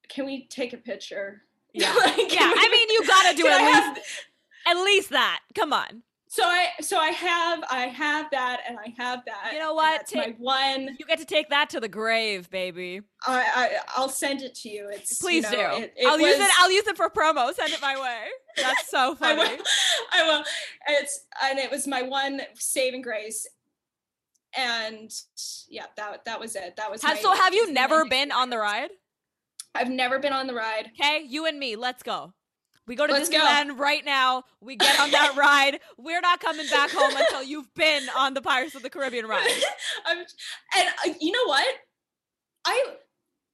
"Can 0.10 0.26
we 0.26 0.48
take 0.48 0.74
a 0.74 0.78
picture?" 0.78 1.44
Yeah. 1.74 1.94
Like, 1.94 2.34
Yeah, 2.34 2.52
I 2.56 2.69
mean 2.72 2.90
you 2.90 3.03
do 3.03 3.48
at 3.48 3.61
least 3.61 3.84
have- 3.84 3.98
at 4.78 4.84
least 4.84 5.10
that. 5.11 5.41
Come 5.53 5.74
on. 5.74 6.02
So 6.29 6.43
I 6.43 6.69
so 6.81 6.97
I 6.97 7.09
have 7.09 7.63
I 7.69 7.87
have 7.87 8.29
that 8.31 8.61
and 8.67 8.77
I 8.77 8.93
have 8.97 9.23
that. 9.25 9.51
You 9.53 9.59
know 9.59 9.73
what? 9.73 9.99
That's 9.99 10.11
Ta- 10.11 10.19
my 10.19 10.35
one. 10.37 10.95
You 10.99 11.05
get 11.05 11.19
to 11.19 11.25
take 11.25 11.49
that 11.49 11.69
to 11.71 11.79
the 11.79 11.87
grave, 11.87 12.49
baby. 12.49 13.01
I, 13.25 13.45
I 13.55 13.69
I'll 13.95 14.09
send 14.09 14.41
it 14.41 14.53
to 14.55 14.69
you. 14.69 14.89
It's 14.91 15.11
you 15.21 15.25
Please 15.25 15.43
know, 15.43 15.51
do. 15.51 15.83
It, 15.83 15.93
it 15.95 16.07
I'll 16.07 16.19
use 16.19 16.37
it. 16.37 16.51
I'll 16.59 16.71
use 16.71 16.87
it 16.87 16.97
for 16.97 17.09
promo. 17.09 17.53
Send 17.53 17.71
it 17.71 17.81
my 17.81 17.99
way. 17.99 18.25
That's 18.57 18.89
so 18.89 19.11
I 19.11 19.15
funny. 19.15 19.55
will. 19.57 19.63
I 20.13 20.27
will. 20.27 20.43
It's 20.89 21.25
and 21.43 21.59
it 21.59 21.71
was 21.71 21.87
my 21.87 22.01
one 22.01 22.41
saving 22.55 23.01
grace. 23.01 23.47
And 24.57 25.11
yeah, 25.69 25.85
that 25.95 26.25
that 26.25 26.39
was 26.39 26.55
it. 26.55 26.75
That 26.77 26.91
was 26.91 27.03
my 27.03 27.15
so 27.15 27.33
have 27.33 27.53
you 27.53 27.71
never 27.71 28.05
been 28.05 28.31
on 28.31 28.49
the 28.49 28.57
ride? 28.57 28.89
I've 29.75 29.89
never 29.89 30.19
been 30.19 30.33
on 30.33 30.47
the 30.47 30.55
ride. 30.55 30.89
Okay, 30.99 31.23
you 31.27 31.45
and 31.45 31.59
me, 31.59 31.75
let's 31.75 32.01
go. 32.01 32.33
We 32.88 32.95
go 32.95 33.05
to 33.05 33.14
Let's 33.14 33.30
go. 33.30 33.38
Disneyland 33.38 33.77
right 33.77 34.03
now. 34.05 34.43
We 34.61 34.77
get 34.77 34.99
on 34.99 35.11
that 35.11 35.35
ride. 35.38 35.80
We're 35.97 36.22
not 36.22 36.39
coming 36.39 36.65
back 36.72 36.89
home 36.91 37.14
until 37.15 37.43
you've 37.43 37.73
been 37.76 38.03
on 38.18 38.34
the 38.34 38.41
Pirates 38.41 38.76
of 38.76 38.81
the 38.81 38.89
Caribbean 38.89 39.26
ride. 39.27 39.61
I'm, 40.05 40.19
and 40.19 40.89
uh, 41.05 41.14
you 41.19 41.31
know 41.31 41.45
what? 41.45 41.68
I 42.65 42.85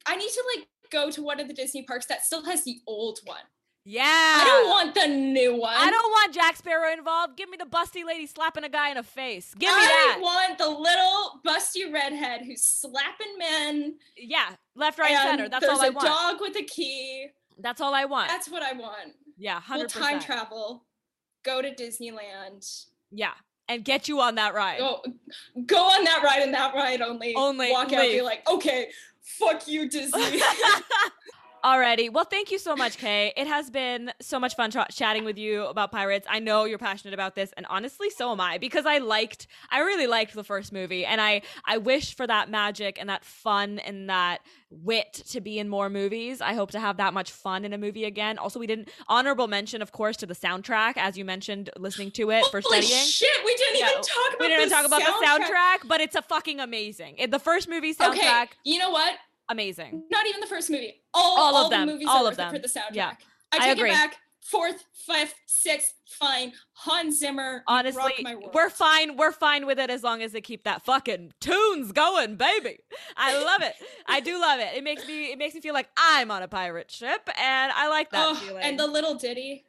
I 0.06 0.16
need 0.16 0.30
to 0.30 0.44
like 0.56 0.68
go 0.92 1.10
to 1.12 1.24
one 1.24 1.40
of 1.40 1.48
the 1.48 1.54
Disney 1.54 1.84
parks 1.84 2.06
that 2.08 2.24
still 2.24 2.46
has 2.46 2.64
the 2.64 2.78
old 2.88 3.20
one. 3.26 3.38
Yeah. 3.86 4.04
I 4.06 4.44
don't 4.46 4.70
want 4.70 4.96
the 4.96 5.08
new 5.08 5.60
one. 5.60 5.74
I 5.76 5.90
don't 5.90 6.10
want 6.10 6.34
Jack 6.34 6.56
Sparrow 6.56 6.94
involved. 6.94 7.36
Give 7.36 7.50
me 7.50 7.58
the 7.58 7.66
busty 7.66 8.06
lady 8.06 8.28
slapping 8.28 8.64
a 8.64 8.70
guy 8.70 8.90
in 8.92 8.96
the 8.96 9.04
face. 9.04 9.54
Give 9.60 9.68
me 9.68 9.82
I 9.82 10.16
that. 10.16 10.20
want 10.22 10.58
the 10.58 10.70
little 10.70 11.42
busty 11.46 11.92
redhead 11.94 12.44
who's 12.46 12.64
slapping 12.64 13.38
men. 13.38 13.96
yeah, 14.16 14.52
left, 14.76 15.00
right, 15.00 15.12
and 15.12 15.20
center. 15.38 15.50
That's 15.50 15.68
all 15.68 15.82
I 15.82 15.90
want. 15.90 16.08
dog 16.08 16.38
with 16.40 16.56
a 16.56 16.64
key. 16.64 17.28
That's 17.60 17.82
all 17.82 17.94
I 17.94 18.06
want. 18.06 18.30
That's 18.30 18.50
what 18.50 18.64
I 18.64 18.74
want. 18.74 19.14
yeah, 19.38 19.60
hundred 19.60 19.92
We'll 19.96 20.04
time 20.04 20.20
travel, 20.20 20.84
go 21.44 21.62
to 21.62 21.74
Disneyland, 21.74 22.86
Yeah, 23.12 23.34
and 23.68 23.84
get 23.84 24.08
you 24.08 24.20
on 24.22 24.36
that 24.36 24.54
ride. 24.54 24.80
go 24.80 25.02
go 25.66 25.78
on 25.78 26.04
that 26.06 26.22
ride 26.24 26.42
and 26.44 26.54
that 26.54 26.74
ride 26.74 27.02
only. 27.02 27.34
Only 27.36 27.72
walk 27.72 27.94
out 27.94 28.04
and 28.06 28.12
be 28.12 28.22
like, 28.22 28.48
okay, 28.50 28.90
fuck 29.22 29.68
you, 29.68 29.90
Disney. 29.90 30.22
Alrighty. 31.64 32.12
Well, 32.12 32.26
thank 32.26 32.52
you 32.52 32.60
so 32.60 32.76
much, 32.76 32.98
Kay. 32.98 33.32
It 33.38 33.48
has 33.48 33.70
been 33.70 34.12
so 34.20 34.38
much 34.38 34.54
fun 34.58 34.70
tra- 34.70 34.88
chatting 34.92 35.24
with 35.24 35.38
you 35.38 35.64
about 35.66 35.94
pirates. 35.94 36.28
I 36.30 36.40
know 36.40 36.66
you're 36.66 36.78
passionate 36.78 37.14
about 37.14 37.36
this, 37.36 37.54
and 37.56 37.66
honestly, 37.70 38.10
so 38.10 38.32
am 38.34 38.42
I 38.42 38.58
because 38.58 38.86
I 38.86 38.98
liked, 38.98 39.48
I 39.70 39.80
really 39.80 40.06
liked 40.06 40.34
the 40.34 40.44
first 40.44 40.74
movie, 40.74 41.06
and 41.06 41.22
I, 41.22 41.42
I 41.66 41.78
wish 41.78 42.16
for 42.18 42.28
that 42.28 42.50
magic 42.50 42.98
and 43.00 43.08
that 43.08 43.24
fun 43.24 43.80
and 43.80 44.10
that 44.10 44.40
wit 44.70 45.14
to 45.30 45.40
be 45.40 45.58
in 45.58 45.70
more 45.70 45.90
movies. 45.90 46.42
I 46.42 46.54
hope 46.54 46.72
to 46.72 46.82
have 46.82 46.98
that 46.98 47.14
much 47.14 47.32
fun 47.32 47.64
in 47.64 47.72
a 47.72 47.78
movie 47.78 48.04
again. 48.04 48.38
Also, 48.40 48.60
we 48.60 48.68
didn't 48.68 48.90
honorable 49.08 49.48
mention, 49.48 49.82
of 49.82 49.94
course, 49.94 50.18
to 50.18 50.26
the 50.26 50.36
soundtrack 50.36 50.94
as 50.98 51.18
you 51.18 51.24
mentioned, 51.24 51.70
listening 51.78 52.12
to 52.12 52.30
it 52.32 52.44
for 52.48 52.60
Holy 52.62 52.82
studying. 52.82 53.06
shit, 53.08 53.30
we 53.46 53.56
didn't 53.56 53.80
Yeah, 53.80 53.90
even 53.90 54.02
talk 54.02 54.28
about 54.36 54.40
we 54.42 54.48
didn't 54.50 54.68
the 54.70 54.76
talk 54.76 54.86
about 54.86 55.02
soundtrack. 55.02 55.20
the 55.20 55.44
soundtrack, 55.54 55.88
but 55.88 56.02
it's 56.02 56.16
a 56.16 56.22
fucking 56.22 56.60
amazing. 56.60 57.16
It, 57.20 57.32
the 57.32 57.40
first 57.40 57.70
movie 57.70 57.94
soundtrack, 57.94 58.12
Okay, 58.12 58.46
you 58.66 58.80
know 58.80 58.90
what? 58.90 59.14
Amazing. 59.54 60.04
Not 60.12 60.28
even 60.28 60.42
the 60.42 60.48
first 60.48 60.70
movie. 60.70 61.02
All, 61.14 61.40
All 61.40 61.66
of 61.66 61.70
them, 61.72 61.88
the 61.88 61.94
movies 61.94 62.08
all 62.10 62.28
of 62.28 62.38
it 62.38 62.50
for 62.50 62.60
the 62.60 62.68
soundtrack. 62.68 62.94
Yeah, 62.94 63.14
I 63.54 63.58
I 63.58 63.60
take 63.60 63.78
agree. 63.78 63.90
it 63.92 63.94
back. 63.94 64.18
Fourth, 64.42 64.84
fifth, 64.94 65.36
sixth, 65.46 65.94
fine. 66.06 66.52
Hans 66.74 67.18
Zimmer, 67.20 67.64
Honestly, 67.66 68.26
we're 68.54 68.70
fine. 68.70 69.16
We're 69.16 69.32
fine 69.32 69.66
with 69.66 69.80
it 69.80 69.90
as 69.90 70.04
long 70.04 70.22
as 70.22 70.34
they 70.34 70.42
keep 70.42 70.66
that 70.66 70.84
fucking 70.84 71.32
tunes 71.40 71.94
going, 71.94 72.36
baby. 72.36 72.80
I 73.16 73.42
love 73.42 73.62
it. 73.62 73.74
I 74.06 74.20
do 74.20 74.40
love 74.42 74.60
it. 74.60 74.76
It 74.76 74.84
makes 74.84 75.08
me. 75.08 75.32
It 75.32 75.38
makes 75.38 75.56
me 75.56 75.62
feel 75.62 75.74
like 75.74 75.88
I'm 75.98 76.30
on 76.30 76.44
a 76.44 76.50
pirate 76.50 76.92
ship, 76.92 77.30
and 77.40 77.72
I 77.72 77.88
like 77.88 78.10
that 78.12 78.28
oh, 78.32 78.36
feeling. 78.36 78.64
and 78.64 78.78
the 78.78 78.86
little 78.86 79.16
ditty, 79.16 79.64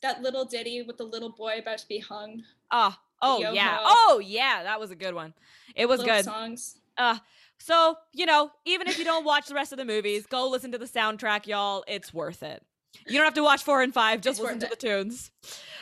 that 0.00 0.22
little 0.22 0.44
ditty 0.44 0.82
with 0.82 0.96
the 0.96 1.04
little 1.04 1.30
boy 1.30 1.58
about 1.58 1.78
to 1.78 1.88
be 1.88 1.98
hung. 1.98 2.44
oh, 2.70 2.94
oh 3.20 3.40
Yo-ho. 3.40 3.52
yeah, 3.52 3.78
oh 3.82 4.22
yeah, 4.24 4.62
that 4.62 4.78
was 4.78 4.92
a 4.92 4.96
good 4.96 5.14
one. 5.14 5.34
It 5.74 5.88
was 5.88 5.98
little 6.00 6.14
good. 6.14 6.24
songs. 6.24 6.76
Uh, 6.96 7.18
so 7.60 7.96
you 8.12 8.26
know, 8.26 8.50
even 8.64 8.88
if 8.88 8.98
you 8.98 9.04
don't 9.04 9.24
watch 9.24 9.46
the 9.46 9.54
rest 9.54 9.70
of 9.72 9.78
the 9.78 9.84
movies, 9.84 10.26
go 10.26 10.48
listen 10.48 10.72
to 10.72 10.78
the 10.78 10.86
soundtrack, 10.86 11.46
y'all. 11.46 11.84
It's 11.86 12.12
worth 12.12 12.42
it. 12.42 12.62
You 13.06 13.18
don't 13.18 13.24
have 13.24 13.34
to 13.34 13.42
watch 13.44 13.62
four 13.62 13.82
and 13.82 13.94
five. 13.94 14.20
Just 14.20 14.40
It's 14.40 14.44
listen 14.44 14.58
to 14.60 14.66
worth 14.66 14.78
the 14.80 14.86
tunes. 14.86 15.30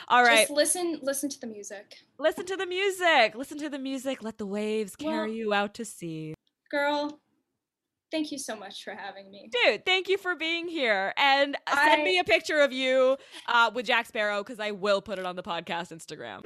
All 0.09 0.21
right. 0.23 0.41
Just 0.41 0.51
listen, 0.51 0.99
listen 1.01 1.29
to 1.29 1.39
the 1.39 1.47
music, 1.47 1.97
Listen 2.19 2.45
to 2.45 2.55
the 2.55 2.67
music. 2.67 3.33
Listen 3.35 3.57
to 3.57 3.69
the 3.69 3.79
music. 3.79 4.21
Let 4.21 4.37
the 4.37 4.45
waves 4.45 4.95
carry 4.95 5.29
Well- 5.29 5.35
you 5.35 5.53
out 5.53 5.73
to 5.75 5.85
sea. 5.85 6.35
girl. 6.69 7.19
Thank 8.11 8.31
you 8.31 8.39
so 8.39 8.55
much 8.55 8.83
for 8.83 8.93
having 8.95 9.29
me. 9.29 9.49
Dude, 9.51 9.85
thank 9.85 10.07
you 10.09 10.17
for 10.17 10.33
being 10.35 10.67
here. 10.67 11.13
And 11.15 11.55
send 11.71 12.01
I- 12.01 12.03
me 12.03 12.17
a 12.17 12.23
picture 12.23 12.59
of 12.59 12.71
you 12.73 13.17
uh, 13.47 13.69
with 13.73 13.85
Jack 13.85 14.07
Sparrow 14.07 14.43
because 14.43 14.59
I 14.59 14.71
will 14.71 14.99
put 15.01 15.19
it 15.19 15.25
on 15.27 15.35
the 15.35 15.43
podcast 15.43 15.91
Instagram. 15.91 16.43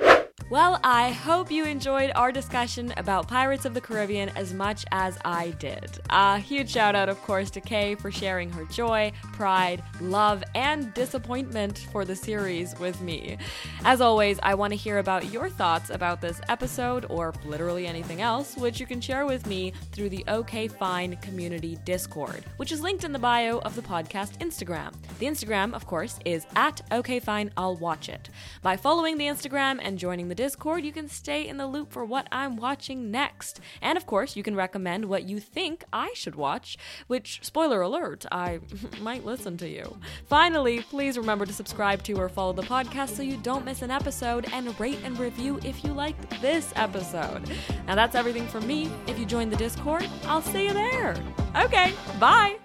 Well, 0.54 0.80
I 0.84 1.10
hope 1.10 1.50
you 1.50 1.66
enjoyed 1.66 2.12
our 2.14 2.32
discussion 2.32 2.94
about 2.98 3.28
Pirates 3.28 3.66
of 3.66 3.74
the 3.74 3.82
Caribbean 3.82 4.30
as 4.36 4.54
much 4.54 4.86
as 4.92 5.18
I 5.26 5.50
did. 5.58 5.98
A 6.12 6.38
huge 6.38 6.70
shout 6.70 6.94
out, 6.94 7.10
of 7.10 7.20
course, 7.24 7.50
to 7.50 7.60
Kay 7.60 7.96
for 7.96 8.12
sharing 8.12 8.52
her 8.52 8.64
joy, 8.66 9.14
pride, 9.32 9.84
love, 10.00 10.44
and 10.54 10.94
disappointment 10.94 11.88
for 11.92 12.06
the 12.06 12.16
series 12.16 12.78
with 12.78 13.02
me. 13.02 13.40
As 13.84 14.00
always, 14.00 14.40
I 14.44 14.54
want 14.54 14.74
to 14.74 14.78
hear 14.78 15.00
about 15.00 15.32
your 15.34 15.50
thoughts 15.50 15.90
about 15.90 16.22
this 16.22 16.40
episode 16.50 17.08
or 17.10 17.34
literally 17.46 17.88
anything 17.88 18.22
else, 18.22 18.56
which 18.56 18.80
you 18.80 18.86
can 18.86 19.02
share 19.02 19.26
with 19.26 19.48
me 19.48 19.74
through 19.92 20.10
the 20.10 20.24
OK 20.28 20.68
Fine 20.68 21.16
Community 21.16 21.80
Discord, 21.84 22.46
which 22.58 22.72
is 22.72 22.80
linked 22.80 23.04
in 23.04 23.12
the 23.12 23.18
bio 23.18 23.58
of 23.62 23.76
the 23.76 23.82
podcast 23.82 24.38
Instagram. 24.38 24.94
The 25.18 25.26
Instagram, 25.26 25.74
of 25.74 25.88
course, 25.88 26.20
is 26.26 26.46
at 26.56 26.80
OK 26.92 27.20
Fine 27.22 27.50
I'll 27.58 27.76
Watch 27.76 28.08
It. 28.08 28.30
By 28.62 28.78
following 28.78 29.18
the 29.18 29.26
Instagram 29.26 29.80
and 29.82 29.98
joining 29.98 30.28
the 30.28 30.43
Discord, 30.44 30.84
you 30.84 30.92
can 30.92 31.08
stay 31.08 31.48
in 31.48 31.56
the 31.56 31.66
loop 31.66 31.94
for 31.94 32.04
what 32.04 32.28
I'm 32.30 32.58
watching 32.58 33.10
next. 33.10 33.62
And 33.82 33.98
of 33.98 34.06
course, 34.06 34.36
you 34.36 34.44
can 34.44 34.58
recommend 34.58 35.06
what 35.06 35.24
you 35.24 35.40
think 35.40 35.86
I 35.94 36.12
should 36.16 36.36
watch, 36.36 36.78
which, 37.08 37.40
spoiler 37.42 37.80
alert, 37.80 38.26
I 38.30 38.60
might 39.02 39.24
listen 39.24 39.56
to 39.60 39.70
you. 39.70 39.98
Finally, 40.26 40.82
please 40.82 41.18
remember 41.18 41.46
to 41.46 41.54
subscribe 41.54 42.04
to 42.04 42.20
or 42.20 42.28
follow 42.28 42.52
the 42.52 42.62
podcast 42.62 43.16
so 43.16 43.24
you 43.24 43.38
don't 43.38 43.64
miss 43.64 43.84
an 43.84 43.90
episode 43.90 44.50
and 44.52 44.78
rate 44.82 45.00
and 45.06 45.18
review 45.18 45.62
if 45.64 45.82
you 45.82 45.94
liked 45.94 46.30
this 46.42 46.74
episode. 46.76 47.50
Now, 47.88 47.96
that's 47.96 48.14
everything 48.14 48.46
from 48.46 48.68
me. 48.68 48.92
If 49.08 49.18
you 49.18 49.26
join 49.26 49.50
the 49.50 49.56
Discord, 49.56 50.06
I'll 50.26 50.42
see 50.42 50.66
you 50.66 50.74
there. 50.74 51.16
Okay, 51.56 51.94
bye. 52.20 52.58